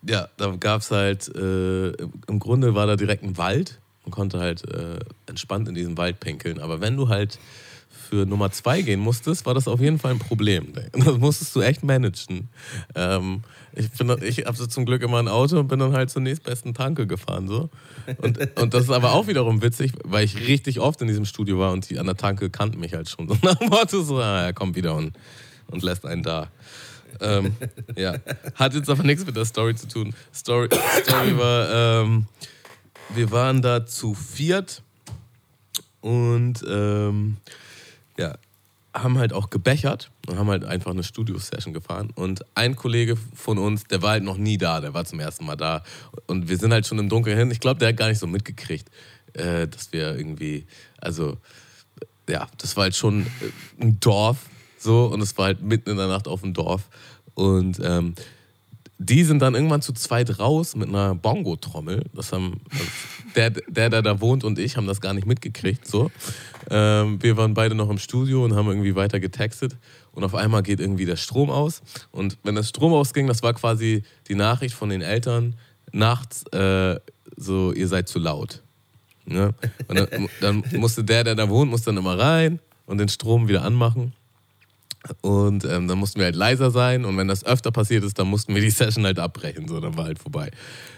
ja, 0.06 0.28
da 0.36 0.54
gab 0.56 0.82
es 0.82 0.90
halt, 0.90 1.28
äh, 1.34 1.90
im 1.90 2.38
Grunde 2.38 2.74
war 2.74 2.86
da 2.86 2.96
direkt 2.96 3.24
ein 3.24 3.36
Wald. 3.36 3.80
Man 4.04 4.12
konnte 4.12 4.38
halt 4.38 4.64
äh, 4.70 4.98
entspannt 5.26 5.68
in 5.68 5.74
diesem 5.74 5.98
Wald 5.98 6.20
pinkeln. 6.20 6.60
Aber 6.60 6.80
wenn 6.80 6.96
du 6.96 7.08
halt 7.08 7.38
für 8.08 8.24
Nummer 8.24 8.50
zwei 8.50 8.80
gehen 8.82 9.00
musstest, 9.00 9.44
war 9.44 9.54
das 9.54 9.68
auf 9.68 9.80
jeden 9.80 9.98
Fall 9.98 10.12
ein 10.12 10.18
Problem. 10.18 10.72
Das 10.92 11.18
musstest 11.18 11.54
du 11.54 11.60
echt 11.60 11.84
managen. 11.84 12.48
Ähm, 12.94 13.42
ich 13.74 13.88
ich 14.22 14.46
habe 14.46 14.56
so 14.56 14.66
zum 14.66 14.86
Glück 14.86 15.02
immer 15.02 15.18
ein 15.18 15.28
Auto 15.28 15.58
und 15.58 15.68
bin 15.68 15.78
dann 15.78 15.92
halt 15.92 16.10
zur 16.10 16.22
nächstbesten 16.22 16.74
Tanke 16.74 17.06
gefahren. 17.06 17.46
So. 17.48 17.68
Und, 18.18 18.38
und 18.58 18.74
das 18.74 18.84
ist 18.84 18.90
aber 18.90 19.12
auch 19.12 19.26
wiederum 19.26 19.62
witzig, 19.62 19.92
weil 20.04 20.24
ich 20.24 20.48
richtig 20.48 20.80
oft 20.80 21.00
in 21.02 21.08
diesem 21.08 21.24
Studio 21.24 21.58
war 21.58 21.72
und 21.72 21.88
die 21.90 21.98
an 21.98 22.06
der 22.06 22.16
Tanke 22.16 22.50
kannten 22.50 22.80
mich 22.80 22.94
halt 22.94 23.08
schon. 23.08 23.28
So 23.28 23.36
nach 23.42 23.56
dem 23.56 23.68
Motto, 23.68 24.02
so, 24.02 24.18
ah, 24.18 24.42
er 24.42 24.52
kommt 24.52 24.76
wieder 24.76 24.94
und, 24.94 25.12
und 25.70 25.82
lässt 25.82 26.06
einen 26.06 26.22
da. 26.22 26.48
Ähm, 27.20 27.56
ja. 27.96 28.14
Hat 28.54 28.74
jetzt 28.74 28.90
aber 28.90 29.02
nichts 29.02 29.24
mit 29.26 29.36
der 29.36 29.44
Story 29.44 29.74
zu 29.74 29.88
tun. 29.88 30.14
Story, 30.34 30.68
Story 31.02 31.38
war, 31.38 32.02
ähm, 32.02 32.26
wir 33.10 33.30
waren 33.30 33.62
da 33.62 33.86
zu 33.86 34.14
viert 34.14 34.82
und 36.00 36.64
ähm, 36.68 37.36
ja, 38.18 38.36
haben 38.94 39.18
halt 39.18 39.32
auch 39.32 39.50
gebechert 39.50 40.10
und 40.26 40.38
haben 40.38 40.48
halt 40.48 40.64
einfach 40.64 40.90
eine 40.90 41.02
Studio-Session 41.02 41.72
gefahren. 41.72 42.10
Und 42.14 42.44
ein 42.54 42.76
Kollege 42.76 43.16
von 43.34 43.58
uns, 43.58 43.84
der 43.84 44.02
war 44.02 44.10
halt 44.10 44.24
noch 44.24 44.36
nie 44.36 44.58
da, 44.58 44.80
der 44.80 44.94
war 44.94 45.04
zum 45.04 45.20
ersten 45.20 45.44
Mal 45.44 45.56
da. 45.56 45.82
Und 46.26 46.48
wir 46.48 46.56
sind 46.56 46.72
halt 46.72 46.86
schon 46.86 46.98
im 46.98 47.08
Dunkeln 47.08 47.36
hin. 47.36 47.50
Ich 47.50 47.60
glaube, 47.60 47.78
der 47.78 47.88
hat 47.88 47.96
gar 47.96 48.08
nicht 48.08 48.18
so 48.18 48.26
mitgekriegt, 48.26 48.88
äh, 49.34 49.68
dass 49.68 49.92
wir 49.92 50.16
irgendwie, 50.16 50.66
also, 50.98 51.36
ja, 52.28 52.46
das 52.58 52.76
war 52.76 52.84
halt 52.84 52.96
schon 52.96 53.26
äh, 53.26 53.82
ein 53.82 54.00
Dorf, 54.00 54.46
so, 54.78 55.06
und 55.06 55.20
es 55.20 55.36
war 55.36 55.46
halt 55.46 55.62
mitten 55.62 55.90
in 55.90 55.96
der 55.96 56.08
Nacht 56.08 56.28
auf 56.28 56.42
dem 56.42 56.54
Dorf. 56.54 56.88
Und 57.34 57.80
ähm, 57.82 58.14
die 58.98 59.22
sind 59.22 59.40
dann 59.40 59.54
irgendwann 59.54 59.80
zu 59.80 59.92
zweit 59.92 60.40
raus 60.40 60.74
mit 60.74 60.88
einer 60.88 61.14
Bongo-Trommel. 61.14 62.04
Das 62.14 62.32
haben 62.32 62.60
also 62.70 62.84
der, 63.36 63.50
der, 63.50 63.90
der 63.90 64.02
da 64.02 64.20
wohnt 64.20 64.42
und 64.42 64.58
ich 64.58 64.76
haben 64.76 64.88
das 64.88 65.00
gar 65.00 65.14
nicht 65.14 65.26
mitgekriegt. 65.26 65.86
So. 65.86 66.10
Ähm, 66.68 67.22
wir 67.22 67.36
waren 67.36 67.54
beide 67.54 67.76
noch 67.76 67.90
im 67.90 67.98
Studio 67.98 68.44
und 68.44 68.56
haben 68.56 68.68
irgendwie 68.68 68.96
weiter 68.96 69.20
getextet. 69.20 69.76
Und 70.12 70.24
auf 70.24 70.34
einmal 70.34 70.64
geht 70.64 70.80
irgendwie 70.80 71.04
der 71.04 71.16
Strom 71.16 71.48
aus. 71.48 71.80
Und 72.10 72.38
wenn 72.42 72.56
das 72.56 72.68
Strom 72.68 72.92
ausging, 72.92 73.28
das 73.28 73.42
war 73.44 73.54
quasi 73.54 74.02
die 74.26 74.34
Nachricht 74.34 74.74
von 74.74 74.88
den 74.88 75.00
Eltern 75.00 75.54
nachts, 75.92 76.44
äh, 76.52 76.98
so 77.36 77.72
ihr 77.72 77.86
seid 77.86 78.08
zu 78.08 78.18
laut. 78.18 78.62
Ne? 79.26 79.54
Und 79.86 79.96
dann, 79.96 80.28
dann 80.40 80.64
musste 80.80 81.04
der, 81.04 81.22
der 81.22 81.36
da 81.36 81.48
wohnt, 81.48 81.70
muss 81.70 81.82
dann 81.82 81.96
immer 81.96 82.18
rein 82.18 82.58
und 82.86 82.98
den 82.98 83.08
Strom 83.08 83.46
wieder 83.46 83.62
anmachen. 83.62 84.12
Und 85.20 85.64
ähm, 85.64 85.88
dann 85.88 85.98
mussten 85.98 86.18
wir 86.18 86.26
halt 86.26 86.36
leiser 86.36 86.70
sein. 86.70 87.04
Und 87.04 87.16
wenn 87.16 87.28
das 87.28 87.44
öfter 87.44 87.70
passiert 87.70 88.04
ist, 88.04 88.18
dann 88.18 88.28
mussten 88.28 88.54
wir 88.54 88.62
die 88.62 88.70
Session 88.78 89.04
halt 89.04 89.18
abbrechen. 89.18 89.68
So, 89.68 89.80
dann 89.80 89.96
war 89.96 90.04
halt 90.04 90.18
vorbei. 90.18 90.50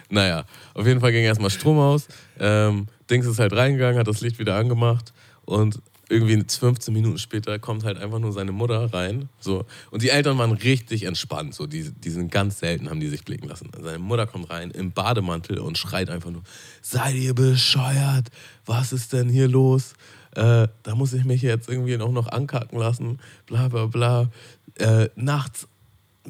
Naja, 0.09 0.45
auf 0.74 0.87
jeden 0.87 1.01
Fall 1.01 1.12
ging 1.12 1.24
erstmal 1.24 1.51
Strom 1.51 1.78
aus. 1.78 2.09
Ähm, 2.39 2.87
Dings 3.09 3.27
ist 3.27 3.39
halt 3.39 3.53
reingegangen, 3.53 3.99
hat 3.99 4.09
das 4.09 4.20
Licht 4.20 4.39
wieder 4.39 4.57
angemacht. 4.57 5.12
Und 5.45 5.81
irgendwie 6.11 6.43
15 6.47 6.93
Minuten 6.93 7.19
später 7.19 7.59
kommt 7.59 7.85
halt 7.85 7.97
einfach 7.97 8.19
nur 8.19 8.32
seine 8.32 8.53
Mutter 8.53 8.93
rein. 8.93 9.28
So. 9.39 9.65
Und 9.91 10.03
die 10.03 10.11
Eltern 10.11 10.37
waren 10.39 10.53
richtig 10.53 11.05
entspannt. 11.05 11.55
So. 11.55 11.66
Die, 11.66 11.91
die 11.91 12.11
sind 12.11 12.32
ganz 12.32 12.59
selten, 12.59 12.91
haben 12.91 13.01
die 13.01 13.09
sich 13.09 13.24
blicken 13.24 13.49
lassen. 13.49 13.70
Seine 13.81 13.99
Mutter 13.99 14.27
kommt 14.27 14.51
rein 14.51 14.70
im 14.73 14.91
Bademantel 14.91 15.61
und 15.61 15.78
schreit 15.78 16.11
einfach 16.11 16.31
nur: 16.31 16.43
Seid 16.82 17.15
ihr 17.15 17.35
bescheuert? 17.35 18.28
Was 18.66 18.93
ist 18.93 19.12
denn 19.12 19.28
hier 19.28 19.49
los? 19.49 19.95
Äh, 20.35 20.69
da 20.82 20.94
muss 20.94 21.12
ich 21.12 21.24
mich 21.24 21.43
jetzt 21.43 21.69
irgendwie 21.69 21.98
auch 21.98 22.12
noch 22.12 22.28
ankacken 22.28 22.78
lassen, 22.78 23.19
bla 23.47 23.69
bla 23.69 23.86
bla. 23.86 24.28
Äh, 24.77 25.09
nachts, 25.16 25.66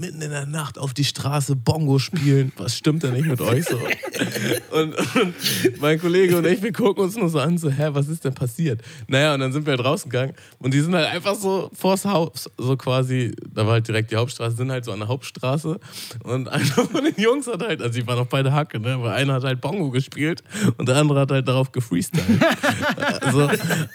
mitten 0.01 0.23
in 0.23 0.31
der 0.31 0.47
Nacht 0.47 0.79
auf 0.79 0.95
die 0.95 1.05
Straße 1.05 1.57
Bongo 1.57 1.99
spielen, 1.99 2.53
was 2.57 2.77
stimmt 2.77 3.03
denn 3.03 3.13
nicht 3.13 3.27
mit 3.27 3.41
euch 3.41 3.65
so? 3.65 3.77
Und, 4.71 4.95
und, 4.95 5.35
mein 5.81 6.01
Kollege 6.01 6.37
und 6.37 6.47
ich, 6.47 6.63
wir 6.63 6.73
gucken 6.73 7.05
uns 7.05 7.17
nur 7.17 7.29
so 7.29 7.41
an, 7.41 7.59
so, 7.59 7.71
hä, 7.71 7.89
was 7.93 8.09
ist 8.09 8.25
denn 8.25 8.35
passiert? 8.35 8.81
Naja, 9.09 9.35
und 9.35 9.41
dann 9.41 9.53
sind 9.53 9.67
wir 9.67 9.73
halt 9.73 9.85
rausgegangen 9.85 10.35
und 10.59 10.73
die 10.73 10.81
sind 10.81 10.95
halt 10.95 11.07
einfach 11.09 11.35
so 11.35 11.71
vors 11.73 12.05
Haus, 12.05 12.49
so 12.57 12.77
quasi, 12.77 13.35
da 13.53 13.67
war 13.67 13.75
halt 13.75 13.89
direkt 13.89 14.11
die 14.11 14.17
Hauptstraße, 14.17 14.57
sind 14.57 14.71
halt 14.71 14.85
so 14.85 14.93
an 14.93 15.01
der 15.01 15.09
Hauptstraße 15.09 15.81
und 16.23 16.49
einer 16.49 16.65
von 16.65 17.05
den 17.05 17.15
Jungs 17.17 17.47
hat 17.49 17.63
halt, 17.63 17.83
also 17.83 17.99
die 17.99 18.07
waren 18.07 18.19
auch 18.19 18.27
beide 18.27 18.53
Hacke, 18.53 18.79
ne, 18.79 18.95
aber 18.95 19.13
einer 19.13 19.35
hat 19.35 19.45
halt 19.45 19.61
Bongo 19.61 19.91
gespielt 19.91 20.45
und 20.77 20.89
der 20.89 20.97
andere 20.97 21.21
hat 21.21 21.31
halt 21.33 21.49
darauf 21.49 21.73
gefreestylt. 21.73 22.25
also, 23.21 23.51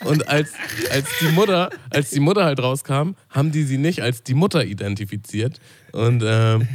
und 0.06 0.28
als, 0.28 0.52
als 0.92 1.08
die 1.20 1.28
Mutter, 1.30 1.70
als 1.90 2.10
die 2.10 2.20
Mutter 2.20 2.46
halt 2.46 2.60
rauskam, 2.60 3.16
haben 3.30 3.52
die 3.52 3.64
sie 3.64 3.78
nicht 3.78 4.02
als 4.02 4.24
die 4.24 4.34
Mutter 4.34 4.66
identifiziert 4.66 5.60
und 5.92 6.24
ähm, 6.26 6.68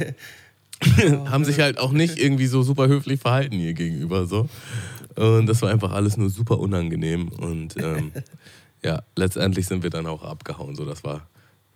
haben 1.29 1.45
sich 1.45 1.59
halt 1.59 1.79
auch 1.79 1.91
nicht 1.91 2.17
irgendwie 2.17 2.47
so 2.47 2.63
super 2.63 2.87
höflich 2.87 3.19
verhalten 3.19 3.59
ihr 3.59 3.73
gegenüber. 3.73 4.25
So. 4.25 4.49
Und 5.15 5.45
das 5.47 5.61
war 5.61 5.69
einfach 5.69 5.91
alles 5.91 6.17
nur 6.17 6.29
super 6.29 6.59
unangenehm. 6.59 7.29
Und 7.29 7.77
ähm, 7.77 8.11
ja, 8.83 9.03
letztendlich 9.15 9.67
sind 9.67 9.83
wir 9.83 9.89
dann 9.89 10.07
auch 10.07 10.23
abgehauen. 10.23 10.75
So, 10.75 10.85
das 10.85 11.03
war, 11.03 11.27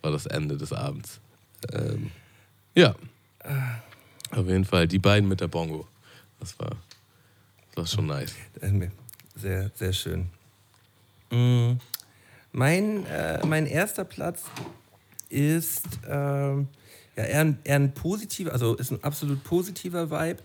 war 0.02 0.12
das 0.12 0.26
Ende 0.26 0.58
des 0.58 0.74
Abends. 0.74 1.20
Ähm, 1.72 2.12
ja. 2.74 2.96
Auf 4.32 4.48
jeden 4.48 4.66
Fall, 4.66 4.88
die 4.88 5.00
beiden 5.00 5.30
mit 5.30 5.42
der 5.42 5.48
Bongo. 5.48 5.88
Das 6.40 6.58
war, 6.60 6.72
das 7.70 7.78
war 7.78 7.88
schon 7.88 8.08
nice. 8.08 8.34
Sehr, 9.36 9.72
sehr 9.76 9.94
schön. 9.94 10.30
Mm, 11.32 11.74
Mein, 12.52 13.06
äh, 13.08 13.46
mein 13.46 13.66
erster 13.68 14.06
Platz 14.06 14.44
ist 15.30 15.86
ähm, 16.08 16.68
ja, 17.16 17.24
eher, 17.24 17.42
ein, 17.42 17.60
eher 17.64 17.76
ein 17.76 17.94
positiver, 17.94 18.54
also 18.54 18.76
ist 18.76 18.92
ein 18.92 19.04
absolut 19.04 19.44
positiver 19.44 20.10
Vibe, 20.12 20.42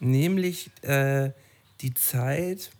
nämlich 0.00 0.70
äh, 0.82 1.30
die 1.80 1.94
Zeit, 1.94 2.70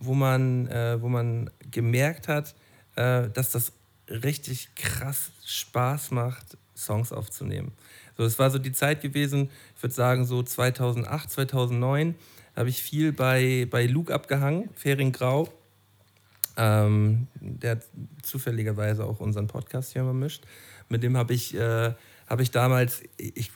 wo 0.00 0.14
man, 0.14 0.66
äh, 0.68 1.00
wo 1.00 1.08
man 1.08 1.50
gemerkt 1.70 2.28
hat, 2.28 2.54
äh, 2.96 3.28
dass 3.30 3.50
das 3.50 3.72
richtig 4.08 4.74
krass 4.74 5.30
Spaß 5.44 6.10
macht, 6.10 6.56
Songs 6.76 7.12
aufzunehmen. 7.12 7.72
So, 8.16 8.24
das 8.24 8.38
war 8.38 8.50
so 8.50 8.58
die 8.58 8.72
Zeit 8.72 9.00
gewesen, 9.00 9.50
ich 9.76 9.82
würde 9.82 9.94
sagen 9.94 10.24
so 10.24 10.42
2008, 10.42 11.30
2009, 11.30 12.14
habe 12.56 12.68
ich 12.68 12.82
viel 12.82 13.12
bei, 13.12 13.66
bei 13.70 13.86
Luke 13.86 14.12
abgehangen, 14.12 14.70
Fering 14.74 15.12
Grau. 15.12 15.48
Ähm, 16.58 17.28
der 17.40 17.78
zufälligerweise 18.22 19.04
auch 19.04 19.20
unseren 19.20 19.46
Podcast 19.46 19.92
hier 19.92 20.02
mal 20.02 20.12
mischt. 20.12 20.44
Mit 20.88 21.04
dem 21.04 21.16
habe 21.16 21.32
ich, 21.32 21.54
äh, 21.54 21.92
hab 22.26 22.40
ich 22.40 22.50
damals 22.50 23.02
ich, 23.16 23.52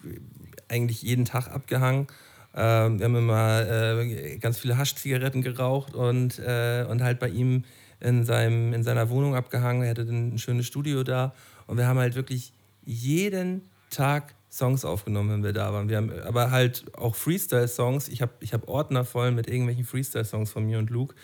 eigentlich 0.69 1.03
jeden 1.03 1.25
Tag 1.25 1.49
abgehangen. 1.49 2.07
Ähm, 2.55 2.99
wir 3.01 3.07
haben 3.07 3.17
immer 3.17 3.67
äh, 3.69 4.39
ganz 4.39 4.59
viele 4.59 4.79
Haschzigaretten 4.79 5.43
geraucht 5.43 5.95
und, 5.95 6.39
äh, 6.39 6.87
und 6.89 7.03
halt 7.03 7.19
bei 7.19 7.29
ihm 7.29 7.65
in, 7.99 8.25
seinem, 8.25 8.73
in 8.73 8.85
seiner 8.85 9.11
Wohnung 9.11 9.35
abgehangen. 9.35 9.83
Er 9.83 9.91
hatte 9.91 10.03
ein 10.03 10.39
schönes 10.39 10.67
Studio 10.67 11.03
da 11.03 11.35
und 11.67 11.79
wir 11.79 11.87
haben 11.87 11.99
halt 11.99 12.15
wirklich 12.15 12.53
jeden 12.85 13.63
Tag 13.91 14.35
Songs 14.51 14.85
aufgenommen, 14.85 15.31
wenn 15.31 15.43
wir 15.43 15.55
da 15.55 15.73
waren. 15.73 15.89
Wir 15.89 15.97
haben 15.97 16.13
aber 16.25 16.51
halt 16.51 16.85
auch 16.97 17.15
Freestyle-Songs. 17.17 18.09
Ich 18.09 18.21
habe 18.21 18.33
ich 18.41 18.53
hab 18.53 18.69
Ordner 18.69 19.05
voll 19.05 19.31
mit 19.31 19.49
irgendwelchen 19.49 19.85
Freestyle-Songs 19.85 20.51
von 20.51 20.67
mir 20.67 20.79
und 20.79 20.91
Luke. 20.91 21.15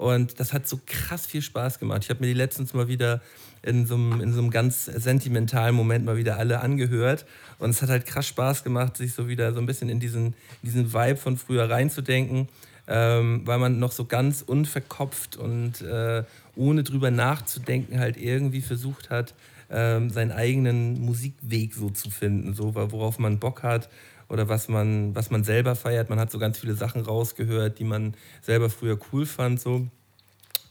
Und 0.00 0.40
das 0.40 0.54
hat 0.54 0.66
so 0.66 0.80
krass 0.86 1.26
viel 1.26 1.42
Spaß 1.42 1.78
gemacht. 1.78 2.04
Ich 2.04 2.08
habe 2.08 2.20
mir 2.20 2.28
die 2.28 2.32
letztens 2.32 2.72
mal 2.72 2.88
wieder 2.88 3.20
in 3.62 3.84
so, 3.84 3.96
einem, 3.96 4.22
in 4.22 4.32
so 4.32 4.40
einem 4.40 4.50
ganz 4.50 4.86
sentimentalen 4.86 5.74
Moment 5.74 6.06
mal 6.06 6.16
wieder 6.16 6.38
alle 6.38 6.60
angehört. 6.60 7.26
Und 7.58 7.68
es 7.68 7.82
hat 7.82 7.90
halt 7.90 8.06
krass 8.06 8.26
Spaß 8.26 8.64
gemacht, 8.64 8.96
sich 8.96 9.12
so 9.12 9.28
wieder 9.28 9.52
so 9.52 9.60
ein 9.60 9.66
bisschen 9.66 9.90
in 9.90 10.00
diesen, 10.00 10.32
diesen 10.62 10.94
Vibe 10.94 11.16
von 11.16 11.36
früher 11.36 11.68
reinzudenken, 11.68 12.48
ähm, 12.88 13.42
weil 13.44 13.58
man 13.58 13.78
noch 13.78 13.92
so 13.92 14.06
ganz 14.06 14.40
unverkopft 14.40 15.36
und 15.36 15.82
äh, 15.82 16.24
ohne 16.56 16.82
drüber 16.82 17.10
nachzudenken 17.10 18.00
halt 18.00 18.16
irgendwie 18.16 18.62
versucht 18.62 19.10
hat, 19.10 19.34
ähm, 19.68 20.08
seinen 20.08 20.32
eigenen 20.32 20.98
Musikweg 20.98 21.74
so 21.74 21.90
zu 21.90 22.08
finden, 22.08 22.54
so 22.54 22.74
worauf 22.74 23.18
man 23.18 23.38
Bock 23.38 23.62
hat 23.62 23.90
oder 24.30 24.48
was 24.48 24.68
man, 24.68 25.14
was 25.14 25.30
man 25.30 25.44
selber 25.44 25.76
feiert. 25.76 26.08
Man 26.08 26.18
hat 26.18 26.30
so 26.30 26.38
ganz 26.38 26.58
viele 26.58 26.74
Sachen 26.74 27.02
rausgehört, 27.02 27.78
die 27.78 27.84
man 27.84 28.14
selber 28.42 28.70
früher 28.70 28.98
cool 29.12 29.26
fand. 29.26 29.60
So. 29.60 29.88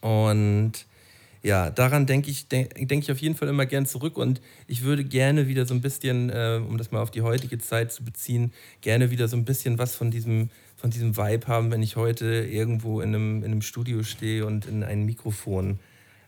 Und 0.02 0.86
ja, 1.44 1.70
daran 1.70 2.06
denke 2.06 2.32
ich, 2.32 2.48
denke 2.48 2.86
denk 2.86 3.04
ich 3.04 3.12
auf 3.12 3.20
jeden 3.20 3.36
Fall 3.36 3.48
immer 3.48 3.66
gern 3.66 3.86
zurück 3.86 4.18
und 4.18 4.42
ich 4.68 4.84
würde 4.84 5.06
gerne 5.06 5.48
wieder 5.48 5.66
so 5.66 5.74
ein 5.74 5.82
bisschen, 5.82 6.30
äh, 6.30 6.62
um 6.66 6.78
das 6.78 6.92
mal 6.92 7.02
auf 7.02 7.12
die 7.12 7.22
heutige 7.22 7.58
Zeit 7.60 7.92
zu 7.92 8.04
beziehen, 8.04 8.52
gerne 8.82 9.12
wieder 9.12 9.28
so 9.28 9.38
ein 9.38 9.46
bisschen 9.46 9.78
was 9.78 9.96
von 9.96 10.12
diesem, 10.12 10.50
von 10.76 10.90
diesem 10.90 11.16
Vibe 11.16 11.48
haben, 11.48 11.72
wenn 11.72 11.82
ich 11.82 11.96
heute 11.96 12.26
irgendwo 12.26 13.00
in 13.00 13.10
einem, 13.10 13.38
in 13.40 13.52
einem 13.52 13.62
Studio 13.62 14.04
stehe 14.04 14.46
und 14.46 14.66
in 14.66 14.84
ein 14.84 15.06
Mikrofon 15.06 15.80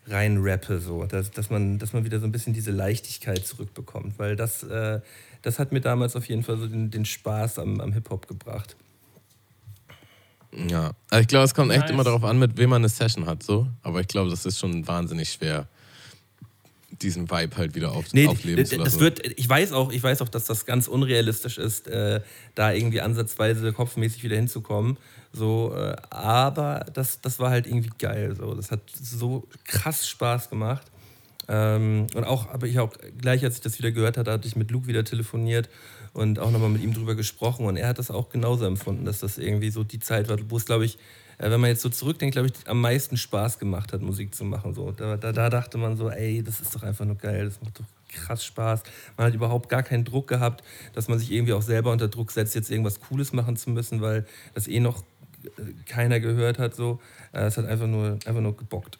rein 0.08 0.38
rappe, 0.40 0.80
so, 0.80 1.06
dass, 1.06 1.32
dass, 1.32 1.50
man, 1.50 1.78
dass 1.78 1.94
man 1.94 2.06
wieder 2.06 2.20
so 2.20 2.26
ein 2.26 2.32
bisschen 2.32 2.54
diese 2.54 2.72
Leichtigkeit 2.72 3.46
zurückbekommt, 3.46 4.18
weil 4.18 4.36
das, 4.36 4.64
äh, 4.64 5.02
das 5.42 5.60
hat 5.60 5.72
mir 5.72 5.82
damals 5.82 6.16
auf 6.16 6.28
jeden 6.28 6.44
Fall 6.44 6.58
so 6.58 6.68
den, 6.68 6.92
den 6.92 7.06
Spaß 7.06 7.60
am, 7.60 7.80
am 7.82 7.94
Hip-Hop 7.94 8.28
gebracht. 8.28 8.76
Ja, 10.68 10.92
also 11.10 11.22
ich 11.22 11.28
glaube, 11.28 11.46
es 11.46 11.54
kommt 11.54 11.72
echt 11.72 11.82
Nice. 11.82 11.92
immer 11.92 12.04
darauf 12.04 12.24
an, 12.26 12.38
mit 12.38 12.58
wem 12.58 12.72
man 12.72 12.82
eine 12.82 12.90
Session 12.90 13.26
hat, 13.26 13.42
so. 13.42 13.68
Aber 13.84 14.02
ich 14.02 14.08
glaube, 14.08 14.30
das 14.30 14.46
ist 14.46 14.60
schon 14.60 14.86
wahnsinnig 14.86 15.32
schwer, 15.32 15.68
diesen 17.02 17.32
Vibe 17.32 17.56
halt 17.56 17.74
wieder 17.74 17.94
auf, 17.94 18.12
Nee, 18.14 18.28
aufleben 18.28 18.66
zu 18.66 18.76
das 18.78 18.86
lassen. 18.86 19.00
wird, 19.00 19.40
ich 19.40 19.48
weiß 19.48 19.72
auch, 19.72 19.92
ich 19.92 20.04
weiß 20.04 20.22
auch, 20.22 20.28
dass 20.28 20.46
das 20.46 20.66
ganz 20.66 20.88
unrealistisch 20.90 21.58
ist, 21.58 21.88
äh, 21.88 22.20
da 22.54 22.74
irgendwie 22.74 23.00
ansatzweise 23.00 23.72
kopfmäßig 23.72 24.24
wieder 24.24 24.36
hinzukommen. 24.36 24.98
So, 25.32 25.74
äh, 25.74 25.96
aber 26.10 26.86
das, 26.94 27.22
das 27.22 27.40
war 27.40 27.50
halt 27.50 27.66
irgendwie 27.66 27.92
geil. 27.98 28.36
So. 28.36 28.54
Das 28.54 28.72
hat 28.72 28.82
so 29.02 29.48
krass 29.64 30.08
Spaß 30.10 30.50
gemacht. 30.50 30.92
Ähm, 31.48 32.08
und 32.14 32.24
auch, 32.24 32.50
aber 32.50 32.68
ich 32.68 32.80
auch 32.80 32.92
gleich, 33.20 33.44
als 33.44 33.56
ich 33.56 33.62
das 33.62 33.78
wieder 33.80 33.92
gehört 33.92 34.18
hatte, 34.18 34.32
hatte 34.32 34.48
ich 34.48 34.56
mit 34.56 34.72
Luke 34.72 34.88
wieder 34.88 35.04
telefoniert 35.04 35.70
und 36.14 36.40
auch 36.40 36.52
nochmal 36.52 36.70
mit 36.70 36.84
ihm 36.84 36.94
drüber 36.94 37.16
gesprochen. 37.16 37.66
Und 37.66 37.78
er 37.78 37.88
hat 37.88 38.00
das 38.00 38.12
auch 38.12 38.30
genauso 38.30 38.66
empfunden, 38.66 39.06
dass 39.06 39.20
das 39.20 39.38
irgendwie 39.38 39.70
so 39.70 39.84
die 39.84 40.00
Zeit 40.00 40.30
war, 40.30 40.38
wo 40.50 40.58
es, 40.58 40.66
glaube 40.66 40.86
ich, 40.86 40.98
äh, 41.38 41.50
wenn 41.50 41.60
man 41.60 41.70
jetzt 41.70 41.82
so 41.82 41.90
zurückdenkt, 41.90 42.34
glaube 42.34 42.50
ich, 42.50 42.68
am 42.68 42.82
meisten 42.82 43.18
Spaß 43.18 43.60
gemacht 43.60 43.94
hat, 43.94 44.02
Musik 44.02 44.36
zu 44.36 44.46
machen. 44.46 44.74
So. 44.74 44.92
Da, 44.92 45.18
da, 45.18 45.32
da 45.32 45.50
dachte 45.50 45.78
man 45.78 45.98
so, 45.98 46.10
ey, 46.10 46.44
das 46.44 46.60
ist 46.62 46.76
doch 46.76 46.84
einfach 46.84 47.06
nur 47.06 47.16
geil, 47.16 47.46
das 47.46 47.62
macht 47.62 47.80
doch 47.80 47.86
krass 48.10 48.46
Spaß. 48.46 48.84
Man 49.18 49.28
hat 49.28 49.34
überhaupt 49.34 49.70
gar 49.70 49.84
keinen 49.84 50.06
Druck 50.06 50.28
gehabt, 50.28 50.64
dass 50.94 51.08
man 51.08 51.18
sich 51.18 51.32
irgendwie 51.32 51.54
auch 51.54 51.62
selber 51.62 51.92
unter 51.92 52.10
Druck 52.10 52.32
setzt, 52.32 52.56
jetzt 52.56 52.70
irgendwas 52.70 53.00
Cooles 53.00 53.34
machen 53.34 53.56
zu 53.56 53.70
müssen, 53.70 54.02
weil 54.02 54.26
das 54.54 54.68
eh 54.68 54.80
noch 54.80 55.04
äh, 55.44 55.48
keiner 55.86 56.20
gehört 56.20 56.60
hat. 56.60 56.76
So. 56.76 57.00
Äh, 57.32 57.46
Es 57.46 57.58
hat 57.58 57.66
einfach 57.66 57.88
nur, 57.88 58.20
einfach 58.26 58.42
nur 58.42 58.56
gebockt. 58.56 59.00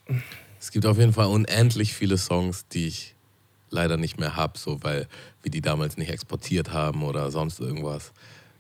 Es 0.62 0.70
gibt 0.70 0.86
auf 0.86 1.00
jeden 1.00 1.12
Fall 1.12 1.26
unendlich 1.26 1.96
viele 1.96 2.20
Songs, 2.20 2.68
die 2.68 2.86
ich 2.86 3.16
leider 3.72 3.98
nicht 3.98 4.20
mehr 4.20 4.36
habe, 4.36 4.60
so 4.60 4.84
weil 4.84 5.08
wir 5.42 5.50
die 5.50 5.62
damals 5.62 5.98
nicht 5.98 6.12
exportiert 6.12 6.72
haben 6.72 7.02
oder 7.02 7.32
sonst 7.32 7.60
irgendwas. 7.60 8.14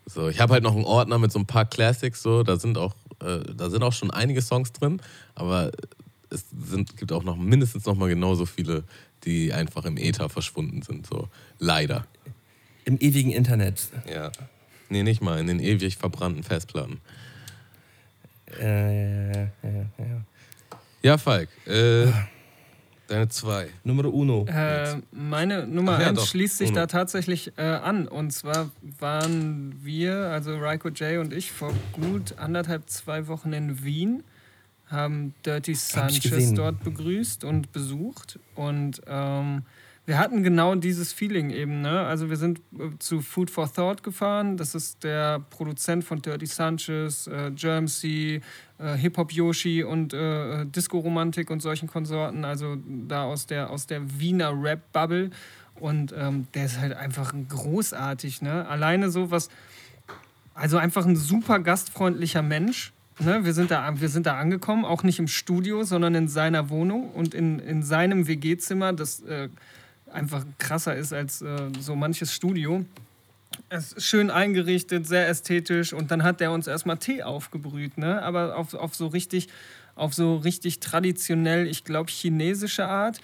So, 0.07 0.27
ich 0.27 0.39
habe 0.39 0.53
halt 0.53 0.63
noch 0.63 0.75
einen 0.75 0.83
Ordner 0.83 1.19
mit 1.19 1.31
so 1.31 1.37
ein 1.37 1.45
paar 1.45 1.65
Classics, 1.65 2.23
so 2.23 2.41
da 2.41 2.57
sind 2.57 2.79
auch 2.79 2.95
äh, 3.21 3.41
da 3.55 3.69
sind 3.69 3.83
auch 3.83 3.93
schon 3.93 4.09
einige 4.09 4.41
Songs 4.41 4.71
drin, 4.71 4.99
aber 5.35 5.71
es 6.31 6.45
sind, 6.65 6.97
gibt 6.97 7.11
auch 7.11 7.23
noch 7.23 7.37
mindestens 7.37 7.85
noch 7.85 7.95
mal 7.95 8.09
genauso 8.09 8.47
viele, 8.47 8.83
die 9.23 9.53
einfach 9.53 9.85
im 9.85 9.97
Äther 9.97 10.27
verschwunden 10.27 10.81
sind, 10.81 11.05
so 11.05 11.29
leider. 11.59 12.07
Im 12.83 12.97
ewigen 12.97 13.31
Internet. 13.31 13.89
Ja. 14.11 14.31
Nee, 14.89 15.03
nicht 15.03 15.21
mal 15.21 15.39
in 15.39 15.45
den 15.45 15.59
ewig 15.59 15.97
verbrannten 15.97 16.41
Festplatten. 16.41 16.99
Äh, 18.59 19.33
ja, 19.33 19.51
ja, 19.63 19.69
ja. 19.69 19.85
Ja, 19.99 20.25
Falk, 21.17 21.49
äh, 21.65 22.07
deine 23.07 23.27
zwei. 23.29 23.69
Nummer 23.83 24.05
uno. 24.05 24.45
Äh, 24.47 25.01
meine 25.11 25.67
Nummer 25.67 25.93
Ach 25.95 26.01
ja, 26.01 26.07
1 26.09 26.19
doch. 26.19 26.27
schließt 26.27 26.57
sich 26.59 26.69
Uno. 26.69 26.79
da 26.79 26.87
tatsächlich 26.87 27.53
äh, 27.57 27.63
an. 27.63 28.07
Und 28.07 28.31
zwar 28.31 28.71
waren 28.99 29.75
wir, 29.83 30.15
also 30.31 30.57
Raiko 30.57 30.89
J 30.89 31.19
und 31.19 31.33
ich, 31.33 31.51
vor 31.51 31.73
gut 31.93 32.37
anderthalb, 32.37 32.89
zwei 32.89 33.27
Wochen 33.27 33.53
in 33.53 33.83
Wien, 33.83 34.23
haben 34.87 35.33
Dirty 35.45 35.73
Sanchez 35.73 36.53
dort 36.53 36.83
begrüßt 36.83 37.43
und 37.43 37.71
besucht. 37.71 38.39
Und 38.55 39.01
ähm, 39.07 39.63
wir 40.05 40.17
hatten 40.17 40.43
genau 40.43 40.73
dieses 40.75 41.13
Feeling 41.13 41.51
eben. 41.51 41.81
Ne? 41.81 42.01
Also 42.01 42.29
wir 42.29 42.37
sind 42.37 42.59
äh, 42.73 42.97
zu 42.99 43.21
Food 43.21 43.51
for 43.51 43.71
Thought 43.71 44.03
gefahren. 44.03 44.57
Das 44.57 44.73
ist 44.73 45.03
der 45.03 45.39
Produzent 45.39 46.03
von 46.03 46.21
Dirty 46.21 46.47
Sanchez, 46.47 47.27
äh, 47.27 47.51
Germsey, 47.51 48.41
äh, 48.79 48.95
Hip-Hop 48.95 49.31
Yoshi 49.31 49.83
und 49.83 50.13
äh, 50.13 50.65
Disco-Romantik 50.65 51.49
und 51.51 51.61
solchen 51.61 51.87
Konsorten. 51.87 52.45
Also 52.45 52.77
da 52.85 53.23
aus 53.23 53.45
der, 53.45 53.69
aus 53.69 53.85
der 53.85 54.19
Wiener 54.19 54.51
Rap-Bubble. 54.59 55.29
Und 55.75 56.13
ähm, 56.17 56.47
der 56.53 56.65
ist 56.65 56.79
halt 56.79 56.93
einfach 56.93 57.33
großartig. 57.49 58.41
Ne? 58.41 58.67
Alleine 58.67 59.11
so 59.11 59.31
was, 59.31 59.49
also 60.55 60.77
einfach 60.77 61.05
ein 61.05 61.15
super 61.15 61.59
gastfreundlicher 61.59 62.41
Mensch. 62.41 62.91
Ne? 63.19 63.45
Wir, 63.45 63.53
sind 63.53 63.71
da, 63.71 63.99
wir 63.99 64.09
sind 64.09 64.25
da 64.25 64.37
angekommen, 64.39 64.83
auch 64.83 65.03
nicht 65.03 65.19
im 65.19 65.27
Studio, 65.27 65.83
sondern 65.83 66.15
in 66.15 66.27
seiner 66.27 66.69
Wohnung 66.69 67.11
und 67.11 67.33
in, 67.33 67.59
in 67.59 67.83
seinem 67.83 68.27
WG-Zimmer, 68.27 68.93
das 68.93 69.21
äh, 69.21 69.49
einfach 70.13 70.45
krasser 70.57 70.95
ist 70.95 71.13
als 71.13 71.41
äh, 71.41 71.69
so 71.79 71.95
manches 71.95 72.33
Studio. 72.33 72.85
Es 73.69 73.93
ist 73.93 74.05
schön 74.05 74.29
eingerichtet, 74.29 75.07
sehr 75.07 75.27
ästhetisch 75.27 75.93
und 75.93 76.11
dann 76.11 76.23
hat 76.23 76.41
er 76.41 76.51
uns 76.51 76.67
erstmal 76.67 76.97
Tee 76.97 77.23
aufgebrüht, 77.23 77.97
ne? 77.97 78.21
aber 78.21 78.55
auf, 78.57 78.73
auf 78.73 78.95
so 78.95 79.07
richtig 79.07 79.49
auf 79.95 80.13
so 80.13 80.37
richtig 80.37 80.79
traditionell, 80.79 81.67
ich 81.67 81.83
glaube 81.83 82.09
chinesische 82.09 82.87
Art, 82.87 83.19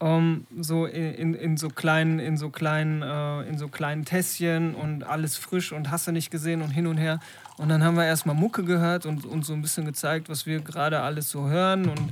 ähm, 0.00 0.46
so 0.58 0.86
in, 0.86 1.34
in, 1.34 1.56
so 1.56 1.68
kleinen 1.68 2.18
in 2.18 2.36
so 2.36 2.50
kleinen 2.50 3.02
äh, 3.02 3.42
in 3.42 3.58
so 3.58 3.68
kleinen 3.68 4.04
Tässchen 4.04 4.74
und 4.74 5.04
alles 5.04 5.36
frisch 5.36 5.72
und 5.72 5.90
hast 5.90 6.06
du 6.06 6.12
nicht 6.12 6.30
gesehen 6.30 6.62
und 6.62 6.70
hin 6.70 6.86
und 6.86 6.98
her 6.98 7.20
und 7.56 7.68
dann 7.70 7.82
haben 7.82 7.96
wir 7.96 8.04
erstmal 8.04 8.34
Mucke 8.34 8.64
gehört 8.64 9.06
und 9.06 9.24
uns 9.24 9.46
so 9.46 9.54
ein 9.54 9.62
bisschen 9.62 9.86
gezeigt, 9.86 10.28
was 10.28 10.44
wir 10.44 10.60
gerade 10.60 11.00
alles 11.00 11.30
so 11.30 11.48
hören 11.48 11.88
und 11.88 12.10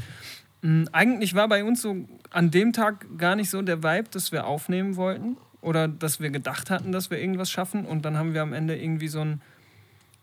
eigentlich 0.93 1.35
war 1.35 1.49
bei 1.49 1.63
uns 1.63 1.83
so 1.83 2.09
an 2.31 2.51
dem 2.51 2.73
Tag 2.73 3.19
gar 3.19 3.37
nicht 3.37 3.51
so 3.51 3.61
der 3.61 3.83
Vibe, 3.83 4.09
dass 4.11 4.33
wir 4.33 4.47
aufnehmen 4.47 4.97
wollten 4.97 5.37
oder 5.61 5.89
dass 5.89 6.21
wir 6.21 6.31
gedacht 6.31 6.71
hatten, 6.71 6.91
dass 6.91 7.11
wir 7.11 7.19
irgendwas 7.19 7.51
schaffen. 7.51 7.85
Und 7.85 8.05
dann 8.05 8.17
haben 8.17 8.33
wir 8.33 8.43
am 8.43 8.55
Ende 8.55 8.77
irgendwie 8.77 9.09
so 9.09 9.21
einen 9.21 9.43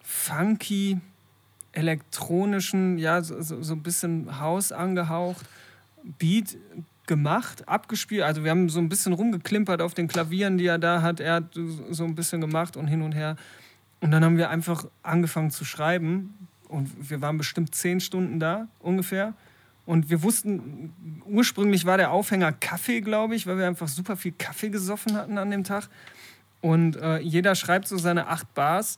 funky, 0.04 1.00
elektronischen, 1.74 2.98
ja, 2.98 3.22
so, 3.22 3.40
so 3.42 3.62
so 3.62 3.74
ein 3.74 3.84
bisschen 3.84 4.40
Haus 4.40 4.72
angehaucht, 4.72 5.46
Beat 6.18 6.58
gemacht, 7.06 7.68
abgespielt. 7.68 8.24
Also 8.24 8.44
wir 8.44 8.50
haben 8.52 8.70
so 8.70 8.80
ein 8.80 8.90
bisschen 8.90 9.14
rumgeklimpert 9.14 9.82
auf 9.82 9.94
den 9.94 10.08
Klavieren, 10.08 10.58
die 10.58 10.66
er 10.66 10.80
da 10.80 11.04
hat. 11.04 11.20
Er 11.20 11.36
hat 11.36 11.54
so 11.90 12.04
ein 12.04 12.16
bisschen 12.16 12.42
gemacht 12.42 12.78
und 12.78 12.88
hin 12.88 13.04
und 13.04 13.12
her. 13.14 13.36
Und 14.00 14.10
dann 14.12 14.24
haben 14.26 14.38
wir 14.38 14.50
einfach 14.50 14.86
angefangen 15.04 15.52
zu 15.52 15.66
schreiben. 15.66 16.48
Und 16.68 17.10
wir 17.12 17.22
waren 17.22 17.38
bestimmt 17.38 17.76
zehn 17.76 18.00
Stunden 18.00 18.40
da 18.40 18.68
ungefähr. 18.80 19.34
Und 19.92 20.10
wir 20.10 20.24
wussten, 20.24 20.94
ursprünglich 21.26 21.86
war 21.86 21.98
der 21.98 22.12
Aufhänger 22.12 22.54
Kaffee, 22.54 23.02
glaube 23.02 23.36
ich, 23.36 23.46
weil 23.46 23.58
wir 23.58 23.68
einfach 23.68 23.90
super 23.90 24.16
viel 24.16 24.32
Kaffee 24.32 24.70
gesoffen 24.70 25.18
hatten 25.18 25.38
an 25.38 25.52
dem 25.52 25.66
Tag. 25.66 25.90
Und 26.62 26.96
äh, 26.96 27.18
jeder 27.18 27.56
schreibt 27.56 27.90
so 27.90 27.98
seine 27.98 28.28
acht 28.28 28.54
Bars, 28.54 28.98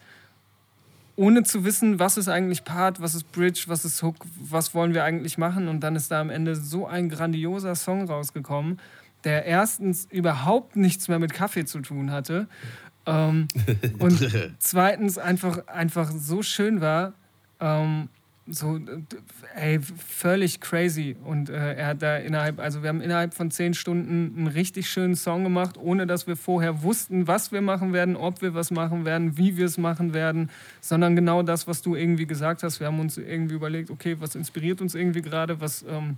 ohne 1.16 1.42
zu 1.42 1.66
wissen, 1.66 1.98
was 1.98 2.18
ist 2.18 2.28
eigentlich 2.28 2.64
Part, 2.64 3.02
was 3.02 3.16
ist 3.16 3.32
Bridge, 3.32 3.64
was 3.66 3.86
ist 3.86 4.04
Hook, 4.04 4.18
was 4.40 4.76
wollen 4.76 4.94
wir 4.94 5.04
eigentlich 5.04 5.40
machen. 5.40 5.68
Und 5.68 5.80
dann 5.80 5.96
ist 5.96 6.12
da 6.12 6.22
am 6.22 6.30
Ende 6.30 6.56
so 6.56 6.86
ein 6.86 7.10
grandioser 7.10 7.74
Song 7.74 8.08
rausgekommen, 8.08 8.80
der 9.24 9.46
erstens 9.46 10.08
überhaupt 10.12 10.76
nichts 10.76 11.08
mehr 11.08 11.18
mit 11.18 11.34
Kaffee 11.34 11.66
zu 11.66 11.80
tun 11.80 12.12
hatte. 12.12 12.48
Ähm, 13.08 13.48
und 13.98 14.30
zweitens 14.60 15.18
einfach, 15.18 15.66
einfach 15.66 16.12
so 16.12 16.44
schön 16.44 16.82
war. 16.82 17.14
Ähm, 17.60 18.10
so, 18.46 18.78
äh, 18.78 18.82
ey, 19.56 19.80
völlig 19.80 20.60
crazy. 20.60 21.16
Und 21.24 21.50
äh, 21.50 21.76
er 21.76 21.88
hat 21.88 22.02
da 22.02 22.18
innerhalb, 22.18 22.60
also 22.60 22.82
wir 22.82 22.90
haben 22.90 23.02
innerhalb 23.02 23.34
von 23.34 23.52
zehn 23.52 23.74
Stunden 23.74 24.34
einen 24.38 24.48
richtig 24.48 24.90
schönen 24.90 25.16
Song 25.16 25.44
gemacht, 25.44 25.78
ohne 25.78 26.06
dass 26.06 26.28
wir 26.28 26.36
vorher 26.36 26.84
wussten, 26.84 27.28
was 27.28 27.52
wir 27.52 27.62
machen 27.62 27.94
werden, 27.94 28.18
ob 28.18 28.42
wir 28.42 28.54
was 28.54 28.70
machen 28.70 29.06
werden, 29.06 29.38
wie 29.38 29.56
wir 29.56 29.66
es 29.66 29.78
machen 29.78 30.14
werden, 30.14 30.50
sondern 30.82 31.16
genau 31.16 31.42
das, 31.42 31.68
was 31.68 31.82
du 31.82 31.96
irgendwie 31.96 32.26
gesagt 32.26 32.64
hast. 32.64 32.80
Wir 32.80 32.88
haben 32.88 33.00
uns 33.00 33.18
irgendwie 33.18 33.56
überlegt, 33.56 33.90
okay, 33.90 34.18
was 34.20 34.36
inspiriert 34.36 34.82
uns 34.82 34.94
irgendwie 34.94 35.22
gerade, 35.22 35.62
was, 35.62 35.84
ähm, 35.84 36.18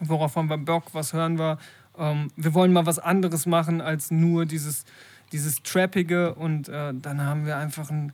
worauf 0.00 0.36
haben 0.36 0.50
wir 0.50 0.58
Bock, 0.58 0.84
was 0.92 1.14
hören 1.14 1.38
wir. 1.38 1.58
Ähm, 1.98 2.28
wir 2.36 2.52
wollen 2.52 2.72
mal 2.72 2.84
was 2.84 2.98
anderes 2.98 3.46
machen 3.46 3.80
als 3.80 4.10
nur 4.10 4.44
dieses, 4.44 4.84
dieses 5.32 5.62
Trappige 5.62 6.34
und 6.34 6.68
äh, 6.68 6.92
dann 6.92 7.22
haben 7.22 7.46
wir 7.46 7.56
einfach 7.56 7.90
ein 7.90 8.12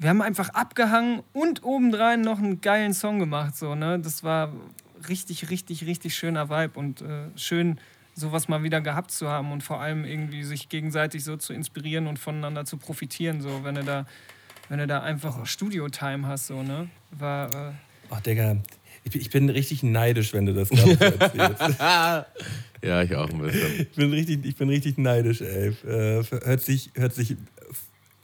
wir 0.00 0.08
haben 0.08 0.22
einfach 0.22 0.48
abgehangen 0.50 1.22
und 1.34 1.62
obendrein 1.62 2.22
noch 2.22 2.38
einen 2.38 2.62
geilen 2.62 2.94
Song 2.94 3.18
gemacht. 3.18 3.54
So, 3.54 3.74
ne? 3.74 4.00
Das 4.00 4.24
war 4.24 4.50
richtig, 5.08 5.50
richtig, 5.50 5.84
richtig 5.84 6.14
schöner 6.14 6.48
Vibe 6.48 6.78
und 6.78 7.02
äh, 7.02 7.26
schön, 7.36 7.78
sowas 8.14 8.48
mal 8.48 8.62
wieder 8.62 8.80
gehabt 8.80 9.10
zu 9.10 9.28
haben 9.28 9.52
und 9.52 9.62
vor 9.62 9.80
allem 9.80 10.06
irgendwie 10.06 10.42
sich 10.42 10.70
gegenseitig 10.70 11.22
so 11.22 11.36
zu 11.36 11.52
inspirieren 11.52 12.06
und 12.06 12.18
voneinander 12.18 12.64
zu 12.64 12.78
profitieren. 12.78 13.42
So, 13.42 13.62
wenn 13.62 13.74
du 13.74 13.84
da, 13.84 14.06
wenn 14.70 14.78
du 14.78 14.86
da 14.86 15.02
einfach 15.02 15.44
Studio-Time 15.44 16.26
hast, 16.26 16.46
so, 16.46 16.62
ne? 16.62 16.88
War. 17.10 17.54
Äh, 17.54 17.72
Ach, 18.08 18.20
Digga, 18.20 18.56
ich 19.04 19.12
bin, 19.12 19.20
ich 19.20 19.30
bin 19.30 19.50
richtig 19.50 19.82
neidisch, 19.82 20.32
wenn 20.32 20.46
du 20.46 20.54
das 20.54 20.70
gerade 20.70 20.96
so 20.96 21.04
erzählst. 21.04 21.80
Ja, 22.82 23.02
ich 23.02 23.14
auch 23.14 23.28
ein 23.28 23.38
bisschen. 23.38 23.80
Ich 23.80 23.90
bin 23.90 24.10
richtig, 24.10 24.46
ich 24.46 24.56
bin 24.56 24.70
richtig 24.70 24.96
neidisch, 24.96 25.42
ey. 25.42 25.68
Äh, 25.86 26.24
hört, 26.24 26.62
sich, 26.62 26.90
hört 26.94 27.12
sich 27.12 27.36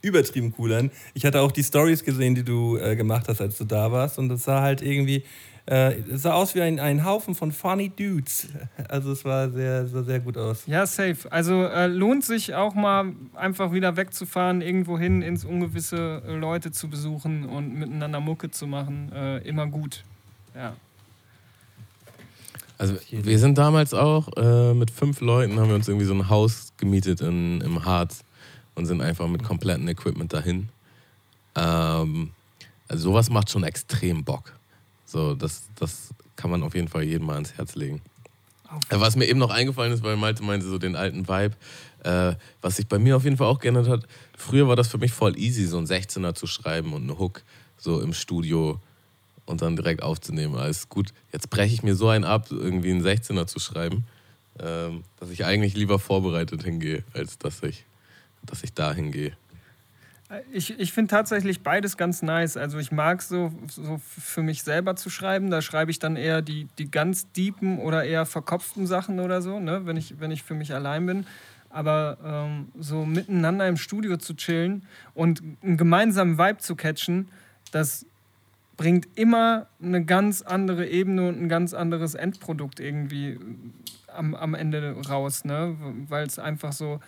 übertrieben 0.07 0.55
cool 0.59 0.73
an. 0.73 0.91
Ich 1.15 1.24
hatte 1.24 1.41
auch 1.41 1.53
die 1.53 1.62
Stories 1.62 2.05
gesehen, 2.05 2.35
die 2.35 2.45
du 2.45 2.77
äh, 2.78 2.97
gemacht 2.97 3.27
hast, 3.28 3.41
als 3.41 3.59
du 3.59 3.65
da 3.65 3.93
warst. 3.93 4.19
Und 4.19 4.28
das 4.28 4.45
sah 4.45 4.62
halt 4.62 4.83
irgendwie, 4.83 5.24
äh, 5.69 5.99
es 6.12 6.23
sah 6.23 6.35
aus 6.35 6.55
wie 6.55 6.62
ein, 6.62 6.78
ein 6.78 7.05
Haufen 7.05 7.35
von 7.35 7.53
funny 7.53 7.91
Dudes. 7.91 8.49
Also 8.89 9.12
es 9.12 9.24
war 9.24 9.51
sehr, 9.51 9.87
sah 9.87 10.05
sehr 10.05 10.20
gut 10.20 10.39
aus. 10.39 10.65
Ja, 10.66 10.87
safe. 10.87 11.31
Also 11.31 11.65
äh, 11.65 11.89
lohnt 11.89 12.24
sich 12.24 12.55
auch 12.55 12.74
mal 12.74 13.12
einfach 13.35 13.73
wieder 13.73 13.97
wegzufahren, 13.97 14.62
irgendwo 14.62 14.99
hin 14.99 15.23
ins 15.23 15.45
Ungewisse 15.45 16.23
äh, 16.27 16.37
Leute 16.37 16.70
zu 16.70 16.89
besuchen 16.89 17.45
und 17.45 17.74
miteinander 17.74 18.20
Mucke 18.20 18.51
zu 18.51 18.66
machen. 18.66 19.11
Äh, 19.12 19.39
immer 19.39 19.66
gut. 19.66 20.05
Ja. 20.55 20.74
Also 22.78 22.95
wir 23.11 23.39
sind 23.39 23.59
damals 23.59 23.95
auch 23.95 24.28
äh, 24.37 24.74
mit 24.74 24.91
fünf 24.91 25.20
Leuten, 25.20 25.59
haben 25.59 25.69
wir 25.69 25.77
uns 25.77 25.89
irgendwie 25.89 26.07
so 26.07 26.15
ein 26.15 26.28
Haus 26.28 26.73
gemietet 26.77 27.23
in, 27.23 27.61
im 27.62 27.85
Harz 27.85 28.26
und 28.77 28.86
sind 28.86 29.01
einfach 29.01 29.27
mit 29.27 29.43
komplettem 29.43 29.89
Equipment 29.89 30.32
dahin. 30.32 30.69
Ähm, 31.57 32.31
also 32.86 33.11
sowas 33.11 33.28
macht 33.28 33.51
schon 33.51 33.65
extrem 33.65 34.23
Bock. 34.23 34.53
So, 35.05 35.35
das, 35.35 35.69
das 35.74 36.11
kann 36.36 36.51
man 36.51 36.62
auf 36.62 36.74
jeden 36.74 36.89
Fall 36.89 37.03
jedem 37.03 37.27
mal 37.27 37.35
ans 37.35 37.55
Herz 37.55 37.74
legen. 37.74 38.01
Äh, 38.90 39.01
Was 39.01 39.16
mir 39.16 39.27
eben 39.27 39.40
noch 39.40 39.51
eingefallen 39.51 39.93
ist, 39.93 40.03
weil 40.03 40.16
Malte 40.16 40.43
meinte, 40.44 40.66
so 40.66 40.78
den 40.78 40.94
alten 40.94 41.27
Vibe, 41.27 41.57
äh, 42.05 42.35
was 42.61 42.77
sich 42.77 42.86
bei 42.86 42.98
mir 42.98 43.16
auf 43.16 43.24
jeden 43.24 43.36
Fall 43.36 43.48
auch 43.48 43.59
geändert 43.59 43.89
hat. 43.89 44.07
Früher 44.36 44.69
war 44.69 44.77
das 44.77 44.89
für 44.89 44.98
mich 44.98 45.12
voll 45.12 45.39
easy, 45.39 45.66
so 45.66 45.78
ein 45.78 45.86
16er 45.86 46.35
zu 46.35 46.47
schreiben 46.47 46.93
und 46.93 47.03
eine 47.03 47.19
Hook 47.19 47.43
so 47.78 48.01
im 48.01 48.12
Studio 48.12 48.81
und 49.44 49.62
dann 49.62 49.77
direkt 49.77 50.03
aufzunehmen. 50.03 50.57
Alles 50.57 50.89
gut. 50.89 51.12
Jetzt 51.32 51.51
breche 51.51 51.73
ich 51.73 51.82
mir 51.82 51.94
so 51.94 52.09
einen 52.09 52.24
ab, 52.24 52.48
irgendwie 52.51 52.90
einen 52.90 53.05
16er 53.05 53.47
zu 53.47 53.59
schreiben, 53.59 54.05
ähm, 54.59 55.05
dass 55.19 55.31
ich 55.31 55.44
eigentlich 55.44 55.74
lieber 55.74 55.98
vorbereitet 55.98 56.65
hingehe, 56.65 57.05
als 57.12 57.39
dass 57.39 57.62
ich, 57.62 57.85
dass 58.47 58.62
ich 58.64 58.73
da 58.73 58.93
hingehe. 58.93 59.36
Ich, 60.52 60.77
ich 60.78 60.93
finde 60.93 61.10
tatsächlich 61.10 61.62
beides 61.62 61.97
ganz 61.97 62.20
nice. 62.20 62.56
Also 62.56 62.78
ich 62.78 62.90
mag 62.90 63.23
so, 63.23 63.52
so 63.68 64.01
für 64.01 64.43
mich 64.43 64.64
selber 64.64 64.97
zu 64.97 65.09
schreiben. 65.09 65.51
Da 65.51 65.62
schreibe 65.62 65.93
ich 65.93 66.01
dann 66.01 66.16
eher 66.16 66.43
die, 66.43 66.66
die 66.78 66.90
ganz 66.90 67.31
deepen 67.31 67.78
oder 67.78 68.02
eher 68.02 68.27
verkopften 68.27 68.89
Sachen 68.89 69.20
oder 69.20 69.40
so, 69.40 69.60
ne? 69.60 69.86
wenn, 69.86 69.97
ich, 69.97 70.18
wenn 70.18 70.32
ich 70.32 70.43
für 70.43 70.55
mich 70.55 70.74
allein 70.74 71.06
bin. 71.06 71.27
Aber 71.70 72.18
ähm, 72.24 72.68
so 72.77 73.05
miteinander 73.05 73.68
im 73.68 73.77
Studio 73.77 74.16
zu 74.16 74.35
chillen 74.35 74.85
und 75.14 75.43
einen 75.62 75.77
gemeinsamen 75.77 76.39
Vibe 76.39 76.59
zu 76.59 76.74
catchen, 76.74 77.28
das 77.70 78.05
bringt 78.77 79.06
immer 79.14 79.66
eine 79.81 80.05
ganz 80.05 80.43
andere 80.43 80.89
Ebene 80.89 81.28
und 81.28 81.40
ein 81.40 81.48
ganz 81.48 81.73
anderes 81.73 82.14
Endprodukt 82.14 82.81
irgendwie 82.81 83.39
am, 84.09 84.35
am 84.35 84.55
Ende 84.55 84.97
raus, 85.09 85.44
ne? 85.44 85.77
weil 86.09 86.27
es 86.27 86.39
einfach 86.39 86.73
so 86.73 87.01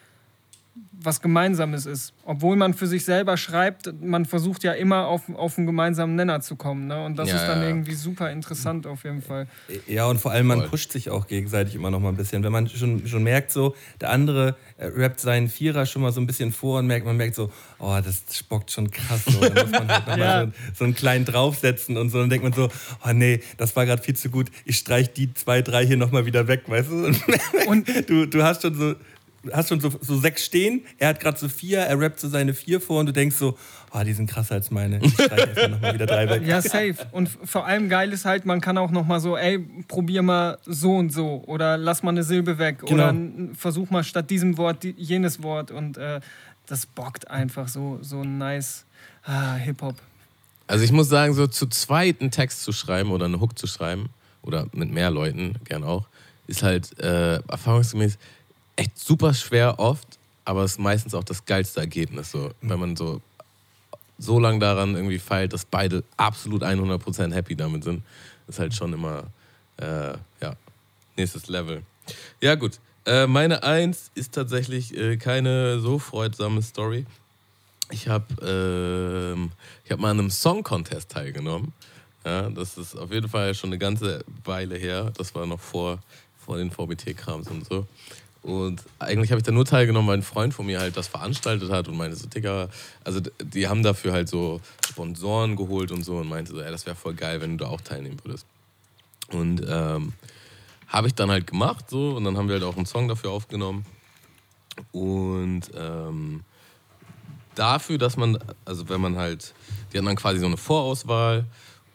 was 1.01 1.21
Gemeinsames 1.21 1.87
ist. 1.87 2.13
Obwohl 2.25 2.57
man 2.57 2.75
für 2.75 2.89
sich 2.89 3.05
selber 3.05 3.37
schreibt, 3.37 3.93
man 4.03 4.25
versucht 4.25 4.65
ja 4.65 4.73
immer 4.73 5.07
auf, 5.07 5.29
auf 5.33 5.57
einen 5.57 5.67
gemeinsamen 5.67 6.17
Nenner 6.17 6.41
zu 6.41 6.57
kommen. 6.57 6.89
Ne? 6.89 7.05
Und 7.05 7.17
das 7.17 7.29
Ja, 7.29 7.37
ist 7.37 7.47
dann 7.47 7.63
ja. 7.63 7.69
irgendwie 7.69 7.95
super 7.95 8.33
interessant 8.33 8.87
auf 8.87 9.05
jeden 9.05 9.23
Fall. 9.23 9.47
Ja, 9.87 10.07
und 10.07 10.19
vor 10.21 10.33
allem, 10.33 10.49
man 10.49 10.59
Voll. 10.61 10.69
pusht 10.71 10.91
sich 10.91 11.09
auch 11.11 11.29
gegenseitig 11.29 11.77
immer 11.77 11.91
noch 11.91 12.01
mal 12.01 12.09
ein 12.09 12.17
bisschen. 12.17 12.43
Wenn 12.43 12.51
man 12.51 12.69
schon, 12.69 13.07
schon 13.07 13.23
merkt, 13.23 13.53
so, 13.53 13.77
der 14.01 14.11
andere 14.11 14.57
äh, 14.77 14.87
rappt 14.87 15.21
seinen 15.21 15.49
Vierer 15.49 15.87
schon 15.87 16.03
mal 16.03 16.11
so 16.13 16.21
ein 16.21 16.27
bisschen 16.27 16.51
vor 16.53 16.81
und 16.81 16.89
merkt, 16.89 17.07
man 17.07 17.17
merkt 17.17 17.37
so, 17.37 17.51
oh, 17.79 17.97
das 18.05 18.23
spockt 18.37 18.73
schon 18.73 18.91
krass. 18.91 19.25
So. 19.25 19.39
Dann 19.41 19.53
muss 19.55 19.71
man 19.71 19.89
halt 19.89 20.07
noch 20.09 20.17
Ja. 20.19 20.25
mal 20.27 20.47
so, 20.47 20.53
so 20.79 20.85
einen 20.85 20.95
kleinen 20.97 21.25
draufsetzen 21.25 21.97
und 21.97 22.11
so. 22.11 22.19
Dann 22.19 22.29
denkt 22.29 22.43
man 22.43 22.53
so, 22.53 22.69
oh 23.07 23.13
nee, 23.13 23.41
das 23.57 23.77
war 23.77 23.87
gerade 23.87 24.03
viel 24.03 24.17
zu 24.17 24.31
gut. 24.31 24.51
Ich 24.65 24.79
streich 24.79 25.13
die 25.13 25.33
zwei, 25.35 25.63
drei 25.63 25.87
hier 25.87 25.97
noch 25.97 26.11
mal 26.11 26.27
wieder 26.27 26.49
weg, 26.49 26.63
weißt 26.67 26.91
du? 26.91 27.13
Und 27.69 27.89
du, 28.09 28.27
du 28.27 28.43
hast 28.43 28.63
schon 28.63 28.75
so. 28.75 28.95
Du 29.43 29.53
Hast 29.53 29.69
schon 29.69 29.81
so, 29.81 29.91
so 30.01 30.19
sechs 30.19 30.45
stehen, 30.45 30.83
er 30.99 31.09
hat 31.09 31.21
gerade 31.21 31.39
so 31.39 31.49
vier, 31.49 31.81
er 31.81 31.99
rappt 31.99 32.21
so 32.21 32.29
seine 32.29 32.55
vier 32.55 32.81
vor 32.81 33.01
und 33.01 33.07
du 33.07 33.13
denkst 33.13 33.37
so, 33.37 33.57
oh, 33.93 34.03
die 34.05 34.13
sind 34.13 34.29
krasser 34.29 34.57
als 34.57 34.71
meine. 34.71 34.99
Ich 35.03 35.13
streich 35.13 35.39
erstmal 35.39 35.69
nochmal 35.69 35.95
wieder 35.95 36.07
drei 36.07 36.29
weg. 36.29 36.43
Ja, 36.47 36.61
safe. 36.61 36.97
Und 37.13 37.29
vor 37.45 37.67
allem 37.67 37.89
geil 37.89 38.13
ist 38.13 38.25
halt, 38.25 38.47
man 38.47 38.61
kann 38.61 38.77
auch 38.79 38.91
noch 38.91 39.07
mal 39.07 39.21
so, 39.21 39.37
ey, 39.37 39.59
probier 39.87 40.23
mal 40.23 40.59
so 40.67 40.97
und 40.97 41.13
so 41.13 41.43
oder 41.47 41.77
lass 41.77 42.03
mal 42.03 42.11
eine 42.11 42.23
Silbe 42.25 42.59
weg 42.59 42.81
Genau. 42.81 42.93
oder 43.11 43.15
versuch 43.55 43.91
mal 43.91 44.05
statt 44.05 44.31
diesem 44.31 44.59
Wort 44.59 44.83
die, 44.83 44.95
jenes 44.97 45.43
Wort 45.43 45.71
und 45.71 45.97
äh, 45.99 46.21
das 46.67 46.87
bockt 46.87 47.31
einfach 47.31 47.69
so, 47.69 47.99
so 48.03 48.25
nice 48.25 48.85
ah, 49.25 49.55
Hip-Hop. 49.55 49.97
Also 50.67 50.85
ich 50.85 50.93
muss 50.93 51.09
sagen, 51.09 51.33
so 51.33 51.47
zu 51.47 51.67
zweit 51.67 52.21
einen 52.21 52.31
Text 52.31 52.63
zu 52.63 52.73
schreiben 52.73 53.11
oder 53.11 53.25
eine 53.25 53.41
Hook 53.41 53.59
zu 53.59 53.67
schreiben 53.67 54.11
oder 54.43 54.67
mit 54.73 54.91
mehr 54.91 55.11
Leuten, 55.11 55.55
gern 55.65 55.83
auch, 55.83 56.07
ist 56.47 56.63
halt 56.63 56.99
äh, 57.01 57.37
erfahrungsgemäß 57.37 58.19
echt 58.79 58.99
super 58.99 59.35
schwer 59.35 59.79
oft, 59.79 60.07
aber 60.45 60.63
es 60.63 60.73
ist 60.73 60.79
meistens 60.79 61.15
auch 61.15 61.25
das 61.25 61.45
geilste 61.45 61.81
Ergebnis. 61.81 62.31
So, 62.31 62.53
wenn 62.63 62.79
man 62.79 62.97
so, 62.97 63.21
so 64.19 64.39
lange 64.39 64.61
daran 64.61 64.95
irgendwie 64.95 65.19
feilt, 65.19 65.53
dass 65.53 65.65
beide 65.65 66.05
absolut 66.17 66.63
100% 66.63 67.35
happy 67.35 67.57
damit 67.57 67.85
sind, 67.85 68.03
ist 68.47 68.59
halt 68.59 68.75
schon 68.75 68.93
immer, 68.93 69.25
äh, 69.79 70.13
ja, 70.41 70.57
nächstes 71.17 71.49
Level. 71.49 71.83
Ja 72.41 72.55
gut, 72.55 72.79
äh, 73.05 73.27
meine 73.27 73.63
Eins 73.63 74.11
ist 74.15 74.33
tatsächlich 74.33 74.97
äh, 74.97 75.17
keine 75.17 75.81
so 75.81 75.99
freudsame 75.99 76.63
Story. 76.63 77.05
Ich 77.91 78.07
habe 78.07 78.27
ich 79.83 79.91
hab 79.91 79.99
mal 79.99 80.11
an 80.11 80.19
einem 80.19 80.31
Song 80.31 80.63
Contest 80.63 81.11
teilgenommen. 81.11 81.73
Ja, 82.23 82.51
das 82.51 82.77
ist 82.77 82.95
auf 82.95 83.11
jeden 83.11 83.31
Fall 83.31 83.55
schon 83.55 83.71
eine 83.71 83.79
ganze 83.79 84.23
Weile 84.45 84.77
her. 84.77 85.11
Das 85.17 85.35
war 85.35 85.47
noch 85.47 85.61
vor, 85.61 85.99
vor 86.37 86.59
den 86.59 86.71
VBT-Krams 86.71 87.49
und 87.49 87.67
so. 87.67 87.87
Und 88.43 88.83
eigentlich 88.99 89.31
habe 89.31 89.41
ich 89.41 89.45
da 89.45 89.53
nur 89.53 89.65
teilgenommen, 89.65 90.09
weil 90.09 90.19
ein 90.19 90.23
Freund 90.23 90.55
von 90.55 90.67
mir 90.67 90.81
halt 90.81 90.97
das 90.97 91.09
veranstaltet 91.09 91.71
hat 91.71 91.89
und 91.89 91.97
meinte 91.97 92.17
so, 92.17 92.27
Digga, 92.29 92.69
also 93.05 93.21
die 93.43 93.69
haben 93.69 93.83
dafür 93.83 94.13
halt 94.13 94.29
so 94.29 94.61
Sponsoren 94.89 95.57
geholt 95.57 95.91
und 95.91 96.05
so 96.05 96.17
und 96.17 96.29
meinte 96.29 96.53
so, 96.53 96.61
ey, 96.61 96.71
das 96.71 96.87
wäre 96.87 96.97
voll 96.97 97.15
geil, 97.15 97.41
wenn 97.41 97.59
du 97.59 97.65
da 97.65 97.71
auch 97.71 97.81
teilnehmen 97.81 98.19
würdest. 98.23 98.47
Und 99.31 99.63
ähm, 99.69 100.13
habe 100.87 101.09
ich 101.09 101.15
dann 101.15 101.31
halt 101.31 101.47
gemacht 101.47 101.91
so 101.91 102.17
und 102.17 102.25
dann 102.25 102.37
haben 102.37 102.49
wir 102.49 102.55
halt 102.55 102.65
auch 102.65 102.77
einen 102.77 102.87
Song 102.87 103.09
dafür 103.09 103.31
aufgenommen. 103.31 103.85
Und 104.93 105.63
ähm, 105.77 106.45
dafür, 107.55 107.99
dass 107.99 108.17
man, 108.17 108.39
also 108.65 108.89
wenn 108.89 109.01
man 109.01 109.17
halt, 109.17 109.53
die 109.93 109.99
hatten 109.99 110.07
dann 110.07 110.17
quasi 110.17 110.39
so 110.39 110.47
eine 110.47 110.57
Vorauswahl 110.57 111.45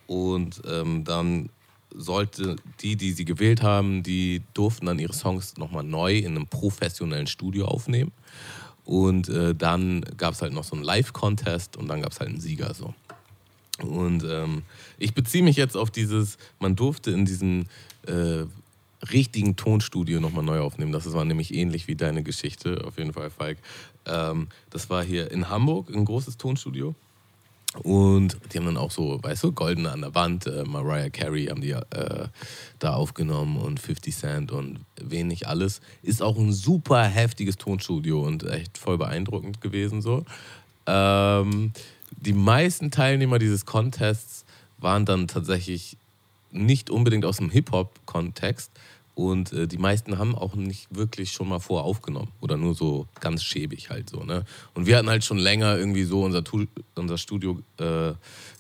und 0.08 0.62
ähm, 0.68 1.04
dann 1.06 1.50
sollte 1.96 2.56
die, 2.82 2.96
die 2.96 3.12
sie 3.12 3.26
gewählt 3.26 3.62
haben, 3.62 4.04
die 4.04 4.42
durften 4.54 4.86
dann 4.86 5.00
ihre 5.00 5.14
Songs 5.14 5.58
nochmal 5.58 5.84
neu 5.84 6.18
in 6.18 6.36
einem 6.36 6.48
professionellen 6.48 7.28
Studio 7.28 7.66
aufnehmen. 7.66 8.12
Und 8.86 9.30
äh, 9.30 9.56
dann 9.56 10.02
gab 10.18 10.34
es 10.34 10.42
halt 10.42 10.54
noch 10.54 10.64
so 10.64 10.76
einen 10.76 10.84
Live-Contest 10.84 11.78
und 11.78 11.88
dann 11.88 12.02
gab 12.02 12.12
es 12.12 12.20
halt 12.20 12.30
einen 12.30 12.42
Sieger 12.42 12.74
so. 12.74 12.94
Und 13.82 14.24
ähm, 14.24 14.64
ich 14.98 15.14
beziehe 15.14 15.44
mich 15.44 15.56
jetzt 15.56 15.76
auf 15.76 15.90
dieses, 15.90 16.38
man 16.60 16.76
durfte 16.76 17.12
in 17.12 17.26
diesem 17.26 17.66
äh, 18.06 18.46
richtigen 19.12 19.56
Tonstudio 19.56 20.20
nochmal 20.20 20.44
neu 20.44 20.60
aufnehmen. 20.60 20.92
Das 20.92 21.12
war 21.14 21.26
nämlich 21.26 21.54
ähnlich 21.54 21.88
wie 21.88 21.96
deine 21.96 22.24
Geschichte, 22.24 22.84
auf 22.86 22.98
jeden 22.98 23.14
Fall, 23.14 23.30
Falk. 23.30 23.58
Ähm, 24.06 24.48
das 24.70 24.90
war 24.90 25.04
hier 25.04 25.32
in 25.32 25.50
Hamburg, 25.50 25.90
ein 25.90 26.06
großes 26.06 26.38
Tonstudio. 26.38 26.96
Und 27.82 28.38
die 28.52 28.60
haben 28.60 28.66
dann 28.66 28.78
auch 28.78 28.92
so, 28.92 29.20
weißt 29.24 29.44
du, 29.44 29.52
Goldene 29.52 29.92
an 29.92 30.02
der 30.02 30.14
Wand, 30.14 30.46
äh, 30.46 30.64
Mariah 30.64 31.10
Carey 31.10 31.46
haben 31.48 31.62
die 31.62 31.72
äh, 31.72 32.28
da 32.78 32.94
aufgenommen 32.94 33.58
und 33.58 33.80
50 33.80 34.16
Cent 34.16 34.52
und 34.52 34.82
wen 35.02 35.28
nicht 35.28 35.48
alles. 35.48 35.82
Ist 36.04 36.22
auch 36.22 36.38
ein 36.38 36.54
super 36.54 37.04
heftiges 37.04 37.58
Tonstudio 37.58 38.22
und 38.22 38.44
echt 38.44 38.78
voll 38.78 38.98
beeindruckend 38.98 39.60
gewesen 39.60 40.02
so. 40.02 40.24
Ähm, 40.86 41.72
die 42.12 42.34
meisten 42.34 42.92
Teilnehmer 42.92 43.40
dieses 43.40 43.66
Contests 43.66 44.46
waren 44.78 45.06
dann 45.06 45.28
tatsächlich 45.28 45.98
nicht 46.52 46.92
unbedingt 46.92 47.26
aus 47.26 47.38
dem 47.38 47.50
Hip-Hop-Kontext 47.50 48.72
und 49.16 49.54
äh, 49.54 49.68
die 49.68 49.78
meisten 49.78 50.18
haben 50.18 50.36
auch 50.36 50.56
nicht 50.56 50.88
wirklich 50.96 51.32
schon 51.32 51.48
mal 51.48 51.60
vor 51.60 51.84
aufgenommen 51.84 52.32
oder 52.42 52.58
nur 52.58 52.74
so 52.74 53.08
ganz 53.20 53.44
schäbig 53.44 53.90
halt 53.90 54.10
so. 54.10 54.24
Ne? 54.24 54.44
Und 54.74 54.86
wir 54.88 54.98
hatten 54.98 55.10
halt 55.10 55.24
schon 55.24 55.38
länger 55.38 55.78
irgendwie 55.78 56.04
so 56.04 56.24
unser, 56.24 56.44
Tu- 56.44 56.68
unser 56.96 57.18
Studio 57.18 57.60
äh, 57.78 58.14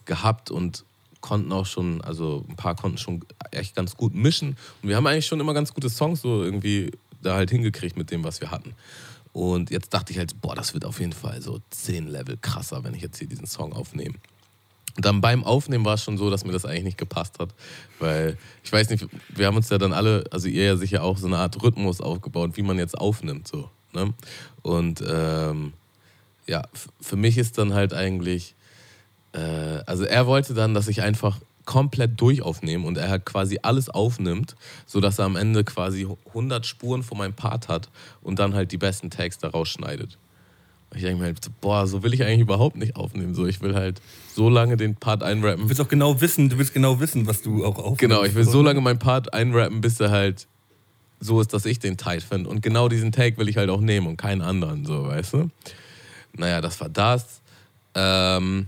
gehabt 0.05 0.51
und 0.51 0.85
konnten 1.21 1.51
auch 1.51 1.65
schon, 1.65 2.01
also 2.01 2.45
ein 2.49 2.55
paar 2.55 2.75
konnten 2.75 2.97
schon 2.97 3.23
echt 3.51 3.75
ganz 3.75 3.95
gut 3.95 4.13
mischen 4.13 4.57
und 4.81 4.89
wir 4.89 4.95
haben 4.97 5.07
eigentlich 5.07 5.25
schon 5.25 5.39
immer 5.39 5.53
ganz 5.53 5.73
gute 5.73 5.89
Songs 5.89 6.21
so 6.21 6.43
irgendwie 6.43 6.91
da 7.21 7.35
halt 7.35 7.49
hingekriegt 7.49 7.95
mit 7.97 8.11
dem, 8.11 8.23
was 8.23 8.41
wir 8.41 8.51
hatten. 8.51 8.73
Und 9.31 9.71
jetzt 9.71 9.93
dachte 9.93 10.11
ich 10.11 10.19
halt, 10.19 10.39
boah, 10.41 10.53
das 10.53 10.73
wird 10.75 10.85
auf 10.85 10.99
jeden 10.99 11.13
Fall 11.13 11.41
so 11.41 11.59
10 11.71 12.07
Level 12.07 12.37
krasser, 12.39 12.83
wenn 12.83 12.93
ich 12.93 13.01
jetzt 13.01 13.17
hier 13.17 13.27
diesen 13.27 13.47
Song 13.47 13.73
aufnehme. 13.73 14.15
Dann 14.95 15.21
beim 15.21 15.43
Aufnehmen 15.43 15.85
war 15.85 15.95
es 15.95 16.03
schon 16.03 16.17
so, 16.17 16.29
dass 16.29 16.45
mir 16.45 16.51
das 16.51 16.65
eigentlich 16.65 16.83
nicht 16.83 16.97
gepasst 16.97 17.39
hat. 17.39 17.49
Weil, 17.99 18.37
ich 18.63 18.71
weiß 18.71 18.89
nicht, 18.89 19.07
wir 19.29 19.47
haben 19.47 19.57
uns 19.57 19.69
ja 19.69 19.77
dann 19.77 19.93
alle, 19.93 20.23
also 20.31 20.47
ihr 20.47 20.65
ja 20.65 20.75
sicher 20.75 21.03
auch 21.03 21.17
so 21.17 21.27
eine 21.27 21.37
Art 21.37 21.61
Rhythmus 21.63 21.99
aufgebaut, 21.99 22.51
wie 22.55 22.61
man 22.61 22.77
jetzt 22.77 22.97
aufnimmt. 22.97 23.47
So, 23.47 23.69
ne? 23.93 24.13
Und 24.61 25.03
ähm, 25.07 25.73
ja, 26.45 26.63
für 27.01 27.15
mich 27.15 27.37
ist 27.37 27.57
dann 27.57 27.73
halt 27.73 27.93
eigentlich, 27.93 28.55
äh, 29.33 29.39
also 29.85 30.03
er 30.03 30.27
wollte 30.27 30.53
dann, 30.53 30.73
dass 30.73 30.87
ich 30.87 31.01
einfach 31.01 31.39
komplett 31.65 32.19
durchaufnehme 32.19 32.85
und 32.85 32.97
er 32.97 33.09
halt 33.09 33.25
quasi 33.25 33.59
alles 33.61 33.89
aufnimmt, 33.89 34.55
sodass 34.85 35.19
er 35.19 35.25
am 35.25 35.35
Ende 35.35 35.63
quasi 35.63 36.07
100 36.27 36.65
Spuren 36.65 37.03
von 37.03 37.17
meinem 37.17 37.33
Part 37.33 37.67
hat 37.67 37.89
und 38.21 38.39
dann 38.39 38.53
halt 38.53 38.71
die 38.71 38.77
besten 38.77 39.09
Tags 39.09 39.37
da 39.37 39.47
Ich 40.95 41.01
denke 41.01 41.19
mir 41.19 41.25
halt, 41.25 41.43
so, 41.43 41.51
boah, 41.59 41.87
so 41.87 42.03
will 42.03 42.13
ich 42.13 42.23
eigentlich 42.23 42.41
überhaupt 42.41 42.75
nicht 42.75 42.95
aufnehmen. 42.95 43.33
So, 43.33 43.45
ich 43.45 43.61
will 43.61 43.73
halt 43.73 44.01
so 44.33 44.49
lange 44.49 44.77
den 44.77 44.95
Part 44.95 45.23
einrappen. 45.23 45.63
Du 45.63 45.69
willst 45.69 45.81
auch 45.81 45.87
genau 45.87 46.21
wissen, 46.21 46.49
du 46.49 46.57
willst 46.57 46.73
genau 46.73 46.99
wissen, 46.99 47.25
was 47.25 47.41
du 47.41 47.65
auch 47.65 47.77
aufnimmst. 47.77 47.99
Genau, 47.99 48.23
ich 48.23 48.35
will 48.35 48.45
so 48.45 48.61
lange 48.61 48.81
meinen 48.81 48.99
Part 48.99 49.33
einrappen, 49.33 49.81
bis 49.81 49.99
er 49.99 50.11
halt 50.11 50.47
so 51.19 51.41
ist, 51.41 51.53
dass 51.53 51.65
ich 51.65 51.79
den 51.79 51.97
tight 51.97 52.23
finde. 52.23 52.49
Und 52.49 52.61
genau 52.61 52.89
diesen 52.89 53.11
Take 53.11 53.37
will 53.37 53.49
ich 53.49 53.57
halt 53.57 53.69
auch 53.69 53.81
nehmen 53.81 54.07
und 54.07 54.17
keinen 54.17 54.41
anderen, 54.41 54.85
so, 54.85 55.07
weißt 55.07 55.33
du? 55.33 55.49
Naja, 56.35 56.61
das 56.61 56.79
war 56.81 56.89
das. 56.89 57.41
Ähm, 57.95 58.67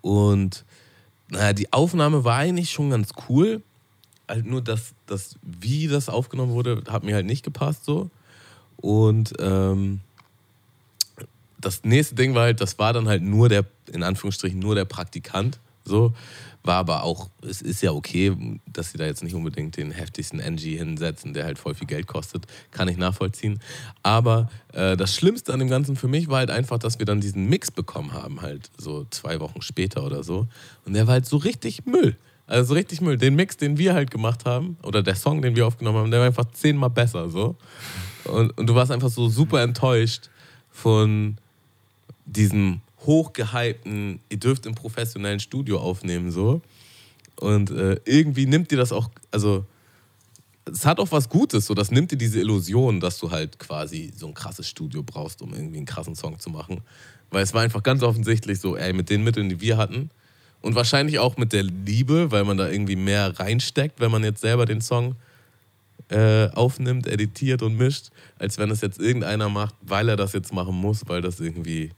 und 0.00 0.64
naja, 1.28 1.52
die 1.52 1.72
Aufnahme 1.72 2.24
war 2.24 2.38
eigentlich 2.38 2.70
schon 2.70 2.90
ganz 2.90 3.10
cool. 3.28 3.62
Halt 4.28 4.46
nur 4.46 4.62
das, 4.62 4.94
das, 5.06 5.36
wie 5.42 5.88
das 5.88 6.08
aufgenommen 6.08 6.52
wurde, 6.52 6.82
hat 6.88 7.04
mir 7.04 7.14
halt 7.14 7.26
nicht 7.26 7.44
gepasst 7.44 7.84
so. 7.84 8.10
Und 8.76 9.32
ähm, 9.38 10.00
das 11.64 11.84
nächste 11.84 12.14
Ding 12.14 12.34
war 12.34 12.42
halt, 12.42 12.60
das 12.60 12.78
war 12.78 12.92
dann 12.92 13.08
halt 13.08 13.22
nur 13.22 13.48
der, 13.48 13.64
in 13.92 14.02
Anführungsstrichen, 14.02 14.58
nur 14.58 14.74
der 14.74 14.84
Praktikant. 14.84 15.58
So. 15.84 16.12
War 16.64 16.76
aber 16.76 17.02
auch, 17.02 17.28
es 17.48 17.60
ist 17.60 17.82
ja 17.82 17.90
okay, 17.90 18.60
dass 18.72 18.92
sie 18.92 18.98
da 18.98 19.04
jetzt 19.04 19.24
nicht 19.24 19.34
unbedingt 19.34 19.76
den 19.76 19.90
heftigsten 19.90 20.38
NG 20.38 20.76
hinsetzen, 20.76 21.34
der 21.34 21.44
halt 21.44 21.58
voll 21.58 21.74
viel 21.74 21.88
Geld 21.88 22.06
kostet. 22.06 22.46
Kann 22.70 22.86
ich 22.86 22.96
nachvollziehen. 22.96 23.58
Aber 24.04 24.48
äh, 24.72 24.96
das 24.96 25.16
Schlimmste 25.16 25.52
an 25.52 25.58
dem 25.58 25.68
Ganzen 25.68 25.96
für 25.96 26.06
mich 26.06 26.28
war 26.28 26.38
halt 26.38 26.50
einfach, 26.50 26.78
dass 26.78 27.00
wir 27.00 27.06
dann 27.06 27.20
diesen 27.20 27.48
Mix 27.48 27.72
bekommen 27.72 28.12
haben, 28.12 28.42
halt 28.42 28.70
so 28.78 29.06
zwei 29.10 29.40
Wochen 29.40 29.60
später 29.60 30.04
oder 30.04 30.22
so. 30.22 30.46
Und 30.84 30.94
der 30.94 31.08
war 31.08 31.14
halt 31.14 31.26
so 31.26 31.36
richtig 31.36 31.84
Müll. 31.84 32.16
Also 32.46 32.68
so 32.68 32.74
richtig 32.74 33.00
Müll. 33.00 33.16
Den 33.16 33.34
Mix, 33.34 33.56
den 33.56 33.76
wir 33.76 33.94
halt 33.94 34.12
gemacht 34.12 34.44
haben, 34.44 34.76
oder 34.84 35.02
der 35.02 35.16
Song, 35.16 35.42
den 35.42 35.56
wir 35.56 35.66
aufgenommen 35.66 35.98
haben, 35.98 36.10
der 36.12 36.20
war 36.20 36.28
einfach 36.28 36.50
zehnmal 36.52 36.90
besser. 36.90 37.28
So. 37.28 37.56
Und, 38.24 38.56
und 38.56 38.68
du 38.68 38.74
warst 38.76 38.92
einfach 38.92 39.10
so 39.10 39.28
super 39.28 39.62
enttäuscht 39.62 40.30
von 40.70 41.38
diesem 42.32 42.80
hochgehypten, 43.00 44.20
ihr 44.28 44.38
dürft 44.38 44.66
im 44.66 44.74
professionellen 44.74 45.40
Studio 45.40 45.78
aufnehmen, 45.80 46.30
so. 46.30 46.62
Und 47.36 47.70
äh, 47.70 47.98
irgendwie 48.04 48.46
nimmt 48.46 48.70
dir 48.70 48.78
das 48.78 48.92
auch, 48.92 49.10
also 49.30 49.64
es 50.64 50.86
hat 50.86 51.00
auch 51.00 51.10
was 51.10 51.28
Gutes, 51.28 51.66
so 51.66 51.74
das 51.74 51.90
nimmt 51.90 52.12
dir 52.12 52.16
diese 52.16 52.40
Illusion, 52.40 53.00
dass 53.00 53.18
du 53.18 53.30
halt 53.30 53.58
quasi 53.58 54.12
so 54.16 54.28
ein 54.28 54.34
krasses 54.34 54.68
Studio 54.68 55.02
brauchst, 55.02 55.42
um 55.42 55.52
irgendwie 55.52 55.78
einen 55.78 55.86
krassen 55.86 56.14
Song 56.14 56.38
zu 56.38 56.50
machen. 56.50 56.82
Weil 57.30 57.42
es 57.42 57.54
war 57.54 57.62
einfach 57.62 57.82
ganz 57.82 58.02
offensichtlich 58.02 58.60
so, 58.60 58.76
ey, 58.76 58.92
mit 58.92 59.10
den 59.10 59.24
Mitteln, 59.24 59.48
die 59.48 59.60
wir 59.60 59.76
hatten 59.76 60.10
und 60.60 60.74
wahrscheinlich 60.74 61.18
auch 61.18 61.36
mit 61.36 61.52
der 61.52 61.64
Liebe, 61.64 62.30
weil 62.30 62.44
man 62.44 62.56
da 62.56 62.68
irgendwie 62.68 62.96
mehr 62.96 63.38
reinsteckt, 63.38 64.00
wenn 64.00 64.10
man 64.10 64.22
jetzt 64.22 64.40
selber 64.40 64.66
den 64.66 64.80
Song 64.80 65.16
äh, 66.08 66.48
aufnimmt, 66.50 67.06
editiert 67.06 67.62
und 67.62 67.76
mischt, 67.76 68.10
als 68.38 68.58
wenn 68.58 68.70
es 68.70 68.80
jetzt 68.82 69.00
irgendeiner 69.00 69.48
macht, 69.48 69.74
weil 69.80 70.08
er 70.08 70.16
das 70.16 70.32
jetzt 70.32 70.52
machen 70.52 70.74
muss, 70.74 71.02
weil 71.08 71.22
das 71.22 71.40
irgendwie 71.40 71.90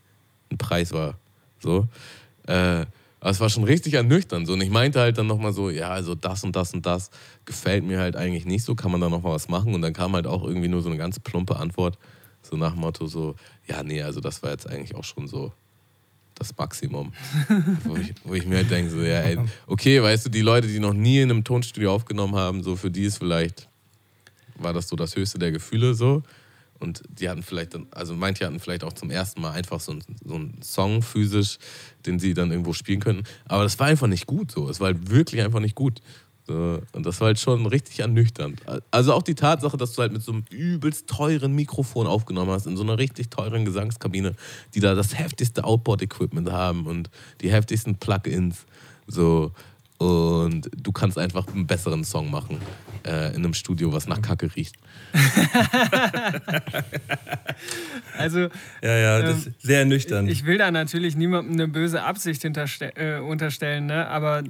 ein 0.51 0.57
Preis 0.57 0.91
war. 0.91 1.17
So. 1.59 1.87
Äh, 2.47 2.85
aber 3.25 3.31
es 3.31 3.39
war 3.39 3.49
schon 3.49 3.63
richtig 3.63 3.95
ernüchternd. 3.95 4.45
So. 4.45 4.53
Und 4.53 4.61
ich 4.61 4.69
meinte 4.69 4.99
halt 4.99 5.17
dann 5.17 5.25
nochmal 5.25 5.51
so, 5.51 5.71
ja, 5.71 5.89
also 5.89 6.13
das 6.13 6.43
und 6.43 6.55
das 6.55 6.73
und 6.73 6.85
das 6.85 7.09
gefällt 7.45 7.83
mir 7.83 7.99
halt 7.99 8.15
eigentlich 8.15 8.45
nicht 8.45 8.63
so, 8.63 8.75
kann 8.75 8.91
man 8.91 9.01
da 9.01 9.09
nochmal 9.09 9.33
was 9.33 9.49
machen? 9.49 9.73
Und 9.73 9.81
dann 9.81 9.93
kam 9.93 10.13
halt 10.13 10.27
auch 10.27 10.43
irgendwie 10.43 10.67
nur 10.67 10.81
so 10.81 10.89
eine 10.89 10.97
ganz 10.97 11.19
plumpe 11.19 11.55
Antwort, 11.55 11.97
so 12.43 12.55
nach 12.55 12.73
dem 12.73 12.81
Motto 12.81 13.07
so, 13.07 13.33
ja, 13.65 13.81
nee, 13.81 14.03
also 14.03 14.21
das 14.21 14.43
war 14.43 14.51
jetzt 14.51 14.69
eigentlich 14.69 14.95
auch 14.95 15.03
schon 15.03 15.27
so 15.27 15.51
das 16.35 16.55
Maximum. 16.55 17.13
wo, 17.83 17.95
ich, 17.95 18.13
wo 18.23 18.33
ich 18.35 18.45
mir 18.45 18.57
halt 18.57 18.69
denke, 18.69 18.91
so, 18.91 19.01
ja, 19.01 19.21
ey, 19.21 19.39
okay, 19.65 20.03
weißt 20.03 20.27
du, 20.27 20.29
die 20.29 20.41
Leute, 20.41 20.67
die 20.67 20.79
noch 20.79 20.93
nie 20.93 21.21
in 21.21 21.31
einem 21.31 21.43
Tonstudio 21.43 21.93
aufgenommen 21.93 22.35
haben, 22.35 22.61
so 22.61 22.75
für 22.75 22.91
die 22.91 23.05
ist 23.05 23.17
vielleicht, 23.17 23.67
war 24.57 24.73
das 24.73 24.87
so 24.87 24.95
das 24.95 25.15
höchste 25.15 25.39
der 25.39 25.51
Gefühle 25.51 25.95
so. 25.95 26.21
Und 26.79 27.03
die 27.07 27.29
hatten 27.29 27.41
vielleicht, 27.41 27.77
also 27.91 28.13
manche 28.13 28.45
hatten 28.45 28.59
vielleicht 28.59 28.83
auch 28.83 28.93
zum 28.93 29.09
ersten 29.09 29.41
Mal 29.41 29.51
einfach 29.51 29.79
so, 29.79 29.93
ein, 29.93 30.03
so 30.23 30.35
einen 30.35 30.61
Song 30.61 31.01
physisch, 31.01 31.57
den 32.05 32.19
sie 32.19 32.33
dann 32.33 32.51
irgendwo 32.51 32.73
spielen 32.73 32.99
könnten. 32.99 33.23
Aber 33.45 33.63
das 33.63 33.79
war 33.79 33.87
einfach 33.87 34.07
nicht 34.07 34.27
gut 34.27 34.51
so. 34.51 34.69
Es 34.69 34.79
war 34.79 34.87
halt 34.87 35.09
wirklich 35.09 35.41
einfach 35.41 35.59
nicht 35.59 35.75
gut. 35.75 36.01
So, 36.47 36.81
und 36.91 37.05
das 37.05 37.19
war 37.21 37.27
halt 37.27 37.39
schon 37.39 37.65
richtig 37.65 37.99
ernüchternd. 37.99 38.61
Also 38.91 39.13
auch 39.13 39.23
die 39.23 39.33
Tatsache, 39.33 39.77
dass 39.77 39.93
du 39.93 40.01
halt 40.01 40.13
mit 40.13 40.21
so 40.21 40.31
einem 40.31 40.43
übelst 40.51 41.07
teuren 41.07 41.53
Mikrofon 41.53 42.05
aufgenommen 42.05 42.51
hast, 42.51 42.67
in 42.67 42.77
so 42.77 42.83
einer 42.83 42.99
richtig 42.99 43.31
teuren 43.31 43.65
Gesangskabine, 43.65 44.35
die 44.75 44.79
da 44.79 44.93
das 44.93 45.17
heftigste 45.17 45.63
Outboard-Equipment 45.63 46.51
haben 46.51 46.85
und 46.85 47.09
die 47.41 47.51
heftigsten 47.51 47.95
Plugins. 47.95 48.65
So. 49.07 49.51
Und 49.97 50.69
du 50.75 50.91
kannst 50.91 51.17
einfach 51.17 51.47
einen 51.47 51.67
besseren 51.67 52.03
Song 52.03 52.29
machen 52.29 52.59
äh, 53.05 53.29
in 53.29 53.37
einem 53.37 53.53
Studio, 53.53 53.93
was 53.93 54.07
nach 54.07 54.21
Kacke 54.21 54.49
riecht. 54.55 54.75
Also, 58.17 58.47
Ja, 58.81 58.95
ja, 58.97 59.21
das 59.21 59.47
ist 59.47 59.61
sehr 59.61 59.79
ernüchternd. 59.79 60.29
ich 60.29 60.45
will 60.45 60.57
da 60.57 60.71
natürlich 60.71 61.15
niemandem 61.15 61.53
eine 61.53 61.67
böse 61.67 62.03
Absicht 62.03 62.41
hinterste 62.41 62.95
äh, 62.95 63.19
unterstellen, 63.19 63.87
ne? 63.87 64.07
aber 64.07 64.43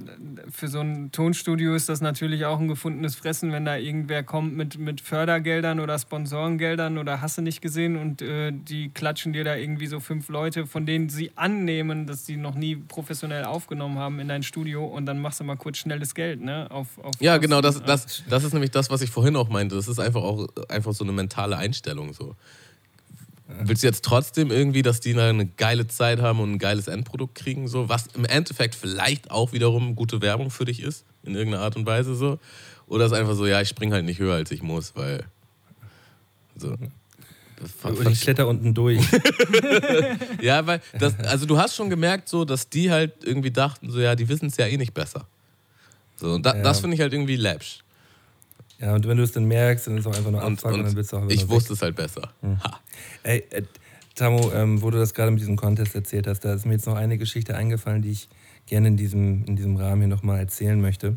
für 0.50 0.68
so 0.68 0.80
ein 0.80 1.10
Tonstudio 1.12 1.74
ist 1.74 1.88
das 1.88 2.00
natürlich 2.00 2.44
auch 2.44 2.60
ein 2.60 2.68
gefundenes 2.68 3.16
Fressen, 3.16 3.52
wenn 3.52 3.64
da 3.64 3.76
irgendwer 3.76 4.22
kommt 4.22 4.56
mit, 4.56 4.78
mit 4.78 5.00
Fördergeldern 5.00 5.80
oder 5.80 5.98
Sponsorengeldern 5.98 6.98
oder 6.98 7.20
hast 7.20 7.38
du 7.38 7.42
nicht 7.42 7.60
gesehen 7.60 7.96
und 7.96 8.22
äh, 8.22 8.52
die 8.52 8.90
klatschen 8.90 9.32
dir 9.32 9.44
da 9.44 9.56
irgendwie 9.56 9.86
so 9.86 10.00
fünf 10.00 10.28
Leute, 10.28 10.66
von 10.66 10.86
denen 10.86 11.08
sie 11.08 11.32
annehmen, 11.34 12.06
dass 12.06 12.26
sie 12.26 12.36
noch 12.36 12.54
nie 12.54 12.76
professionell 12.76 13.44
aufgenommen 13.44 13.98
haben 13.98 14.20
in 14.20 14.28
dein 14.28 14.42
Studio 14.42 14.84
und 14.84 15.06
dann 15.06 15.18
machst 15.20 15.35
du 15.40 15.44
mal 15.44 15.56
kurz 15.56 15.78
schnelles 15.78 16.14
Geld, 16.14 16.40
ne? 16.40 16.70
Auf, 16.70 16.98
auf 17.02 17.14
Ja, 17.20 17.36
genau, 17.38 17.60
das, 17.60 17.82
das, 17.82 18.22
das 18.28 18.44
ist 18.44 18.52
nämlich 18.52 18.70
das, 18.70 18.90
was 18.90 19.02
ich 19.02 19.10
vorhin 19.10 19.36
auch 19.36 19.48
meinte. 19.48 19.74
Das 19.74 19.88
ist 19.88 19.98
einfach 19.98 20.22
auch 20.22 20.48
einfach 20.68 20.92
so 20.92 21.04
eine 21.04 21.12
mentale 21.12 21.56
Einstellung. 21.56 22.12
So. 22.12 22.34
Willst 23.48 23.82
du 23.82 23.86
jetzt 23.86 24.04
trotzdem 24.04 24.50
irgendwie, 24.50 24.82
dass 24.82 25.00
die 25.00 25.18
eine 25.18 25.46
geile 25.46 25.86
Zeit 25.86 26.20
haben 26.20 26.40
und 26.40 26.52
ein 26.52 26.58
geiles 26.58 26.88
Endprodukt 26.88 27.34
kriegen, 27.34 27.68
so, 27.68 27.88
was 27.88 28.06
im 28.08 28.24
Endeffekt 28.24 28.74
vielleicht 28.74 29.30
auch 29.30 29.52
wiederum 29.52 29.94
gute 29.94 30.20
Werbung 30.20 30.50
für 30.50 30.64
dich 30.64 30.82
ist, 30.82 31.04
in 31.22 31.34
irgendeiner 31.34 31.62
Art 31.62 31.76
und 31.76 31.86
Weise 31.86 32.14
so? 32.14 32.38
Oder 32.86 33.06
ist 33.06 33.12
einfach 33.12 33.34
so, 33.34 33.46
ja, 33.46 33.60
ich 33.60 33.68
spring 33.68 33.92
halt 33.92 34.04
nicht 34.04 34.18
höher, 34.18 34.34
als 34.34 34.50
ich 34.50 34.62
muss, 34.62 34.94
weil. 34.96 35.24
So. 36.56 36.76
Oder 37.84 38.10
ich 38.10 38.20
kletter 38.20 38.46
unten 38.48 38.74
durch. 38.74 39.00
ja, 40.42 40.66
weil 40.66 40.80
das, 40.98 41.18
also 41.20 41.46
du 41.46 41.58
hast 41.58 41.74
schon 41.74 41.88
gemerkt, 41.90 42.28
so, 42.28 42.44
dass 42.44 42.68
die 42.68 42.90
halt 42.90 43.24
irgendwie 43.24 43.50
dachten, 43.50 43.90
so 43.90 44.00
ja, 44.00 44.14
die 44.14 44.28
wissen 44.28 44.46
es 44.46 44.56
ja 44.56 44.66
eh 44.66 44.76
nicht 44.76 44.94
besser. 44.94 45.26
So, 46.16 46.32
und 46.32 46.44
da, 46.44 46.54
Ja. 46.56 46.62
das 46.62 46.80
finde 46.80 46.94
ich 46.96 47.00
halt 47.00 47.12
irgendwie 47.12 47.36
läppsch. 47.36 47.80
ja, 48.78 48.94
und 48.94 49.06
wenn 49.06 49.16
du 49.16 49.22
es 49.22 49.32
dann 49.32 49.44
merkst, 49.44 49.86
dann 49.86 49.96
ist 49.98 50.06
es 50.06 50.12
auch 50.12 50.16
einfach 50.16 50.30
nur 50.30 50.42
Und, 50.44 50.52
Abfuck 50.54 50.72
und, 50.72 50.80
und 50.80 50.86
dann 50.86 50.96
willst 50.96 51.12
du 51.12 51.16
auch 51.18 51.28
ich 51.28 51.48
wusste 51.48 51.72
es 51.72 51.82
halt 51.82 51.96
besser. 51.96 52.32
Ha. 52.42 52.80
Ey, 53.22 53.44
äh, 53.50 53.62
Tamo, 54.14 54.50
ähm, 54.52 54.80
wo 54.80 54.90
du 54.90 54.98
das 54.98 55.12
gerade 55.12 55.30
mit 55.30 55.40
diesem 55.40 55.56
Contest 55.56 55.94
erzählt 55.94 56.26
hast, 56.26 56.40
da 56.40 56.54
ist 56.54 56.64
mir 56.64 56.72
jetzt 56.72 56.86
noch 56.86 56.94
eine 56.96 57.18
Geschichte 57.18 57.54
eingefallen, 57.54 58.00
die 58.00 58.12
ich 58.12 58.28
gerne 58.66 58.88
in 58.88 58.96
diesem, 58.96 59.44
in 59.44 59.56
diesem 59.56 59.76
Rahmen 59.76 60.00
hier 60.02 60.08
nochmal 60.08 60.38
erzählen 60.38 60.80
möchte. 60.80 61.16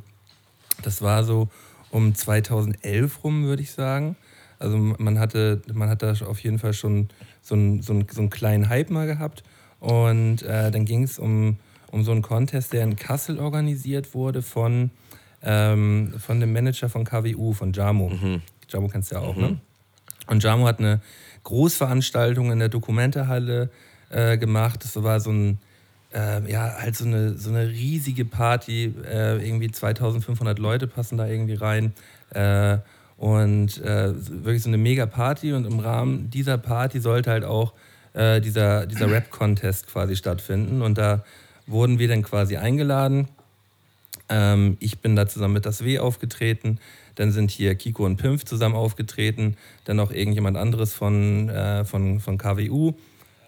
Das 0.84 1.02
war 1.02 1.24
so 1.24 1.49
um 1.91 2.14
2011 2.14 3.24
rum, 3.24 3.45
würde 3.45 3.61
ich 3.64 3.72
sagen. 3.72 4.16
Also 4.60 4.77
man 4.77 5.18
hatte, 5.19 5.61
man 5.73 5.90
hat 5.90 6.03
da 6.03 6.14
auf 6.26 6.40
jeden 6.40 6.60
Fall 6.60 6.73
schon 6.73 7.07
so 7.41 7.56
einen, 7.56 7.81
so 7.81 7.94
einen, 7.94 8.07
so 8.10 8.19
einen 8.19 8.30
kleinen 8.30 8.68
Hype 8.69 8.90
mal 8.90 9.07
gehabt. 9.07 9.44
Und 9.80 10.44
äh, 10.44 10.69
dann 10.69 10.84
ging 10.84 11.03
es 11.03 11.18
um, 11.18 11.57
um 11.91 12.03
so 12.03 12.11
einen 12.11 12.22
Contest, 12.22 12.73
der 12.73 12.84
in 12.84 12.98
Kassel 12.98 13.40
organisiert 13.40 14.14
wurde 14.14 14.41
von, 14.41 14.91
ähm, 15.41 16.14
von 16.19 16.41
dem 16.41 16.52
Manager 16.52 16.90
von 16.90 17.06
KWU, 17.06 17.53
von 17.53 17.72
Jamo. 17.72 18.10
Jamo 18.68 18.88
kennst 18.90 19.11
du 19.11 19.15
ja 19.15 19.22
auch, 19.22 19.36
ne? 19.38 19.60
Und 20.27 20.44
Jamo 20.44 20.68
hat 20.68 20.80
eine 20.80 21.02
Großveranstaltung 21.44 22.52
in 22.52 22.60
der 22.60 22.69
Dokumentehalle 22.69 23.69
äh, 24.10 24.38
gemacht. 24.38 24.84
Das 24.84 25.02
war 25.02 25.19
so 25.22 25.31
ein, 25.31 25.60
äh, 26.14 26.52
ja, 26.52 26.76
halt 26.80 26.95
so 26.95 27.06
eine, 27.06 27.38
so 27.38 27.49
eine 27.49 27.69
riesige 27.69 28.26
Party. 28.26 28.94
Äh, 29.10 29.44
irgendwie 29.48 29.72
2500 29.72 30.60
Leute 30.60 30.88
passen 30.88 31.18
da 31.18 31.26
irgendwie 31.26 31.56
rein. 31.56 31.94
Und 33.20 33.84
äh, 33.84 34.14
wirklich 34.16 34.64
so 34.64 34.70
eine 34.70 34.78
mega 34.78 35.06
Party. 35.06 35.52
Und 35.52 35.66
im 35.66 35.80
Rahmen 35.80 36.30
dieser 36.30 36.58
Party 36.58 37.02
sollte 37.02 37.30
halt 37.30 37.44
auch 37.44 37.74
äh, 38.14 38.40
dieser, 38.40 38.86
dieser 38.88 39.12
Rap-Contest 39.12 39.88
quasi 39.88 40.16
stattfinden. 40.16 40.82
Und 40.82 40.98
da 40.98 41.26
wurden 41.68 42.00
wir 42.00 42.08
dann 42.08 42.24
quasi 42.24 42.56
eingeladen. 42.56 43.28
Ähm, 44.30 44.78
ich 44.80 45.00
bin 45.00 45.18
da 45.18 45.28
zusammen 45.28 45.56
mit 45.56 45.66
das 45.66 45.84
W 45.84 46.00
aufgetreten. 46.00 46.80
Dann 47.16 47.34
sind 47.34 47.52
hier 47.52 47.76
Kiko 47.76 48.06
und 48.06 48.16
Pimpf 48.16 48.46
zusammen 48.46 48.76
aufgetreten. 48.76 49.58
Dann 49.84 49.98
noch 49.98 50.12
irgendjemand 50.12 50.56
anderes 50.56 50.94
von, 50.94 51.50
äh, 51.50 51.84
von, 51.84 52.22
von 52.22 52.38
KWU. 52.38 52.94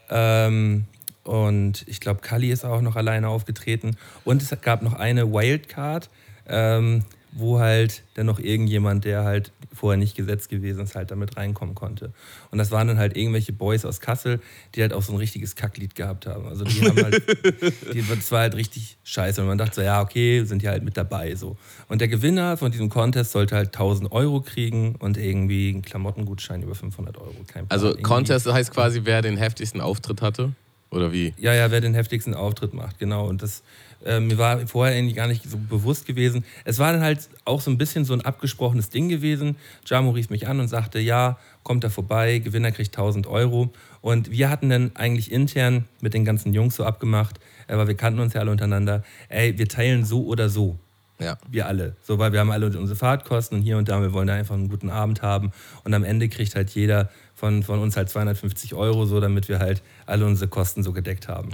Ähm, 0.09 0.83
und 1.23 1.85
ich 1.87 2.01
glaube, 2.01 2.19
Kali 2.19 2.51
ist 2.51 2.65
auch 2.65 2.81
noch 2.81 2.97
alleine 2.97 3.29
aufgetreten. 3.29 3.95
Und 4.25 4.41
es 4.41 4.53
gab 4.61 4.81
noch 4.81 4.93
eine 4.93 5.31
Wildcard. 5.31 6.09
Ähm, 6.45 7.05
wo 7.31 7.59
halt 7.59 8.03
dann 8.15 8.25
noch 8.25 8.39
irgendjemand, 8.39 9.05
der 9.05 9.23
halt 9.23 9.51
vorher 9.73 9.97
nicht 9.97 10.15
gesetzt 10.15 10.49
gewesen 10.49 10.83
ist, 10.83 10.95
halt 10.95 11.11
damit 11.11 11.37
reinkommen 11.37 11.75
konnte. 11.75 12.11
Und 12.51 12.57
das 12.57 12.71
waren 12.71 12.87
dann 12.87 12.97
halt 12.97 13.15
irgendwelche 13.15 13.53
Boys 13.53 13.85
aus 13.85 14.01
Kassel, 14.01 14.41
die 14.75 14.81
halt 14.81 14.93
auch 14.93 15.01
so 15.01 15.13
ein 15.13 15.17
richtiges 15.17 15.55
Kacklied 15.55 15.95
gehabt 15.95 16.27
haben. 16.27 16.45
Also 16.47 16.65
die 16.65 16.81
haben 16.81 17.01
halt, 17.01 17.23
die, 17.93 18.01
das 18.01 18.31
war 18.31 18.41
halt 18.41 18.55
richtig 18.55 18.97
scheiße. 19.03 19.41
Und 19.41 19.47
man 19.47 19.57
dachte 19.57 19.75
so, 19.75 19.81
ja, 19.81 20.01
okay, 20.01 20.43
sind 20.43 20.61
ja 20.61 20.71
halt 20.71 20.83
mit 20.83 20.97
dabei 20.97 21.35
so. 21.35 21.57
Und 21.87 22.01
der 22.01 22.09
Gewinner 22.09 22.57
von 22.57 22.71
diesem 22.71 22.89
Contest 22.89 23.31
sollte 23.31 23.55
halt 23.55 23.67
1000 23.67 24.11
Euro 24.11 24.41
kriegen 24.41 24.95
und 24.95 25.17
irgendwie 25.17 25.69
einen 25.69 25.81
Klamottengutschein 25.81 26.61
über 26.63 26.75
500 26.75 27.17
Euro. 27.17 27.35
Also 27.69 27.95
Contest 27.95 28.51
heißt 28.51 28.71
quasi, 28.71 29.01
wer 29.05 29.21
den 29.21 29.37
heftigsten 29.37 29.79
Auftritt 29.79 30.21
hatte? 30.21 30.53
Oder 30.91 31.11
wie? 31.11 31.33
Ja, 31.37 31.53
ja, 31.53 31.71
wer 31.71 31.81
den 31.81 31.93
heftigsten 31.93 32.33
Auftritt 32.33 32.73
macht, 32.73 32.99
genau. 32.99 33.27
Und 33.27 33.41
das 33.41 33.63
äh, 34.05 34.19
mir 34.19 34.37
war 34.37 34.67
vorher 34.67 34.95
irgendwie 34.95 35.15
gar 35.15 35.27
nicht 35.27 35.49
so 35.49 35.57
bewusst 35.57 36.05
gewesen. 36.05 36.43
Es 36.65 36.79
war 36.79 36.91
dann 36.91 37.01
halt 37.01 37.29
auch 37.45 37.61
so 37.61 37.69
ein 37.71 37.77
bisschen 37.77 38.05
so 38.05 38.13
ein 38.13 38.21
abgesprochenes 38.21 38.89
Ding 38.89 39.09
gewesen. 39.09 39.55
Jamo 39.85 40.11
rief 40.11 40.29
mich 40.29 40.47
an 40.47 40.59
und 40.59 40.67
sagte, 40.67 40.99
ja, 40.99 41.37
kommt 41.63 41.83
da 41.83 41.89
vorbei, 41.89 42.39
Gewinner 42.39 42.71
kriegt 42.71 42.95
1000 42.95 43.27
Euro. 43.27 43.71
Und 44.01 44.31
wir 44.31 44.49
hatten 44.49 44.69
dann 44.69 44.91
eigentlich 44.95 45.31
intern 45.31 45.85
mit 46.01 46.13
den 46.13 46.25
ganzen 46.25 46.53
Jungs 46.53 46.75
so 46.75 46.83
abgemacht, 46.83 47.39
äh, 47.67 47.77
weil 47.77 47.87
wir 47.87 47.95
kannten 47.95 48.19
uns 48.19 48.33
ja 48.33 48.41
alle 48.41 48.51
untereinander, 48.51 49.03
ey, 49.29 49.57
wir 49.57 49.67
teilen 49.67 50.05
so 50.05 50.25
oder 50.25 50.49
so. 50.49 50.77
Ja. 51.19 51.37
Wir 51.51 51.67
alle. 51.67 51.95
So, 52.01 52.17
weil 52.17 52.33
wir 52.33 52.39
haben 52.39 52.49
alle 52.49 52.65
unsere 52.65 52.95
Fahrtkosten 52.95 53.59
und 53.59 53.63
hier 53.63 53.77
und 53.77 53.87
da, 53.87 54.01
wir 54.01 54.11
wollen 54.11 54.25
da 54.25 54.33
einfach 54.33 54.55
einen 54.55 54.69
guten 54.69 54.89
Abend 54.89 55.21
haben. 55.21 55.51
Und 55.83 55.93
am 55.93 56.03
Ende 56.03 56.29
kriegt 56.29 56.55
halt 56.55 56.71
jeder 56.71 57.11
von, 57.41 57.63
von 57.63 57.79
uns 57.79 57.97
halt 57.97 58.07
250 58.07 58.75
Euro, 58.75 59.07
so 59.07 59.19
damit 59.19 59.49
wir 59.49 59.57
halt 59.57 59.81
alle 60.05 60.27
unsere 60.27 60.47
Kosten 60.47 60.83
so 60.83 60.93
gedeckt 60.93 61.27
haben. 61.27 61.49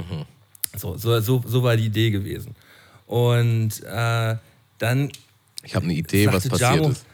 So, 0.76 0.97
so, 0.97 1.18
so, 1.22 1.41
so 1.47 1.64
war 1.64 1.77
die 1.77 1.85
Idee 1.85 2.11
gewesen. 2.11 2.55
Und 3.05 3.72
äh, 3.85 4.35
dann 4.80 5.11
Ich 5.64 5.76
habe 5.76 5.85
eine 5.85 5.93
Idee, 5.93 6.27
was 6.27 6.49
passiert 6.49 6.76
Jamo, 6.76 6.89
ist. 6.89 7.05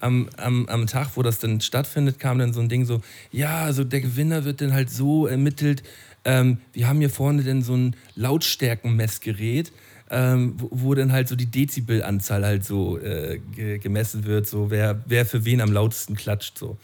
am, 0.00 0.30
am, 0.38 0.66
am 0.66 0.86
Tag, 0.86 1.10
wo 1.14 1.22
das 1.22 1.40
dann 1.40 1.60
stattfindet, 1.60 2.18
kam 2.18 2.38
dann 2.38 2.54
so 2.54 2.60
ein 2.60 2.70
Ding 2.70 2.86
so, 2.86 3.02
ja, 3.30 3.64
also 3.64 3.84
der 3.84 4.00
Gewinner 4.00 4.46
wird 4.46 4.62
dann 4.62 4.72
halt 4.72 4.88
so 4.88 5.26
ermittelt, 5.26 5.82
ähm, 6.24 6.56
wir 6.72 6.88
haben 6.88 7.00
hier 7.00 7.10
vorne 7.10 7.42
dann 7.42 7.60
so 7.60 7.76
ein 7.76 7.96
Lautstärkenmessgerät, 8.16 9.72
ähm, 10.08 10.54
wo, 10.56 10.68
wo 10.70 10.94
dann 10.94 11.12
halt 11.12 11.28
so 11.28 11.36
die 11.36 11.50
Dezibelanzahl 11.50 12.46
halt 12.46 12.64
so 12.64 12.98
äh, 12.98 13.40
ge 13.54 13.76
gemessen 13.76 14.24
wird, 14.24 14.48
so 14.48 14.70
wer, 14.70 15.02
wer 15.04 15.26
für 15.26 15.44
wen 15.44 15.60
am 15.60 15.70
lautesten 15.70 16.14
klatscht 16.14 16.56
so. 16.56 16.78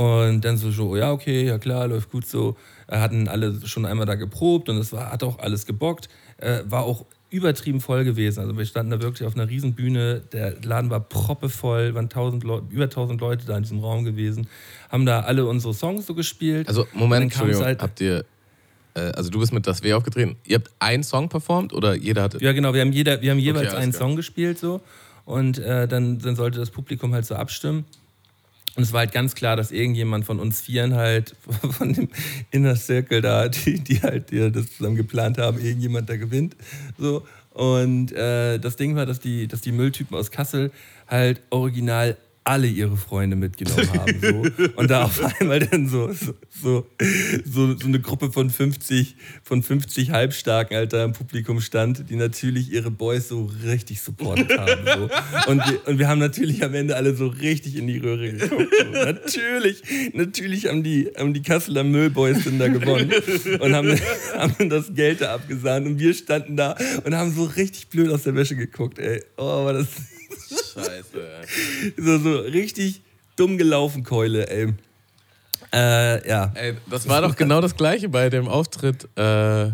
Und 0.00 0.40
dann 0.46 0.56
so, 0.56 0.70
so, 0.70 0.96
ja, 0.96 1.12
okay, 1.12 1.44
ja 1.46 1.58
klar, 1.58 1.86
läuft 1.88 2.10
gut 2.10 2.26
so. 2.26 2.56
Äh, 2.86 2.96
Hatten 2.98 3.28
alle 3.28 3.54
schon 3.66 3.84
einmal 3.84 4.06
da 4.06 4.14
geprobt 4.14 4.70
und 4.70 4.78
es 4.78 4.92
war, 4.94 5.12
hat 5.12 5.22
auch 5.22 5.38
alles 5.40 5.66
gebockt. 5.66 6.08
Äh, 6.38 6.60
war 6.64 6.84
auch 6.84 7.04
übertrieben 7.28 7.80
voll 7.82 8.04
gewesen. 8.04 8.40
Also 8.40 8.56
wir 8.56 8.64
standen 8.64 8.92
da 8.92 9.02
wirklich 9.02 9.26
auf 9.28 9.34
einer 9.34 9.46
riesen 9.48 9.74
Bühne. 9.74 10.22
Der 10.32 10.54
Laden 10.62 10.88
war 10.90 11.00
proppevoll, 11.00 11.94
waren 11.94 12.06
1000 12.08 12.44
Leu- 12.44 12.62
über 12.70 12.84
1000 12.84 13.20
Leute 13.20 13.44
da 13.46 13.56
in 13.58 13.62
diesem 13.64 13.80
Raum 13.80 14.04
gewesen. 14.04 14.48
Haben 14.88 15.04
da 15.04 15.20
alle 15.20 15.44
unsere 15.46 15.74
Songs 15.74 16.06
so 16.06 16.14
gespielt. 16.14 16.66
Also, 16.68 16.86
Moment, 16.94 17.24
Entschuldigung, 17.24 17.62
halt- 17.62 17.82
habt 17.82 18.00
ihr, 18.00 18.24
äh, 18.94 19.00
also 19.00 19.28
du 19.28 19.38
bist 19.38 19.52
mit 19.52 19.66
das 19.66 19.82
W 19.82 19.92
aufgetreten. 19.92 20.36
Ihr 20.46 20.56
habt 20.56 20.70
einen 20.78 21.02
Song 21.04 21.28
performt 21.28 21.74
oder 21.74 21.94
jeder 21.94 22.22
hatte? 22.22 22.38
Ja, 22.42 22.52
genau. 22.52 22.72
Wir 22.72 22.80
haben, 22.80 22.92
jeder, 22.92 23.20
wir 23.20 23.32
haben 23.32 23.38
jeweils 23.38 23.68
alles 23.68 23.80
einen 23.82 23.92
klar. 23.92 24.08
Song 24.08 24.16
gespielt 24.16 24.58
so. 24.58 24.80
Und 25.26 25.58
äh, 25.58 25.86
dann, 25.86 26.18
dann 26.20 26.34
sollte 26.36 26.58
das 26.58 26.70
Publikum 26.70 27.12
halt 27.12 27.26
so 27.26 27.34
abstimmen. 27.34 27.84
Und 28.80 28.84
es 28.84 28.94
war 28.94 29.00
halt 29.00 29.12
ganz 29.12 29.34
klar, 29.34 29.56
dass 29.56 29.72
irgendjemand 29.72 30.24
von 30.24 30.40
uns 30.40 30.62
Vieren 30.62 30.94
halt, 30.94 31.36
von 31.72 31.92
dem 31.92 32.08
Inner 32.50 32.76
Circle 32.76 33.20
da, 33.20 33.46
die, 33.46 33.78
die 33.78 34.00
halt 34.00 34.30
die 34.30 34.50
das 34.50 34.74
zusammen 34.74 34.96
geplant 34.96 35.36
haben, 35.36 35.60
irgendjemand 35.60 36.08
da 36.08 36.16
gewinnt. 36.16 36.56
So. 36.96 37.26
Und 37.50 38.10
äh, 38.12 38.58
das 38.58 38.76
Ding 38.76 38.96
war, 38.96 39.04
dass 39.04 39.20
die, 39.20 39.48
dass 39.48 39.60
die 39.60 39.72
Mülltypen 39.72 40.16
aus 40.16 40.30
Kassel 40.30 40.72
halt 41.06 41.42
original 41.50 42.16
alle 42.44 42.66
ihre 42.66 42.96
Freunde 42.96 43.36
mitgenommen 43.36 43.92
haben. 43.98 44.20
So. 44.20 44.66
Und 44.76 44.90
da 44.90 45.04
auf 45.04 45.22
einmal 45.40 45.60
dann 45.60 45.88
so, 45.88 46.10
so, 46.12 46.34
so, 47.44 47.76
so, 47.76 47.86
eine 47.86 48.00
Gruppe 48.00 48.32
von 48.32 48.50
50, 48.50 49.16
von 49.42 49.62
50 49.62 50.10
Halbstarken, 50.10 50.76
Alter, 50.76 51.04
im 51.04 51.12
Publikum 51.12 51.60
stand, 51.60 52.08
die 52.08 52.16
natürlich 52.16 52.72
ihre 52.72 52.90
Boys 52.90 53.28
so 53.28 53.50
richtig 53.64 54.00
supportet 54.00 54.56
haben. 54.58 54.84
So. 54.84 55.50
Und, 55.50 55.58
wir, 55.58 55.88
und 55.88 55.98
wir 55.98 56.08
haben 56.08 56.18
natürlich 56.18 56.64
am 56.64 56.74
Ende 56.74 56.96
alle 56.96 57.14
so 57.14 57.26
richtig 57.26 57.76
in 57.76 57.86
die 57.86 57.98
Röhre 57.98 58.32
geguckt. 58.32 58.74
So. 58.78 58.90
Natürlich, 58.90 59.82
natürlich 60.14 60.66
haben 60.66 60.82
die, 60.82 61.10
haben 61.16 61.34
die 61.34 61.42
Kasseler 61.42 61.84
Müllboys 61.84 62.44
dann 62.44 62.58
da 62.58 62.68
gewonnen 62.68 63.12
und 63.60 63.74
haben, 63.74 63.98
haben 64.34 64.70
das 64.70 64.94
Geld 64.94 65.20
da 65.20 65.34
abgesahnt. 65.34 65.86
Und 65.86 65.98
wir 65.98 66.14
standen 66.14 66.56
da 66.56 66.76
und 67.04 67.14
haben 67.14 67.32
so 67.32 67.44
richtig 67.44 67.88
blöd 67.88 68.10
aus 68.10 68.22
der 68.22 68.34
Wäsche 68.34 68.56
geguckt, 68.56 68.98
ey. 68.98 69.22
Oh, 69.36 69.64
war 69.66 69.74
das 69.74 69.88
Scheiße. 70.50 71.92
so, 71.96 72.18
so 72.18 72.38
richtig 72.40 73.02
dumm 73.36 73.58
gelaufen, 73.58 74.04
Keule, 74.04 74.48
ey. 74.48 74.74
Äh, 75.72 76.28
ja. 76.28 76.52
Ey, 76.54 76.76
das 76.88 77.08
war 77.08 77.22
doch 77.22 77.36
genau 77.36 77.60
das 77.60 77.76
gleiche 77.76 78.08
bei 78.08 78.28
dem 78.28 78.48
Auftritt 78.48 79.04
äh, 79.16 79.70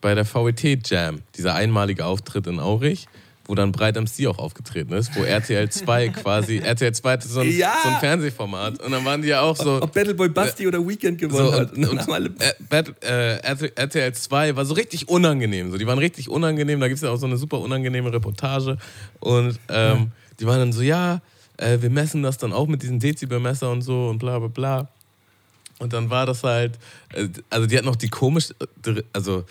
bei 0.00 0.14
der 0.14 0.24
VET 0.24 0.88
Jam. 0.88 1.22
Dieser 1.36 1.54
einmalige 1.54 2.04
Auftritt 2.04 2.46
in 2.46 2.60
Aurich, 2.60 3.06
wo 3.48 3.54
dann 3.54 3.72
Breit 3.72 3.96
MC 3.96 4.26
auch 4.26 4.38
aufgetreten 4.38 4.92
ist, 4.92 5.14
wo 5.16 5.22
RTL 5.22 5.68
2 5.70 6.08
quasi, 6.22 6.58
RTL 6.58 6.92
2 6.92 7.12
hatte 7.12 7.28
so 7.28 7.40
ein, 7.40 7.56
Ja. 7.56 7.74
so 7.82 7.88
ein 7.90 8.00
Fernsehformat 8.00 8.82
und 8.82 8.90
dann 8.92 9.04
waren 9.04 9.22
die 9.22 9.28
ja 9.28 9.40
auch 9.42 9.56
so. 9.56 9.80
Ob 9.82 9.92
Battleboy 9.94 10.28
Basti 10.28 10.66
oder 10.66 10.86
Weekend 10.86 11.18
gewonnen 11.18 11.46
So, 11.46 11.52
hat. 11.52 11.72
und, 11.72 11.86
Und 11.88 12.08
alle 12.12 12.26
äh, 12.40 12.52
Bat- 12.68 13.02
äh, 13.04 13.36
RTL 13.76 14.12
2 14.12 14.56
war 14.56 14.64
so 14.64 14.74
richtig 14.74 15.08
unangenehm. 15.08 15.70
So, 15.70 15.78
die 15.78 15.86
waren 15.86 15.98
richtig 15.98 16.28
unangenehm. 16.28 16.80
Da 16.80 16.88
gibt 16.88 16.96
es 16.96 17.02
ja 17.02 17.10
auch 17.10 17.16
so 17.18 17.26
eine 17.26 17.36
super 17.36 17.60
unangenehme 17.60 18.12
Reportage. 18.12 18.78
Und 19.20 19.58
ähm, 19.68 20.10
die 20.40 20.46
waren 20.46 20.58
dann 20.58 20.72
so, 20.72 20.82
ja, 20.82 21.20
äh, 21.56 21.78
wir 21.80 21.90
messen 21.90 22.22
das 22.22 22.38
dann 22.38 22.52
auch 22.52 22.66
mit 22.66 22.82
diesem 22.82 22.98
Dezibelmesser 22.98 23.70
und 23.70 23.82
so 23.82 24.08
und 24.08 24.18
bla 24.18 24.38
bla 24.38 24.48
bla. 24.48 24.88
Und 25.78 25.92
dann 25.92 26.08
war 26.08 26.24
das 26.24 26.42
halt, 26.42 26.78
äh, 27.12 27.28
also 27.50 27.66
die 27.66 27.76
hat 27.76 27.84
noch 27.84 27.96
die 27.96 28.08
komisch, 28.08 28.48
also 29.12 29.44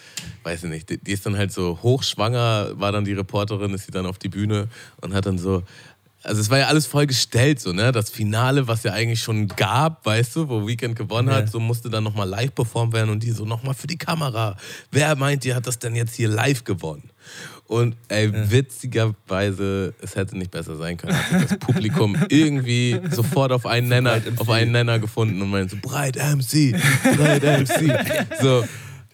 weiß 0.43 0.64
ich 0.64 0.69
nicht, 0.69 1.07
die 1.07 1.11
ist 1.11 1.26
dann 1.26 1.38
halt 1.38 1.52
so 1.52 1.80
hochschwanger, 1.84 2.72
war 2.80 2.91
dann 2.91 3.06
die 3.06 3.14
Reporterin, 3.14 3.73
ist 3.73 3.85
sie 3.85 3.91
dann 3.91 4.06
auf 4.06 4.18
die 4.18 4.30
Bühne 4.30 4.68
und 5.02 5.14
hat 5.14 5.27
dann 5.27 5.38
so, 5.38 5.64
also 6.26 6.41
es 6.41 6.49
war 6.49 6.57
ja 6.60 6.68
alles 6.68 6.85
voll 6.88 7.06
gestellt, 7.07 7.60
so, 7.60 7.72
ne? 7.72 7.91
Das 7.91 8.10
Finale, 8.10 8.68
was 8.68 8.84
ja 8.84 8.91
eigentlich 8.93 9.22
schon 9.22 9.47
gab, 9.47 10.06
weißt 10.06 10.35
du, 10.35 10.49
wo 10.49 10.68
Weekend 10.68 10.95
gewonnen 10.95 11.30
Ja. 11.30 11.35
hat, 11.35 11.49
so 11.52 11.60
musste 11.60 11.89
dann 11.89 12.03
nochmal 12.03 12.27
live 12.27 12.53
performt 12.53 12.93
werden 12.93 13.10
und 13.11 13.22
die 13.23 13.31
so 13.31 13.45
nochmal 13.45 13.73
für 13.76 13.88
die 13.88 13.97
Kamera. 13.97 14.57
Wer 14.91 15.15
meint, 15.15 15.45
ihr 15.45 15.56
hat 15.56 15.68
das 15.68 15.80
denn 15.80 15.95
jetzt 15.95 16.15
hier 16.15 16.27
live 16.27 16.64
gewonnen? 16.64 17.10
Und 17.68 17.95
ey, 18.10 18.31
witzigerweise, 18.52 19.93
es 20.02 20.15
hätte 20.15 20.38
nicht 20.38 20.52
besser 20.52 20.76
sein 20.77 20.97
können, 20.97 21.18
das 21.31 21.57
Publikum 21.60 22.15
irgendwie 22.30 22.99
sofort 23.11 23.52
auf 23.52 23.65
einen 23.65 23.88
Nenner, 23.88 24.22
auf 24.38 24.49
einen 24.49 24.72
Nenner 24.72 24.99
gefunden 24.99 25.41
und 25.41 25.49
meinte 25.49 25.76
so, 25.76 25.81
Breit 25.81 26.15
MC, 26.15 26.76
Breit 27.18 27.43
MC. 27.43 28.26
So, 28.41 28.64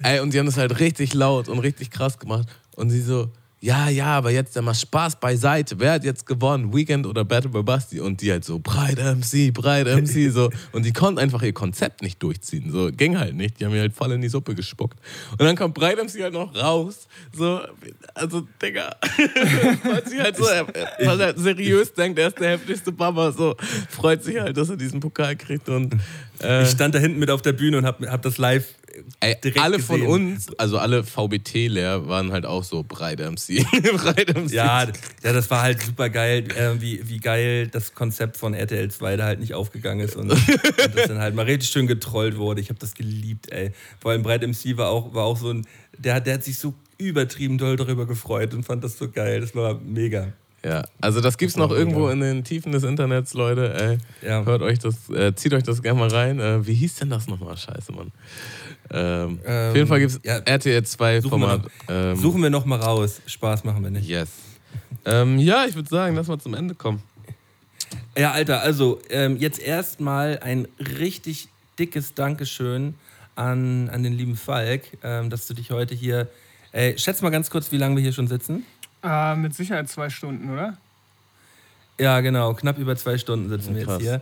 ey, 0.04 0.20
und 0.20 0.34
die 0.34 0.40
haben 0.40 0.46
das 0.48 0.58
halt 0.58 0.80
richtig 0.80 1.14
laut 1.14 1.48
und 1.48 1.60
richtig 1.60 1.92
krass 1.92 2.20
gemacht. 2.20 2.48
Und 2.76 2.90
sie 2.90 3.02
so, 3.02 3.30
ja, 3.64 3.90
ja, 3.90 4.08
aber 4.08 4.32
jetzt 4.32 4.60
mal 4.60 4.74
Spaß 4.74 5.20
beiseite. 5.20 5.80
Wer 5.80 5.92
hat 5.92 6.04
jetzt 6.04 6.26
gewonnen? 6.26 6.74
Weekend 6.74 7.06
oder 7.06 7.24
Battle 7.24 7.52
by 7.52 7.62
Basti? 7.62 8.00
Und 8.00 8.20
die 8.22 8.32
halt 8.32 8.44
so, 8.44 8.58
Breit 8.58 8.98
MC, 8.98 9.54
Breit 9.54 9.86
MC, 9.86 10.32
so. 10.34 10.50
Und 10.72 10.84
die 10.84 10.92
konnten 10.92 11.20
einfach 11.20 11.44
ihr 11.44 11.54
Konzept 11.54 12.02
nicht 12.02 12.22
durchziehen. 12.24 12.72
So, 12.72 12.90
ging 12.92 13.20
halt 13.20 13.36
nicht. 13.36 13.60
Die 13.60 13.66
haben 13.66 13.72
mir 13.72 13.82
halt 13.82 13.94
voll 13.94 14.14
in 14.14 14.22
die 14.22 14.30
Suppe 14.30 14.56
gespuckt. 14.56 15.00
Und 15.34 15.42
dann 15.42 15.56
kommt 15.56 15.76
Breit 15.76 15.98
MC 15.98 16.24
halt 16.24 16.34
noch 16.34 16.56
raus. 16.56 17.08
So, 17.38 17.62
also, 18.16 18.48
Digga. 18.60 18.96
freut 19.84 20.10
sich 20.10 20.20
halt 20.20 20.38
so, 20.38 20.44
weil 20.44 21.22
er 21.22 21.38
seriös 21.38 21.94
denkt, 21.94 22.18
er 22.18 22.30
ist 22.30 22.40
der 22.40 22.50
heftigste 22.50 22.92
Baba. 22.92 23.32
So, 23.32 23.56
freut 23.90 24.24
sich 24.24 24.40
halt, 24.40 24.58
dass 24.58 24.72
er 24.72 24.76
diesen 24.78 25.00
Pokal 25.00 25.36
kriegt. 25.36 25.70
Und, 25.70 25.98
äh, 26.42 26.64
Ich 26.64 26.72
stand 26.72 26.96
da 26.96 27.00
hinten 27.00 27.20
mit 27.20 27.30
auf 27.30 27.44
der 27.44 27.54
Bühne 27.54 27.78
und 27.78 27.86
hab, 27.86 28.02
hab 28.02 28.24
das 28.24 28.40
live 28.40 28.66
Ey, 29.20 29.36
alle 29.60 29.80
von 29.80 29.98
gesehen. 30.02 30.12
uns, 30.12 30.48
also 30.58 30.78
alle 30.78 31.04
VBT-Lehr, 31.04 32.08
waren 32.08 32.32
halt 32.32 32.46
auch 32.46 32.64
so 32.64 32.84
breit 32.84 33.20
MC. 33.20 33.66
breit 33.98 34.36
MC. 34.36 34.52
Ja, 34.52 34.84
ja, 35.24 35.34
das 35.34 35.50
war 35.50 35.62
halt 35.62 35.82
super 35.82 36.10
geil, 36.10 36.46
äh, 36.58 36.82
wie, 36.82 37.08
wie 37.08 37.20
geil 37.20 37.68
das 37.68 37.94
Konzept 37.94 38.38
von 38.38 38.54
RTL 38.54 38.90
2 38.92 39.16
da 39.18 39.26
halt 39.26 39.40
nicht 39.40 39.54
aufgegangen 39.54 40.06
ist 40.06 40.16
und, 40.16 40.32
und 40.32 40.40
das 40.96 41.08
dann 41.08 41.20
halt 41.20 41.36
mal 41.36 41.46
richtig 41.46 41.70
schön 41.70 41.88
getrollt 41.88 42.38
wurde. 42.38 42.62
Ich 42.62 42.70
habe 42.70 42.80
das 42.80 42.94
geliebt, 42.94 43.52
ey. 43.52 43.72
Vor 44.00 44.12
allem 44.12 44.24
Breit 44.24 44.42
MC 44.46 44.78
war 44.78 44.90
auch, 44.90 45.14
war 45.14 45.24
auch 45.26 45.38
so 45.38 45.50
ein, 45.52 45.66
der, 45.98 46.16
hat- 46.16 46.28
der 46.28 46.36
hat 46.36 46.44
sich 46.44 46.58
so 46.58 46.74
übertrieben 46.98 47.58
doll 47.58 47.76
darüber 47.78 48.06
gefreut 48.06 48.54
und 48.54 48.64
fand 48.64 48.84
das 48.84 48.98
so 48.98 49.10
geil. 49.10 49.42
Das 49.42 49.56
war 49.56 49.80
mega. 49.80 50.34
Ja, 50.64 50.84
also 51.00 51.22
das 51.22 51.40
gibt's 51.40 51.56
noch 51.58 51.72
irgendwo 51.72 52.10
in 52.10 52.20
den 52.20 52.44
Tiefen 52.44 52.72
des 52.72 52.84
Internets, 52.84 53.34
Leute. 53.34 53.74
Ey, 54.22 54.28
Ja. 54.30 54.46
Hört 54.46 54.62
euch 54.62 54.78
das, 54.78 55.10
äh, 55.10 55.34
zieht 55.34 55.56
euch 55.56 55.64
das 55.64 55.82
gerne 55.82 56.00
mal 56.00 56.10
rein. 56.10 56.40
Äh, 56.40 56.68
wie 56.68 56.76
hieß 56.76 56.98
denn 56.98 57.10
das 57.10 57.26
nochmal? 57.28 57.58
Scheiße, 57.58 57.92
Mann. 57.92 58.12
Ähm, 58.90 59.40
Ähm, 59.46 59.70
auf 59.70 59.76
jeden 59.76 59.88
Fall 59.88 60.00
gibt's 60.00 60.20
ja. 60.24 60.38
RTL 60.40 60.84
2 60.84 61.22
Suchen 61.22 61.40
wir 61.42 61.48
Format. 61.48 61.64
noch- 61.64 61.72
Ähm, 61.90 62.16
Suchen 62.18 62.42
wir 62.44 62.50
noch 62.50 62.66
mal 62.66 62.80
raus. 62.80 63.22
Spaß 63.26 63.64
machen 63.64 63.84
wir 63.84 63.92
nicht. 63.92 64.08
Yes. 64.08 64.30
Ähm, 65.06 65.38
ja, 65.40 65.66
ich 65.66 65.76
würde 65.76 65.90
sagen, 65.90 66.16
lass 66.16 66.28
mal 66.28 66.40
zum 66.40 66.54
Ende 66.54 66.76
kommen. 66.76 67.02
Ja, 68.18 68.32
Alter, 68.32 68.62
also 68.62 69.00
ähm, 69.10 69.38
jetzt 69.38 69.60
erstmal 69.60 70.40
ein 70.40 70.68
richtig 70.80 71.48
dickes 71.80 72.14
Dankeschön 72.14 72.96
an, 73.36 73.90
an 73.90 74.04
den 74.04 74.14
lieben 74.14 74.36
Falk, 74.36 74.84
ähm, 75.04 75.30
dass 75.30 75.48
du 75.48 75.54
dich 75.54 75.72
heute 75.72 75.96
hier. 75.96 76.28
Ey, 76.74 76.98
schätz 76.98 77.22
mal 77.22 77.30
ganz 77.30 77.50
kurz, 77.50 77.72
wie 77.72 77.78
lange 77.78 77.96
wir 77.96 78.04
hier 78.04 78.14
schon 78.14 78.28
sitzen. 78.28 78.66
Ah, 79.02 79.36
mit 79.36 79.54
Sicherheit 79.56 79.90
zwei 79.90 80.10
Stunden, 80.10 80.50
oder? 80.52 80.78
Ja, 82.00 82.20
genau. 82.22 82.54
Knapp 82.54 82.78
über 82.78 82.96
zwei 82.96 83.18
Stunden 83.18 83.50
sitzen 83.50 83.76
wir 83.76 83.86
Krass. 83.86 84.02
jetzt 84.02 84.10
hier. 84.10 84.22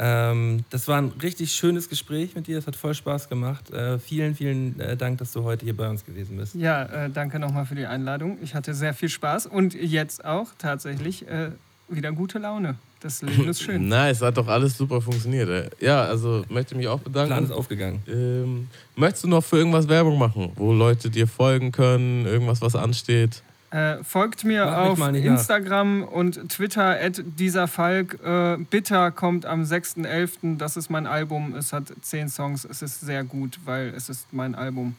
Ähm, 0.00 0.64
das 0.70 0.86
war 0.86 0.98
ein 0.98 1.12
richtig 1.20 1.52
schönes 1.52 1.88
Gespräch 1.88 2.36
mit 2.36 2.46
dir. 2.46 2.56
Es 2.56 2.66
hat 2.68 2.76
voll 2.76 2.94
Spaß 2.94 3.28
gemacht. 3.28 3.70
Äh, 3.70 3.98
vielen, 3.98 4.36
vielen 4.36 4.78
äh, 4.78 4.96
Dank, 4.96 5.18
dass 5.18 5.32
du 5.32 5.42
heute 5.42 5.64
hier 5.64 5.76
bei 5.76 5.88
uns 5.90 6.04
gewesen 6.06 6.36
bist. 6.36 6.54
Ja, 6.54 6.84
äh, 6.84 7.10
danke 7.10 7.40
nochmal 7.40 7.66
für 7.66 7.74
die 7.74 7.86
Einladung. 7.86 8.38
Ich 8.40 8.54
hatte 8.54 8.74
sehr 8.74 8.94
viel 8.94 9.08
Spaß 9.08 9.46
und 9.46 9.74
jetzt 9.74 10.24
auch 10.24 10.48
tatsächlich 10.56 11.26
äh, 11.26 11.50
wieder 11.88 12.12
gute 12.12 12.38
Laune. 12.38 12.76
Das 13.00 13.22
Leben 13.22 13.48
ist 13.48 13.62
schön. 13.62 13.88
Nice, 13.88 14.22
hat 14.22 14.36
doch 14.36 14.48
alles 14.48 14.76
super 14.76 15.00
funktioniert. 15.00 15.48
Ey. 15.48 15.68
Ja, 15.80 16.04
also 16.04 16.44
möchte 16.48 16.74
mich 16.76 16.88
auch 16.88 17.02
Plan 17.02 17.26
ist 17.26 17.28
bedanken. 17.28 17.52
aufgegangen. 17.52 18.02
Ähm, 18.08 18.68
möchtest 18.96 19.24
du 19.24 19.28
noch 19.28 19.44
für 19.44 19.58
irgendwas 19.58 19.88
Werbung 19.88 20.18
machen, 20.18 20.52
wo 20.56 20.72
Leute 20.72 21.10
dir 21.10 21.26
folgen 21.26 21.72
können, 21.72 22.26
irgendwas, 22.26 22.60
was 22.60 22.74
ansteht? 22.74 23.42
Äh, 23.70 24.02
folgt 24.02 24.44
mir 24.44 24.64
Mach 24.64 24.76
auf 24.78 24.98
nach. 24.98 25.12
Instagram 25.12 26.02
und 26.02 26.48
Twitter 26.48 26.98
at 27.00 27.22
dieser 27.38 27.68
Falk. 27.68 28.18
Äh, 28.24 28.56
Bitter 28.70 29.10
kommt 29.10 29.44
am 29.44 29.62
6.11. 29.62 30.56
Das 30.56 30.78
ist 30.78 30.88
mein 30.88 31.06
Album. 31.06 31.54
Es 31.54 31.72
hat 31.72 31.92
zehn 32.00 32.30
Songs. 32.30 32.64
Es 32.64 32.80
ist 32.80 33.00
sehr 33.00 33.24
gut, 33.24 33.58
weil 33.66 33.92
es 33.94 34.08
ist 34.08 34.32
mein 34.32 34.54
Album. 34.54 34.96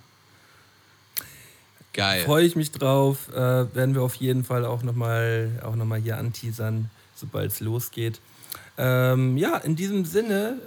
Geil. 1.93 2.23
Freue 2.25 2.45
ich 2.45 2.55
mich 2.55 2.71
drauf. 2.71 3.29
Äh, 3.33 3.35
werden 3.73 3.95
wir 3.95 4.03
auf 4.03 4.15
jeden 4.15 4.43
Fall 4.43 4.65
auch 4.65 4.83
nochmal 4.83 5.59
auch 5.63 5.75
noch 5.75 5.85
mal 5.85 5.99
hier 5.99 6.17
anteasern, 6.17 6.91
sobald 7.15 7.51
es 7.51 7.59
losgeht. 7.61 8.19
Ähm, 8.77 9.35
ja, 9.35 9.57
in 9.57 9.75
diesem 9.75 10.05
Sinne, 10.05 10.59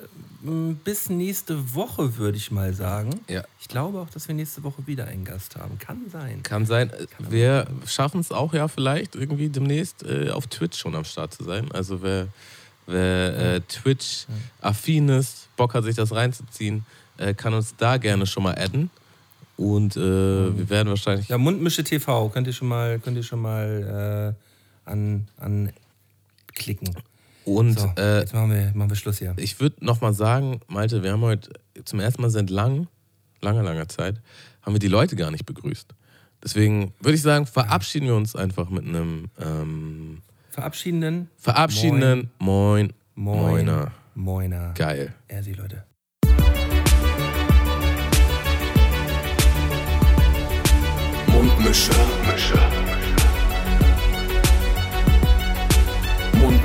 bis 0.42 1.08
nächste 1.08 1.74
Woche 1.74 2.16
würde 2.16 2.36
ich 2.36 2.50
mal 2.50 2.74
sagen. 2.74 3.20
Ja. 3.28 3.44
Ich 3.60 3.68
glaube 3.68 4.00
auch, 4.00 4.10
dass 4.10 4.26
wir 4.26 4.34
nächste 4.34 4.64
Woche 4.64 4.86
wieder 4.86 5.06
einen 5.06 5.24
Gast 5.24 5.56
haben. 5.56 5.78
Kann 5.78 6.10
sein. 6.10 6.42
Kann 6.42 6.66
sein. 6.66 6.90
Wir 7.18 7.66
schaffen 7.86 8.20
es 8.20 8.32
auch 8.32 8.52
ja 8.52 8.66
vielleicht 8.66 9.14
irgendwie 9.14 9.48
demnächst 9.48 10.02
äh, 10.02 10.30
auf 10.30 10.48
Twitch 10.48 10.78
schon 10.78 10.96
am 10.96 11.04
Start 11.04 11.32
zu 11.32 11.44
sein. 11.44 11.70
Also 11.70 12.02
wer, 12.02 12.26
wer 12.86 13.54
äh, 13.54 13.60
Twitch-affin 13.60 15.10
ist, 15.10 15.48
Bock 15.56 15.74
hat, 15.74 15.84
sich 15.84 15.94
das 15.94 16.12
reinzuziehen, 16.12 16.84
äh, 17.18 17.34
kann 17.34 17.54
uns 17.54 17.76
da 17.76 17.98
gerne 17.98 18.26
schon 18.26 18.42
mal 18.42 18.56
adden. 18.58 18.90
Und 19.56 19.96
äh, 19.96 20.00
wir 20.00 20.68
werden 20.70 20.88
wahrscheinlich. 20.88 21.28
Ja, 21.28 21.38
Mundmische 21.38 21.84
TV 21.84 22.28
könnt 22.30 22.48
ihr 22.48 22.52
schon 22.52 22.68
mal, 22.68 22.98
könnt 22.98 23.16
ihr 23.16 23.22
schon 23.22 23.40
mal 23.40 24.34
äh, 24.86 24.90
an, 24.90 25.28
an 25.36 25.72
klicken. 26.54 26.96
Und 27.44 27.78
So, 27.78 27.92
äh, 27.96 28.20
jetzt 28.20 28.34
machen 28.34 28.50
wir, 28.50 28.72
machen 28.74 28.90
wir 28.90 28.96
Schluss 28.96 29.18
hier. 29.18 29.34
ich 29.36 29.58
würde 29.60 29.84
nochmal 29.84 30.14
sagen, 30.14 30.60
Malte, 30.68 31.02
wir 31.02 31.12
haben 31.12 31.22
heute 31.22 31.50
zum 31.84 32.00
ersten 32.00 32.22
Mal 32.22 32.30
seit 32.30 32.50
lang, 32.50 32.86
langer, 33.40 33.62
langer 33.62 33.88
Zeit, 33.88 34.20
haben 34.62 34.74
wir 34.74 34.80
die 34.80 34.88
Leute 34.88 35.16
gar 35.16 35.30
nicht 35.30 35.46
begrüßt. 35.46 35.94
Deswegen 36.42 36.92
würde 37.00 37.14
ich 37.14 37.22
sagen, 37.22 37.46
verabschieden 37.46 38.06
wir 38.06 38.16
uns 38.16 38.34
einfach 38.36 38.68
mit 38.68 38.84
einem 38.84 39.26
ähm, 39.40 40.18
Verabschiedenden. 40.50 41.28
verabschiedenden 41.36 42.30
Moin. 42.38 42.92
Moin. 43.14 43.66
Moiner. 43.66 43.92
Moiner. 44.14 44.72
Geil. 44.74 45.14
Ersi, 45.28 45.52
Leute. 45.52 45.84
Mundmische. 51.26 51.92